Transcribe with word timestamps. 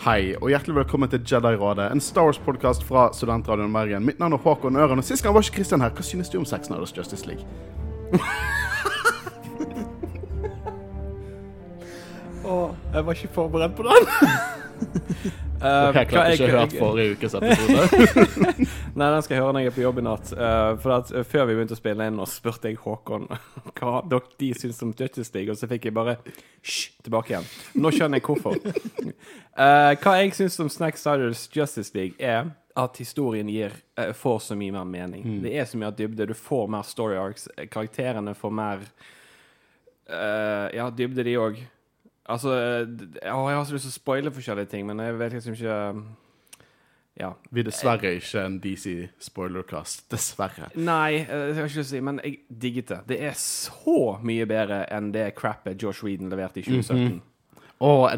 Hei, 0.00 0.30
og 0.40 0.48
hjertelig 0.48 0.78
velkommen 0.78 1.10
til 1.12 1.20
Jedi-rådet, 1.28 1.90
en 1.92 2.00
Star 2.00 2.24
Wars-podkast 2.24 2.86
fra 2.88 3.10
Studentradioen 3.12 3.74
Bergen. 3.74 4.06
Mitt 4.08 4.16
navn 4.16 4.32
er 4.32 4.40
Håkon 4.40 4.78
Øren, 4.80 5.02
og 5.02 5.04
sist 5.04 5.20
gang 5.20 5.34
var 5.36 5.44
ikke 5.44 5.58
Kristian 5.58 5.84
her. 5.84 5.92
Hva 5.92 6.00
synes 6.00 6.32
du 6.32 6.38
om 6.40 6.46
Sex 6.48 6.70
Nerders 6.72 6.96
Justice 6.96 7.28
League? 7.28 7.44
Åh, 12.48 12.70
jeg 12.94 13.06
var 13.06 13.12
ikke 13.12 13.28
forberedt 13.34 13.76
på 13.76 13.82
den. 13.90 14.08
Uh, 15.60 15.90
Jeg 15.92 16.08
klarte 16.08 16.36
ikke 16.38 16.46
å 16.46 16.52
høre 16.54 16.68
forrige 16.72 17.16
ukes 17.18 17.34
episode. 17.36 18.36
Nei, 18.96 19.08
den 19.12 19.24
skal 19.26 19.34
jeg 19.36 19.42
høre 19.42 19.52
når 19.52 19.64
jeg 19.66 19.70
er 19.70 19.74
på 19.76 19.82
jobb 19.82 19.98
i 20.00 20.04
natt. 20.06 20.30
Uh, 20.32 20.70
for 20.80 20.94
at 20.94 21.10
uh, 21.12 21.20
Før 21.28 21.48
vi 21.50 21.56
begynte 21.58 21.76
å 21.76 21.80
spille 21.80 22.06
inn, 22.08 22.20
og 22.22 22.30
spurte 22.32 22.70
jeg 22.70 22.78
Håkon 22.80 23.26
hva 23.76 23.92
dere 24.08 24.38
de 24.40 24.48
syns 24.56 24.80
om 24.86 24.94
Justice 24.96 25.34
League, 25.34 25.52
og 25.52 25.60
så 25.60 25.68
fikk 25.68 25.90
jeg 25.90 25.96
bare 25.98 26.14
hysj 26.24 26.78
tilbake 27.04 27.34
igjen. 27.34 27.50
Nå 27.76 27.92
skjønner 27.92 28.22
jeg 28.22 28.26
hvorfor. 28.30 28.56
Hva 30.00 30.12
jeg 30.22 30.32
syns 30.38 30.56
om 30.62 30.70
Snack 30.72 30.96
Siders 30.96 31.42
Justice 31.52 31.92
League, 31.92 32.16
er 32.16 32.54
at 32.80 32.96
historien 33.02 33.50
gir, 33.52 33.74
får 34.16 34.38
så 34.46 34.56
mye 34.56 34.72
mer 34.72 34.86
mening. 34.88 35.42
Det 35.44 35.52
er 35.60 35.66
så 35.68 35.76
mye 35.76 35.90
dybde. 35.98 36.30
Du 36.30 36.36
får 36.38 36.70
mer 36.72 36.86
story 36.88 37.18
arcs. 37.20 37.44
Karakterene 37.68 38.32
får 38.38 38.54
mer 38.56 38.86
Ja, 40.08 40.86
dybde, 40.96 41.26
de 41.26 41.36
òg. 41.42 41.60
Altså 42.30 42.54
Jeg 42.54 43.32
har 43.32 43.64
så 43.66 43.74
lyst 43.74 43.88
til 43.88 43.92
å 43.92 43.98
spoile 43.98 44.32
forskjellige 44.34 44.70
ting, 44.70 44.86
men 44.86 45.02
jeg 45.02 45.18
vet 45.20 45.32
liksom 45.38 45.56
ikke 45.58 45.78
Ja. 47.20 47.32
Vi 47.50 47.60
er 47.60 47.66
dessverre 47.66 48.14
ikke 48.16 48.44
en 48.46 48.60
DC-spoilercast. 48.62 50.06
Dessverre. 50.12 50.70
Nei, 50.78 51.18
eh, 51.20 51.26
jeg 51.50 51.56
har 51.58 51.66
ikke 51.66 51.66
lyst 51.66 51.80
til 51.80 51.84
å 51.84 51.90
si, 51.90 52.00
men 52.06 52.20
jeg 52.24 52.38
digget 52.62 52.92
det. 52.94 53.00
Det 53.10 53.18
er 53.28 53.34
så 53.36 53.96
mye 54.24 54.46
bedre 54.48 54.84
enn 54.94 55.10
det 55.12 55.26
crappet 55.36 55.82
Josh 55.82 56.04
Whedon 56.06 56.30
leverte 56.32 56.62
i 56.62 56.64
2017. 56.64 57.18
Åh, 57.18 57.29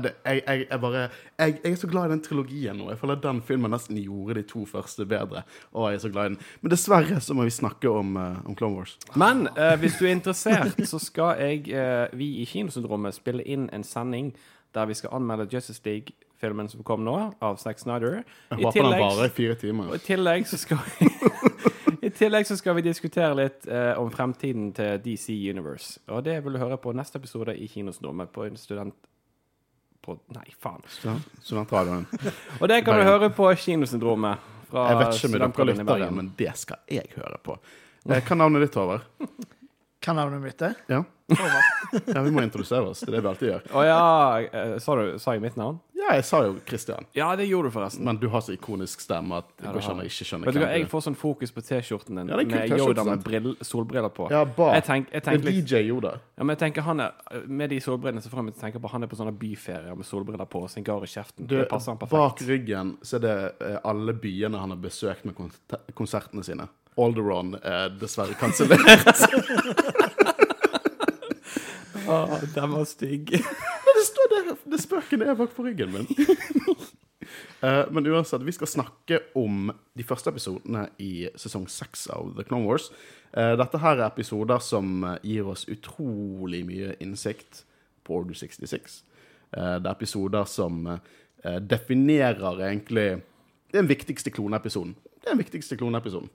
det, 0.02 0.10
jeg, 0.26 0.42
jeg, 0.46 0.66
jeg 0.70 0.80
bare 0.82 1.02
jeg, 1.38 1.58
er 1.64 1.74
så 1.78 1.90
glad 1.90 2.08
i 2.08 2.12
den 2.16 2.22
trilogien 2.24 2.78
nå. 2.78 2.88
Jeg 2.90 2.98
føler 2.98 3.18
at 3.18 3.22
den 3.22 3.42
filmen 3.46 3.70
nesten 3.70 4.00
gjorde 4.02 4.40
de 4.40 4.46
to 4.48 4.64
første 4.66 5.06
bedre. 5.06 5.44
Åh, 5.72 5.90
jeg 5.90 6.00
er 6.00 6.02
så 6.02 6.10
glad 6.10 6.24
i 6.24 6.32
den. 6.32 6.40
Men 6.60 6.74
dessverre 6.74 7.20
så 7.22 7.36
må 7.38 7.46
vi 7.46 7.54
snakke 7.54 7.90
om, 7.90 8.16
uh, 8.16 8.40
om 8.46 8.56
Clone 8.58 8.80
Wars. 8.80 8.96
Men 9.14 9.46
uh, 9.54 9.76
hvis 9.78 10.00
du 10.00 10.06
er 10.06 10.16
interessert, 10.16 10.82
så 10.90 10.98
skal 10.98 11.38
jeg, 11.38 11.70
uh, 11.70 12.18
vi 12.18 12.42
i 12.42 12.48
Kinosyndromet 12.48 13.14
spille 13.14 13.46
inn 13.46 13.70
en 13.72 13.86
sending 13.86 14.32
der 14.74 14.86
vi 14.88 14.94
skal 14.94 15.10
anmelde 15.12 15.46
Justice 15.52 15.82
League-filmen 15.84 16.68
som 16.68 16.82
kom 16.82 17.04
nå, 17.04 17.16
av 17.40 17.58
Zack 17.60 17.78
Snyder. 17.78 18.22
Jeg 18.50 18.64
håper 18.64 18.88
den 18.88 18.98
varer 19.04 19.28
i 19.28 19.34
fire 19.36 19.54
timer. 19.60 19.92
Og 19.92 20.00
i 20.00 20.04
tillegg 20.06 20.48
så 20.48 20.58
skal 20.60 20.80
vi 20.82 21.10
I 22.06 22.10
tillegg 22.10 22.48
så 22.48 22.56
skal 22.58 22.74
vi 22.74 22.82
diskutere 22.82 23.34
litt 23.38 23.66
eh, 23.70 23.92
om 24.00 24.08
fremtiden 24.10 24.72
til 24.74 24.98
DC 25.04 25.36
Universe. 25.52 26.00
Og 26.10 26.24
det 26.26 26.40
vil 26.42 26.56
du 26.56 26.58
høre 26.58 26.80
på 26.82 26.94
neste 26.98 27.20
episode 27.20 27.54
i 27.54 27.68
Kinosyndromet 27.70 28.32
på 28.34 28.48
en 28.48 28.58
student... 28.58 28.96
På 30.02 30.16
Nei, 30.34 30.48
faen. 30.58 30.82
Studentradioen. 31.42 32.06
Og 32.60 32.68
det 32.70 32.80
kan 32.86 32.98
du 32.98 33.04
høre 33.06 33.30
på 33.34 33.46
Kinosyndromet. 33.54 34.48
Fra 34.72 34.88
Jeg 34.90 34.98
vet 34.98 35.16
ikke 35.18 35.28
om 35.30 35.52
dere 35.52 35.66
lyttere, 35.72 36.10
men 36.16 36.30
det 36.38 36.52
skal 36.58 36.80
jeg 36.90 37.10
høre 37.14 37.38
på. 37.44 37.58
Eh, 38.08 38.18
Hva 38.18 38.34
er 38.34 38.40
navnet 38.40 38.64
ditt, 38.66 38.78
Håvard? 38.80 39.04
Hva 40.02 40.14
navnet 40.18 40.42
mitt 40.42 40.62
er? 40.66 40.74
Ja. 40.90 41.02
Ja, 41.32 42.22
vi 42.24 42.32
må 42.34 42.42
introdusere 42.42 42.90
oss. 42.90 43.00
Det 43.04 43.12
er 43.12 43.16
det 43.18 43.22
vi 43.22 43.30
alltid 43.30 43.48
gjør. 43.52 43.66
Å 43.78 43.84
ja, 43.86 44.00
eh, 44.42 44.74
sa, 44.82 44.96
du, 44.98 45.12
sa 45.22 45.36
jeg 45.36 45.44
mitt 45.44 45.58
navn? 45.60 45.78
Ja, 46.02 46.16
jeg 46.18 46.24
sa 46.26 46.40
jo 46.44 46.56
Christian, 46.66 47.04
Ja, 47.14 47.28
det 47.38 47.44
gjorde 47.46 47.68
du 47.70 47.74
forresten. 47.76 48.02
men 48.04 48.16
du 48.18 48.24
har 48.32 48.40
så 48.42 48.52
ikonisk 48.56 49.00
stemme 49.04 49.36
at 49.38 49.46
det 49.56 49.64
Ja, 49.68 49.72
går 49.72 49.80
ikke 49.84 49.92
an 49.92 50.00
å 50.02 50.06
ikke 50.08 50.26
skjønne 50.26 50.48
Vet 50.48 50.56
du 50.56 50.60
hva, 50.62 50.70
Jeg 50.74 50.88
får 50.90 51.04
sånn 51.06 51.16
fokus 51.20 51.52
på 51.54 51.62
T-skjorten 51.68 52.18
din 52.18 52.28
Ja, 52.32 52.36
det 52.40 52.46
er 52.48 52.68
med 52.68 52.78
Yoda 52.80 53.04
med 53.06 53.22
brill, 53.22 53.52
solbriller 53.62 54.10
på. 54.16 54.26
Ja, 54.32 54.42
bare. 54.44 54.74
Jeg, 54.80 54.84
tenk, 54.88 55.12
jeg 55.14 55.22
er 55.22 55.38
litt, 55.46 55.60
DJ 55.70 55.82
Yoda. 55.92 56.16
ja, 56.18 56.42
men 56.42 56.56
jeg 56.56 56.60
tenker 56.64 56.82
han 56.88 57.00
er 57.06 57.12
Med 57.46 57.70
de 57.70 57.78
solbrillene 57.84 58.22
så 58.24 58.32
får 58.32 58.42
jeg 58.42 58.48
meg 58.50 58.58
tenke 58.60 58.82
på 58.82 58.90
han 58.92 59.02
er 59.06 59.12
på 59.12 59.16
sånne 59.20 59.34
byferier 59.38 59.94
med 59.96 60.06
solbriller 60.08 60.48
på 60.50 60.64
og 60.66 60.70
sigar 60.72 61.04
i 61.06 61.10
kjeften. 61.12 61.46
Du, 61.46 61.54
det 61.60 61.68
passer 61.70 61.92
han 61.94 61.98
perfekt. 62.02 62.18
bak 62.18 62.42
ryggen 62.48 62.96
så 63.02 63.16
er 63.20 63.22
det 63.28 63.36
eh, 63.62 63.78
alle 63.84 64.12
byene 64.18 64.58
han 64.58 64.70
har 64.74 64.80
besøkt 64.82 65.24
med 65.28 65.34
kon 65.38 65.52
konsertene 65.94 66.42
sine. 66.44 66.66
Alderon 66.98 67.54
er 67.62 67.88
dessverre 68.00 68.34
kansellert. 68.36 68.82
Å, 72.02 72.16
den 72.54 72.72
var 72.74 72.84
stygg. 72.88 73.30
Det 74.32 74.56
det 74.72 74.80
spøken 74.82 75.24
er 75.24 75.38
bak 75.38 75.54
på 75.56 75.64
ryggen 75.66 75.92
min. 75.94 76.08
uh, 77.62 77.84
men 77.94 78.06
uansett, 78.06 78.44
vi 78.46 78.54
skal 78.56 78.70
snakke 78.70 79.20
om 79.38 79.70
de 79.98 80.06
første 80.06 80.32
episodene 80.32 80.86
i 81.02 81.28
sesong 81.38 81.68
seks 81.70 82.08
av 82.12 82.34
The 82.36 82.46
Clone 82.48 82.68
Wars. 82.68 82.90
Uh, 83.32 83.54
dette 83.60 83.80
her 83.80 83.98
er 83.98 84.08
episoder 84.08 84.60
som 84.60 85.04
eh, 85.08 85.18
gir 85.24 85.48
oss 85.48 85.64
utrolig 85.72 86.64
mye 86.68 86.96
innsikt 87.00 87.64
på 88.04 88.18
Order 88.20 88.36
66. 88.36 89.00
Uh, 89.56 89.78
det 89.80 89.88
er 89.88 89.94
episoder 89.94 90.44
som 90.48 90.84
eh, 90.90 91.58
definerer 91.60 92.60
egentlig 92.68 93.22
den 93.72 93.88
viktigste 93.88 94.32
kloneepisoden. 94.34 94.94
Det 95.16 95.30
er 95.30 95.34
den 95.34 95.44
viktigste 95.44 95.78
kloneepisoden. 95.80 96.30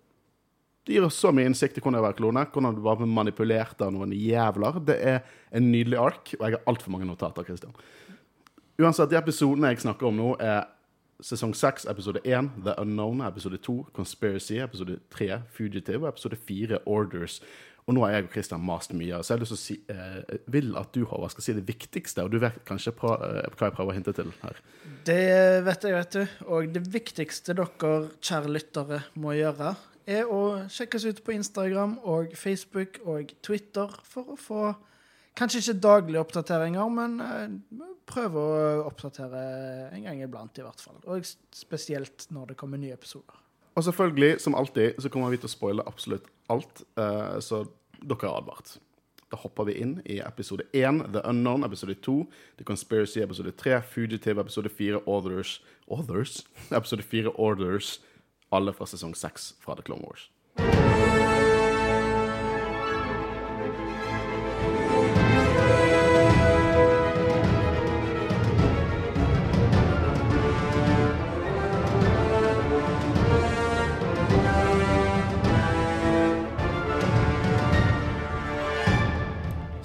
Det 0.87 0.95
gir 0.95 1.03
oss 1.03 1.17
så 1.19 1.33
mye 1.35 1.49
innsikt 1.49 1.75
i 1.75 1.81
hvordan 1.83 1.97
det 1.97 1.99
er 1.99 2.05
å 2.05 2.07
være 2.07 2.15
klone, 2.21 2.41
hvordan 2.53 2.75
du 2.77 2.81
var 2.85 3.01
manipulert 3.11 3.81
av 3.83 3.89
noen 3.91 4.13
jævler. 4.15 4.77
Det 4.87 4.95
er 5.03 5.17
en 5.51 5.65
nydelig 5.67 5.97
ark, 5.99 6.31
og 6.37 6.45
jeg 6.45 6.55
har 6.55 6.69
altfor 6.71 6.93
mange 6.93 7.09
notater. 7.09 7.43
Christian. 7.43 7.75
Uansett, 8.79 9.11
de 9.11 9.17
episodene 9.19 9.73
jeg 9.73 9.81
snakker 9.83 10.07
om 10.07 10.15
nå, 10.15 10.29
er 10.39 10.61
sesong 11.27 11.51
6, 11.57 11.89
episode 11.91 12.21
1, 12.23 12.53
The 12.63 12.77
Unknown, 12.79 13.25
episode 13.27 13.59
2, 13.65 13.75
Conspiracy, 13.97 14.61
episode 14.63 14.95
3, 15.11 15.41
Fugitive, 15.57 16.05
og 16.05 16.13
episode 16.13 16.39
4, 16.47 16.79
Orders. 16.87 17.41
Og 17.87 17.97
nå 17.97 18.05
har 18.05 18.15
jeg 18.15 18.29
og 18.29 18.31
Christian 18.37 18.63
mast 18.63 18.95
mye, 18.95 19.19
så 19.23 19.35
jeg 19.35 19.43
å 19.43 19.59
si, 19.59 19.77
eh, 19.91 20.39
vil 20.51 20.71
at 20.79 20.95
du, 20.95 21.03
Håvard, 21.03 21.35
skal 21.35 21.49
si 21.49 21.57
det 21.57 21.65
viktigste, 21.67 22.23
og 22.23 22.31
du 22.31 22.39
vet 22.43 22.63
kanskje 22.67 22.95
eh, 22.95 23.51
hva 23.59 23.67
jeg 23.67 23.75
prøver 23.75 23.91
å 23.91 23.97
hinte 23.99 24.15
til 24.15 24.31
her. 24.39 24.63
Det 25.07 25.19
vet 25.67 25.83
jeg, 25.83 25.99
vet 25.99 26.15
du. 26.15 26.39
Og 26.47 26.71
det 26.79 26.87
viktigste 26.95 27.59
dere, 27.59 27.93
kjære 28.23 28.55
lyttere, 28.55 29.03
må 29.19 29.35
gjøre, 29.35 29.75
er 30.07 30.29
å 30.31 30.41
sjekke 30.71 30.99
oss 30.99 31.07
ut 31.07 31.23
på 31.25 31.35
Instagram 31.35 31.97
og 32.07 32.35
Facebook 32.39 33.01
og 33.05 33.33
Twitter 33.43 33.91
for 34.07 34.33
å 34.33 34.37
få 34.39 34.61
kanskje 35.37 35.61
ikke 35.61 35.81
daglige 35.83 36.23
oppdateringer, 36.23 36.93
men 36.93 37.19
eh, 37.21 37.83
prøve 38.07 38.41
å 38.41 38.87
oppdatere 38.87 39.41
en 39.91 40.07
gang 40.07 40.23
iblant, 40.23 40.57
i 40.57 40.65
hvert 40.65 40.81
fall. 40.81 40.97
Og 41.05 41.27
spesielt 41.53 42.25
når 42.33 42.53
det 42.53 42.59
kommer 42.59 42.81
nye 42.81 42.95
episoder. 42.95 43.43
Og 43.77 43.85
selvfølgelig, 43.85 44.39
som 44.41 44.55
alltid, 44.57 44.97
så 44.97 45.11
kommer 45.13 45.29
vi 45.29 45.37
til 45.37 45.51
å 45.51 45.53
spoile 45.53 45.85
absolutt 45.85 46.25
alt, 46.49 46.81
eh, 46.97 47.37
så 47.43 47.65
dere 48.01 48.31
er 48.31 48.39
advart. 48.39 48.77
Da 49.27 49.37
hopper 49.41 49.67
vi 49.67 49.75
inn 49.83 49.97
i 50.07 50.21
episode 50.23 50.63
1, 50.71 51.03
The 51.13 51.21
Unknown, 51.27 51.65
episode 51.67 51.97
2, 52.01 52.15
The 52.57 52.65
Conspiracy, 52.65 53.21
episode 53.21 53.51
3, 53.59 53.81
Fugitive, 53.83 54.39
episode 54.39 54.71
4, 54.71 55.03
Others, 55.05 55.59
Others? 55.91 56.45
Episode 56.71 57.03
4, 57.03 57.35
Orders, 57.35 57.99
alle 58.49 58.73
fra 58.73 58.85
sesong 58.85 59.15
6 59.15 59.53
fra 59.59 59.75
The 59.75 59.83
Clone 59.83 60.03
Wars. 60.07 60.29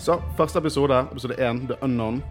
Så, 0.03 0.23
første 0.37 0.59
episode, 0.59 1.07
episode 1.13 1.35
1, 1.39 1.61
The 1.69 1.77
Unknown. 1.83 2.23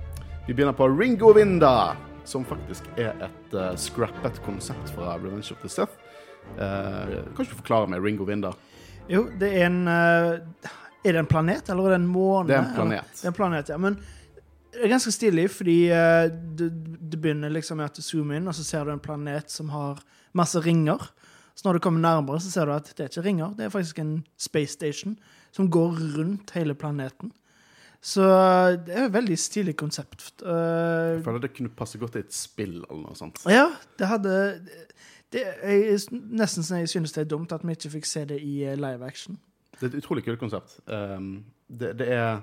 Vi 0.47 0.53
begynner 0.53 0.73
på 0.73 0.87
Ringo 0.87 1.31
Vinda, 1.31 1.95
som 2.25 2.43
faktisk 2.45 2.83
er 2.97 3.13
et 3.23 3.53
uh, 3.55 3.69
scrappet 3.79 4.41
konsept 4.43 4.91
fra 4.91 5.15
Revenge 5.15 5.53
of 5.55 5.61
the 5.63 5.69
Sith. 5.69 6.10
Uh, 6.51 7.21
kan 7.33 7.45
ikke 7.45 7.53
du 7.53 7.59
forklare 7.61 7.87
meg 7.91 8.03
Ringo 8.03 8.25
Vinda? 8.27 8.51
Jo, 9.09 9.25
det 9.39 9.49
er 9.57 9.65
en 9.69 9.81
uh, 9.87 10.69
Er 11.03 11.15
det 11.15 11.21
en 11.23 11.29
planet, 11.29 11.69
eller 11.71 11.87
er 11.89 11.95
det 11.95 12.01
en 12.03 12.09
måne? 12.11 12.47
Det 12.49 12.55
er 12.57 12.59
en 12.59 12.65
eller? 12.65 12.75
planet. 12.81 13.15
Det 13.21 13.25
er 13.25 13.31
en 13.31 13.37
planet, 13.39 13.71
ja. 13.73 13.77
Men 13.81 13.97
det 14.71 14.85
er 14.85 14.91
ganske 14.93 15.11
stilig, 15.11 15.47
fordi 15.51 15.77
uh, 15.91 16.27
det, 16.59 16.69
det 17.11 17.19
begynner 17.23 17.51
liksom 17.51 17.77
med 17.81 17.89
at 17.89 17.97
du 17.97 18.03
zoomer 18.05 18.37
inn, 18.37 18.47
og 18.47 18.55
så 18.55 18.63
ser 18.67 18.85
du 18.87 18.93
en 18.93 19.01
planet 19.03 19.51
som 19.51 19.71
har 19.73 19.99
masse 20.37 20.59
ringer. 20.63 21.09
Så 21.55 21.65
når 21.67 21.77
du 21.77 21.83
kommer 21.83 21.99
nærmere, 22.03 22.39
så 22.39 22.51
ser 22.53 22.69
du 22.69 22.75
at 22.75 22.87
det 22.95 23.03
er 23.03 23.09
ikke 23.11 23.25
ringer, 23.25 23.51
det 23.57 23.65
er 23.67 23.73
faktisk 23.73 23.99
en 23.99 24.13
space 24.39 24.77
station 24.77 25.17
som 25.51 25.67
går 25.71 25.97
rundt 26.17 26.53
hele 26.55 26.73
planeten. 26.79 27.33
Så 28.01 28.23
det 28.85 28.95
er 28.95 29.03
et 29.09 29.13
veldig 29.13 29.35
stilig 29.37 29.75
konsept. 29.77 30.31
Uh, 30.41 31.17
Jeg 31.17 31.25
føler 31.25 31.43
det 31.43 31.51
kunne 31.57 31.69
passe 31.77 31.99
godt 32.01 32.15
i 32.17 32.23
et 32.23 32.33
spill 32.33 32.79
eller 32.87 33.03
noe 33.03 33.17
sånt. 33.19 33.43
ja, 33.51 33.67
det 33.99 34.07
hadde 34.09 34.31
det 35.31 35.41
er 35.47 36.05
nesten 36.11 36.65
så 36.65 36.81
jeg 36.81 36.91
synes 36.91 37.15
det 37.15 37.23
er 37.23 37.31
dumt 37.31 37.53
at 37.55 37.63
vi 37.63 37.75
ikke 37.75 37.95
fikk 37.97 38.07
se 38.09 38.25
det 38.27 38.41
i 38.43 38.61
eh, 38.67 38.77
live 38.79 39.05
action. 39.05 39.39
Det 39.77 39.87
er 39.87 39.93
et 39.93 40.01
utrolig 40.03 40.23
kult 40.25 40.39
konsept. 40.41 40.79
Um, 40.87 41.43
det, 41.67 41.95
det 41.99 42.09
er 42.13 42.41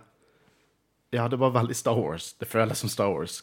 Ja, 1.10 1.24
det 1.28 1.38
var 1.40 1.54
veldig 1.54 1.76
Star 1.76 1.96
Wars. 1.96 2.34
Det 2.36 2.44
føles 2.48 2.78
som 2.78 2.90
Star 2.92 3.08
Wars. 3.08 3.38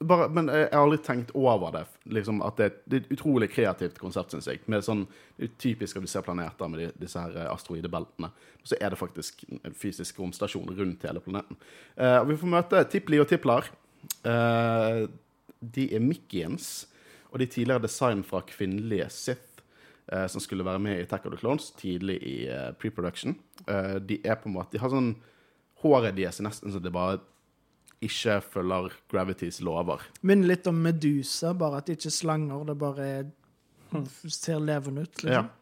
Bare, 0.00 0.28
men 0.32 0.46
jeg 0.48 0.70
har 0.72 0.80
aldri 0.86 0.98
tenkt 1.04 1.34
over 1.36 1.72
det. 1.74 1.82
Liksom 2.08 2.40
at 2.40 2.56
det, 2.56 2.70
det 2.88 2.96
er 2.96 3.02
et 3.02 3.12
utrolig 3.12 3.50
kreativt 3.52 3.98
konsept, 4.00 4.32
syns 4.32 4.48
jeg. 4.48 4.62
Med 4.72 4.86
sånn, 4.86 5.02
det 5.36 5.50
er 5.50 5.58
typisk 5.60 5.98
at 6.00 6.06
du 6.06 6.08
ser 6.08 6.24
planeter 6.24 6.70
med 6.72 6.80
de, 6.80 6.86
disse 7.02 7.20
her 7.20 7.36
eh, 7.36 7.50
asteroidebeltene. 7.52 8.30
Så 8.64 8.80
er 8.80 8.94
det 8.94 9.00
faktisk 9.02 9.44
en 9.60 9.76
fysisk 9.76 10.22
romstasjon 10.22 10.72
rundt 10.78 11.04
hele 11.04 11.20
planeten. 11.20 11.60
Uh, 12.00 12.22
og 12.22 12.32
vi 12.32 12.38
får 12.40 12.54
møte 12.56 12.82
Tipli 12.94 13.20
og 13.20 13.28
Tiplar. 13.28 13.68
Uh, 14.24 15.04
de 15.76 15.90
er 15.92 16.00
Mickians. 16.00 16.86
Og 17.34 17.42
de 17.42 17.50
tidligere 17.50 17.82
design 17.82 18.22
fra 18.26 18.44
kvinnelige 18.46 19.10
Sith 19.10 19.62
eh, 20.12 20.26
som 20.30 20.42
skulle 20.42 20.64
være 20.66 20.82
med 20.82 20.98
i 20.98 21.04
Attack 21.04 21.26
of 21.26 21.34
the 21.34 21.40
Clones 21.42 21.72
tidlig 21.78 22.20
i 22.22 22.36
eh, 22.46 22.70
pre-production. 22.78 23.34
Eh, 23.66 23.96
de 23.98 24.20
er 24.22 24.38
på 24.38 24.48
en 24.48 24.54
måte 24.54 24.76
De 24.76 24.82
har 24.82 24.92
sånn 24.92 25.16
Håret 25.84 26.14
deres 26.16 26.38
er 26.40 26.46
nesten 26.46 26.72
så 26.72 26.80
det 26.80 26.94
bare 26.94 27.18
ikke 28.04 28.38
følger 28.54 28.94
gravities 29.12 29.58
lover. 29.64 30.00
Minner 30.24 30.54
litt 30.54 30.68
om 30.68 30.78
Medusa, 30.80 31.52
bare 31.56 31.80
at 31.80 31.88
det 31.88 31.98
ikke 31.98 32.08
er 32.10 32.14
slanger. 32.16 32.64
Det 32.68 32.76
bare 32.80 33.08
er, 33.18 33.28
ser 34.32 34.64
levende 34.64 35.04
ut. 35.04 35.24
Ja. 35.24 35.42
liksom. 35.42 35.52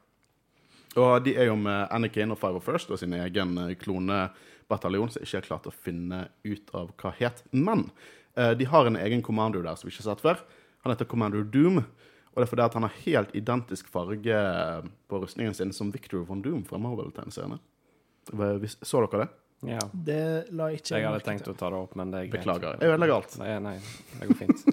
Og 1.01 1.25
de 1.25 1.35
er 1.41 1.49
jo 1.49 1.57
med 1.57 1.87
Anakin 1.95 2.35
og 2.35 2.41
Five 2.41 2.61
of 2.61 2.67
First 2.69 2.91
og 2.93 3.01
sin 3.01 3.15
egen 3.17 3.57
eh, 3.63 3.75
klonebataljon, 3.81 5.13
som 5.13 5.25
ikke 5.25 5.39
har 5.41 5.47
klart 5.47 5.69
å 5.71 5.75
finne 5.75 6.27
ut 6.45 6.75
av 6.77 6.93
hva 7.01 7.15
het. 7.17 7.43
Men 7.51 7.87
eh, 8.37 8.53
de 8.59 8.69
har 8.69 8.89
en 8.89 9.01
egen 9.01 9.25
commander 9.25 9.65
der 9.65 9.79
som 9.79 9.89
vi 9.89 9.95
ikke 9.95 10.05
har 10.05 10.13
sett 10.13 10.25
før. 10.25 10.43
Han 10.83 10.95
heter 10.95 11.09
Commander 11.11 11.45
Doom. 11.45 11.83
Og 12.33 12.41
det 12.41 12.47
er 12.47 12.51
fordi 12.55 12.65
at 12.65 12.75
han 12.79 12.87
har 12.87 12.97
helt 13.05 13.35
identisk 13.37 13.89
farge 13.93 14.41
på 15.11 15.21
rustningen 15.21 15.55
sin 15.55 15.73
som 15.77 15.93
Victor 15.93 16.25
von 16.25 16.41
Doom 16.43 16.65
fra 16.65 16.81
Marvel-tegneseriene. 16.81 17.59
Så 18.81 19.03
dere 19.05 19.25
det? 19.25 19.29
Ja. 19.63 19.83
Det 19.93 20.51
la 20.59 20.69
ikke 20.75 20.97
Jeg 20.97 21.07
hadde 21.07 21.23
tenkt 21.23 21.47
å 21.47 21.55
ta 21.55 21.69
det 21.71 21.79
opp, 21.79 21.93
men 21.99 22.11
det 22.11 22.25
er 22.25 22.31
greit. 22.33 22.43
Beklager. 22.43 22.81
Jeg 22.83 22.95
ødelegger 22.95 23.15
alt. 23.15 23.37
Nei, 23.39 23.51
nei, 23.63 23.75
det 24.19 24.31
går 24.31 24.39
fint. 24.41 24.65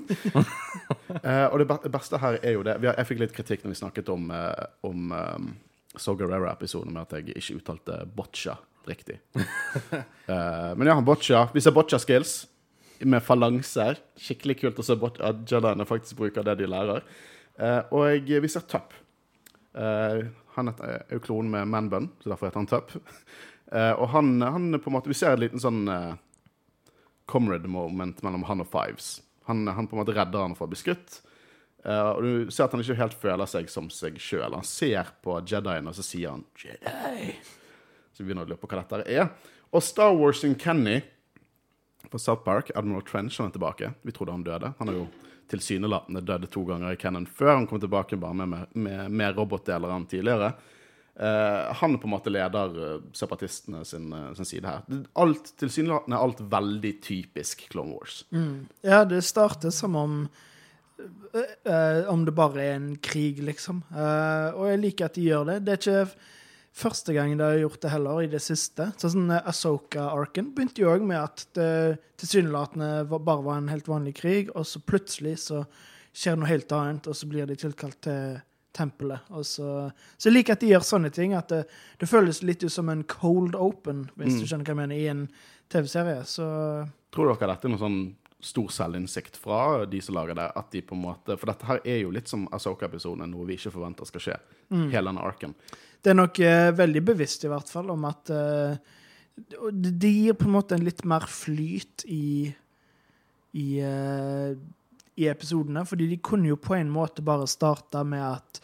uh, 1.19 1.45
og 1.51 1.59
det 1.61 1.91
beste 1.93 2.21
her 2.23 2.39
er 2.39 2.55
jo 2.55 2.63
det 2.65 2.79
vi 2.81 2.89
har, 2.89 2.97
Jeg 2.97 3.09
fikk 3.11 3.21
litt 3.21 3.35
kritikk 3.35 3.65
når 3.65 3.75
vi 3.75 3.79
snakket 3.83 4.09
om, 4.09 4.31
uh, 4.33 4.65
om 4.89 5.13
um, 5.13 5.51
So 5.93 6.15
Guerrera-episoden 6.17 6.95
med 6.95 7.05
at 7.05 7.19
jeg 7.19 7.35
ikke 7.37 7.59
uttalte 7.59 7.99
boccia 8.17 8.57
riktig. 8.89 9.19
uh, 9.37 10.73
men 10.79 10.89
ja, 10.89 10.95
han 10.97 11.05
boccia. 11.05 11.45
Vi 11.53 11.61
ser 11.61 11.75
boccia 11.75 12.01
skills 12.01 12.39
med 13.05 13.23
falanser. 13.23 13.99
Skikkelig 14.19 14.59
kult 14.61 14.79
å 14.81 14.85
se 14.85 14.97
at 14.97 15.43
Jediene 15.49 15.87
faktisk 15.87 16.17
bruker 16.19 16.43
det 16.43 16.57
de 16.59 16.67
lærer. 16.69 17.05
Uh, 17.59 17.81
og 17.95 18.29
vi 18.29 18.51
ser 18.51 18.65
Tupp. 18.67 18.93
Uh, 19.75 20.27
han 20.55 20.71
heter- 20.71 20.89
er 21.07 21.15
jo 21.15 21.19
klonen 21.23 21.51
med 21.51 21.67
Manbun, 21.67 22.09
så 22.23 22.31
derfor 22.31 22.49
heter 22.49 22.59
han 22.59 22.67
Tupp. 22.67 22.91
Uh, 23.71 23.93
og 24.01 24.07
han, 24.09 24.41
han 24.41 24.79
på 24.79 24.89
en 24.89 24.95
måte 24.95 25.11
Vi 25.11 25.13
ser 25.13 25.35
en 25.35 25.43
liten 25.43 25.61
sånn 25.61 25.83
eh, 25.93 26.15
comrade 27.29 27.69
moment 27.69 28.23
mellom 28.25 28.43
han 28.49 28.63
og 28.63 28.69
Fives. 28.71 29.19
Han, 29.45 29.67
han 29.67 29.87
på 29.87 29.95
en 29.95 30.01
måte 30.01 30.15
redder 30.17 30.41
han 30.41 30.55
fra 30.57 30.65
å 30.65 30.71
bli 30.71 30.79
skutt. 30.79 31.19
Eh, 31.85 32.09
og 32.09 32.23
du 32.23 32.51
ser 32.51 32.65
at 32.65 32.73
han 32.75 32.81
ikke 32.83 32.97
helt 32.99 33.15
føler 33.21 33.49
seg 33.49 33.69
som 33.71 33.87
seg 33.93 34.17
sjøl. 34.21 34.55
Han 34.57 34.65
ser 34.67 35.13
på 35.23 35.37
Jedien, 35.47 35.87
og 35.87 35.95
så 35.95 36.05
sier 36.05 36.33
han 36.33 36.43
'Jedi'. 36.57 37.35
Så 38.11 38.23
vi 38.23 38.27
begynner 38.27 38.47
å 38.47 38.49
lure 38.49 38.59
på 38.59 38.67
hva 38.67 38.81
dette 38.81 39.05
er. 39.07 39.29
Og 39.71 39.85
Star 39.85 40.15
Wars 40.17 40.41
sin 40.41 40.57
Kenny 40.59 40.99
fra 42.09 42.21
South 42.21 42.43
Park, 42.45 42.71
Admiral 42.75 43.05
Trench, 43.07 43.37
han 43.39 43.49
er 43.49 43.55
tilbake. 43.55 43.93
Vi 44.01 44.13
trodde 44.15 44.35
han 44.35 44.45
døde. 44.45 44.73
Han 44.79 44.91
har 44.91 44.97
jo 44.97 45.07
tilsynelatende 45.49 46.21
dødd 46.25 46.49
to 46.53 46.65
ganger 46.67 46.93
i 46.93 46.99
Cannon 47.01 47.25
før. 47.25 47.55
Han 47.55 47.67
kom 47.69 47.81
tilbake 47.81 48.19
bare 48.21 48.37
med, 48.37 48.51
med, 48.53 48.75
med 48.75 49.15
med 49.21 49.37
robotdeler 49.37 49.95
enn 49.95 50.05
tidligere. 50.09 50.53
Uh, 51.19 51.73
han 51.75 51.97
på 51.99 52.07
en 52.07 52.13
måte 52.13 52.31
leder 52.31 52.75
uh, 52.79 53.01
separatistene 53.17 53.81
sin, 53.83 54.05
uh, 54.13 54.29
sin 54.37 54.47
side 54.47 54.69
her. 54.69 54.85
Alt, 55.19 55.51
tilsynelatende 55.59 56.15
er 56.15 56.27
alt 56.29 56.43
veldig 56.53 56.93
typisk 57.03 57.65
Clone 57.73 57.97
Wars. 57.97 58.21
Ja, 58.85 59.01
det 59.03 59.25
starter 59.27 59.73
som 59.75 59.97
om 59.99 60.21
Om 62.07 62.23
det 62.27 62.33
bare 62.35 62.59
er 62.59 62.73
en 62.75 62.95
krig, 62.99 63.37
liksom. 63.39 63.77
Og 63.87 64.65
jeg 64.67 64.79
liker 64.81 65.07
at 65.07 65.15
de 65.15 65.21
gjør 65.29 65.45
det. 65.47 65.55
Det 65.63 65.71
er 65.71 65.79
ikke 65.79 66.01
første 66.79 67.13
gang 67.15 67.35
de 67.35 67.45
har 67.45 67.61
gjort 67.61 67.81
det 67.83 67.93
heller, 67.93 68.21
i 68.23 68.31
det 68.31 68.41
siste. 68.43 68.89
Så 68.99 69.11
sånn 69.13 69.29
eh, 69.33 69.47
Ahsoka-arken 69.49 70.53
begynte 70.55 70.83
jo 70.83 70.91
òg 70.93 71.05
med 71.05 71.19
at 71.21 71.45
det 71.57 71.71
tilsynelatende 72.21 73.07
bare 73.11 73.45
var 73.45 73.59
en 73.59 73.71
helt 73.71 73.89
vanlig 73.89 74.15
krig, 74.19 74.53
og 74.55 74.67
så 74.67 74.81
plutselig 74.83 75.37
så 75.47 75.63
skjer 76.15 76.39
noe 76.39 76.49
helt 76.49 76.71
annet, 76.75 77.07
og 77.07 77.15
så 77.15 77.29
blir 77.29 77.47
de 77.49 77.57
tilkalt 77.59 77.99
til 78.07 78.39
tempelet. 78.75 79.19
Så, 79.45 79.91
så 80.17 80.29
jeg 80.29 80.35
liker 80.35 80.55
at 80.55 80.63
de 80.63 80.71
gjør 80.71 80.85
sånne 80.85 81.11
ting. 81.13 81.35
At 81.37 81.51
det, 81.51 81.63
det 81.99 82.09
føles 82.09 82.41
litt 82.45 82.63
ut 82.63 82.73
som 82.73 82.89
en 82.91 83.03
cold 83.09 83.57
open, 83.57 84.07
hvis 84.19 84.39
du 84.39 84.45
skjønner 84.47 84.67
hva 84.67 84.75
jeg 84.75 84.81
mener, 84.81 84.97
i 84.99 85.11
en 85.11 85.27
TV-serie. 85.73 86.23
Så 86.29 86.47
Tror 87.13 87.31
dere 87.31 87.53
dette 87.53 87.69
er 87.69 87.73
noe 87.73 87.81
sånn 87.81 88.01
stor 88.45 88.69
selvinnsikt 88.71 89.35
fra 89.41 89.85
de 89.89 89.99
som 90.03 90.15
lager 90.15 90.37
det? 90.37 90.47
At 90.61 90.71
de 90.75 90.83
på 90.85 90.95
en 90.95 91.03
måte, 91.09 91.35
For 91.35 91.51
dette 91.51 91.67
her 91.67 91.81
er 91.83 92.01
jo 92.03 92.13
litt 92.15 92.31
som 92.31 92.47
Asoka-episoden, 92.55 93.27
noe 93.33 93.47
vi 93.49 93.59
ikke 93.59 93.73
forventer 93.73 94.09
skal 94.09 94.25
skje. 94.27 94.39
Hele 94.93 95.09
denne 95.09 95.25
arken. 95.25 95.57
Det 95.99 96.13
er 96.13 96.17
nok 96.17 96.39
eh, 96.39 96.69
veldig 96.77 97.03
bevisst, 97.11 97.43
i 97.43 97.51
hvert 97.51 97.69
fall, 97.69 97.91
om 97.91 98.05
at 98.07 98.31
eh, 98.31 98.79
det 99.69 100.11
gir 100.11 100.37
på 100.39 100.47
en 100.47 100.55
måte 100.55 100.77
en 100.77 100.85
litt 100.85 101.03
mer 101.07 101.27
flyt 101.27 102.05
i 102.07 102.49
i, 103.51 103.79
eh, 103.79 104.57
i 105.15 105.27
episodene. 105.27 105.85
Fordi 105.85 106.07
de 106.07 106.17
kunne 106.23 106.51
jo 106.51 106.59
på 106.61 106.75
en 106.77 106.91
måte 106.91 107.25
bare 107.25 107.47
starta 107.47 108.03
med 108.03 108.23
at 108.23 108.61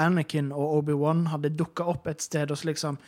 Anakin 0.00 0.52
og 0.52 0.78
Obi-Wan 0.78 1.26
hadde 1.32 1.52
dukka 1.56 1.84
opp 1.88 2.08
et 2.08 2.24
sted 2.24 2.50
og 2.50 2.58
så 2.58 2.70
liksom 2.70 2.98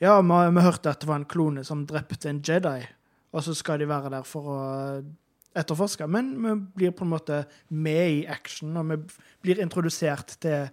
Ja, 0.00 0.14
vi, 0.22 0.36
vi 0.56 0.62
hørte 0.64 0.94
at 0.94 1.02
det 1.02 1.08
var 1.10 1.18
en 1.20 1.28
klone 1.28 1.64
som 1.64 1.82
drepte 1.84 2.30
en 2.30 2.38
Jedi, 2.40 2.86
og 3.36 3.42
så 3.44 3.52
skal 3.54 3.82
de 3.82 3.88
være 3.90 4.08
der 4.14 4.22
for 4.24 4.46
å 4.48 4.60
etterforske. 5.52 6.06
Men 6.08 6.30
vi 6.40 6.54
blir 6.78 6.94
på 6.96 7.04
en 7.04 7.10
måte 7.12 7.42
med 7.68 8.22
i 8.22 8.22
action, 8.24 8.78
og 8.80 8.88
vi 8.88 8.96
blir 9.44 9.60
introdusert 9.60 10.38
til 10.40 10.70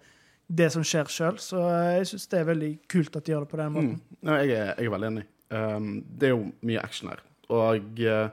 det 0.47 0.69
som 0.73 0.85
skjer 0.85 1.11
sjøl. 1.11 1.39
Så 1.41 1.61
jeg 1.61 2.09
syns 2.11 2.27
det 2.31 2.41
er 2.41 2.49
veldig 2.51 2.73
kult 2.91 3.15
at 3.19 3.27
de 3.27 3.33
gjør 3.33 3.45
det 3.45 3.51
på 3.53 3.61
den 3.61 3.73
måten. 3.75 3.95
Mm. 3.95 4.19
Ja, 4.29 4.41
jeg, 4.41 4.51
er, 4.57 4.73
jeg 4.73 4.89
er 4.89 4.95
veldig 4.95 5.11
enig. 5.13 5.25
Um, 5.47 5.89
det 6.19 6.29
er 6.29 6.35
jo 6.35 6.43
mye 6.67 6.83
action 6.83 7.11
her. 7.11 7.23
Og 7.53 8.03
uh, 8.03 8.27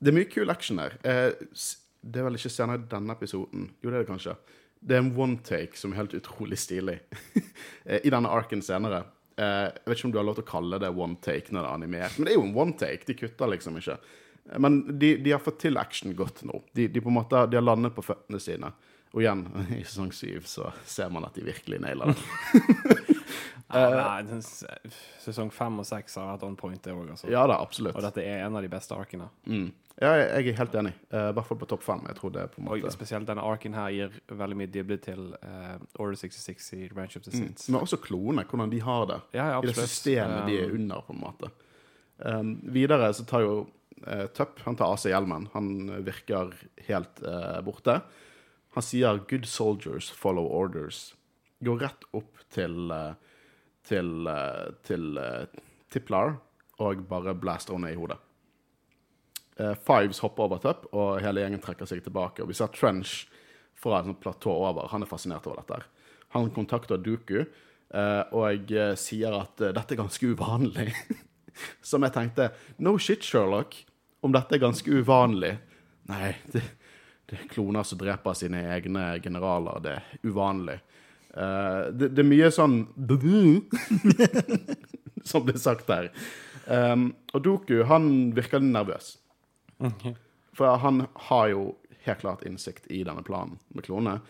det 0.00 0.12
er 0.12 0.16
mye 0.16 0.30
kul 0.32 0.52
action 0.52 0.80
her. 0.80 0.96
Uh, 1.04 1.52
det 2.00 2.20
er 2.20 2.26
vel 2.26 2.38
ikke 2.38 2.52
senere 2.52 2.80
i 2.80 2.88
denne 2.90 3.16
episoden. 3.16 3.68
Jo, 3.80 3.90
det 3.90 3.98
er 3.98 4.04
det 4.04 4.10
kanskje. 4.10 4.36
Det 4.80 4.96
er 4.96 5.02
en 5.02 5.12
one 5.12 5.40
take 5.44 5.76
som 5.76 5.92
er 5.92 6.02
helt 6.02 6.16
utrolig 6.16 6.60
stilig. 6.60 7.00
Eh, 7.84 8.02
I 8.04 8.10
denne 8.12 8.28
arken 8.28 8.60
senere. 8.62 8.98
Uh, 9.40 9.70
jeg 9.72 9.88
vet 9.88 9.98
ikke 9.98 10.06
om 10.08 10.12
du 10.12 10.18
har 10.20 10.24
lov 10.28 10.34
til 10.36 10.44
å 10.44 10.50
kalle 10.50 10.78
det 10.82 10.90
one 10.92 11.16
take 11.24 11.52
når 11.52 11.62
det 11.62 11.68
er 11.68 11.76
animert, 11.78 12.16
men 12.18 12.26
det 12.26 12.32
er 12.32 12.36
jo 12.36 12.42
en 12.44 12.56
one 12.60 12.74
take. 12.76 13.06
De 13.08 13.16
kutter 13.16 13.48
liksom 13.48 13.78
ikke. 13.80 13.96
Men 14.60 14.76
de, 15.00 15.14
de 15.24 15.32
har 15.32 15.40
fått 15.42 15.62
til 15.64 15.80
action 15.80 16.12
godt 16.16 16.42
nå. 16.48 16.60
De, 16.76 16.86
de 16.92 17.02
måte, 17.08 17.40
de 17.48 17.56
har 17.56 17.64
landet 17.64 17.94
på 17.96 18.04
føttene 18.04 18.40
sine. 18.42 18.72
Og 19.10 19.24
igjen, 19.24 19.46
i 19.78 19.82
sesong 19.82 20.12
syv 20.14 20.46
så 20.48 20.70
ser 20.86 21.10
man 21.12 21.26
at 21.26 21.36
de 21.38 21.46
virkelig 21.46 21.82
nailer 21.82 22.14
det. 22.14 23.16
Ja, 23.70 24.16
nei, 24.18 24.40
sesong 25.22 25.52
fem 25.54 25.76
og 25.78 25.86
seks 25.86 26.16
har 26.18 26.32
vært 26.32 26.42
on 26.42 26.56
point, 26.58 26.80
det 26.82 26.90
òg, 26.90 27.12
altså. 27.12 27.28
Ja 27.30 27.44
da, 27.46 27.60
absolutt. 27.62 27.94
Og 27.94 28.02
dette 28.02 28.24
er 28.26 28.42
en 28.42 28.56
av 28.58 28.64
de 28.64 28.70
beste 28.72 28.96
arkene. 28.98 29.28
Mm. 29.46 29.68
Ja, 30.00 30.14
jeg, 30.16 30.48
er 30.48 30.56
helt 30.56 30.76
enig. 30.80 30.92
Eh, 31.12 31.26
I 31.28 31.34
hvert 31.36 31.46
fall 31.46 31.58
på 31.60 31.68
topp 31.68 31.82
fem. 31.84 32.00
Jeg 32.08 32.16
tror 32.16 32.32
det 32.32 32.46
på 32.54 32.62
en 32.62 32.70
Og 32.72 32.86
spesielt 32.94 33.28
denne 33.28 33.44
arken 33.44 33.76
her 33.76 33.90
gir 33.92 34.14
veldig 34.32 34.56
mye 34.56 34.70
dybde 34.72 34.96
til 35.04 35.26
uh, 35.44 35.76
Order 36.00 36.16
66 36.22 36.70
i 36.78 36.88
Ranch 36.96 37.18
of 37.18 37.26
the 37.26 37.34
mm. 37.36 37.50
Men 37.68 37.82
også 37.82 38.00
klone, 38.00 38.46
hvordan 38.48 38.72
de 38.72 38.80
har 38.86 39.04
det. 39.10 39.18
Ja, 39.36 39.50
ja, 39.52 39.60
I 39.60 39.68
det 39.68 39.76
systemet 39.76 40.48
de 40.48 40.56
er 40.62 40.72
Um, 40.72 40.78
under, 40.80 41.04
på 41.04 41.14
en 41.14 41.20
måte. 41.20 41.52
Um, 42.16 42.54
videre 42.72 43.12
så 43.14 43.28
tar 43.28 43.44
jo 43.44 43.54
uh, 44.06 44.26
Tupp 44.36 44.64
Han 44.64 44.80
tar 44.80 44.88
av 44.88 44.98
seg 45.02 45.12
hjelmen. 45.12 45.50
Han 45.52 45.70
virker 46.06 46.56
helt 46.88 47.22
eh, 47.22 47.60
borte. 47.64 48.00
Han 48.74 48.82
sier 48.82 49.18
'good 49.26 49.46
soldiers 49.46 50.10
follow 50.10 50.46
orders'. 50.46 51.14
Går 51.64 51.80
rett 51.80 52.04
opp 52.12 52.38
til 52.50 52.90
eh, 52.90 53.14
til, 53.82 54.26
eh, 54.28 54.72
til 54.84 55.18
uh, 55.18 55.46
Tiplar 55.90 56.36
og 56.78 57.06
bare 57.08 57.34
blaster 57.34 57.74
henne 57.74 57.92
i 57.92 57.98
hodet. 57.98 58.18
Eh, 59.60 59.74
Fives 59.74 60.22
hopper 60.24 60.46
over 60.46 60.60
Tupp, 60.62 60.86
og 60.96 61.20
hele 61.20 61.42
gjengen 61.44 61.62
trekker 61.62 61.88
seg 61.88 62.04
tilbake. 62.04 62.42
Og 62.42 62.50
vi 62.50 62.56
ser 62.56 62.72
Trench 62.72 63.26
fra 63.80 63.98
et 63.98 64.08
sånt 64.08 64.22
platå 64.22 64.52
over. 64.54 64.88
Han 64.92 65.04
er 65.04 65.10
fascinert 65.10 65.48
over 65.48 65.60
dette. 65.60 65.82
Han 66.36 66.50
kontakter 66.54 67.00
Duku 67.02 67.40
eh, 67.42 68.22
og 68.36 68.72
eh, 68.72 68.94
sier 69.00 69.36
at 69.40 69.60
eh, 69.60 69.74
dette 69.76 69.96
er 69.96 70.00
ganske 70.00 70.32
uvanlig. 70.32 70.92
Som 71.90 72.06
jeg 72.06 72.14
tenkte 72.14 72.52
No 72.78 72.96
shit, 72.98 73.26
Sherlock. 73.26 73.74
Om 74.24 74.32
dette 74.36 74.56
er 74.56 74.60
ganske 74.60 74.92
uvanlig 75.00 75.54
Nei, 76.10 76.34
det, 76.52 76.60
kloner 77.50 77.82
som 77.86 77.98
dreper 78.00 78.34
sine 78.34 78.64
egne 78.74 79.04
generaler. 79.22 79.82
Det 79.84 79.92
er 79.98 80.02
uvanlig. 80.26 80.78
Uh, 81.30 81.90
det, 81.94 82.10
det 82.16 82.24
er 82.24 82.30
mye 82.30 82.50
sånn 82.50 82.80
Som 85.30 85.44
blir 85.46 85.60
sagt 85.60 85.86
der. 85.90 86.10
Um, 86.66 87.12
og 87.34 87.44
Doku, 87.44 87.82
han 87.86 88.32
virker 88.34 88.62
nervøs. 88.64 89.18
For 90.56 90.80
han 90.82 91.04
har 91.28 91.46
jo 91.52 91.62
helt 92.04 92.22
klart 92.22 92.44
innsikt 92.48 92.88
i 92.90 93.02
denne 93.06 93.22
planen 93.26 93.58
med 93.74 93.86
klonene. 93.86 94.20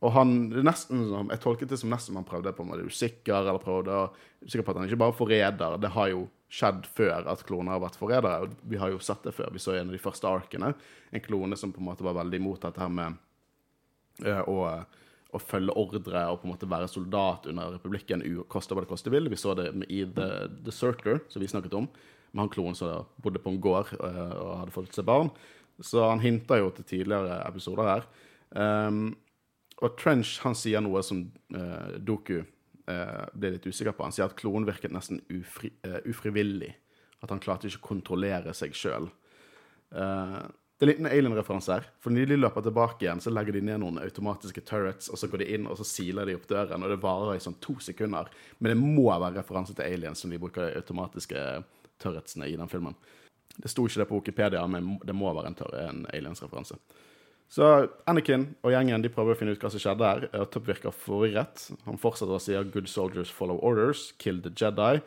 Og 0.00 0.14
han, 0.16 0.34
det 0.48 0.62
er 0.62 0.64
nesten 0.64 1.02
som, 1.10 1.28
Jeg 1.28 1.42
tolket 1.42 1.72
det 1.72 1.78
som 1.80 1.90
nesten 1.92 2.16
han 2.16 2.26
prøvde 2.28 2.54
på 2.56 2.64
en 2.64 2.70
måte 2.72 2.86
usikker, 2.88 3.42
eller 3.42 3.62
prøvde 3.62 3.96
å 3.96 4.10
Sikker 4.40 4.64
på 4.64 4.72
at 4.72 4.78
han 4.80 4.86
ikke 4.88 4.96
bare 5.02 5.12
er 5.12 5.18
forræder. 5.18 5.74
Det 5.76 5.90
har 5.92 6.06
jo 6.08 6.20
skjedd 6.48 6.86
før 6.96 7.26
at 7.28 7.42
kloner 7.44 7.74
har 7.74 7.82
vært 7.82 7.98
forrædere. 8.00 8.46
Vi 8.72 8.78
har 8.80 8.88
jo 8.88 9.02
sett 9.04 9.26
det 9.26 9.34
før. 9.36 9.50
Vi 9.52 9.60
så 9.60 9.74
en 9.76 9.90
av 9.90 9.92
de 9.92 10.00
første 10.00 10.30
arkene 10.30 10.70
en 11.10 11.24
klone 11.26 11.58
som 11.60 11.74
på 11.74 11.82
en 11.82 11.90
måte 11.90 12.06
var 12.06 12.16
veldig 12.16 12.40
imot 12.40 12.64
dette 12.64 12.80
her 12.80 12.88
med 12.88 13.18
øh, 14.24 14.40
å, 14.48 14.56
å 15.36 15.42
følge 15.42 15.76
ordre 15.76 16.24
og 16.30 16.40
på 16.40 16.48
en 16.48 16.54
måte 16.54 16.70
være 16.72 16.88
soldat 16.88 17.50
under 17.52 17.76
republikken, 17.76 18.24
koste 18.48 18.72
hva 18.72 18.86
det 18.86 18.90
koste 18.94 19.12
vil. 19.12 19.28
Vi 19.28 19.38
så 19.38 19.52
det 19.58 19.68
i 19.92 20.02
The, 20.08 20.48
The 20.64 20.74
Circler, 20.74 21.20
som 21.28 21.44
vi 21.44 21.52
snakket 21.52 21.76
om, 21.76 21.90
med 22.32 22.46
han 22.46 22.52
klonen 22.56 22.78
som 22.78 23.06
bodde 23.22 23.44
på 23.44 23.52
en 23.52 23.60
gård 23.62 23.92
øh, 24.00 24.36
og 24.40 24.52
hadde 24.62 24.78
fått 24.78 24.96
seg 24.96 25.08
barn. 25.10 25.28
så 25.84 26.08
han 26.08 26.24
hinter 26.24 26.64
jo 26.64 26.72
til 26.76 26.88
tidligere 26.96 27.42
episoder 27.44 27.92
her. 27.92 28.08
Um, 28.50 29.10
og 29.80 29.96
Trench 30.00 30.38
han 30.44 30.56
sier 30.58 30.82
noe 30.84 31.02
som 31.06 31.24
uh, 31.56 31.96
Doku 31.98 32.38
uh, 32.40 33.24
ble 33.32 33.54
litt 33.56 33.66
usikker 33.66 33.94
på. 33.96 34.04
Han 34.06 34.14
sier 34.14 34.28
at 34.28 34.36
klonen 34.38 34.68
virket 34.68 34.92
nesten 34.94 35.22
ufri, 35.32 35.72
uh, 35.86 36.00
ufrivillig. 36.08 36.74
At 37.20 37.32
han 37.32 37.42
klarte 37.42 37.68
ikke 37.68 37.82
å 37.82 37.90
kontrollere 37.90 38.54
seg 38.56 38.76
sjøl. 38.76 39.10
det 39.90 40.00
er 40.00 40.86
en 40.86 40.88
liten 40.88 41.08
alien-referanse 41.10 41.74
her. 41.74 41.88
For 42.00 42.14
når 42.14 42.30
de 42.30 42.38
løper 42.38 42.64
tilbake 42.64 43.04
igjen, 43.04 43.20
så 43.20 43.32
legger 43.32 43.58
de 43.58 43.60
ned 43.66 43.82
noen 43.82 43.98
automatiske 44.00 44.62
turrets, 44.64 45.10
og 45.12 45.20
så 45.20 45.28
går 45.28 45.42
de 45.42 45.48
inn 45.52 45.66
og 45.68 45.76
så 45.76 45.84
siler 45.84 46.30
de 46.30 46.38
opp 46.38 46.46
døren, 46.48 46.80
og 46.80 46.88
det 46.88 46.96
varer 47.02 47.36
i 47.36 47.42
sånn 47.44 47.58
to 47.60 47.76
sekunder. 47.84 48.30
Men 48.58 48.72
det 48.72 48.78
må 48.80 49.10
være 49.10 49.34
referanse 49.36 49.76
til 49.76 49.84
aliens 49.84 50.24
som 50.24 50.32
de 50.32 50.40
bruker 50.40 50.70
de 50.70 50.80
automatiske 50.80 51.44
turretsene 52.00 52.48
i 52.48 52.56
den 52.56 52.72
filmen. 52.72 52.96
Det 53.60 53.68
sto 53.68 53.84
ikke 53.84 54.00
det 54.00 54.08
på 54.08 54.22
Wikipedia, 54.22 54.64
men 54.70 54.94
det 55.04 55.16
må 55.16 55.28
være 55.36 55.52
en, 55.52 55.60
en 55.82 56.02
aliens-referanse. 56.14 56.80
Så 57.50 57.66
Anakin 58.06 58.52
og 58.62 58.70
gjengen 58.70 59.02
de 59.02 59.10
prøver 59.10 59.34
å 59.34 59.38
finne 59.38 59.56
ut 59.56 59.62
hva 59.62 59.72
som 59.72 59.82
skjedde 59.82 60.06
her. 60.06 60.28
Topp 60.54 60.68
virker 60.70 60.94
forvirret. 60.94 61.64
Han 61.88 61.98
fortsetter 61.98 62.36
å 62.36 62.42
si 62.42 62.54
'Good 62.54 62.86
soldiers 62.88 63.30
follow 63.30 63.58
orders', 63.58 64.12
'Kill 64.18 64.38
the 64.42 64.50
Jedi'. 64.50 65.02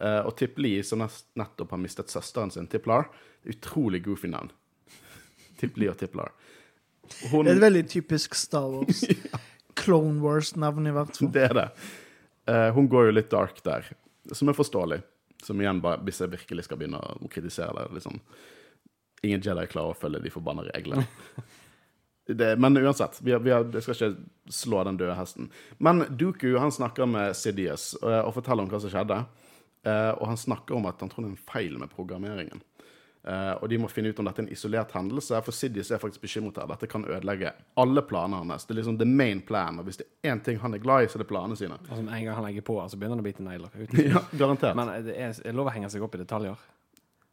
Uh, 0.00 0.26
og 0.26 0.34
Tip 0.36 0.58
Lee, 0.58 0.82
som 0.82 1.04
nettopp 1.38 1.70
har 1.70 1.78
mistet 1.78 2.10
søsteren 2.10 2.50
sin, 2.50 2.66
Tiplar 2.66 3.06
Utrolig 3.46 4.02
goofy 4.02 4.26
navn. 4.28 4.50
Tip 5.60 5.76
Lee 5.78 5.92
og 5.92 5.98
Tiplar. 6.00 6.32
Hun, 7.30 7.44
Det 7.44 7.52
er 7.52 7.56
et 7.60 7.62
veldig 7.62 7.84
typisk 7.92 8.34
Star 8.34 8.66
Wars. 8.72 9.04
Clone 9.78 10.20
Wars-navn, 10.22 10.86
i 10.86 10.94
hvert 10.94 11.16
fall. 11.16 11.30
det 11.30 11.44
er 11.50 11.54
det. 11.54 11.68
Uh, 12.48 12.70
hun 12.74 12.88
går 12.88 13.10
jo 13.10 13.16
litt 13.18 13.30
dark 13.30 13.60
der, 13.64 13.86
som 14.32 14.48
er 14.48 14.56
forståelig. 14.56 15.02
Som 15.44 15.60
igjen, 15.60 15.82
bare, 15.84 16.00
hvis 16.02 16.22
jeg 16.24 16.32
virkelig 16.32 16.64
skal 16.64 16.80
begynne 16.80 16.98
å 16.98 17.28
kritisere 17.30 17.74
det 17.76 18.00
liksom, 18.00 18.18
Ingen 19.24 19.40
Jedi 19.40 19.62
klarer 19.72 19.94
å 19.94 19.96
følge 19.96 20.20
de 20.24 20.32
forbanna 20.32 20.66
reglene. 20.66 21.06
Det, 22.26 22.54
men 22.56 22.76
uansett, 22.80 23.18
vi, 23.22 23.32
har- 23.34 23.40
vi 23.44 23.50
har, 23.52 23.66
jeg 23.72 23.82
skal 23.84 23.94
ikke 23.98 24.52
slå 24.62 24.84
den 24.88 24.96
døde 24.96 25.14
hesten. 25.18 25.50
Men 25.78 26.04
Duku 26.16 26.54
han 26.58 26.72
snakker 26.72 27.06
med 27.06 27.34
Sidious 27.36 27.90
og, 28.00 28.12
og 28.30 28.34
forteller 28.38 28.64
om 28.64 28.70
hva 28.72 28.80
som 28.80 28.92
skjedde. 28.94 29.18
Eh, 29.84 30.12
og 30.16 30.26
han 30.30 30.38
snakker 30.40 30.78
om 30.78 30.86
at 30.88 31.00
han 31.04 31.10
tror 31.12 31.26
det 31.26 31.32
er 31.32 31.34
en 31.36 31.50
feil 31.52 31.76
med 31.82 31.90
programmeringen. 31.92 32.62
Eh, 33.24 33.52
og 33.60 33.68
de 33.72 33.78
må 33.80 33.88
finne 33.92 34.08
ut 34.12 34.18
om 34.20 34.26
dette 34.28 34.40
er 34.42 34.46
en 34.46 34.52
isolert 34.52 34.90
hendelse, 34.96 35.36
for 35.44 35.52
Sidious 35.56 35.90
er 35.92 36.00
faktisk 36.00 36.24
bekymret 36.24 36.58
her. 36.60 36.68
Dette 36.72 36.88
kan 36.92 37.04
ødelegge 37.08 37.52
alle 37.80 38.02
planene 38.08 38.40
hans. 38.54 38.64
Det 38.68 38.72
er 38.74 38.80
liksom 38.82 38.98
the 39.00 39.08
main 39.08 39.40
plan. 39.44 39.78
Og 39.80 39.86
hvis 39.88 40.00
det 40.00 40.06
er 40.24 40.32
én 40.32 40.40
ting 40.44 40.58
han 40.64 40.76
er 40.76 40.80
glad 40.84 41.04
i, 41.04 41.08
så 41.12 41.16
er 41.20 41.24
det 41.26 41.28
planene 41.28 41.56
sine. 41.60 41.76
Altså, 41.80 42.00
som 42.00 42.08
en 42.08 42.24
gang 42.24 42.36
han 42.40 42.44
legger 42.48 42.64
på, 42.68 42.78
så 42.88 42.96
begynner 43.00 43.16
han 43.16 43.24
å 43.24 43.28
bite 43.28 43.44
negler. 43.44 43.76
Ja, 44.16 44.24
garantert. 44.40 44.76
Men 44.80 44.92
det 45.04 45.16
er, 45.16 45.36
er 45.44 45.56
lov 45.60 45.68
å 45.68 45.76
henge 45.76 45.92
seg 45.92 46.04
opp 46.04 46.16
i 46.16 46.20
detaljer. 46.24 46.56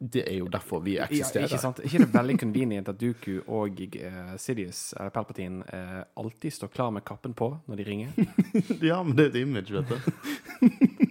Det 0.02 0.24
er 0.26 0.38
jo 0.40 0.48
derfor 0.50 0.80
vi 0.82 0.96
Ja, 0.96 1.04
eksisterer. 1.06 1.46
ikke 1.46 1.58
sant? 1.62 1.78
Ikke 1.86 2.02
det 2.02 2.08
er 2.08 2.16
veldig 2.16 2.38
convenient 2.40 2.88
at 2.90 2.98
Duku 2.98 3.36
og 3.46 3.78
uh, 3.78 4.32
Sidious, 4.36 4.80
eller 4.98 5.12
Palpatine, 5.14 5.62
uh, 5.62 6.02
alltid 6.18 6.52
står 6.52 6.72
klar 6.74 6.90
med 6.90 7.04
kappen 7.06 7.34
på 7.38 7.52
når 7.70 7.78
de 7.78 7.86
ringer? 7.86 8.08
ja, 8.90 9.02
men 9.02 9.14
det 9.16 9.28
er 9.28 9.30
et 9.30 9.40
image, 9.44 9.70
vet 9.72 9.88
du. 9.92 9.96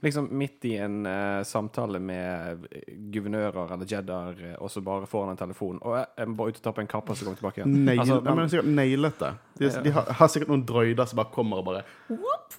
Liksom 0.00 0.28
midt 0.30 0.64
i 0.64 0.76
en 0.80 1.06
uh, 1.06 1.42
samtale 1.44 1.98
med 2.00 2.62
eh, 2.70 2.94
guvernører 3.12 3.74
eller 3.74 3.84
jedder, 3.84 4.38
eh, 4.48 4.54
og 4.56 4.70
så 4.72 4.80
bare 4.80 5.04
får 5.06 5.26
han 5.26 5.34
en 5.34 5.40
telefon. 5.42 5.76
Og 5.84 5.98
jeg, 5.98 6.28
må 6.30 6.38
bare 6.38 6.54
ut 6.54 6.60
og 6.60 6.64
ta 6.64 6.72
på 6.72 6.80
en 6.80 6.88
kappe, 6.88 7.12
og 7.12 7.20
så 7.20 7.26
kommer 7.26 7.36
tilbake 7.36 7.60
igjen. 7.60 7.74
Nail, 7.84 8.00
Altså, 8.00 8.16
Nei, 8.24 8.34
men 8.38 8.48
sikkert 8.48 8.70
nailet 8.78 9.20
det. 9.20 9.32
De, 9.60 9.70
de 9.84 9.92
har, 9.92 10.08
har 10.16 10.32
sikkert 10.32 10.54
noen 10.54 10.64
drøyder 10.64 11.10
som 11.10 11.20
bare 11.20 11.34
kommer 11.34 11.60
og 11.60 11.68
bare 11.68 11.84
Whoop! 12.08 12.56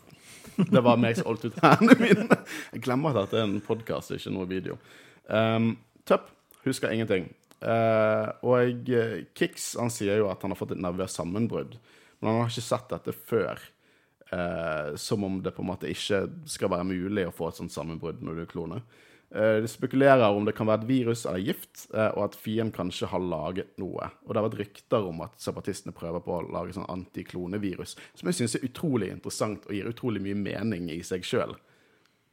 Det 0.70 0.84
var 0.86 1.00
meg 1.02 1.18
som 1.18 1.32
holdt 1.32 1.48
ut 1.48 1.58
hendene 1.64 1.98
mine. 1.98 2.38
Jeg 2.76 2.84
glemmer 2.86 3.16
at 3.16 3.24
dette 3.24 3.42
er 3.42 3.48
en 3.48 3.58
podkast, 3.66 4.14
ikke 4.14 4.36
noe 4.36 4.46
video. 4.46 4.78
Um, 5.32 5.78
Tupp 6.08 6.28
husker 6.66 6.92
ingenting. 6.92 7.30
Uh, 7.62 8.28
og 8.42 8.88
jeg, 8.90 9.28
Kix 9.38 9.76
han 9.80 9.92
sier 9.94 10.20
jo 10.20 10.32
at 10.32 10.42
han 10.44 10.54
har 10.54 10.60
fått 10.60 10.74
et 10.76 10.82
nervøst 10.82 11.20
sammenbrudd, 11.20 11.78
men 12.20 12.32
han 12.32 12.44
har 12.44 12.52
ikke 12.52 12.66
sett 12.66 12.90
dette 12.92 13.16
før. 13.16 13.62
Uh, 14.32 14.96
som 14.96 15.24
om 15.28 15.42
det 15.44 15.52
på 15.52 15.64
en 15.64 15.68
måte 15.74 15.90
ikke 15.92 16.24
skal 16.48 16.72
være 16.72 16.88
mulig 16.88 17.26
å 17.28 17.34
få 17.36 17.50
et 17.50 17.58
sånt 17.60 17.74
sammenbrudd 17.74 18.22
når 18.24 18.38
du 18.38 18.44
er 18.46 18.52
klone. 18.52 18.78
Uh, 19.32 19.60
de 19.64 19.68
spekulerer 19.72 20.24
om 20.32 20.48
det 20.48 20.54
kan 20.56 20.70
være 20.70 20.84
et 20.84 20.90
virus 20.90 21.26
eller 21.28 21.44
gift, 21.44 21.86
uh, 21.92 22.10
og 22.16 22.30
at 22.30 22.38
fienden 22.40 22.72
kanskje 22.76 23.10
har 23.12 23.24
laget 23.24 23.76
noe. 23.80 24.08
Og 24.24 24.32
det 24.32 24.40
har 24.40 24.48
vært 24.48 24.62
rykter 24.62 25.08
om 25.08 25.20
at 25.28 25.36
separatistene 25.40 25.96
prøver 25.96 26.24
på 26.24 26.38
å 26.38 26.46
lage 26.48 26.76
sånn 26.76 26.88
antiklonevirus, 26.92 27.98
som 28.20 28.32
jeg 28.32 28.40
syns 28.40 28.56
er 28.56 28.66
utrolig 28.68 29.12
interessant 29.12 29.68
og 29.68 29.76
gir 29.76 29.92
utrolig 29.92 30.24
mye 30.24 30.40
mening 30.40 30.90
i 30.96 31.02
seg 31.08 31.28
sjøl. 31.28 31.58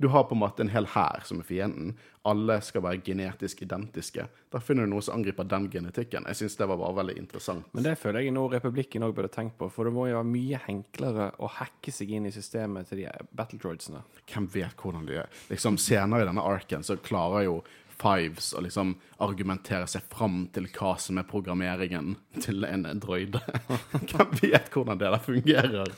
Du 0.00 0.08
har 0.08 0.24
på 0.24 0.34
en 0.34 0.38
måte 0.38 0.62
en 0.62 0.68
hel 0.70 0.86
hær 0.92 1.24
som 1.26 1.40
er 1.42 1.46
fienden. 1.48 1.96
Alle 2.28 2.60
skal 2.62 2.84
være 2.84 3.00
genetisk 3.02 3.64
identiske. 3.64 4.28
Da 4.52 4.60
finner 4.62 4.86
du 4.86 4.92
noe 4.92 5.02
som 5.02 5.16
angriper 5.16 5.46
den 5.50 5.66
genetikken. 5.72 6.28
Jeg 6.30 6.38
syns 6.38 6.54
det 6.60 6.68
var 6.70 6.78
bare 6.78 7.00
veldig 7.00 7.16
interessant. 7.18 7.66
Men 7.74 7.82
det 7.82 7.96
føler 7.98 8.22
jeg 8.22 8.34
nå 8.36 8.44
Republikken 8.52 9.02
òg 9.02 9.16
burde 9.16 9.32
tenkt 9.34 9.56
på, 9.58 9.66
for 9.74 9.88
det 9.88 9.96
må 9.96 10.06
jo 10.06 10.20
være 10.20 10.28
mye 10.28 10.60
enklere 10.70 11.32
å 11.42 11.50
hacke 11.50 11.90
seg 11.94 12.12
inn 12.14 12.28
i 12.30 12.32
systemet 12.34 12.86
til 12.92 13.02
de 13.02 13.10
battledroidsene. 13.40 14.04
Hvem 14.30 14.46
vet 14.54 14.78
hvordan 14.78 15.08
de 15.08 15.18
er? 15.24 15.32
Liksom 15.50 15.80
Senere 15.82 16.22
i 16.22 16.28
denne 16.30 16.46
arken 16.46 16.86
så 16.86 16.94
klarer 17.02 17.48
jo 17.48 17.58
Fives 17.98 18.52
å 18.54 18.62
liksom 18.62 18.92
argumentere 19.26 19.88
seg 19.90 20.04
fram 20.12 20.44
til 20.54 20.68
hva 20.76 20.92
som 21.02 21.18
er 21.18 21.26
programmeringen 21.26 22.14
til 22.38 22.62
en 22.68 22.86
droide. 23.02 23.42
Hvem 24.12 24.38
vet 24.44 24.70
hvordan 24.70 25.02
det 25.02 25.10
der 25.10 25.26
fungerer? 25.26 25.92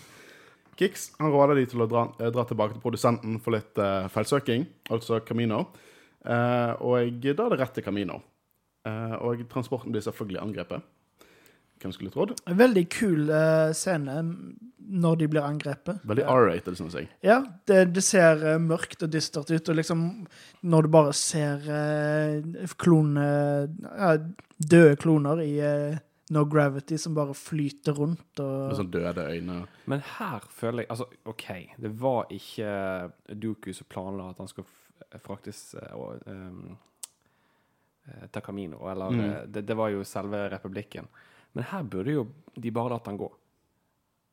Kix 0.79 1.11
han 1.19 1.33
råder 1.33 1.61
de 1.61 1.67
til 1.71 1.85
å 1.85 1.89
dra, 1.91 2.07
eh, 2.21 2.31
dra 2.33 2.45
tilbake 2.49 2.77
til 2.77 2.85
produsenten 2.85 3.39
for 3.43 3.57
litt 3.57 3.81
uh, 3.81 4.09
feilsøking, 4.12 4.67
altså 4.95 5.21
Camino. 5.27 5.67
Uh, 6.21 6.77
og 6.85 7.21
da 7.25 7.33
er 7.33 7.55
det 7.55 7.61
rett 7.61 7.77
til 7.79 7.87
Camino. 7.87 8.21
Uh, 8.87 9.17
og 9.25 9.45
transporten 9.53 9.93
blir 9.93 10.05
selvfølgelig 10.05 10.41
angrepet. 10.41 10.89
Hvem 11.81 11.95
skulle 11.97 12.12
trodd? 12.12 12.35
Veldig 12.45 12.85
kul 12.93 13.31
uh, 13.33 13.71
scene 13.77 14.21
når 14.91 15.21
de 15.21 15.29
blir 15.31 15.45
angrepet. 15.47 16.03
Veldig 16.09 16.27
R-rated, 16.29 16.77
syns 16.77 16.97
jeg. 16.99 17.09
Ja, 17.25 17.39
det, 17.71 17.87
det 17.95 18.05
ser 18.05 18.43
uh, 18.45 18.59
mørkt 18.61 19.05
og 19.07 19.12
dystert 19.12 19.53
ut, 19.53 19.71
og 19.73 19.79
liksom 19.79 20.05
når 20.69 20.87
du 20.87 20.93
bare 20.93 21.17
ser 21.17 21.65
uh, 21.71 22.75
klone 22.81 23.29
Døde 24.61 24.97
kloner 25.00 25.41
i 25.41 25.55
eh, 25.65 26.00
No 26.31 26.45
Gravity 26.47 26.97
som 26.99 27.15
bare 27.17 27.35
flyter 27.35 27.97
rundt 27.99 28.39
og 28.43 28.69
Med 28.71 28.77
sånn 28.79 28.91
døde 28.95 29.25
øyne. 29.35 29.57
Men 29.91 30.03
her 30.19 30.45
føler 30.55 30.85
jeg 30.85 30.91
Altså, 30.95 31.07
OK, 31.27 31.47
det 31.83 31.91
var 32.01 32.27
ikke 32.31 32.71
Duku 33.43 33.73
som 33.75 33.87
planla 33.91 34.29
at 34.31 34.39
han 34.39 34.49
skulle 34.49 34.69
fraktes 35.25 35.75
eh, 35.75 35.95
og 35.97 36.23
um, 36.31 36.77
ta 38.31 38.41
Camino, 38.41 38.85
eller 38.91 39.11
Mm. 39.11 39.53
det, 39.53 39.63
det 39.67 39.77
var 39.77 39.89
jo 39.91 40.05
selve 40.05 40.49
republikken. 40.51 41.07
Men 41.55 41.65
her 41.65 41.83
burde 41.83 42.13
jo 42.15 42.27
de 42.55 42.71
bare 42.71 42.91
latt 42.95 43.07
han 43.07 43.19
gå. 43.19 43.31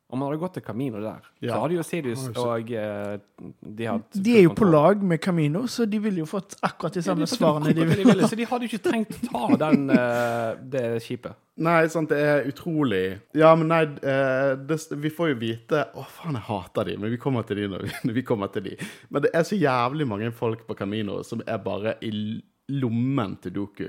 Om 0.10 0.22
han 0.22 0.30
hadde 0.30 0.40
gått 0.40 0.54
til 0.56 0.64
Camino 0.64 1.02
der, 1.04 1.26
Ja. 1.44 1.54
så 1.54 1.62
hadde 1.62 1.76
jo 1.76 1.84
jo 1.84 2.14
og 2.40 2.70
eh, 2.72 3.18
de 3.60 3.88
hatt 3.90 4.14
De 4.24 4.38
er 4.38 4.44
jo 4.46 4.54
på 4.56 4.64
lag 4.72 5.02
med 5.04 5.20
Camino, 5.20 5.66
så 5.68 5.84
de 5.86 6.00
ville 6.00 6.22
jo 6.22 6.26
fått 6.26 6.56
akkurat 6.64 6.94
de 6.96 7.02
samme 7.04 7.28
svarene 7.28 7.74
de 7.76 7.84
de 7.84 8.06
ville. 8.06 8.28
Så 8.30 8.38
de 8.40 8.46
hadde 8.48 8.64
jo 8.64 8.72
ikke 8.72 8.86
trengt 8.90 9.12
å 9.12 9.28
ta 9.34 9.58
den, 9.66 9.90
eh, 9.92 10.56
det 10.64 10.86
skipet. 11.04 11.36
Nei, 11.58 11.88
sant, 11.90 12.08
det 12.14 12.18
er 12.22 12.46
utrolig 12.48 13.20
Ja, 13.34 13.56
men 13.58 13.68
nei, 13.68 13.82
eh, 13.84 14.56
det, 14.56 14.78
vi 15.02 15.10
får 15.10 15.32
jo 15.32 15.38
vite 15.42 15.80
Å, 15.98 16.04
faen, 16.06 16.36
jeg 16.38 16.46
hater 16.46 16.86
de, 16.86 16.98
men 17.02 17.10
vi 17.10 17.18
kommer 17.18 17.42
til 17.50 17.58
de 17.58 17.68
når 17.68 17.84
vi, 17.88 17.94
når 18.06 18.14
vi 18.22 18.24
kommer 18.24 18.48
til 18.54 18.64
de. 18.70 18.76
Men 19.10 19.24
det 19.26 19.32
er 19.34 19.44
så 19.44 19.58
jævlig 19.60 20.08
mange 20.08 20.32
folk 20.32 20.64
på 20.70 20.78
Camino 20.78 21.20
som 21.26 21.42
er 21.46 21.58
bare 21.58 21.98
i 22.06 22.12
lommen 22.70 23.38
til 23.42 23.52
Doku. 23.56 23.88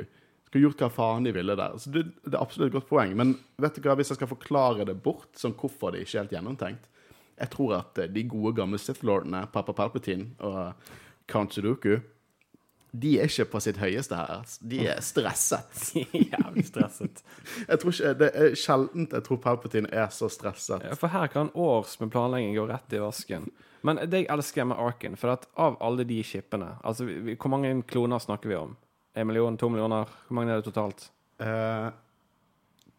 Skulle 0.48 0.64
gjort 0.64 0.80
hva 0.80 0.88
faen 0.92 1.26
de 1.28 1.32
ville 1.36 1.56
der. 1.60 1.76
Så 1.78 1.92
det, 1.92 2.06
det 2.24 2.32
er 2.32 2.40
absolutt 2.40 2.70
et 2.70 2.76
godt 2.78 2.88
poeng. 2.88 3.14
Men 3.20 3.34
vet 3.60 3.76
du 3.76 3.84
hva, 3.84 3.96
hvis 4.00 4.14
jeg 4.14 4.20
skal 4.20 4.30
forklare 4.30 4.86
det 4.88 4.96
bort, 5.04 5.28
sånn 5.36 5.56
hvorfor 5.58 5.92
det 5.92 6.04
ikke 6.04 6.16
er 6.16 6.24
helt 6.24 6.38
gjennomtenkt 6.38 6.86
Jeg 7.38 7.52
tror 7.52 7.74
at 7.82 7.98
eh, 8.00 8.08
de 8.10 8.24
gode 8.26 8.54
gamle 8.56 8.80
Sith-lordene, 8.80 9.44
Papa 9.52 9.76
Palpatine 9.76 10.32
og 10.40 10.88
Count 11.28 11.52
Sudoku, 11.52 11.98
de 12.96 13.18
er 13.20 13.28
ikke 13.28 13.44
på 13.52 13.60
sitt 13.60 13.76
høyeste 13.76 14.16
her. 14.16 14.44
De 14.64 14.80
er 14.88 15.02
stresset. 15.04 15.90
Jævlig 16.32 16.64
stresset. 16.66 17.20
Jeg 17.68 17.82
tror 17.82 17.92
ikke, 17.92 18.14
Det 18.22 18.30
er 18.32 18.56
sjeldent 18.56 19.12
jeg 19.12 19.26
tror 19.26 19.40
Palpatine 19.44 19.90
er 19.92 20.08
så 20.14 20.30
stresset. 20.32 20.86
Ja, 20.88 20.96
For 20.96 21.12
her 21.12 21.28
kan 21.28 21.52
års 21.52 21.98
med 22.00 22.10
planlegging 22.14 22.56
gå 22.56 22.64
rett 22.70 22.96
i 22.96 23.02
vasken. 23.02 23.50
Men 23.84 24.00
det 24.10 24.24
jeg 24.24 24.30
elsker 24.32 24.66
med 24.66 24.80
Arken, 24.80 25.14
for 25.20 25.36
at 25.36 25.44
av 25.54 25.76
alle 25.84 26.02
de 26.08 26.16
skipene 26.26 26.72
altså 26.82 27.04
Hvor 27.06 27.52
mange 27.52 27.70
kloner 27.86 28.18
snakker 28.18 28.50
vi 28.50 28.56
om? 28.58 28.72
En 29.18 29.26
million? 29.26 29.56
To 29.58 29.68
millioner? 29.72 30.10
Hvor 30.28 30.38
mange 30.38 30.54
er 30.54 30.60
det 30.60 30.68
totalt? 30.68 31.08
Eh, 31.42 31.88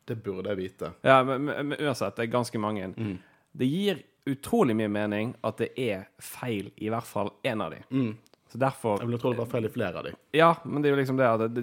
det 0.10 0.18
burde 0.24 0.52
jeg 0.52 0.60
vite. 0.60 0.94
Ja, 1.06 1.22
men, 1.24 1.46
men, 1.48 1.76
uansett, 1.80 2.18
det 2.18 2.26
er 2.28 2.34
ganske 2.34 2.60
mange. 2.60 2.92
Mm. 2.98 3.18
Det 3.52 3.68
gir 3.70 4.02
utrolig 4.30 4.76
mye 4.78 4.90
mening 4.92 5.32
at 5.46 5.62
det 5.62 5.70
er 5.80 6.10
feil 6.22 6.72
i 6.76 6.90
hvert 6.92 7.08
fall 7.08 7.32
én 7.48 7.64
av 7.64 7.72
de. 7.74 7.82
Mm. 7.94 8.12
Så 8.50 8.58
derfor 8.58 8.98
Jeg 9.00 9.08
ville 9.08 9.22
tro 9.22 9.32
det 9.32 9.40
var 9.44 9.50
feil 9.52 9.68
i 9.70 9.74
flere 9.74 10.02
av 10.02 10.08
de. 10.10 10.14
Ja, 10.36 10.54
men 10.66 10.82
det 10.82 10.90
er 10.90 10.96
jo 10.96 11.00
liksom 11.00 11.20
det 11.20 11.30
at 11.30 11.60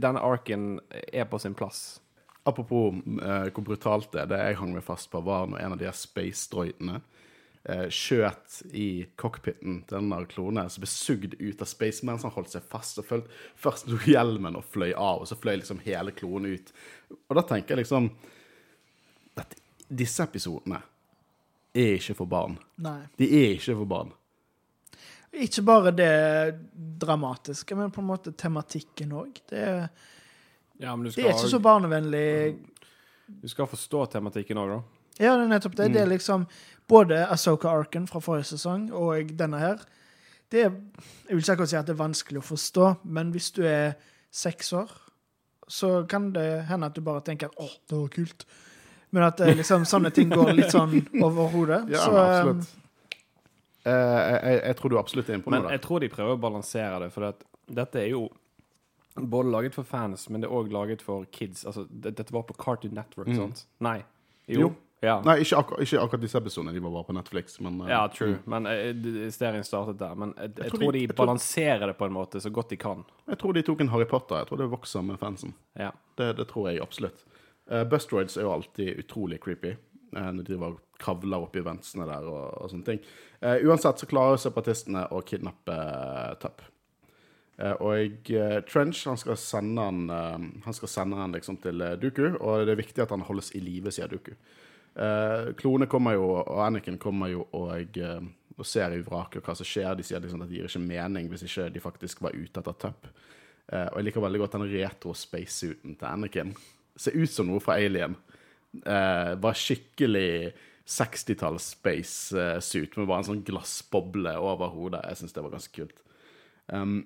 denne 0.00 0.22
arken 0.22 0.76
er 0.92 1.24
på 1.30 1.40
sin 1.40 1.56
plass. 1.56 2.02
Apropos 2.46 2.94
eh, 2.94 3.48
hvor 3.50 3.64
brutalt 3.64 4.12
det 4.12 4.22
er. 4.22 4.30
Det 4.30 4.42
jeg 4.42 4.58
hang 4.60 4.74
meg 4.76 4.84
fast 4.86 5.10
på, 5.10 5.24
var 5.24 5.48
når 5.50 5.64
en 5.64 5.74
av 5.74 5.80
de 5.80 5.88
her 5.88 5.96
space-droidene 5.96 7.00
skjøt 7.90 8.60
i 8.78 9.06
cockpiten 9.18 9.80
til 9.88 9.96
den 9.98 10.10
der 10.12 10.26
klonen, 10.30 10.68
som 10.70 10.84
ble 10.84 10.90
sugd 10.90 11.34
ut 11.40 11.62
av 11.64 11.66
Spaceman, 11.70 12.18
som 12.20 12.30
han 12.30 12.36
holdt 12.36 12.52
seg 12.54 12.66
fast. 12.70 12.98
og 13.02 13.08
følte, 13.08 13.30
Først 13.58 13.88
tok 13.90 14.06
hjelmen 14.06 14.58
og 14.58 14.64
fløy 14.70 14.92
av, 14.92 15.22
og 15.24 15.26
så 15.30 15.38
fløy 15.38 15.56
liksom 15.58 15.80
hele 15.86 16.14
klonen 16.14 16.54
ut. 16.54 16.72
Og 17.28 17.38
da 17.38 17.42
tenker 17.48 17.74
jeg 17.74 17.82
liksom 17.84 18.10
at 19.40 19.56
disse 19.88 20.22
episodene 20.24 20.78
er 21.76 21.96
ikke 21.98 22.14
for 22.16 22.30
barn. 22.30 22.54
Nei. 22.82 23.00
De 23.18 23.26
er 23.42 23.56
ikke 23.56 23.74
for 23.76 23.90
barn. 23.90 24.12
Ikke 25.36 25.62
bare 25.66 25.90
det 25.92 26.12
dramatiske, 27.02 27.76
men 27.76 27.90
på 27.92 28.00
en 28.00 28.08
måte 28.08 28.32
tematikken 28.32 29.12
òg. 29.12 29.40
Det, 29.50 29.64
Ja, 30.78 30.92
det 30.96 31.16
er 31.18 31.32
ikke 31.32 31.48
så 31.50 31.60
barnevennlig. 31.60 32.56
du 33.26 33.48
skal 33.48 33.66
forstå 33.66 34.06
tematikken 34.12 34.58
òg, 34.60 34.68
da. 34.76 34.82
Ja, 35.18 35.36
det 35.36 35.46
er 35.46 35.48
nettopp 35.48 35.76
det. 35.76 35.92
Det 35.92 36.00
er 36.02 36.10
liksom 36.10 36.46
både 36.88 37.26
Asoka 37.30 37.68
Arken 37.68 38.06
fra 38.06 38.20
forrige 38.22 38.52
sesong 38.52 38.90
og 38.94 39.32
denne 39.38 39.58
her. 39.58 39.82
Det 40.52 40.60
er 40.62 40.70
Jeg 40.70 41.34
vil 41.34 41.42
ikke 41.42 41.52
akkurat 41.56 41.72
si 41.72 41.76
at 41.76 41.88
det 41.88 41.96
er 41.96 42.04
vanskelig 42.04 42.38
å 42.38 42.46
forstå, 42.46 42.92
men 43.04 43.32
hvis 43.34 43.50
du 43.56 43.64
er 43.66 43.96
seks 44.30 44.72
år, 44.72 44.90
så 45.68 46.06
kan 46.06 46.30
det 46.32 46.66
hende 46.68 46.86
at 46.86 46.94
du 46.94 47.00
bare 47.02 47.20
tenker 47.26 47.50
at 47.50 47.58
'å, 47.58 47.66
det 47.90 47.98
var 47.98 48.08
kult'. 48.08 48.44
Men 49.10 49.22
at 49.22 49.40
eh, 49.40 49.54
liksom, 49.56 49.84
sånne 49.84 50.10
ting 50.10 50.30
går 50.30 50.52
litt 50.52 50.70
sånn 50.70 50.94
over 51.26 51.50
hodet. 51.50 51.88
Ja, 51.90 52.04
så, 52.04 52.16
absolutt. 52.16 52.74
Eh, 53.84 53.92
jeg, 53.92 54.40
jeg, 54.42 54.62
jeg 54.62 54.76
tror 54.76 54.90
du 54.90 54.98
absolutt 54.98 55.28
er 55.28 55.34
inne 55.34 55.42
på 55.46 55.50
Men 55.50 55.68
jeg 55.70 55.82
tror 55.82 56.00
de 56.00 56.08
prøver 56.08 56.34
å 56.34 56.40
balansere 56.42 57.00
det, 57.04 57.12
for 57.14 57.28
at 57.30 57.42
dette 57.66 58.02
er 58.02 58.10
jo 58.12 58.28
både 59.16 59.50
laget 59.50 59.74
for 59.74 59.82
fans, 59.88 60.28
men 60.30 60.42
det 60.42 60.50
er 60.50 60.54
òg 60.54 60.70
laget 60.70 61.02
for 61.02 61.24
kids. 61.32 61.64
Altså, 61.64 61.86
det, 61.90 62.16
dette 62.18 62.34
var 62.34 62.42
på 62.46 62.54
Cartoon 62.54 62.94
Network, 62.94 63.30
sant? 63.34 63.66
Nei. 63.80 64.04
Jo. 64.46 64.60
Jo. 64.60 64.74
Ja. 65.04 65.18
Nei, 65.26 65.34
ikke, 65.44 65.58
akkur 65.60 65.82
ikke 65.84 66.00
akkurat 66.00 66.22
disse 66.24 66.38
episodene. 66.40 66.72
De 66.72 66.80
var 66.80 66.90
bare 66.94 67.04
på 67.10 67.14
Netflix. 67.18 67.58
Men, 67.60 67.80
uh, 67.82 67.88
Ja, 67.90 68.02
true. 68.08 68.38
Men 68.48 68.66
uh, 68.66 69.26
serien 69.34 69.64
startet 69.66 69.98
der. 70.00 70.14
Men 70.16 70.32
jeg, 70.38 70.54
jeg, 70.56 70.70
tror 70.72 70.86
de- 70.86 70.92
de 70.98 71.02
jeg 71.04 71.10
tror- 71.10 71.26
balanserer 71.26 71.86
det 71.92 71.96
på 71.98 72.06
en 72.08 72.12
måte 72.16 72.40
så 72.40 72.50
godt 72.50 72.70
de 72.72 72.76
kan. 72.80 73.04
Jeg 73.28 73.38
tror 73.38 73.52
de 73.52 73.62
tok 73.62 73.80
en 73.84 73.88
Harry 73.92 74.06
Potter. 74.08 74.36
Jeg 74.40 74.46
tror 74.48 74.62
det 74.62 74.70
vokser 74.72 75.02
med 75.04 75.18
fansen. 75.20 75.52
Ja. 75.78 75.90
Det, 76.16 76.30
det 76.38 76.48
tror 76.48 76.70
jeg 76.70 76.80
absolutt. 76.82 77.24
Uh, 77.70 77.84
Bustroids 77.84 78.36
er 78.36 78.42
jo 78.48 78.54
alltid 78.56 78.98
utrolig 79.04 79.40
creepy. 79.44 79.76
når 80.16 80.44
de 80.46 80.56
var 80.56 80.76
kravler 81.02 81.42
opp 81.44 81.56
i 81.56 81.60
ventsene 81.60 82.06
der 82.08 82.24
og, 82.24 82.44
og 82.62 82.70
sånne 82.70 82.84
ting. 82.86 83.00
Eh, 83.42 83.58
uansett 83.66 83.98
så 84.00 84.06
klarer 84.08 84.38
separatistene 84.40 85.02
å 85.12 85.18
kidnappe 85.20 85.74
uh, 85.76 86.30
Tupp. 86.40 86.62
Eh, 87.58 87.74
og 87.84 88.30
Trench 88.70 89.02
han 89.10 89.18
skal 89.20 89.36
sende 89.36 89.82
han, 89.82 90.08
han 90.64 90.72
skal 90.78 90.88
sende 90.88 91.18
han 91.20 91.34
liksom 91.36 91.58
til 91.60 91.82
Duku, 92.00 92.38
og 92.38 92.64
det 92.64 92.72
er 92.76 92.80
viktig 92.80 93.02
at 93.04 93.12
han 93.12 93.26
holdes 93.28 93.50
i 93.58 93.60
live, 93.60 93.92
sier 93.92 94.08
Duku. 94.08 94.32
Uh, 94.96 95.52
klone 95.60 95.88
kommer 95.92 96.16
jo, 96.16 96.28
og 96.40 96.60
Anakin 96.64 96.96
kommer 96.96 97.28
jo 97.28 97.42
og, 97.52 97.98
eh, 98.00 98.28
og 98.56 98.64
ser 98.64 98.94
i 98.96 99.02
vraket 99.04 99.44
hva 99.44 99.54
som 99.58 99.68
skjer. 99.68 99.90
De 99.98 100.06
sier 100.06 100.22
liksom 100.22 100.40
at 100.40 100.48
det 100.48 100.56
gir 100.56 100.70
ikke 100.70 100.80
mening 100.80 101.28
hvis 101.28 101.44
ikke 101.44 101.68
de 101.74 101.82
faktisk 101.84 102.22
var 102.24 102.36
ute 102.36 102.62
etter 102.62 102.78
Tupp. 102.80 103.10
Uh, 103.66 103.88
og 103.90 103.98
jeg 103.98 104.06
liker 104.08 104.24
veldig 104.24 104.40
godt 104.44 104.56
den 104.56 104.70
retro 104.72 105.12
spacesuiten 105.16 105.98
til 105.98 106.08
Anakin. 106.08 106.54
Ser 106.96 107.18
ut 107.18 107.32
som 107.32 107.50
noe 107.50 107.60
fra 107.60 107.76
Alien. 107.76 108.16
Uh, 108.86 109.34
bare 109.36 109.58
skikkelig 109.58 110.54
60-talls 110.86 111.72
space-suit 111.74 112.96
med 112.96 113.08
bare 113.10 113.24
en 113.24 113.30
sånn 113.32 113.44
glassboble 113.44 114.36
over 114.38 114.70
hodet. 114.72 115.02
Jeg 115.10 115.20
syns 115.20 115.36
det 115.36 115.44
var 115.44 115.56
ganske 115.58 115.74
kult. 115.74 116.02
Um, 116.70 117.00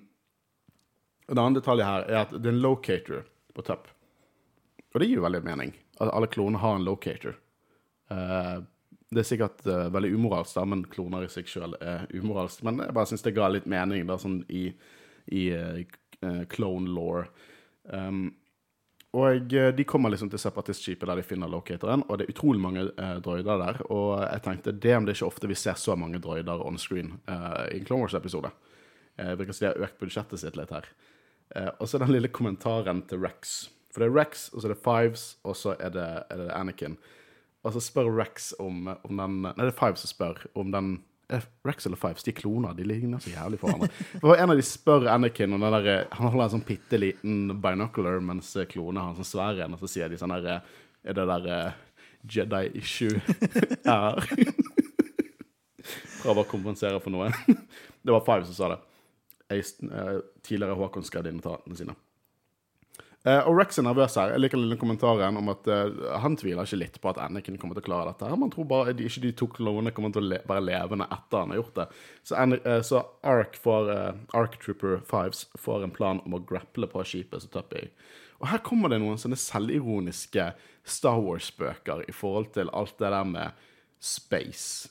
og 1.27 1.35
det 1.35 1.43
andre 1.43 1.59
detaljet 1.59 1.87
her 1.87 2.07
er 2.07 2.19
at 2.23 2.35
det 2.35 2.45
er 2.45 2.55
en 2.55 2.63
locator 2.63 3.25
på 3.55 3.65
Tupp. 3.67 3.89
Og 4.91 5.01
det 5.01 5.07
gir 5.09 5.19
jo 5.19 5.25
veldig 5.25 5.43
mening. 5.43 5.73
At 5.99 6.11
alle 6.13 6.29
klonene 6.31 6.61
har 6.61 6.77
en 6.77 6.85
locator. 6.85 7.35
Eh, 8.11 8.57
det 9.11 9.23
er 9.23 9.27
sikkert 9.27 9.65
eh, 9.67 9.87
veldig 9.91 10.11
umoralsk, 10.15 10.55
da, 10.55 10.65
men 10.67 10.83
kloner 10.91 11.25
i 11.25 11.31
seg 11.31 11.49
sjøl 11.51 11.75
er 11.79 12.05
umoralsk. 12.15 12.63
Men 12.67 12.83
jeg 12.85 12.95
bare 12.95 13.11
syns 13.11 13.25
det 13.25 13.35
ga 13.35 13.49
litt 13.51 13.69
mening 13.69 14.05
da, 14.07 14.19
sånn 14.21 14.41
i, 14.51 14.67
i 15.31 15.47
eh, 15.55 15.81
clone 16.51 16.91
law. 16.95 17.25
Um, 17.91 18.29
og 19.11 19.51
de 19.51 19.83
kommer 19.83 20.13
liksom 20.13 20.29
til 20.31 20.39
separatistskipet 20.39 21.09
der 21.09 21.19
de 21.19 21.25
finner 21.27 21.49
locatoren, 21.51 22.05
og 22.07 22.17
det 22.17 22.25
er 22.25 22.31
utrolig 22.31 22.61
mange 22.63 22.85
eh, 22.87 23.17
droider 23.19 23.59
der. 23.59 23.81
Og 23.91 24.21
jeg 24.23 24.43
tenkte 24.45 24.71
det 24.71 24.93
om 24.95 25.07
det 25.07 25.17
ikke 25.17 25.27
ofte 25.27 25.49
vi 25.51 25.57
ser 25.59 25.75
så 25.75 25.97
mange 25.99 26.21
droider 26.23 26.63
on 26.63 26.79
screen 26.79 27.17
eh, 27.27 27.65
i 27.73 27.81
en 27.81 27.87
Clone 27.89 28.05
Wars-episode. 28.05 28.53
Eh, 29.19 29.33
virker 29.35 29.57
som 29.57 29.65
de 29.65 29.71
har 29.73 29.83
økt 29.89 29.99
budsjettet 29.99 30.39
sitt 30.39 30.55
litt 30.55 30.71
her. 30.71 30.87
Eh, 31.55 31.67
og 31.73 31.91
så 31.91 31.99
den 31.99 32.13
lille 32.13 32.31
kommentaren 32.31 33.03
til 33.11 33.19
Rex. 33.19 33.65
For 33.91 33.99
det 33.99 34.07
er 34.07 34.15
Rex, 34.15 34.47
og 34.53 34.61
så 34.61 34.69
er 34.69 34.75
det 34.77 34.83
Fives, 34.85 35.25
og 35.43 35.59
så 35.59 35.75
er 35.75 35.91
det, 35.91 36.07
er 36.31 36.45
det 36.45 36.49
Anakin. 36.55 36.95
Og 37.61 37.75
så 37.75 37.81
spør 37.83 38.09
Rex 38.17 38.51
om, 38.59 38.87
om 39.05 39.17
den 39.21 39.41
Nei, 39.45 39.53
det 39.59 39.71
er 39.71 39.77
Fives 39.77 40.03
som 40.05 40.11
spør 40.11 40.45
om 40.57 40.71
den 40.73 40.95
Rex 41.63 41.85
eller 41.87 41.95
Fives, 41.95 42.25
de 42.25 42.33
er 42.33 42.35
kloner. 42.41 42.73
De 42.75 42.83
ligner 42.83 43.21
så 43.23 43.31
jævlig 43.31 43.61
på 43.61 43.69
hverandre. 43.69 43.87
For 44.19 44.35
en 44.35 44.51
av 44.51 44.59
de 44.59 44.65
spør 44.67 45.07
Anakin 45.13 45.53
om 45.55 45.63
den 45.63 45.77
der, 45.77 46.07
Han 46.11 46.27
holder 46.33 46.43
en 46.43 46.53
sånn 46.57 46.65
bitte 46.67 46.99
liten 46.99 47.53
binocular, 47.63 48.19
mens 48.19 48.51
klonen 48.71 48.99
har 48.99 49.13
en 49.13 49.21
sånn 49.21 49.29
svær 49.29 49.61
en, 49.63 49.77
og 49.77 49.83
så 49.83 49.91
sier 49.93 50.11
de 50.11 50.19
sånn 50.19 50.35
der 50.35 50.59
Er 50.59 51.17
det 51.17 51.27
der 51.29 51.47
eh, 51.47 51.79
Jedi 52.27 52.65
issue 52.77 53.21
er? 53.89 54.19
Prøver 56.21 56.43
å 56.43 56.49
kompensere 56.49 56.99
for 57.01 57.13
noe. 57.13 57.31
Det 57.47 58.13
var 58.13 58.25
Five 58.27 58.45
som 58.49 58.57
sa 58.57 58.73
det. 58.75 58.81
Jeg, 59.51 59.71
eh, 59.87 60.19
tidligere 60.45 60.77
Håkon 60.77 61.07
skrev 61.07 61.29
inn 61.29 61.39
i 61.39 61.41
notatene 61.41 61.79
sine. 61.79 61.95
Eh, 63.21 63.39
og 63.45 63.53
Rex 63.59 63.77
er 63.77 63.85
nervøs 63.85 64.15
her. 64.17 64.31
Jeg 64.33 64.41
liker 64.41 64.57
den 64.57 64.65
lille 64.65 64.79
kommentaren 64.81 65.35
om 65.37 65.51
at 65.53 65.67
uh, 65.69 66.15
han 66.23 66.33
tviler 66.39 66.65
ikke 66.65 66.79
litt 66.79 66.95
på 67.01 67.11
at 67.11 67.19
Anakin 67.21 67.59
kommer 67.61 67.77
til 67.77 67.83
å 67.83 67.89
klare 67.91 68.07
dette. 68.09 68.29
Man 68.41 68.49
tror 68.53 68.65
bare 68.69 68.95
de, 68.97 69.05
ikke 69.05 69.21
de 69.27 69.33
to 69.37 69.47
klonene 69.51 69.93
kommer 69.93 70.13
til 70.15 70.23
å 70.23 70.29
le 70.31 70.39
være 70.49 70.65
levende 70.65 71.05
etter 71.05 71.43
han 71.43 71.53
har 71.53 71.59
gjort 71.61 71.75
det. 71.77 71.85
Så, 72.25 72.39
eh, 72.57 72.79
så 72.87 73.03
Ark, 73.29 73.59
får, 73.61 73.91
Ark 74.37 74.57
Trooper 74.63 75.03
Fives 75.05 75.43
får 75.61 75.85
en 75.85 75.93
plan 75.93 76.21
om 76.25 76.37
å 76.37 76.41
grapple 76.49 76.89
på 76.89 77.05
skipet 77.05 77.45
som 77.45 77.53
Tuppy. 77.53 77.83
Og 78.41 78.49
her 78.49 78.63
kommer 78.65 78.89
det 78.89 78.97
noen 79.03 79.21
sånne 79.21 79.37
selvironiske 79.37 80.47
Star 80.81 81.21
Wars-bøker 81.21 82.01
i 82.09 82.15
forhold 82.15 82.49
til 82.55 82.73
alt 82.73 82.97
det 82.97 83.13
der 83.13 83.27
med 83.29 83.61
space. 84.01 84.89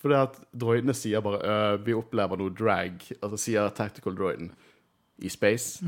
For 0.00 0.10
det 0.10 0.18
at 0.24 0.40
droidene 0.50 0.96
sier 0.98 1.22
bare 1.22 1.44
øh, 1.44 1.78
'Vi 1.84 1.94
opplever 1.94 2.40
noe 2.40 2.50
drag', 2.50 3.12
altså 3.20 3.38
sier 3.38 3.70
tactical 3.70 4.18
droiden 4.18 4.50
'I 5.20 5.28
space'. 5.28 5.82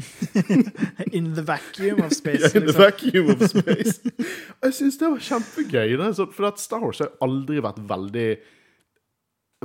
In 1.16 1.35
the 1.35 1.42
vacuum 1.42 2.01
of 2.05 2.12
space. 2.12 2.40
Ja, 2.40 2.61
in 2.61 2.66
the 2.66 2.73
liksom. 2.73 2.83
vacuum 2.83 3.31
of 3.31 3.49
space. 3.49 4.01
Og 4.61 4.68
jeg 4.68 4.75
syns 4.75 4.99
det 4.99 5.11
var 5.11 5.18
kjempegøy. 5.18 5.97
Det 5.97 6.29
for 6.35 6.47
at 6.47 6.61
Star 6.61 6.81
Wars 6.81 6.99
har 6.99 7.12
aldri 7.21 7.62
vært 7.62 7.81
veldig 7.88 8.37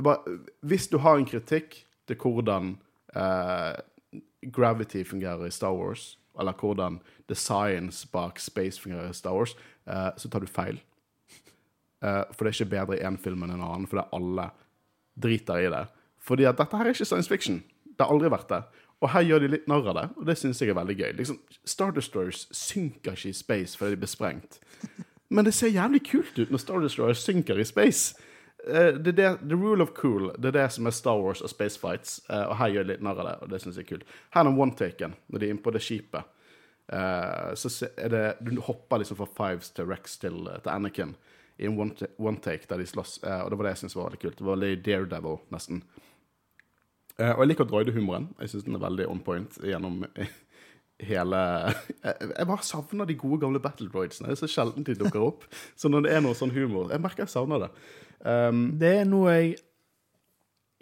bare, 0.02 0.38
Hvis 0.62 0.88
du 0.88 0.98
har 0.98 1.18
en 1.18 1.26
kritikk 1.26 1.84
til 2.06 2.16
hvordan 2.16 2.76
uh, 3.16 3.74
gravity 4.52 5.04
fungerer 5.04 5.46
i 5.46 5.50
Star 5.50 5.74
Wars, 5.74 6.18
eller 6.38 6.52
hvordan 6.52 7.00
the 7.28 7.34
science 7.34 8.08
bak 8.12 8.38
space 8.38 8.80
fungerer 8.80 9.10
i 9.10 9.14
Star 9.14 9.34
Wars, 9.34 9.56
uh, 9.86 10.10
så 10.16 10.28
tar 10.28 10.40
du 10.40 10.46
feil. 10.46 10.80
Uh, 12.02 12.24
for 12.32 12.44
det 12.44 12.52
er 12.52 12.60
ikke 12.62 12.70
bedre 12.76 12.98
i 12.98 13.02
én 13.02 13.18
film 13.18 13.42
enn 13.42 13.56
en 13.56 13.64
annen, 13.64 13.86
fordi 13.90 14.06
alle 14.12 14.50
driter 15.18 15.58
i 15.58 15.70
det. 15.72 15.86
Fordi 16.22 16.46
at 16.46 16.58
dette 16.58 16.76
her 16.76 16.86
er 16.86 16.94
ikke 16.94 17.08
science 17.08 17.28
fiction. 17.30 17.62
Det 17.84 18.06
har 18.06 18.14
aldri 18.14 18.30
vært 18.30 18.50
det. 18.52 18.62
Og 18.98 19.12
her 19.14 19.22
gjør 19.22 19.44
de 19.44 19.50
litt 19.52 19.68
narr 19.70 19.86
av 19.92 19.94
det, 19.94 20.06
og 20.18 20.24
det 20.26 20.34
syns 20.40 20.60
jeg 20.62 20.72
er 20.72 20.78
veldig 20.78 20.96
gøy. 20.98 21.10
Liksom, 21.20 21.36
Star 21.68 21.92
Destroyers 21.94 22.48
synker 22.54 23.14
ikke 23.14 23.30
i 23.30 23.36
space 23.36 23.78
fordi 23.78 23.94
de 23.94 24.00
blir 24.02 24.10
sprengt. 24.10 24.58
Men 25.30 25.46
det 25.46 25.52
ser 25.54 25.70
jævlig 25.70 26.00
kult 26.08 26.38
ut 26.38 26.50
når 26.50 26.62
Star 26.62 26.82
Destroyers 26.82 27.22
synker 27.22 27.60
i 27.60 27.66
space. 27.68 28.16
Eh, 28.66 28.96
det 28.98 29.12
er 29.14 29.18
det, 29.20 29.28
the 29.48 29.54
rule 29.56 29.82
of 29.82 29.92
cool. 29.94 30.32
Det 30.38 30.50
er 30.50 30.56
det 30.58 30.66
som 30.74 30.86
er 30.86 30.96
Star 30.96 31.20
Wars 31.20 31.44
og 31.44 31.50
space 31.52 31.78
fights. 31.78 32.20
eh, 32.30 32.42
og 32.48 32.56
her 32.56 32.74
gjør 32.74 32.88
de 32.88 32.92
litt 32.92 33.04
narr 33.04 33.20
av 33.22 33.28
det, 33.28 33.36
og 33.42 33.52
det 33.52 33.62
syns 33.62 33.78
jeg 33.78 33.86
er 33.86 33.92
kult. 33.92 34.10
Her 34.34 34.50
er 34.50 34.58
one-taken, 34.64 35.14
når 35.28 35.38
de 35.38 35.46
er 35.46 35.54
inne 35.54 35.62
på 35.62 35.74
det 35.74 35.84
skipet. 35.84 36.34
Eh, 36.88 37.54
så 37.54 37.88
er 37.96 38.08
det 38.08 38.36
Du 38.42 38.60
hopper 38.60 38.98
liksom 38.98 39.16
fra 39.16 39.28
Fives 39.38 39.70
til 39.70 39.86
Rex 39.86 40.18
til, 40.18 40.48
til 40.62 40.72
Anakin 40.72 41.14
i 41.58 41.66
en 41.66 41.78
one-take 41.78 42.16
one 42.18 42.40
der 42.40 42.78
de 42.78 42.86
slåss, 42.86 43.18
og 43.22 43.50
det 43.50 43.58
var 43.58 43.64
det 43.66 43.70
jeg 43.72 43.78
syntes 43.78 43.96
var 43.96 44.04
veldig 44.10 44.20
kult. 44.22 44.38
Det 44.38 44.46
var 44.46 44.56
litt 44.56 44.84
Daredevil, 44.86 45.40
nesten. 45.50 45.82
Eh, 47.18 47.32
og 47.34 47.42
jeg 47.42 47.52
liker 47.52 47.68
droidehumoren. 47.68 48.28
Jeg 48.40 48.52
syns 48.52 48.66
den 48.68 48.78
er 48.78 48.84
veldig 48.84 49.08
on 49.10 49.22
point 49.26 49.58
gjennom 49.64 50.04
hele 51.10 51.40
Jeg, 52.02 52.46
bare 52.46 52.66
savner 52.66 53.06
de 53.08 53.16
gode, 53.18 53.40
gamle 53.42 53.62
battle 53.62 53.90
droidsene. 53.90 54.30
Det 54.30 54.38
er 54.38 54.42
så 54.46 54.50
sjelden 54.54 54.86
de 54.86 54.96
dukker 54.98 55.22
opp. 55.26 55.46
Så 55.78 55.90
når 55.90 56.06
det 56.06 56.14
er 56.14 56.24
noe 56.24 56.38
sånn 56.38 56.54
humor 56.54 56.92
Jeg 56.94 57.02
merker 57.02 57.26
jeg 57.26 57.34
savner 57.34 57.66
det. 57.66 57.72
Um, 58.22 58.68
Det 58.78 58.92
er 59.02 59.08
noe 59.08 59.34
jeg 59.36 59.56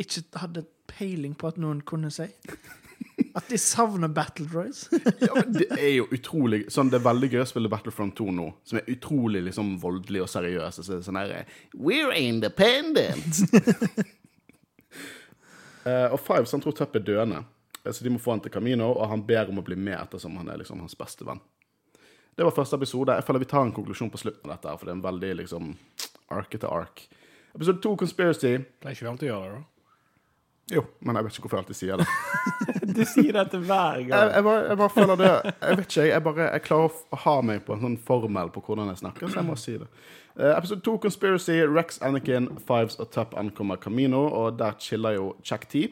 ikke 0.00 0.42
hadde 0.42 0.66
peiling 0.90 1.32
på 1.36 1.48
at 1.48 1.56
noen 1.60 1.80
kunne 1.88 2.10
si. 2.12 2.28
At 3.36 3.48
de 3.48 3.56
savner 3.60 4.08
battle 4.12 4.46
droids. 4.48 4.86
ja, 5.24 5.32
men 5.34 5.54
det 5.56 5.66
er 5.72 5.94
jo 5.98 6.06
utrolig 6.12 6.66
sånn, 6.72 6.90
Det 6.92 6.98
er 7.00 7.04
veldig 7.04 7.30
gøy 7.32 7.42
å 7.42 7.48
spille 7.48 7.70
Battlefront 7.72 8.16
2 8.16 8.26
nå, 8.36 8.46
som 8.64 8.80
er 8.80 8.88
utrolig 8.92 9.42
liksom 9.48 9.74
voldelig 9.80 10.24
og 10.24 10.30
seriøs. 10.32 10.80
Så, 10.84 11.00
sånn 11.04 11.20
her 11.20 11.48
We're 11.72 12.12
independent! 12.16 13.40
Eh, 15.86 16.08
og 16.10 16.20
Fives 16.20 16.54
han 16.54 16.62
tror 16.64 16.74
Tupp 16.76 16.96
er 16.98 17.04
døende, 17.06 17.44
eh, 17.84 17.92
så 17.92 18.04
de 18.04 18.10
må 18.10 18.18
få 18.22 18.34
han 18.34 18.42
til 18.42 18.52
Camino, 18.54 18.90
og 18.92 19.06
han 19.12 19.22
ber 19.26 19.52
om 19.52 19.62
å 19.62 19.66
bli 19.66 19.78
med 19.78 19.98
ettersom 20.00 20.36
han 20.40 20.50
er 20.50 20.58
liksom 20.62 20.82
hans 20.82 20.98
beste 20.98 21.26
venn. 21.26 21.40
Det 22.36 22.44
var 22.44 22.52
første 22.52 22.76
episode. 22.76 23.14
Jeg 23.16 23.24
føler 23.24 23.40
vi 23.40 23.48
tar 23.48 23.64
en 23.64 23.72
konklusjon 23.72 24.10
på 24.12 24.20
slutten 24.20 24.50
av 24.50 24.58
dette, 24.58 24.74
for 24.76 24.84
det 24.84 24.92
er 24.92 24.98
en 24.98 25.06
veldig 25.06 25.30
liksom 25.38 25.70
arke 26.34 26.58
til 26.58 26.68
ark. 26.68 27.06
Episode 27.54 27.80
to, 27.80 27.94
Conspiracy. 27.96 28.58
Pleier 28.82 28.98
ikke 28.98 29.06
vi 29.06 29.12
alltid 29.12 29.30
å 29.30 29.32
gjøre 29.32 29.54
det, 29.54 29.62
da? 29.62 29.75
Jo, 30.66 30.82
men 31.06 31.14
jeg 31.14 31.26
vet 31.26 31.36
ikke 31.36 31.44
hvorfor 31.44 31.60
jeg 31.60 31.64
alltid 31.64 31.78
sier 31.78 32.00
det. 32.00 32.06
Du 32.96 33.02
sier 33.06 33.36
dette 33.36 33.58
hver 33.60 34.00
Jeg, 34.00 34.10
jeg, 34.10 34.42
bare, 34.46 34.62
jeg 34.70 34.78
bare 34.80 34.92
føler 34.94 35.18
det 35.20 35.28
Jeg 35.28 35.76
vet 35.78 35.84
ikke, 35.84 36.06
jeg, 36.08 36.22
bare, 36.24 36.46
jeg 36.48 36.62
klarer 36.64 36.96
å 36.96 37.18
ha 37.22 37.34
meg 37.44 37.60
på 37.66 37.74
en 37.74 37.84
sånn 37.84 37.98
formel 38.08 38.50
på 38.54 38.62
hvordan 38.66 38.90
jeg 38.90 39.00
snakker, 39.02 39.30
så 39.30 39.40
jeg 39.40 39.46
må 39.46 39.56
si 39.60 39.76
det. 39.78 39.86
Uh, 40.34 40.50
episode 40.56 40.82
2, 40.86 40.96
Conspiracy. 41.04 41.60
Rex, 41.70 42.00
Anakin, 42.04 42.48
Fives 42.66 42.98
og 43.02 43.12
Tup 43.14 43.36
ankommer 43.38 43.78
Camino, 43.82 44.24
og 44.26 44.58
der 44.58 44.74
chiller 44.82 45.16
jo 45.16 45.28
Jack 45.46 45.68
T. 45.70 45.86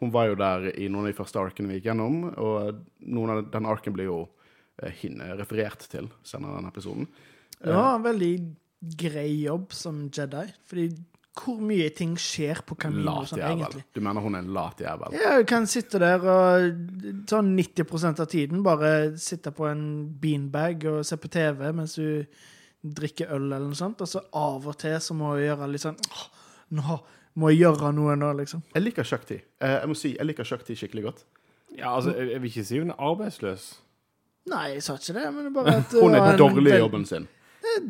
Hun 0.00 0.12
var 0.12 0.30
jo 0.30 0.36
der 0.40 0.68
i 0.74 0.88
noen 0.88 1.06
av 1.08 1.12
de 1.12 1.16
første 1.16 1.40
arkene 1.40 1.72
vi 1.72 1.78
gikk 1.80 1.90
gjennom, 1.90 2.22
og 2.40 2.84
noen 3.08 3.34
av 3.34 3.42
den 3.52 3.68
arken 3.68 3.96
blir 3.96 4.08
jo 4.08 4.20
eh, 4.80 5.04
referert 5.40 5.84
til 5.92 6.08
senere 6.24 6.54
i 6.54 6.60
denne 6.60 6.72
episoden. 6.72 7.08
Det 7.60 7.72
var 7.76 7.98
en 7.98 8.06
veldig 8.06 8.34
grei 9.00 9.28
jobb 9.42 9.74
som 9.76 10.06
Jedi. 10.08 10.46
Fordi 10.68 10.86
hvor 11.38 11.60
mye 11.62 11.88
ting 11.94 12.16
skjer 12.18 12.62
på 12.66 12.74
Camino 12.80 13.04
Lat 13.06 13.30
sånn, 13.30 13.38
jævel. 13.38 13.60
egentlig. 13.60 13.84
Du 13.94 14.00
mener 14.04 14.24
hun 14.24 14.34
er 14.34 14.42
en 14.44 14.52
lat 14.56 14.80
jævel? 14.82 15.14
Ja, 15.14 15.36
hun 15.38 15.46
kan 15.48 15.68
sitte 15.70 16.00
der 16.02 16.24
og 16.26 16.66
sånn 17.30 17.52
90% 17.56 18.22
av 18.24 18.28
tiden 18.32 18.64
bare 18.66 18.90
sitte 19.20 19.52
på 19.54 19.68
en 19.70 19.84
beanbag 20.20 20.84
og 20.90 21.00
se 21.06 21.16
på 21.20 21.30
TV 21.32 21.70
mens 21.76 21.96
hun 22.02 22.26
drikker 22.80 23.30
øl 23.36 23.46
eller 23.52 23.68
noe 23.68 23.78
sånt, 23.78 24.00
og 24.00 24.08
så 24.08 24.22
av 24.36 24.66
og 24.66 24.76
til 24.80 24.96
så 25.04 25.14
må 25.16 25.34
hun 25.34 25.42
gjøre 25.44 25.68
litt 25.70 25.84
sånn 25.84 25.98
«Åh, 26.10 26.28
Nå 26.70 27.00
må 27.40 27.50
jeg 27.50 27.64
gjøre 27.64 27.90
noe 27.94 28.14
nå, 28.18 28.30
liksom. 28.38 28.62
Jeg 28.74 28.82
liker 28.84 29.06
Shakti. 29.06 29.40
Eh, 29.62 29.76
jeg 29.80 29.90
må 29.90 29.96
si, 29.98 30.12
jeg 30.16 30.26
liker 30.26 30.46
Shakti 30.46 30.76
skikkelig 30.78 31.04
godt. 31.08 31.24
Ja, 31.76 31.94
altså, 31.96 32.14
jeg, 32.14 32.40
vil 32.42 32.50
ikke 32.50 32.64
si 32.66 32.78
hun 32.82 32.92
er 32.94 33.02
arbeidsløs. 33.10 33.66
Nei, 34.50 34.64
jeg 34.74 34.84
sa 34.86 34.96
ikke 34.98 35.16
det, 35.18 35.26
men 35.34 35.46
det 35.48 35.52
bare 35.54 35.76
at 35.82 35.94
Hun 35.94 36.16
er 36.18 36.38
dårlig 36.40 36.74
i 36.74 36.80
jobben 36.80 37.06
sin. 37.06 37.28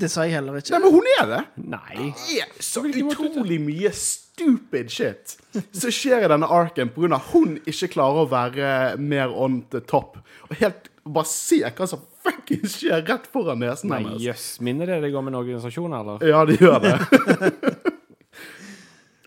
Det 0.01 0.11
sa 0.13 0.27
jeg 0.27 0.39
heller 0.39 0.61
ikke. 0.61 0.75
Nei, 0.75 0.83
men 0.85 0.95
hun 0.95 1.09
er 1.17 1.31
det! 1.31 1.41
Nei. 1.77 2.11
er 2.37 2.53
så 2.63 2.85
utrolig 2.87 3.61
mye 3.63 3.93
stupid 3.97 4.93
shit 4.93 5.37
som 5.53 5.93
skjer 5.93 6.25
i 6.25 6.31
denne 6.31 6.49
arken 6.49 6.93
pga. 6.95 7.19
hun 7.33 7.59
ikke 7.69 7.91
klarer 7.97 8.25
å 8.25 8.31
være 8.31 8.71
mer 9.01 9.35
on 9.35 9.63
the 9.75 9.81
top. 9.81 10.21
Og 10.49 10.57
helt 10.63 10.89
bare 11.05 11.29
se 11.29 11.61
hva 11.65 11.89
som 11.89 12.03
fuckings 12.21 12.77
skjer 12.81 13.05
rett 13.09 13.27
foran 13.33 13.61
nesen 13.63 13.93
Nei, 13.93 14.03
jøss. 14.21 14.25
Yes. 14.27 14.47
Minner 14.65 14.91
det 14.91 15.01
deg 15.07 15.17
om 15.17 15.31
en 15.31 15.39
organisasjon, 15.41 15.95
eller? 15.97 16.25
Ja, 16.27 16.45
det 16.49 16.59
gjør 16.61 16.81
det. 16.85 16.97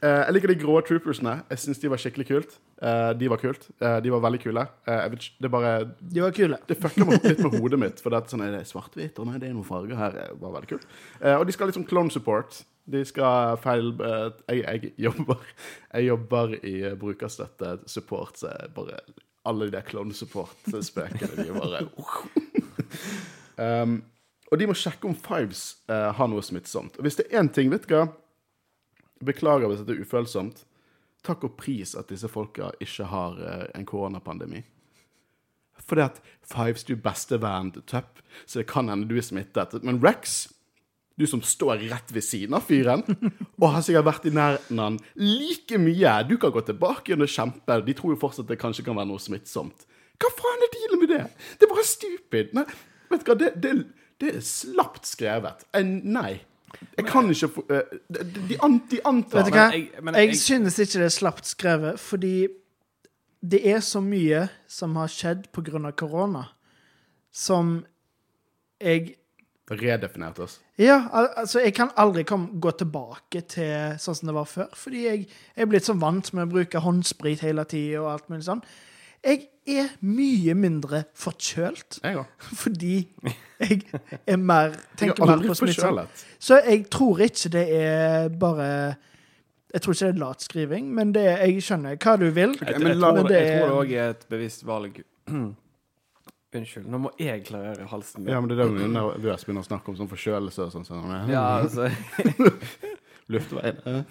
Eh, 0.03 0.21
jeg 0.25 0.35
liker 0.35 0.51
de 0.51 0.59
grå 0.59 0.75
troopersene. 0.83 1.33
Jeg 1.53 1.61
syns 1.63 1.79
de 1.79 1.89
var 1.91 2.01
skikkelig 2.01 2.25
kult. 2.27 2.57
Uh, 2.83 3.13
de 3.15 3.29
var 3.31 3.39
kult. 3.39 3.69
Uh, 3.79 4.01
de 4.03 4.11
var 4.11 4.23
veldig 4.25 4.41
kule. 4.43 4.65
Vet 4.83 5.27
det 5.39 5.51
bare 5.51 5.71
De 6.01 6.19
var 6.19 6.33
kule. 6.35 6.59
Det 6.67 6.75
fucker 6.75 7.07
meg 7.07 7.23
litt 7.23 7.39
med 7.39 7.55
hodet 7.55 7.79
mitt. 7.79 8.03
For 8.03 8.11
det 8.11 8.19
er 8.19 8.33
sånn, 8.33 8.43
er 8.43 8.57
det 8.57 8.65
svart-hvitt, 8.67 9.21
og 9.21 9.29
nei, 9.29 9.39
det 9.39 9.47
er 9.47 9.55
noen 9.55 9.67
farger 9.67 9.99
her. 9.99 10.17
Det 10.19 10.41
var 10.41 10.55
veldig 10.57 10.71
kult. 10.73 10.87
Og 11.37 11.45
de 11.47 11.55
skal 11.55 11.71
sånn 11.75 11.87
clone 11.87 12.11
support. 12.11 12.59
De 12.83 12.99
skal 13.07 13.55
feil 13.63 13.93
jeg, 13.95 14.57
jeg, 14.59 14.89
jobber, 15.05 15.45
jeg 15.95 16.07
jobber 16.09 16.57
i 16.67 16.73
brukerstøtte 16.99 17.77
support, 17.87 18.41
så 18.41 18.51
jeg 18.51 18.73
bare 18.75 18.99
Alle 19.47 19.69
de 19.69 19.77
der 19.77 19.85
clone 19.87 20.15
support-spøkene, 20.15 21.37
de 21.39 21.55
bare 21.55 21.85
um, 23.83 23.95
Og 24.51 24.59
de 24.59 24.67
må 24.67 24.75
sjekke 24.75 25.07
om 25.07 25.15
Fives 25.15 25.63
har 25.87 26.27
noe 26.27 26.43
smittsomt. 26.43 26.99
Og 26.99 27.07
hvis 27.07 27.21
det 27.21 27.29
er 27.29 27.39
én 27.39 27.51
ting, 27.55 27.71
vet 27.71 27.87
du 27.87 27.95
hva 27.95 28.09
Beklager 29.23 29.69
hvis 29.69 29.83
dette 29.83 29.97
er 29.97 30.05
ufølsomt. 30.05 30.63
Takk 31.23 31.45
og 31.47 31.57
pris 31.59 31.93
at 31.95 32.09
disse 32.11 32.27
folka 32.31 32.73
ikke 32.83 33.07
har 33.07 33.37
eh, 33.39 33.67
en 33.77 33.85
koronapandemi. 33.87 34.63
Fordi 35.83 36.03
at 36.05 36.19
Fives, 36.47 36.83
du 36.87 36.95
beste 36.99 37.39
venn 37.41 37.71
til 37.75 37.85
Tupp, 37.89 38.21
så 38.45 38.61
det 38.61 38.67
kan 38.71 38.91
hende 38.91 39.07
du 39.09 39.15
er 39.17 39.25
smittet. 39.25 39.75
Men 39.83 40.01
Rex, 40.03 40.47
du 41.19 41.25
som 41.29 41.41
står 41.45 41.85
rett 41.91 42.13
ved 42.13 42.25
siden 42.25 42.55
av 42.57 42.67
fyren, 42.67 43.03
og 43.61 43.67
har 43.75 43.83
sikkert 43.85 44.07
vært 44.07 44.29
i 44.29 44.35
nærheten 44.35 44.79
av 44.79 44.91
han 44.91 45.01
like 45.19 45.79
mye, 45.81 46.15
du 46.29 46.37
kan 46.41 46.53
gå 46.55 46.63
tilbake 46.67 47.17
og 47.17 47.27
kjempe. 47.29 47.81
De 47.87 47.97
tror 47.97 48.15
jo 48.15 48.21
fortsatt 48.21 48.49
det 48.49 48.59
kanskje 48.61 48.85
kan 48.87 48.97
være 48.99 49.11
noe 49.11 49.21
smittsomt. 49.21 49.85
Hva 50.21 50.31
faen 50.37 50.65
er 50.65 50.73
dealen 50.77 51.01
med 51.01 51.11
det? 51.11 51.25
Det 51.59 51.67
er 51.67 51.73
bare 51.73 51.87
stupid. 51.87 52.55
Nei, 52.57 52.65
vet 53.11 53.23
du 53.23 53.31
hva, 53.31 53.37
det, 53.39 53.51
det, 53.63 53.75
det 54.21 54.33
er 54.37 54.43
slapt 54.47 55.09
skrevet. 55.09 55.65
Eh, 55.75 55.83
nei. 55.87 56.41
Jeg 56.97 57.05
kan 57.05 57.29
ikke 57.29 57.47
få 57.55 57.63
eh, 57.69 57.81
De, 58.09 58.23
de, 58.23 58.57
de 58.91 58.99
antar 59.05 59.43
Vet 59.43 59.45
du 59.45 59.51
hva? 59.57 59.67
Men 59.69 59.73
jeg- 59.79 60.03
men 60.03 60.15
jeg, 60.15 60.27
jeg- 60.27 60.37
synes 60.37 60.79
ikke 60.79 60.99
det 60.99 61.05
er 61.05 61.15
slapt 61.19 61.45
skrevet, 61.47 61.99
fordi 61.99 62.47
det 63.43 63.59
er 63.67 63.79
så 63.79 63.99
mye 64.01 64.47
som 64.67 64.95
har 64.95 65.07
skjedd 65.07 65.47
av 65.85 65.91
korona, 65.99 66.45
som 67.31 67.85
jeg 68.81 69.15
Redefinert 69.71 70.39
oss. 70.43 70.59
Ja, 70.77 71.07
al 71.13 71.29
altså, 71.37 71.59
jeg 71.63 71.73
kan 71.73 71.89
aldri 71.97 72.23
kom, 72.27 72.59
gå 72.59 72.71
tilbake 72.77 73.41
til 73.47 73.95
sånn 73.97 74.15
som 74.15 74.27
det 74.27 74.35
var 74.35 74.45
før, 74.45 74.67
fordi 74.75 75.03
jeg 75.05 75.27
er 75.55 75.65
blitt 75.65 75.85
så 75.87 75.95
vant 75.97 76.33
med 76.33 76.43
å 76.47 76.51
bruke 76.51 76.81
håndsprit 76.83 77.39
hele 77.41 77.63
tida 77.65 78.01
og 78.01 78.09
alt 78.11 78.27
mulig 78.29 78.43
sånn. 78.43 78.61
Jeg 79.23 79.45
er 79.79 79.93
mye 80.03 80.51
mindre 80.59 81.03
forkjølt 81.15 82.01
Jeg 82.03 82.25
fordi 82.63 82.95
jeg 83.63 83.77
er 84.27 84.35
mer 84.41 84.73
tenker 84.99 85.25
mer 85.29 85.45
på 85.47 85.55
smittsomt. 85.55 86.23
Så 86.43 86.57
jeg 86.65 86.83
tror 86.91 87.21
ikke 87.23 87.49
det 87.53 87.63
er 87.77 88.27
bare 88.41 88.67
Jeg 89.73 89.81
tror 89.81 89.95
ikke 89.95 90.05
det 90.09 90.13
er 90.15 90.19
latskriving, 90.25 90.89
men 90.93 91.13
det 91.15 91.23
er, 91.31 91.37
jeg 91.47 91.63
skjønner 91.63 91.95
hva 92.03 92.17
du 92.19 92.27
vil. 92.35 92.51
Jeg, 92.59 92.75
men 92.83 92.91
jeg, 92.91 92.97
la- 92.99 93.07
tror, 93.13 93.21
men 93.21 93.31
det, 93.31 93.39
jeg 93.39 93.61
tror 93.61 93.69
det 93.69 93.71
er- 93.71 93.79
òg 93.79 93.93
er 94.03 94.09
et 94.17 94.25
bevisst 94.29 94.65
valg. 94.67 94.99
Unnskyld, 96.53 96.85
nå 96.93 96.99
må 97.01 97.09
jeg 97.17 97.41
klarere 97.47 97.87
halsen. 97.89 98.27
Ja, 98.29 98.37
men 98.43 98.51
det 98.51 98.59
er 98.59 98.67
det 98.69 98.75
vi 99.23 99.31
er 99.31 99.39
begynner 99.41 99.63
å 99.63 99.65
snakke 99.65 99.89
om 99.89 99.95
sånn 99.97 100.09
forkjølelse 100.11 100.67
og 100.67 100.75
sånn. 100.75 100.85
sånn. 100.85 101.15
Ja, 101.31 101.45
altså. 101.63 101.87
Luftveien. 103.33 104.03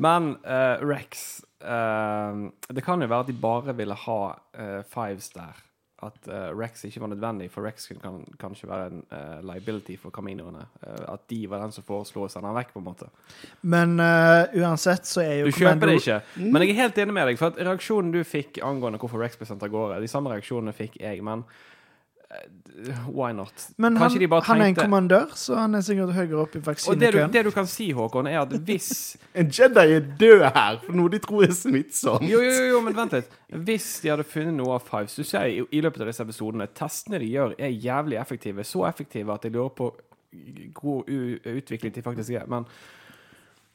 Men 0.00 0.30
uh, 0.46 0.80
Rex 0.80 1.42
Det 1.64 2.82
kan 2.84 3.02
jo 3.02 3.08
være 3.08 3.24
at 3.24 3.30
de 3.30 3.36
bare 3.40 3.74
ville 3.76 3.96
ha 4.06 4.18
eh, 4.58 4.82
Fives 4.90 5.30
der. 5.34 5.62
At 6.04 6.28
eh, 6.28 6.50
Rex 6.58 6.84
ikke 6.84 7.00
var 7.00 7.10
nødvendig, 7.12 7.50
for 7.50 7.64
Rex 7.64 7.86
kan, 8.02 8.24
kanskje 8.40 8.68
være 8.68 8.86
en 8.90 9.02
eh, 9.12 9.40
liability 9.46 9.96
for 10.00 10.10
Caminoene. 10.10 10.66
Eh, 10.86 11.04
at 11.12 11.28
de 11.30 11.38
var 11.50 11.62
den 11.62 11.72
som 11.72 11.86
foreslo 11.86 12.26
å 12.26 12.30
sende 12.32 12.50
han 12.50 12.58
vekk, 12.58 12.74
på 12.74 12.82
en 12.82 12.86
måte. 12.88 13.10
Men 13.62 13.94
uh, 14.00 14.50
uansett 14.58 15.08
så 15.08 15.22
er 15.24 15.34
jo 15.40 15.52
Du 15.52 15.60
kjøper 15.60 15.92
det 15.92 16.00
ikke. 16.02 16.18
Men 16.42 16.64
jeg 16.64 16.74
er 16.74 16.80
helt 16.82 16.98
enig 17.04 17.16
med 17.16 17.30
deg. 17.30 17.38
For 17.40 17.52
at 17.52 17.62
reaksjonen 17.70 18.12
du 18.14 18.20
fikk 18.26 18.60
angående 18.66 19.00
hvorfor 19.00 19.22
Rex 19.22 19.38
ble 19.40 19.48
sendt 19.48 19.64
av 19.64 19.72
gårde, 19.72 20.02
de 20.02 20.10
samme 20.10 20.34
reaksjonene 20.34 20.76
fikk 20.76 20.98
jeg, 21.00 21.22
men 21.24 21.46
why 23.06 23.32
not? 23.32 23.52
Men 23.76 23.96
han, 23.96 24.10
de 24.18 24.28
bare 24.28 24.42
han 24.46 24.60
er 24.60 24.72
en 24.72 24.74
kommandør, 24.74 25.26
så 25.38 25.54
han 25.54 25.74
er 25.78 25.82
sikkert 25.86 26.14
høyere 26.16 26.40
opp 26.42 26.56
i 26.58 26.62
Og 26.90 26.98
det 26.98 27.12
du, 27.14 27.18
det 27.32 27.44
du 27.46 27.50
kan 27.54 27.66
si, 27.70 27.90
Håkon, 27.94 28.26
er 28.26 28.40
at 28.42 28.54
hvis 28.66 29.16
En 29.38 29.50
Jedi 29.50 29.94
er 29.98 30.08
død 30.18 30.42
her 30.48 30.80
for 30.82 30.96
noe 30.98 31.12
de 31.12 31.20
tror 31.22 31.46
er 31.46 31.54
smittsomt. 31.54 32.26
Jo, 32.28 32.40
jo, 32.42 32.66
jo, 32.72 32.80
men 32.84 32.96
vent 32.96 33.14
litt. 33.18 33.30
Hvis 33.68 33.88
de 34.02 34.10
hadde 34.10 34.26
funnet 34.26 34.56
noe 34.58 34.74
av 34.78 34.82
Fives 34.88 35.14
Du 35.14 35.22
ser 35.22 35.46
i, 35.52 35.62
i 35.70 35.82
løpet 35.84 36.02
av 36.02 36.10
disse 36.10 36.26
episodene 36.26 36.66
testene 36.74 37.22
de 37.22 37.30
gjør, 37.30 37.54
er 37.58 37.70
jævlig 37.70 38.18
effektive. 38.18 38.66
Så 38.66 38.82
effektive 38.88 39.34
at 39.34 39.46
jeg 39.46 39.54
lurer 39.54 39.74
på 39.78 39.92
hvor 40.74 41.06
utviklet 41.06 41.94
de 41.94 42.02
faktisk 42.02 42.34
er. 42.34 42.46
Men 42.50 42.66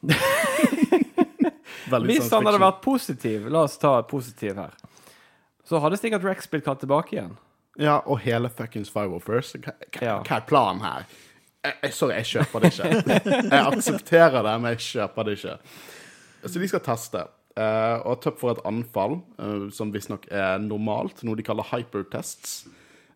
hvis 2.03 2.27
han 2.33 2.45
hadde 2.47 2.59
vært 2.59 2.81
positiv, 2.83 3.47
la 3.51 3.63
oss 3.63 3.79
ta 3.79 4.01
positiv 4.07 4.59
her, 4.59 4.75
så 5.63 5.79
hadde 5.79 5.99
sikkert 6.01 6.25
Rex 6.27 6.49
blitt 6.51 6.65
kalt 6.67 6.81
tilbake 6.83 7.15
igjen. 7.15 7.37
Ja, 7.77 7.99
og 8.05 8.19
hele 8.25 8.49
fuckings 8.49 8.89
Five 8.89 9.15
of 9.15 9.27
First. 9.27 9.59
Hva, 9.63 9.75
hva, 9.99 10.21
er 10.23 10.45
planen 10.47 10.81
her? 10.83 11.09
Jeg, 11.63 11.91
sorry, 11.93 12.15
jeg 12.21 12.29
kjøper 12.31 12.63
det 12.63 12.71
ikke. 12.73 12.89
Jeg 13.51 13.65
aksepterer 13.65 14.43
det, 14.47 14.55
men 14.61 14.73
jeg 14.73 14.85
kjøper 14.85 15.27
det 15.27 15.35
ikke. 15.37 15.55
Så 16.45 16.55
de 16.55 16.69
skal 16.71 16.83
teste. 16.85 17.25
Uh, 17.59 17.99
og 18.07 18.21
tøpp 18.23 18.37
får 18.39 18.53
et 18.53 18.67
anfall, 18.69 19.17
uh, 19.41 19.65
som 19.75 19.89
visstnok 19.91 20.29
er 20.31 20.61
normalt, 20.63 21.25
noe 21.27 21.35
de 21.35 21.43
kaller 21.43 21.67
hypertests. 21.73 22.61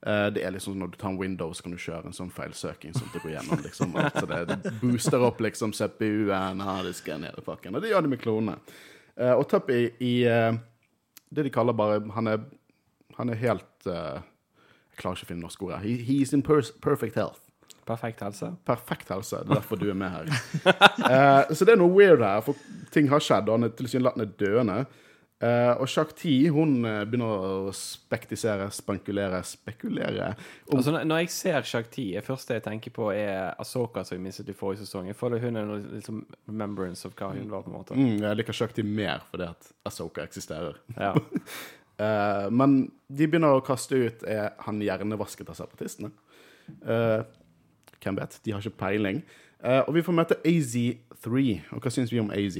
Uh, 0.03 0.27
det 0.35 0.43
er 0.43 0.51
liksom 0.51 0.75
Når 0.79 0.91
du 0.91 0.97
tar 0.99 1.13
en 1.13 1.19
Windows, 1.21 1.61
kan 1.63 1.71
du 1.71 1.79
kjøre 1.79 2.09
en 2.09 2.17
sånn 2.17 2.33
feilsøking 2.33 2.95
som 2.97 3.07
det 3.13 3.21
går 3.23 3.37
gjennom. 3.37 3.61
liksom 3.63 3.95
alt. 3.95 4.19
Så 4.19 4.27
det, 4.27 4.41
det 4.49 4.73
booster 4.81 5.23
opp 5.23 5.39
liksom 5.43 5.71
CPU-en, 5.77 6.65
harddisken, 6.65 7.23
hele 7.29 7.45
pakken. 7.45 7.77
Og 7.77 7.85
det 7.85 7.93
gjør 7.93 8.03
de 8.03 8.11
med 8.11 8.23
klonene. 8.23 8.57
Uh, 9.15 9.35
og 9.37 9.47
Tupp 9.47 9.71
i, 9.71 9.85
i 10.03 10.13
det 11.33 11.45
de 11.45 11.51
kaller 11.53 11.75
bare 11.77 12.01
Han 12.15 12.27
er, 12.27 12.43
han 13.15 13.29
er 13.29 13.39
helt 13.39 13.91
Jeg 14.93 15.01
klarer 15.01 15.17
ikke 15.17 15.25
å 15.25 15.31
finne 15.33 15.41
norske 15.47 15.65
ord. 15.65 15.79
He, 15.83 15.95
he's 16.05 16.33
in 16.37 16.43
per 16.45 16.61
perfect 16.85 17.15
health. 17.17 17.39
Perfekt 17.83 18.21
helse. 18.23 18.53
Perfekt 18.63 19.09
helse. 19.11 19.41
Det 19.43 19.49
er 19.51 19.57
derfor 19.59 19.75
du 19.81 19.89
er 19.89 19.97
med 19.97 20.13
her. 20.13 20.29
uh, 20.69 21.49
så 21.55 21.65
det 21.67 21.73
er 21.73 21.81
noe 21.81 21.91
weird 21.91 22.21
her, 22.23 22.39
for 22.45 22.55
ting 22.93 23.09
har 23.11 23.19
skjedd, 23.23 23.49
og 23.49 23.57
han 23.57 23.67
er 23.67 23.73
tilsynelatende 23.75 24.29
døende. 24.39 24.83
Uh, 25.43 25.73
og 25.81 25.89
Shark 25.91 26.13
Ti, 26.15 26.31
hun 26.55 26.85
eh, 26.87 27.01
begynner 27.03 27.41
å 27.67 27.71
spektisere, 27.75 28.69
spankulere, 28.71 29.41
spekulere 29.43 30.29
om 30.71 30.77
Altså, 30.77 30.93
når- 31.03 31.19
jeg 31.25 31.29
ser 31.35 31.67
Shakti, 31.67 32.05
det 32.15 32.23
første 32.23 32.55
jeg 32.55 32.63
tenker 32.63 32.93
på, 32.95 33.09
er 33.11 33.51
Asoka, 33.59 34.05
som 34.07 34.15
vi 34.15 34.23
mistet 34.29 34.47
i 34.47 34.55
forrige 34.55 34.85
sesong. 34.85 35.09
Jeg 35.11 35.17
føler 35.19 35.43
hun 35.43 35.57
er 35.59 35.67
noe 35.67 35.81
liksom 35.97 36.21
remembrance 36.47 37.03
of 37.09 37.17
hva 37.19 37.33
hun 37.33 37.49
var, 37.51 37.65
på 37.65 37.73
en 37.73 37.75
måte. 37.75 37.97
mm, 37.99 38.21
Jeg 38.23 38.39
liker 38.39 38.53
Shark 38.61 38.77
Ti 38.77 38.83
mer 38.87 39.25
fordi 39.33 39.49
at 39.49 39.71
Asoka 39.91 40.23
eksisterer. 40.23 40.79
Ja. 40.95 41.11
Eh, 42.01 42.49
men 42.51 42.91
de 43.07 43.27
begynner 43.29 43.53
å 43.53 43.61
kaste 43.61 43.93
ut 43.93 44.23
Er 44.25 44.55
han 44.65 44.79
hjernevasket 44.81 45.51
av 45.51 45.59
separatistene? 45.59 46.09
Hvem 48.03 48.17
vet? 48.17 48.39
De 48.43 48.51
har 48.51 48.63
ikke 48.63 48.79
peiling. 48.79 49.21
Uh, 49.63 49.79
og 49.87 49.93
vi 49.95 50.01
får 50.03 50.15
møte 50.15 50.39
AZ3. 50.43 51.43
Og 51.71 51.83
hva 51.83 51.91
syns 51.93 52.11
vi 52.11 52.19
om 52.19 52.31
AZ? 52.35 52.57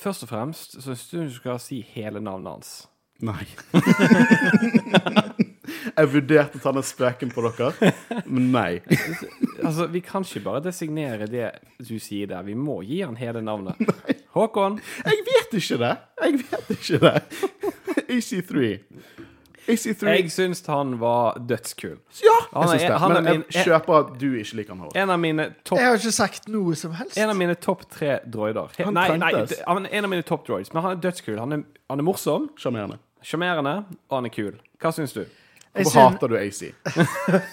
Først 0.00 0.24
og 0.24 0.30
fremst 0.32 0.78
så 0.80 0.96
syns 0.96 1.34
du 1.34 1.36
skal 1.36 1.60
si 1.62 1.82
hele 1.94 2.22
navnet 2.22 2.56
hans. 2.56 2.72
Nei. 3.22 3.46
jeg 5.96 6.10
vurderte 6.12 6.58
å 6.58 6.62
ta 6.62 6.72
den 6.72 6.82
spøken 6.86 7.32
på 7.34 7.44
dere, 7.48 7.92
men 8.26 8.50
nei. 8.52 8.80
Altså, 9.62 9.86
Vi 9.92 10.00
kan 10.00 10.22
ikke 10.26 10.44
bare 10.44 10.62
designere 10.64 11.26
det 11.30 11.50
du 11.78 11.98
sier 11.98 12.26
der. 12.32 12.42
Vi 12.46 12.54
må 12.54 12.80
gi 12.86 13.02
han 13.02 13.16
hele 13.16 13.42
navnet. 13.44 13.76
Håkon. 14.34 14.80
Jeg 15.04 15.24
vet 15.28 15.58
ikke 15.60 15.78
det! 15.82 15.92
Jeg 16.22 16.40
vet 16.44 16.72
ikke 16.78 16.98
det. 17.02 17.16
AC3. 18.08 18.78
EC3. 19.70 20.08
Jeg 20.16 20.30
syns 20.34 20.64
han 20.66 20.96
var 20.98 21.36
dødskul. 21.38 21.98
Ja, 22.24 22.32
Han 22.52 22.64
jeg 22.72 22.80
syns 22.80 22.82
er- 22.82 22.88
det. 22.90 22.98
han 22.98 23.10
er 23.12 23.14
Men 23.14 23.24
jeg 23.24 23.34
min- 23.38 23.44
jeg- 23.52 23.66
kjøper 23.68 23.94
at 23.98 24.08
du 24.18 24.26
ikke 24.40 24.56
liker 24.58 24.72
han. 24.74 24.80
Håkon. 24.82 24.96
En 25.02 25.10
av 25.10 25.20
mine 25.20 25.44
topp 25.64 25.78
Jeg 25.78 25.86
har 25.86 25.94
ikke 26.00 26.12
sagt 26.16 26.48
noe 26.48 26.74
som 26.74 26.92
helst. 26.98 27.16
En 27.18 27.30
av 27.30 27.36
mine 27.36 27.54
topp 27.54 27.84
tre 27.90 28.18
droider. 28.28 28.68
Han 28.84 28.94
nei, 28.94 29.16
nei, 29.18 29.30
er 29.30 29.86
en 29.92 30.04
av 30.04 30.10
mine 30.10 30.22
topp 30.26 30.46
droids. 30.48 30.72
Men 30.74 30.82
han 30.82 30.96
er 30.96 31.00
dødskul. 31.00 31.38
Han 31.38 31.52
er, 31.52 31.62
han 31.90 31.98
er 31.98 32.02
morsom, 32.02 32.48
Sjarmerende. 32.58 32.98
sjarmerende, 33.22 33.84
og 34.10 34.16
han 34.18 34.24
er 34.26 34.30
kul. 34.34 34.58
Hva 34.80 34.90
syns 34.92 35.12
du? 35.14 35.24
Hvorfor 35.72 35.90
syn, 35.90 36.00
hater 36.00 36.28
du 36.28 36.36
AC? 36.36 36.60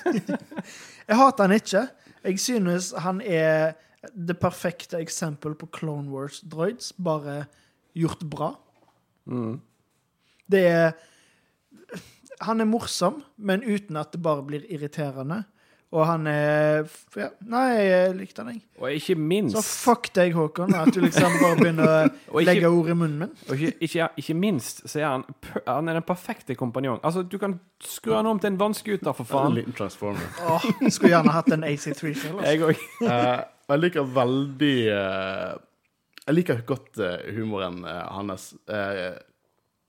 jeg 1.09 1.19
hater 1.19 1.45
han 1.45 1.55
ikke. 1.55 1.85
Jeg 2.23 2.39
synes 2.43 2.91
han 2.99 3.21
er 3.23 3.77
det 4.11 4.35
perfekte 4.39 4.99
eksempel 4.99 5.55
på 5.59 5.69
Clone 5.75 6.11
Wars 6.11 6.41
droids, 6.41 6.91
bare 6.93 7.45
gjort 7.95 8.23
bra. 8.31 8.53
Mm. 9.25 9.59
Det 10.51 10.65
er 10.67 10.91
Han 12.41 12.61
er 12.61 12.65
morsom, 12.65 13.23
men 13.35 13.63
uten 13.63 13.97
at 13.99 14.13
det 14.13 14.21
bare 14.23 14.43
blir 14.47 14.63
irriterende. 14.71 15.43
Og 15.89 16.03
han 16.05 16.27
er 16.29 16.83
ja, 17.17 17.31
Nei, 17.49 17.63
jeg 17.81 18.09
likte 18.19 18.43
han, 18.43 18.51
jeg. 18.53 18.61
Og 18.77 18.91
ikke 18.93 19.39
Så 19.55 19.61
fuck 19.65 20.09
deg, 20.13 20.35
Håkon, 20.37 20.73
at 20.77 20.91
du 20.93 20.99
liksom 21.01 21.37
bare 21.41 21.55
begynner 21.57 22.11
å 22.29 22.37
ikke- 22.37 22.45
legge 22.45 22.69
ord 22.69 22.91
i 22.93 22.93
munnen 22.93 23.23
min. 23.23 23.31
Og 23.49 23.55
ikke, 23.57 23.71
ikke, 23.87 24.09
ikke 24.21 24.35
minst 24.37 24.83
så 24.85 24.99
er 24.99 25.07
han 25.07 25.23
Han 25.65 25.89
er 25.89 25.97
den 25.97 26.05
perfekte 26.05 26.53
kompanjong. 26.55 26.99
Altså, 27.03 27.23
du 27.23 27.37
kan 27.41 27.57
skru 27.81 28.13
han 28.13 28.29
om 28.29 28.37
til 28.39 28.51
en 28.51 28.59
vannscooter, 28.59 29.15
for 29.17 29.25
faen. 29.25 29.49
En 29.49 29.57
liten 29.57 29.73
transformer. 29.73 30.29
Åh, 30.45 30.67
skulle 30.93 31.15
gjerne 31.15 31.33
hatt 31.33 31.49
en 31.57 31.65
AC3 31.65 32.13
selv. 32.13 32.37
Altså. 32.37 32.45
Jeg 32.45 32.61
òg. 32.61 32.85
uh, 33.09 33.41
jeg 33.69 33.79
liker 33.83 34.13
veldig 34.13 34.77
uh, 34.93 35.57
Jeg 36.27 36.35
liker 36.37 36.61
godt 36.69 37.01
uh, 37.01 37.17
humoren 37.33 37.81
eh, 37.89 38.05
hans. 38.13 38.51
Eh, 38.69 39.17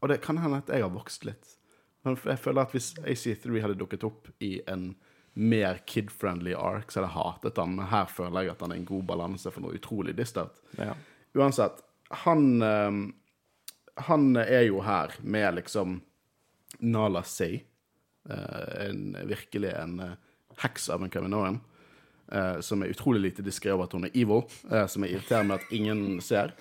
og 0.00 0.08
det 0.08 0.22
kan 0.24 0.38
hende 0.40 0.62
at 0.62 0.72
jeg 0.72 0.80
har 0.80 0.92
vokst 0.94 1.28
litt. 1.28 1.58
Men 2.04 2.16
jeg 2.16 2.40
føler 2.40 2.64
at 2.64 2.72
hvis 2.72 2.94
AC3 3.04 3.60
hadde 3.60 3.76
dukket 3.76 4.04
opp 4.08 4.30
i 4.40 4.54
en 4.64 4.94
mer 5.34 5.78
kid-friendly 5.86 6.54
ark, 6.58 6.90
så 6.90 7.00
hadde 7.00 7.10
jeg 7.10 7.16
hatet 7.22 7.56
han. 7.62 7.74
Men 7.78 7.86
her 7.92 8.06
føler 8.10 8.42
jeg 8.48 8.50
at 8.56 8.60
han 8.64 8.72
er 8.74 8.80
en 8.80 8.88
god 8.88 9.04
balanse 9.08 9.50
for 9.54 9.62
noe 9.64 9.76
utrolig 9.78 10.16
dystert. 10.18 10.58
Ja. 10.78 10.94
Uansett, 11.38 11.78
han 12.24 12.62
eh, 12.62 13.00
Han 14.08 14.36
er 14.36 14.62
jo 14.66 14.80
her 14.82 15.12
med 15.22 15.54
liksom 15.60 16.00
Nala 16.80 17.22
Say. 17.22 17.62
eh, 18.30 18.86
en, 18.88 19.16
virkelig 19.28 19.70
en 19.76 20.00
eh, 20.00 20.16
heks 20.62 20.88
av 20.90 21.02
en 21.02 21.10
Kaminoan. 21.10 21.60
eh, 22.32 22.60
som 22.60 22.82
er 22.82 22.90
utrolig 22.92 23.20
lite 23.20 23.42
diskré 23.42 23.72
over 23.72 23.84
at 23.84 23.92
hun 23.92 24.04
er 24.04 24.14
evil, 24.14 24.42
som 24.88 25.04
er 25.04 25.14
irriterende 25.14 25.54
at 25.54 25.72
ingen 25.72 26.20
ser. 26.20 26.52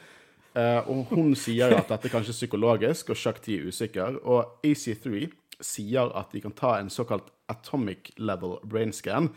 Og 0.89 1.05
hun 1.11 1.35
sier 1.37 1.71
at 1.77 1.87
dette 1.91 2.09
kanskje 2.09 2.31
er 2.33 2.37
psykologisk, 2.39 3.11
og 3.13 3.15
Shakti 3.17 3.59
er 3.59 3.67
usikker. 3.69 4.17
Og 4.25 4.57
AC3 4.65 5.27
sier 5.61 6.09
at 6.17 6.31
de 6.33 6.41
kan 6.41 6.51
ta 6.57 6.71
en 6.79 6.89
såkalt 6.89 7.29
atomic 7.49 8.11
level 8.17 8.59
brain 8.63 8.93
scan. 8.93 9.29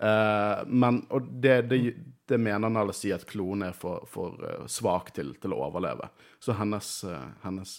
Uh, 0.00 0.66
men, 0.66 1.02
og 1.12 1.28
det, 1.42 1.62
det, 1.68 1.94
det 2.26 2.38
mener 2.40 2.72
Nala 2.72 2.94
sier 2.96 3.18
at 3.20 3.26
klonen 3.28 3.68
er 3.68 3.76
for, 3.76 4.06
for 4.08 4.40
eh, 4.46 4.64
svak 4.70 5.10
til, 5.16 5.34
til 5.42 5.52
å 5.52 5.58
overleve. 5.66 6.08
Så 6.40 6.54
hennes, 6.56 6.88
eh, 7.04 7.26
hennes 7.42 7.72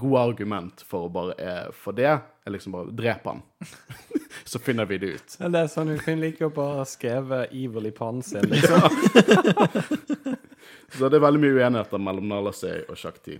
gode 0.00 0.22
argument 0.32 0.80
for 0.84 1.06
å 1.06 1.10
bare 1.12 1.50
For 1.76 1.94
det 1.96 2.08
er 2.08 2.52
liksom 2.52 2.72
bare 2.74 2.94
drep 2.96 3.28
han. 3.30 3.42
Så 4.50 4.58
finner 4.64 4.88
vi 4.88 4.98
det 4.98 5.12
ut. 5.14 5.36
Det 5.38 5.60
er 5.60 5.68
sånn 5.70 5.92
hun 5.92 6.00
kunne 6.02 6.24
like 6.24 6.48
å 6.48 6.54
bare 6.54 6.88
skrevet 6.88 7.52
'evil' 7.52 7.90
i 7.92 7.94
pannen 7.94 8.24
sin, 8.26 8.48
liksom. 8.50 8.80
Så 10.96 11.08
det 11.08 11.20
er 11.20 11.26
veldig 11.28 11.44
mye 11.44 11.56
uenigheter 11.60 12.02
mellom 12.02 12.26
Nala 12.32 12.52
Sey 12.56 12.82
og 12.88 12.98
Shakti. 12.98 13.38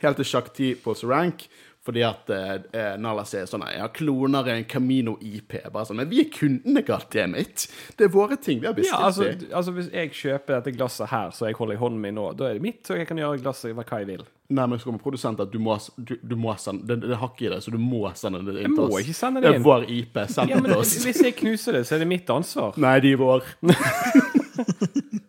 Helt 0.00 0.16
til 0.20 0.28
Shakti 0.28 0.68
på 0.80 0.94
rank, 1.08 1.46
fordi 1.86 2.02
at 2.04 2.28
eh, 2.30 2.96
Nala 3.00 3.22
sier 3.24 3.46
sånn 3.48 3.62
Ja, 3.72 3.86
kloner 3.88 4.44
er 4.50 4.58
en 4.60 4.66
Camino 4.68 5.14
IP. 5.24 5.54
Bare 5.72 5.86
sånn, 5.88 5.96
Men 6.02 6.10
vi 6.10 6.18
er 6.20 6.28
kundene, 6.34 6.82
goddammit! 6.84 7.64
Det 7.96 8.04
er 8.04 8.12
våre 8.12 8.36
ting. 8.36 8.60
Vi 8.60 8.68
har 8.68 8.74
bestilt 8.76 8.92
Ja, 8.98 9.06
altså, 9.06 9.24
det. 9.30 9.48
altså 9.56 9.72
Hvis 9.78 9.88
jeg 9.94 10.12
kjøper 10.12 10.58
dette 10.58 10.74
glasset 10.76 11.08
her, 11.08 11.30
så 11.32 11.48
jeg 11.48 11.56
holder 11.56 11.78
i 11.78 11.80
hånden 11.80 12.02
min 12.04 12.14
nå, 12.20 12.26
da 12.36 12.50
er 12.50 12.58
det 12.58 12.62
mitt, 12.66 12.82
så 12.84 12.98
jeg 13.00 13.08
kan 13.08 13.16
gjøre 13.22 13.40
glasset 13.40 13.72
hva 13.78 13.86
jeg 14.02 14.10
vil. 14.12 14.26
Nei, 14.50 14.66
men 14.66 14.80
så 14.82 14.88
kommer 14.90 14.98
produsenten 15.00 15.46
at 15.46 15.52
du 15.54 15.58
må, 15.62 15.76
du, 15.96 16.16
du 16.26 16.36
må 16.36 16.52
sende 16.58 16.84
det, 16.90 16.98
det 17.08 17.16
har 17.22 17.30
ikke 17.32 17.46
i 17.46 17.52
det, 17.54 17.60
så 17.64 17.70
du 17.72 17.78
må 17.80 18.02
sende 18.18 18.40
det 18.44 18.56
inn 18.64 18.74
til 18.74 18.82
oss. 18.82 18.90
Jeg 18.90 18.96
må 18.96 19.02
ikke 19.06 19.18
sende 19.20 19.40
Det 19.40 19.46
det 19.46 19.54
er 19.54 19.60
inn. 19.60 19.66
vår 19.68 19.84
IP. 19.96 20.20
Send 20.34 20.50
Ja, 20.50 20.56
det 20.58 20.62
men 20.66 20.72
til 20.74 20.80
oss. 20.82 20.94
Hvis 21.06 21.22
jeg 21.24 21.36
knuser 21.38 21.78
det, 21.78 21.84
så 21.88 21.94
er 21.96 22.02
det 22.04 22.10
mitt 22.10 22.32
ansvar. 22.34 22.76
Nei, 22.82 22.96
de 23.06 23.12
er 23.14 23.20
vår. 23.24 23.46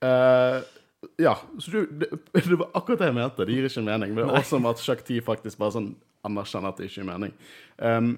Eh, 0.00 0.58
ja, 1.20 1.36
så 1.58 1.70
du, 1.70 1.86
det, 2.00 2.08
det 2.32 2.56
var 2.56 2.70
akkurat 2.74 2.98
det 3.02 3.08
jeg 3.10 3.18
mente. 3.18 3.44
Det 3.46 3.54
gir 3.54 3.64
ikke 3.68 3.82
mening. 3.86 4.14
Men 4.14 4.24
det 4.24 4.32
er 4.32 4.40
også 4.40 4.56
at 4.70 4.82
Shakti 4.82 5.16
faktisk 5.24 5.58
bare 5.60 5.72
sånn 5.76 5.90
anerkjenner 6.26 6.68
at 6.72 6.78
det 6.80 6.86
ikke 6.88 7.00
gir 7.00 7.08
mening. 7.08 7.32
Um, 7.78 8.08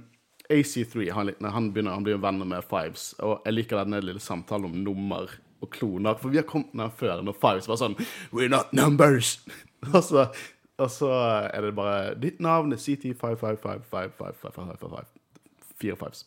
AC3 0.53 0.93
han, 1.15 1.27
han, 1.55 1.73
begynner, 1.73 1.97
han 1.97 2.07
blir 2.07 2.23
venner 2.23 2.47
med 2.49 2.67
Fives, 2.69 3.05
og 3.23 3.33
jeg 3.47 3.53
liker 3.57 3.77
denne 3.83 4.05
lille 4.05 4.23
samtalen 4.23 4.67
om 4.69 4.77
nummer 4.85 5.25
og 5.63 5.69
kloner. 5.73 6.15
For 6.21 6.29
vi 6.33 6.41
har 6.41 6.49
kommet 6.49 6.75
den 6.77 6.97
før, 6.99 7.17
når 7.25 7.35
Fives 7.43 7.69
var 7.71 7.79
sånn 7.81 7.97
We're 8.35 8.53
not 8.53 8.69
numbers! 8.77 9.29
og, 9.93 10.03
så, 10.07 10.21
og 10.79 10.91
så 10.93 11.11
er 11.49 11.61
det 11.67 11.79
bare 11.79 11.99
Ditt 12.21 12.39
navn 12.43 12.69
er 12.75 12.81
CT55555555. 12.83 15.07
Fire 15.83 15.97
Fives. 15.99 16.21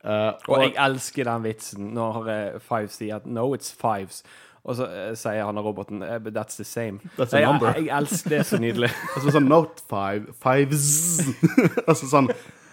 Uh, 0.00 0.32
Og 0.48 0.62
jeg 0.62 0.72
elsker 0.80 1.28
den 1.28 1.42
vitsen 1.44 1.90
når 1.92 2.28
eh, 2.32 2.54
Fives 2.64 2.94
sier 2.96 3.18
at 3.18 3.26
'no, 3.28 3.50
it's 3.52 3.68
fives'. 3.76 4.22
Og 4.64 4.76
så 4.76 4.86
eh, 4.86 5.12
sier 5.16 5.44
han 5.44 5.58
og 5.58 5.64
roboten 5.64 6.02
eh, 6.02 6.18
but 6.18 6.34
'that's 6.34 6.56
the 6.56 6.64
same'. 6.64 7.00
That's 7.18 7.32
a 7.32 7.40
jeg, 7.40 7.46
number. 7.52 7.72
jeg, 7.74 7.86
jeg 7.86 7.96
elsker 7.96 8.30
det 8.30 8.46
så 8.46 8.58
nydelig. 8.60 8.90
Altså 9.16 9.30
sånn 9.30 9.48
Note 9.48 9.82
five, 9.88 10.34
fives. 10.42 11.20
Altså 11.88 12.06
sånn 12.10 12.30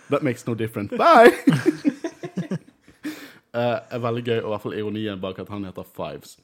That 0.10 0.23
makes 0.23 0.47
no 0.47 0.54
different. 0.56 0.91
Bye! 0.91 1.32
Eh, 3.58 3.80
er 3.89 4.02
veldig 4.04 4.21
gøy, 4.28 4.38
og 4.43 4.45
i 4.45 4.52
hvert 4.52 4.62
fall 4.62 4.76
ironien 4.78 5.21
bak 5.21 5.39
at 5.41 5.50
han 5.50 5.63
heter 5.65 5.86
Fives. 5.95 6.36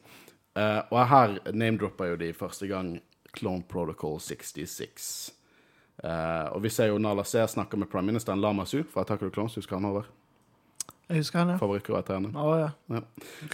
Eh, 0.58 0.80
og 0.90 1.08
her 1.12 1.36
name-dropper 1.54 2.14
jo 2.14 2.16
de 2.18 2.32
første 2.34 2.66
gang 2.68 2.96
Clone 3.38 3.62
Protocol 3.70 4.18
66. 4.24 5.34
Eh, 6.04 6.48
og 6.56 6.64
vi 6.64 6.72
ser 6.74 6.90
jo 6.90 6.98
Nala 6.98 7.24
C 7.28 7.44
snakker 7.48 7.78
med 7.78 7.92
prime 7.92 8.08
ministeren 8.10 8.42
Lama 8.42 8.66
Su 8.66 8.82
fra 8.84 9.02
Attack 9.02 9.22
of 9.22 9.30
the 9.30 9.36
Clones. 9.36 9.56
Husker 9.60 9.78
han 9.78 9.86
over? 9.86 10.10
Jeg 11.08 11.20
husker 11.20 11.40
han, 11.40 11.50
ja. 11.54 11.58
Favorittkarakteren. 11.60 12.30
Oh, 12.40 12.54
ja. 12.60 12.70
Ja. 12.88 13.02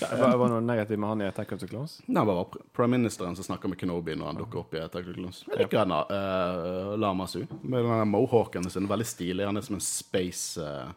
Var 0.01 0.37
var 0.37 0.45
det 0.45 0.53
noe 0.53 0.61
negativt 0.61 1.01
med 1.01 1.09
han 1.09 1.23
i 1.23 1.27
Attack 1.27 1.51
of 1.55 1.59
the 1.63 1.67
Clones? 1.67 1.97
Nei, 2.05 2.21
det 2.21 2.35
var 2.37 2.59
prime 2.77 2.97
ministeren 2.97 3.35
som 3.35 3.47
snakka 3.47 3.71
med 3.71 3.79
Kenobi 3.81 4.15
når 4.15 4.31
han 4.31 4.39
dukker 4.43 4.61
opp 4.61 4.77
i 4.77 4.83
Attack 4.83 5.07
of 5.07 5.11
the 5.11 5.17
Clones. 5.17 5.41
Jeg 5.47 5.63
liker 5.63 5.81
han, 5.81 5.95
uh, 6.13 6.93
Lamasu. 7.01 7.41
Med 7.61 7.89
den 7.89 8.13
mohawken 8.13 8.69
sin. 8.69 8.87
Veldig 8.87 9.09
stilig. 9.09 9.49
Han 9.49 9.57
er 9.57 9.65
som 9.65 9.79
en 9.79 9.83
space 9.83 10.61
uh... 10.61 10.93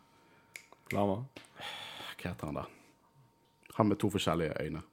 Lama? 0.93 1.23
Hva 2.21 2.31
heter 2.31 2.51
han 2.51 2.61
da? 2.61 2.69
Han 3.79 3.89
med 3.89 3.99
to 3.99 4.13
forskjellige 4.13 4.53
øyne. 4.61 4.85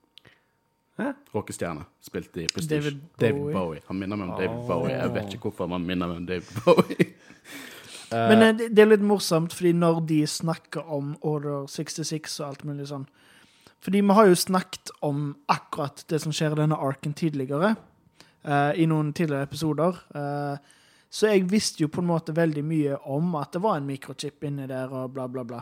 Rockestjerne. 1.35 1.85
Spilt 2.01 2.37
i 2.37 2.47
Prestige. 2.47 2.95
David 3.19 3.41
Bowie. 3.43 3.53
Bowie. 3.53 3.81
Han 3.87 3.99
minner 3.99 4.19
meg 4.19 4.31
om 4.31 4.39
David 4.39 4.67
Bowie. 4.67 4.95
Jeg 4.95 5.13
vet 5.15 5.35
ikke 5.35 5.51
hvorfor 5.51 5.67
man 5.71 5.85
minner 5.87 6.07
meg 6.11 6.23
om 6.23 6.27
David 6.27 6.63
Bowie. 6.63 7.08
Men 8.11 8.41
eh, 8.41 8.55
det, 8.57 8.69
det 8.73 8.83
er 8.83 8.91
litt 8.93 9.05
morsomt, 9.05 9.53
fordi 9.55 9.73
når 9.77 10.01
de 10.09 10.19
snakker 10.27 10.89
om 10.91 11.13
Order 11.27 11.67
66 11.69 12.39
og 12.39 12.47
alt 12.47 12.65
mulig 12.67 12.89
sånn 12.89 13.05
Fordi 13.83 14.01
vi 14.01 14.15
har 14.17 14.27
jo 14.27 14.39
snakket 14.39 14.91
om 15.05 15.29
akkurat 15.51 16.03
det 16.11 16.21
som 16.23 16.33
skjer 16.35 16.55
i 16.55 16.61
denne 16.63 16.79
arken 16.79 17.13
tidligere, 17.15 17.75
eh, 18.43 18.73
i 18.81 18.87
noen 18.89 19.13
tidligere 19.15 19.47
episoder. 19.47 20.01
Eh, 20.15 20.75
så 21.09 21.31
jeg 21.31 21.47
visste 21.49 21.85
jo 21.85 21.89
på 21.89 22.03
en 22.03 22.09
måte 22.09 22.35
veldig 22.35 22.63
mye 22.65 22.97
om 23.09 23.31
at 23.39 23.53
det 23.55 23.63
var 23.63 23.79
en 23.79 23.87
mikrochip 23.87 24.43
inni 24.45 24.67
der, 24.69 24.91
og 24.91 25.13
bla, 25.15 25.29
bla, 25.31 25.45
bla. 25.47 25.61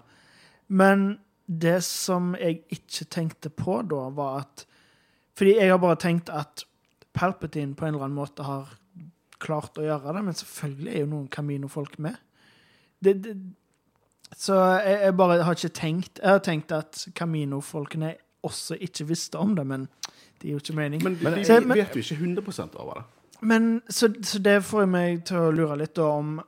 Men 0.68 1.20
det 1.48 1.80
som 1.88 2.34
jeg 2.36 2.64
ikke 2.74 3.08
tenkte 3.14 3.52
på 3.54 3.82
da, 3.88 4.08
var 4.12 4.42
at 4.44 4.66
Fordi 5.38 5.54
jeg 5.60 5.70
har 5.70 5.78
bare 5.78 6.00
tenkt 6.02 6.30
at 6.34 6.64
Palpatine 7.14 7.76
på 7.76 7.86
en 7.86 7.94
eller 7.94 8.08
annen 8.08 8.18
måte 8.18 8.42
har 8.44 8.72
klart 9.38 9.78
å 9.78 9.86
gjøre 9.86 10.16
det, 10.16 10.24
men 10.26 10.38
selvfølgelig 10.38 10.94
er 10.94 11.04
jo 11.04 11.10
noen 11.12 11.28
Camino-folk 11.30 12.00
med. 12.02 12.18
Det, 13.04 13.14
det, 13.24 13.36
så 14.38 14.56
jeg, 14.84 15.00
jeg 15.04 15.18
bare 15.18 15.44
har 15.44 15.54
ikke 15.56 15.70
tenkt 15.70 16.20
Jeg 16.24 16.30
har 16.30 16.40
tenkt 16.44 16.72
at 16.76 17.04
Camino-folkene 17.16 18.16
også 18.48 18.78
ikke 18.82 19.06
visste 19.10 19.38
om 19.40 19.56
det, 19.56 19.66
men 19.68 19.88
det 20.42 20.48
gir 20.50 20.56
jo 20.58 20.62
ikke 20.62 20.76
mening. 20.78 21.04
Men 21.04 21.16
de, 21.20 21.32
de, 21.36 21.46
Så- 21.46 21.60
men- 21.62 21.78
vet 21.78 21.96
jo 21.96 22.00
ikke 22.00 22.42
100% 22.42 22.76
over 22.76 22.94
det. 22.94 23.04
Men 23.42 23.82
så, 23.90 24.10
så 24.24 24.40
det 24.42 24.64
får 24.66 24.86
meg 24.90 25.26
til 25.26 25.38
å 25.38 25.52
lure 25.54 25.78
litt 25.78 25.96
da 25.96 26.08
om 26.18 26.40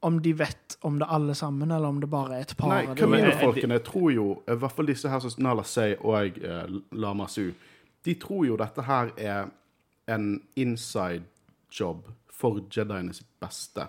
om 0.00 0.20
de 0.22 0.32
vet 0.32 0.76
om 0.86 0.98
det 0.98 1.06
alle 1.10 1.34
sammen, 1.34 1.70
eller 1.74 1.88
om 1.88 1.96
det 2.00 2.06
bare 2.10 2.36
er 2.36 2.40
et 2.46 2.56
par. 2.56 2.68
Nei. 2.70 2.94
Camino-folkene 2.94 3.78
tror 3.82 4.12
jo, 4.14 4.26
i 4.46 4.54
hvert 4.54 4.72
fall 4.76 4.86
disse 4.86 5.10
her 5.10 5.18
som 5.24 5.42
Nala 5.42 5.64
Sey 5.66 5.96
og 5.98 6.38
eh, 6.38 6.68
Lama 6.92 7.26
Su, 7.26 7.48
de 8.06 8.14
tror 8.14 8.44
jo 8.46 8.56
dette 8.60 8.84
her 8.86 9.10
er 9.18 9.48
en 10.14 10.28
inside 10.56 11.24
job 11.80 12.06
for 12.30 12.60
Jediene 12.70 13.10
sitt 13.16 13.26
beste. 13.42 13.88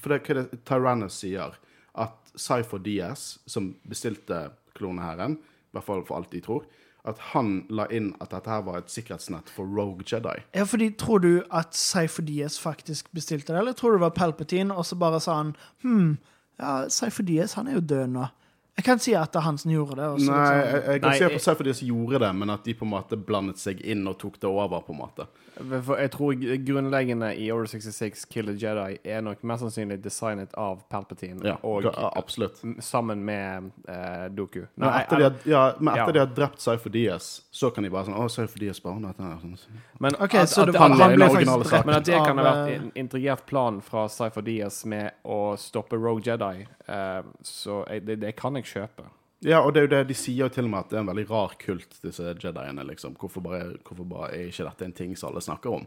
For 0.00 0.12
det 0.12 0.20
er 0.20 0.42
hva 0.42 0.60
Tyrannus 0.68 1.18
sier, 1.22 1.58
at 1.92 2.32
Cypher 2.38 2.80
Diaz, 2.80 3.38
som 3.46 3.74
bestilte 3.88 4.46
kloneherren, 4.78 5.36
i 5.36 5.76
hvert 5.76 5.88
fall 5.88 6.04
for 6.08 6.20
alt 6.20 6.32
de 6.32 6.40
tror, 6.44 6.64
at 7.08 7.18
han 7.32 7.64
la 7.72 7.88
inn 7.90 8.12
at 8.22 8.30
dette 8.30 8.50
her 8.50 8.62
var 8.62 8.78
et 8.78 8.92
sikkerhetsnett 8.92 9.50
for 9.50 9.66
Rogue 9.66 10.06
Jedi. 10.06 10.36
Ja, 10.54 10.64
fordi 10.68 10.92
Tror 10.98 11.18
du 11.18 11.42
at 11.50 11.74
Cypher 11.74 12.22
Diaz 12.22 12.58
faktisk 12.62 13.10
bestilte 13.12 13.52
det, 13.52 13.58
eller 13.58 13.72
tror 13.72 13.90
du 13.90 13.98
det 13.98 14.06
var 14.06 14.14
Palpatine, 14.16 14.74
og 14.74 14.86
så 14.86 14.96
bare 14.96 15.20
sa 15.20 15.40
han 15.40 15.56
hm, 15.82 16.14
ja, 16.60 16.88
Cypher 16.88 17.26
Diaz 17.26 17.56
han 17.58 17.68
er 17.68 17.80
jo 17.80 17.86
død 17.94 18.06
nå. 18.14 18.28
Jeg 18.76 18.84
kan 18.84 18.98
si 18.98 19.12
at 19.14 19.34
han 19.34 19.58
som 19.60 19.70
gjorde 19.70 19.98
det. 19.98 20.08
Også, 20.16 20.30
Nei, 20.30 20.56
liksom- 20.56 20.72
jeg, 20.72 20.84
jeg 20.86 21.00
kan 21.00 21.10
Nei, 21.10 21.18
se 21.18 21.54
på 21.54 21.74
som 21.74 21.88
gjorde 21.88 22.18
det, 22.18 22.32
men 22.34 22.50
at 22.50 22.64
de 22.64 22.74
på 22.74 22.84
en 22.84 22.90
måte 22.90 23.16
blandet 23.16 23.58
seg 23.58 23.80
inn 23.80 24.06
og 24.08 24.18
tok 24.18 24.40
det 24.40 24.48
over, 24.48 24.80
på 24.80 24.92
en 24.92 24.98
måte. 24.98 25.26
For 25.62 25.98
jeg 26.00 26.10
tror 26.14 26.32
grunnleggende 26.64 27.28
i 27.36 27.50
Order 27.52 27.66
66, 27.66 28.24
Kill 28.24 28.46
the 28.46 28.54
Jedi, 28.56 28.96
er 29.04 29.20
nok 29.20 29.42
mest 29.44 29.62
sannsynlig 29.62 29.98
designet 30.02 30.54
av 30.58 30.80
Palpatine. 30.90 31.44
Ja, 31.44 31.58
og 31.62 31.84
absolutt. 32.16 32.62
sammen 32.80 33.24
med 33.24 33.70
uh, 33.88 34.28
Doku. 34.32 34.62
Men 34.74 34.88
etter, 34.96 35.16
de 35.16 35.22
har, 35.28 35.36
ja, 35.44 35.62
men 35.78 35.92
etter 35.94 36.06
Ja. 36.06 36.12
de 36.12 36.18
har 36.18 36.32
drept 36.34 36.60
Cypher 36.60 36.90
Diaz, 36.90 37.42
så 37.50 37.70
kan 37.70 37.84
de 37.84 37.90
bare 37.90 38.08
sånn 38.08 38.16
Å, 38.16 38.28
Cypher 38.32 38.64
Diaz 38.64 38.80
bare 38.82 39.02
dette 39.04 39.22
her. 39.22 39.36
Sånn. 39.42 39.58
men 40.00 40.16
okay, 40.18 40.40
at, 40.40 40.48
så 40.48 40.62
at, 40.62 40.72
det 40.72 40.78
var 40.78 40.88
han 40.88 41.16
ble 41.16 41.28
faktisk 41.28 41.68
drept 41.68 41.86
men 41.86 41.96
at 41.96 42.08
det 42.08 42.18
kan 42.24 42.40
ha 42.40 42.44
vært 42.48 42.70
eh, 42.70 42.76
en 42.80 42.90
integrert 43.04 43.46
plan 43.46 43.80
fra 43.84 44.06
Cypher 44.08 44.46
Diaz 44.46 44.82
med 44.88 45.12
å 45.22 45.40
stoppe 45.60 46.00
Rogue 46.00 46.24
Jedi, 46.24 46.66
uh, 46.88 47.20
så 47.44 47.82
jeg, 47.90 48.06
det, 48.08 48.18
det 48.24 48.34
kan 48.40 48.56
jeg 48.56 48.61
kjøpe. 48.66 49.04
Ja, 49.42 49.58
og 49.60 49.72
det 49.74 49.80
er 49.80 49.86
jo 49.88 49.92
det 49.96 50.02
de 50.12 50.14
sier 50.14 50.44
jo 50.44 50.50
til 50.54 50.68
og 50.68 50.70
med 50.70 50.84
at 50.84 50.90
det 50.92 50.98
er 51.00 51.02
en 51.02 51.10
veldig 51.10 51.24
rar 51.30 51.54
kult, 51.58 51.96
disse 52.04 52.34
Jediene. 52.38 52.84
liksom. 52.86 53.16
Hvorfor 53.18 53.42
bare, 53.42 53.72
hvorfor 53.82 54.06
bare 54.06 54.28
er 54.36 54.50
ikke 54.50 54.68
dette 54.68 54.86
en 54.86 54.92
ting 54.92 55.16
som 55.18 55.32
alle 55.32 55.42
snakker 55.42 55.78
om? 55.80 55.86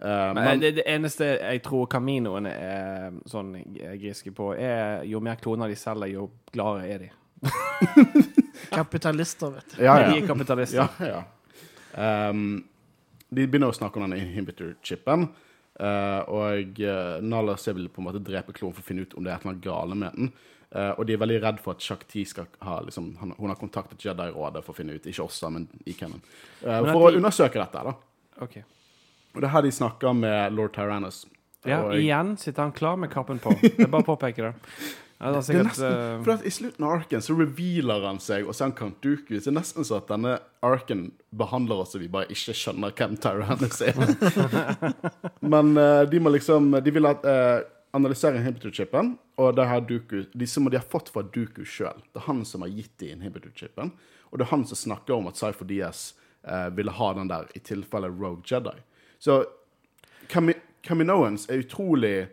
Uh, 0.00 0.32
Men, 0.34 0.44
men 0.44 0.60
det, 0.60 0.74
det 0.78 0.84
eneste 0.88 1.26
jeg 1.36 1.62
tror 1.64 1.88
kaminoene 1.92 2.52
er 2.52 3.16
sånn 3.28 3.54
griske 4.00 4.32
på, 4.32 4.54
er 4.56 5.04
jo 5.08 5.20
mer 5.20 5.40
kloner 5.40 5.68
de 5.68 5.76
selger, 5.76 6.12
jo 6.14 6.30
gladere 6.52 6.88
er 6.88 7.04
de. 7.04 7.10
kapitalister, 8.78 9.52
vet 9.56 9.76
du. 9.76 9.82
ja, 9.84 9.98
ja. 10.00 10.08
De 10.08 10.18
er 10.20 10.26
kapitalister. 10.28 10.88
ja, 11.00 11.20
ja. 11.20 12.30
Um, 12.30 12.64
de 13.30 13.46
begynner 13.46 13.70
å 13.70 13.76
snakke 13.76 14.00
om 14.00 14.08
den 14.08 14.20
inhibitor-chipen. 14.20 15.28
Uh, 15.80 16.20
og 16.28 16.80
uh, 16.84 17.20
Nalas 17.24 17.68
vil 17.70 17.88
på 17.88 18.02
en 18.02 18.08
måte 18.08 18.22
drepe 18.24 18.52
klonen 18.56 18.76
for 18.76 18.84
å 18.84 18.88
finne 18.88 19.06
ut 19.06 19.14
om 19.16 19.24
det 19.24 19.32
er 19.32 19.46
noe 19.46 19.60
galt 19.64 19.96
med 19.96 20.16
den. 20.16 20.32
Eh, 20.70 20.90
og 20.98 21.06
de 21.06 21.16
er 21.16 21.18
veldig 21.18 21.40
redd 21.42 21.58
for 21.64 21.74
at 21.74 21.82
Shakti 21.82 22.22
skal 22.30 22.46
ha 22.62 22.76
liksom, 22.86 23.16
han, 23.18 23.32
Hun 23.38 23.50
har 23.50 23.58
kontaktet 23.58 24.04
Jedi-rådet 24.06 24.62
for 24.62 24.72
å 24.72 24.76
finne 24.76 24.94
ut, 24.94 25.06
ikke 25.10 25.24
oss, 25.24 25.42
men 25.50 25.66
i 25.84 25.92
Kennen. 25.98 26.20
Eh, 26.62 26.68
Men 26.82 26.92
for 26.92 27.10
de- 27.10 27.16
å 27.16 27.20
undersøke 27.22 27.58
dette. 27.58 27.82
da. 27.90 27.94
Ok. 28.40 28.56
Og 29.34 29.40
det 29.40 29.44
er 29.48 29.54
her 29.54 29.62
de 29.62 29.70
snakker 29.70 30.14
med 30.14 30.52
lord 30.54 30.72
Tyrannus. 30.72 31.24
Ja, 31.66 31.82
og, 31.82 31.92
igjen 31.98 32.36
sitter 32.38 32.62
han 32.62 32.72
klar 32.72 32.96
med 32.96 33.10
kappen 33.10 33.38
på. 33.42 33.52
Det 33.60 33.80
er 33.80 33.90
bare 33.90 34.02
å 34.02 34.16
påpeke 34.16 34.36
det. 34.46 34.54
Ja, 35.20 35.32
det 35.34 35.50
er 35.50 35.58
Det 35.58 35.66
nesten, 35.66 35.92
eh, 35.92 36.22
for 36.24 36.46
I 36.46 36.50
slutten 36.50 36.84
av 36.86 36.94
arken 37.02 37.20
så 37.20 37.34
revealer 37.36 38.06
han 38.06 38.18
seg, 38.18 38.46
og 38.48 38.54
så 38.54 38.62
er 38.64 38.70
han 38.70 38.76
Count 38.78 39.02
Dooku. 39.02 39.34
Det 39.36 39.46
er 39.50 39.52
nesten 39.52 39.84
så 39.84 39.98
at 39.98 40.06
denne 40.08 40.38
arken 40.64 41.10
behandler 41.36 41.82
oss, 41.82 41.94
og 41.94 42.00
vi 42.00 42.08
bare 42.08 42.30
ikke 42.32 42.54
skjønner 42.56 42.94
hvem 42.96 43.18
Tyrannus 43.20 43.82
er. 43.82 43.92
Men 45.52 45.76
uh, 45.76 46.04
de 46.08 46.22
må 46.24 46.32
liksom 46.32 46.70
De 46.82 46.90
vil 46.94 47.06
at, 47.10 47.24
eh, 47.28 47.60
analysere 47.92 48.38
inhibitor-chipen, 48.38 49.16
og 49.40 49.56
Dooku 49.56 50.24
De 50.32 50.46
må 50.60 50.70
de 50.70 50.78
har 50.78 50.86
fått 50.86 51.08
fra 51.10 51.22
Duku 51.22 51.64
sjøl. 51.64 52.02
Det 52.12 52.20
er 52.22 52.26
han 52.28 52.44
som 52.44 52.62
har 52.62 52.68
gitt 52.70 52.92
de 52.98 53.10
inhibitor-chipen, 53.14 53.92
og 54.30 54.38
det 54.38 54.46
er 54.46 54.50
han 54.50 54.64
som 54.64 54.76
snakker 54.78 55.16
om 55.16 55.26
at 55.30 55.36
Cypher 55.36 55.66
Diaz 55.66 56.14
eh, 56.46 56.68
ville 56.70 56.90
ha 56.94 57.12
den 57.14 57.28
der 57.28 57.48
i 57.54 57.58
tilfelle 57.58 58.08
Rogue 58.08 58.42
Jedi. 58.46 58.76
Så 59.18 59.44
Cami 60.28 60.54
Caminoans 60.82 61.48
er 61.50 61.64
utrolig 61.64 62.28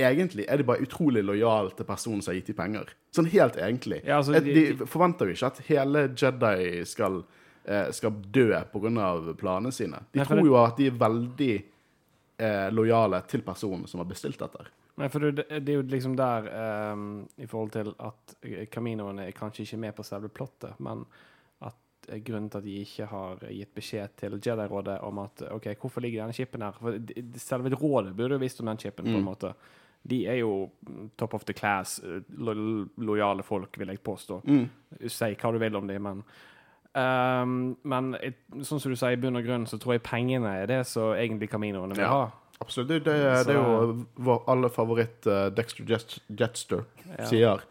Egentlig 0.00 0.46
er 0.48 0.56
de 0.56 0.64
bare 0.64 0.80
utrolig 0.80 1.20
lojale 1.26 1.74
til 1.76 1.84
personen 1.84 2.22
som 2.22 2.30
har 2.32 2.38
gitt 2.38 2.46
dem 2.48 2.56
penger. 2.56 2.92
Sånn 3.12 3.26
helt 3.28 3.58
egentlig. 3.60 3.98
Ja, 4.06 4.16
altså, 4.22 4.32
Et- 4.38 4.44
de- 4.44 4.72
de, 4.78 4.86
forventer 4.86 5.26
jo 5.28 5.34
ikke 5.34 5.46
at 5.50 5.58
hele 5.66 6.08
Jedi 6.16 6.84
skal, 6.86 7.18
eh, 7.66 7.90
skal 7.92 8.10
dø 8.32 8.48
pga. 8.72 9.34
planene 9.36 9.72
sine. 9.72 10.00
De 10.12 10.20
tror 10.24 10.42
jo 10.46 10.54
at 10.56 10.76
de 10.78 10.86
er 10.86 10.92
veldig 10.92 11.64
eh, 12.40 12.68
lojale 12.72 13.20
til 13.28 13.42
personen 13.46 13.86
som 13.90 14.00
har 14.02 14.08
bestilt 14.10 14.40
dette. 14.40 14.64
Nei, 15.00 15.08
for 15.12 15.30
det, 15.32 15.46
det 15.64 15.72
er 15.72 15.78
jo 15.78 15.84
liksom 15.88 16.16
der 16.18 16.46
um, 16.92 17.04
I 17.40 17.46
forhold 17.48 17.70
til 17.72 17.92
at 18.04 18.34
kaminoene 18.74 19.28
er 19.28 19.36
kanskje 19.36 19.64
ikke 19.64 19.78
med 19.86 19.94
på 19.96 20.04
selve 20.04 20.28
plottet, 20.28 20.74
men 20.84 21.04
at 21.64 22.08
eh, 22.10 22.18
grunnen 22.26 22.50
til 22.52 22.60
at 22.60 22.66
de 22.66 22.74
ikke 22.82 23.06
har 23.12 23.44
gitt 23.48 23.72
beskjed 23.78 24.16
til 24.20 24.36
Jedi-rådet 24.40 24.98
om 25.06 25.22
at 25.24 25.44
OK, 25.54 25.70
hvorfor 25.80 26.04
ligger 26.04 26.24
denne 26.24 26.36
chipen 26.36 26.64
her? 26.66 26.76
For 26.80 26.98
de- 26.98 27.24
selve 27.40 27.72
rådet 27.76 28.16
burde 28.18 28.36
jo 28.36 28.42
visst 28.44 28.60
om 28.64 28.72
den 28.72 28.82
chipen, 28.82 29.08
på 29.08 29.16
en 29.22 29.28
måte. 29.30 29.54
De 30.10 30.22
er 30.32 30.38
jo 30.40 30.70
mm, 30.88 31.10
top 31.20 31.34
of 31.36 31.42
the 31.48 31.52
class, 31.56 31.98
eh, 32.04 32.20
lo 32.40 32.54
lojale 32.96 33.44
folk, 33.44 33.76
vil 33.80 33.92
jeg 33.94 34.02
påstå. 34.04 34.42
Si 35.06 35.32
hva 35.36 35.52
du 35.52 35.58
vil 35.60 35.76
om 35.76 35.86
dem, 35.88 36.02
men 36.08 36.22
ehm, 36.98 37.76
Men 37.84 38.14
sånn 38.62 38.80
som 38.80 38.90
du 38.90 38.96
sier, 38.96 39.12
i 39.12 39.20
bunn 39.20 39.36
og 39.36 39.44
grunn 39.46 39.66
så 39.66 39.78
tror 39.78 39.94
jeg 39.96 40.02
pengene 40.06 40.50
er 40.62 40.66
det 40.70 40.80
som 40.86 41.12
egentlig 41.14 41.50
kaminoene 41.50 41.94
vil 41.94 42.04
Ja. 42.04 42.10
ha. 42.10 42.30
Absolutt. 42.60 42.88
Det, 42.88 43.04
det, 43.04 43.46
det 43.46 43.54
er 43.54 43.60
jo 43.60 44.06
vår 44.20 44.42
aller 44.52 44.68
favoritt 44.68 45.26
uh, 45.26 45.48
Dexter 45.48 45.84
Jet 45.88 46.18
Jetster 46.28 46.84
Ja. 47.18 47.24
sier. 47.30 47.62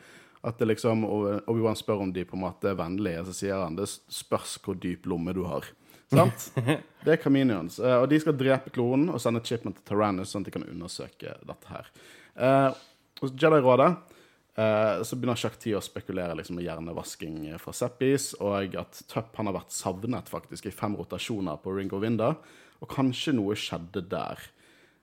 At 0.43 0.57
det 0.57 0.67
liksom, 0.71 1.03
og 1.05 1.43
Obi-Wan 1.51 1.75
spør 1.75 2.01
om 2.05 2.13
de 2.15 2.23
på 2.25 2.37
en 2.37 2.41
måte 2.45 2.69
er 2.71 2.75
vennlige, 2.79 3.25
så 3.27 3.33
sier 3.35 3.59
han 3.59 3.75
det 3.75 3.89
spørs 3.91 4.57
hvor 4.63 4.73
dyp 4.79 5.05
lomme 5.05 5.33
du 5.35 5.43
har. 5.45 5.67
Sant? 6.09 6.47
Det 7.05 7.11
er 7.13 7.19
Caminions. 7.21 7.77
Uh, 7.79 8.01
og 8.01 8.09
de 8.09 8.17
skal 8.19 8.33
drepe 8.39 8.71
klonen 8.73 9.11
og 9.13 9.21
sende 9.21 9.43
chipen 9.45 9.75
til 9.75 9.83
Tyrannus, 9.91 10.31
sånn 10.33 10.41
at 10.41 10.49
de 10.49 10.55
kan 10.57 10.65
undersøke 10.65 11.35
dette 11.45 11.69
her. 11.69 11.91
Uh, 12.35 12.73
Jedi-rådet 13.29 13.91
eh, 14.59 15.01
så 15.07 15.17
begynner 15.17 15.39
Shakti 15.39 15.73
å 15.77 15.81
spekulere 15.83 16.35
liksom, 16.37 16.59
med 16.59 16.67
hjernevasking 16.67 17.41
fra 17.61 17.73
Seppis, 17.75 18.33
og 18.43 18.75
at 18.79 19.01
Tupp 19.09 19.39
har 19.39 19.55
vært 19.55 19.75
savnet 19.75 20.31
faktisk 20.31 20.67
i 20.69 20.75
fem 20.75 20.97
rotasjoner 20.99 21.61
på 21.63 21.73
Ring 21.77 21.91
of 21.95 22.03
Winder, 22.03 22.37
og 22.79 22.91
kanskje 22.91 23.35
noe 23.35 23.57
skjedde 23.59 24.05
der. 24.11 24.43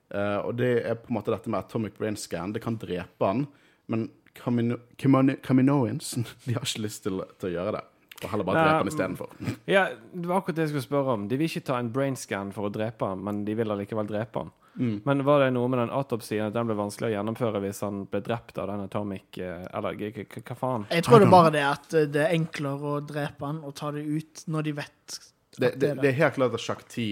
Uh, 0.07 0.39
og 0.47 0.53
det 0.61 0.71
er 0.87 0.95
på 1.01 1.11
en 1.11 1.17
måte 1.17 1.33
dette 1.33 1.51
med 1.51 1.59
atomic 1.59 1.97
brain 1.97 2.15
scan. 2.15 2.53
Det 2.55 2.63
kan 2.63 2.77
drepe 2.79 3.27
han, 3.27 3.43
men 3.91 4.07
Caminoans 4.37 6.13
de 6.45 6.55
har 6.55 6.63
ikke 6.63 6.85
lyst 6.85 7.03
til, 7.05 7.21
til 7.39 7.49
å 7.51 7.55
gjøre 7.57 7.75
det. 7.77 7.85
Og 8.23 8.31
heller 8.31 8.47
bare 8.47 8.61
drepe 8.63 8.77
han 8.81 8.91
istedenfor. 8.91 9.33
Ja, 9.69 9.83
det 10.13 10.25
var 10.25 10.39
akkurat 10.39 10.57
det 10.57 10.63
jeg 10.65 10.71
skulle 10.71 10.87
spørre 10.87 11.17
om. 11.17 11.27
De 11.29 11.37
vil 11.37 11.49
ikke 11.51 11.67
ta 11.67 11.77
en 11.77 11.91
brainscan 11.93 12.53
for 12.55 12.69
å 12.69 12.71
drepe 12.73 13.11
han, 13.11 13.21
men 13.23 13.43
de 13.45 13.53
vil 13.59 13.73
allikevel 13.73 14.09
drepe 14.09 14.41
han. 14.41 14.49
Mm. 14.77 15.01
Men 15.05 15.23
var 15.25 15.41
det 15.41 15.51
noe 15.55 15.69
med 15.73 15.79
den 15.79 15.93
autopsien 15.93 16.45
at 16.45 16.53
den 16.53 16.67
ble 16.69 16.75
vanskelig 16.77 17.09
å 17.09 17.13
gjennomføre 17.15 17.61
hvis 17.63 17.79
han 17.85 18.03
ble 18.09 18.21
drept 18.25 18.59
av 18.61 18.69
den 18.69 18.83
atomic 18.83 19.39
eh, 19.41 19.63
Eller 19.73 19.97
hva 20.37 20.57
faen? 20.59 20.85
Jeg 20.93 21.05
tror 21.07 21.23
det 21.23 21.25
er 21.25 21.33
bare 21.33 21.53
det 21.55 21.63
at 21.65 21.95
eh, 21.97 22.05
det 22.13 22.21
er 22.27 22.35
enklere 22.35 22.91
å 22.91 22.99
drepe 23.01 23.49
han 23.49 23.63
og 23.65 23.73
ta 23.79 23.89
det 23.95 24.05
ut 24.05 24.43
når 24.53 24.67
de 24.67 24.75
vet 24.77 25.17
at 25.17 25.57
Det, 25.57 25.71
det, 25.81 25.89
er 25.89 26.01
det 26.03 26.11
er 26.11 26.17
helt 26.19 26.37
klart 26.37 26.59
at 26.59 26.61
Shakti 26.61 27.09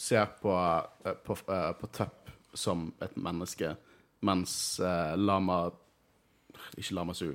ser 0.00 0.32
på, 0.40 0.56
eh, 1.04 1.18
på, 1.20 1.36
på 1.36 1.92
Tupp 1.92 2.32
som 2.56 2.88
et 3.04 3.12
menneske, 3.16 3.74
mens 4.24 4.54
Lama 5.16 5.62
Ikke 6.76 6.96
Lama 6.96 7.14
Su. 7.16 7.30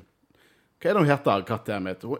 Hva 0.78 0.90
er 0.90 0.94
det 0.94 1.02
hun 1.02 1.10
heter, 1.10 1.46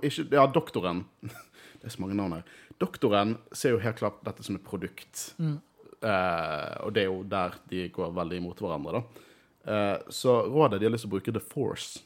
ikke, 0.02 0.28
ja, 0.34 0.48
doktoren. 0.50 1.06
Det 1.78 1.92
er 1.92 1.94
så 1.94 2.02
mange 2.02 2.16
navn 2.18 2.34
her. 2.34 2.48
Doktoren 2.82 3.36
ser 3.54 3.76
jo 3.76 3.82
helt 3.84 4.00
klart 4.00 4.24
dette 4.26 4.42
som 4.44 4.56
et 4.58 4.66
produkt. 4.66 5.28
Eh, 5.38 6.74
og 6.82 6.94
det 6.94 7.04
er 7.04 7.08
jo 7.12 7.20
der 7.30 7.54
de 7.70 7.84
går 7.94 8.16
veldig 8.18 8.40
imot 8.42 8.62
hverandre, 8.64 8.98
da. 8.98 9.24
Eh, 9.68 9.96
så 10.10 10.40
rådet 10.50 10.80
de 10.82 10.88
har 10.88 10.94
lyst 10.96 11.06
til 11.06 11.12
å 11.12 11.16
bruke 11.16 11.34
The 11.36 11.44
Force 11.44 12.02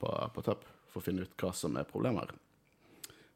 på, 0.00 0.12
på 0.34 0.44
Tup 0.44 0.64
for 0.92 1.00
å 1.00 1.06
finne 1.06 1.24
ut 1.24 1.40
hva 1.40 1.54
som 1.56 1.76
er 1.80 1.88
problemet 1.88 2.28
her. 2.28 2.36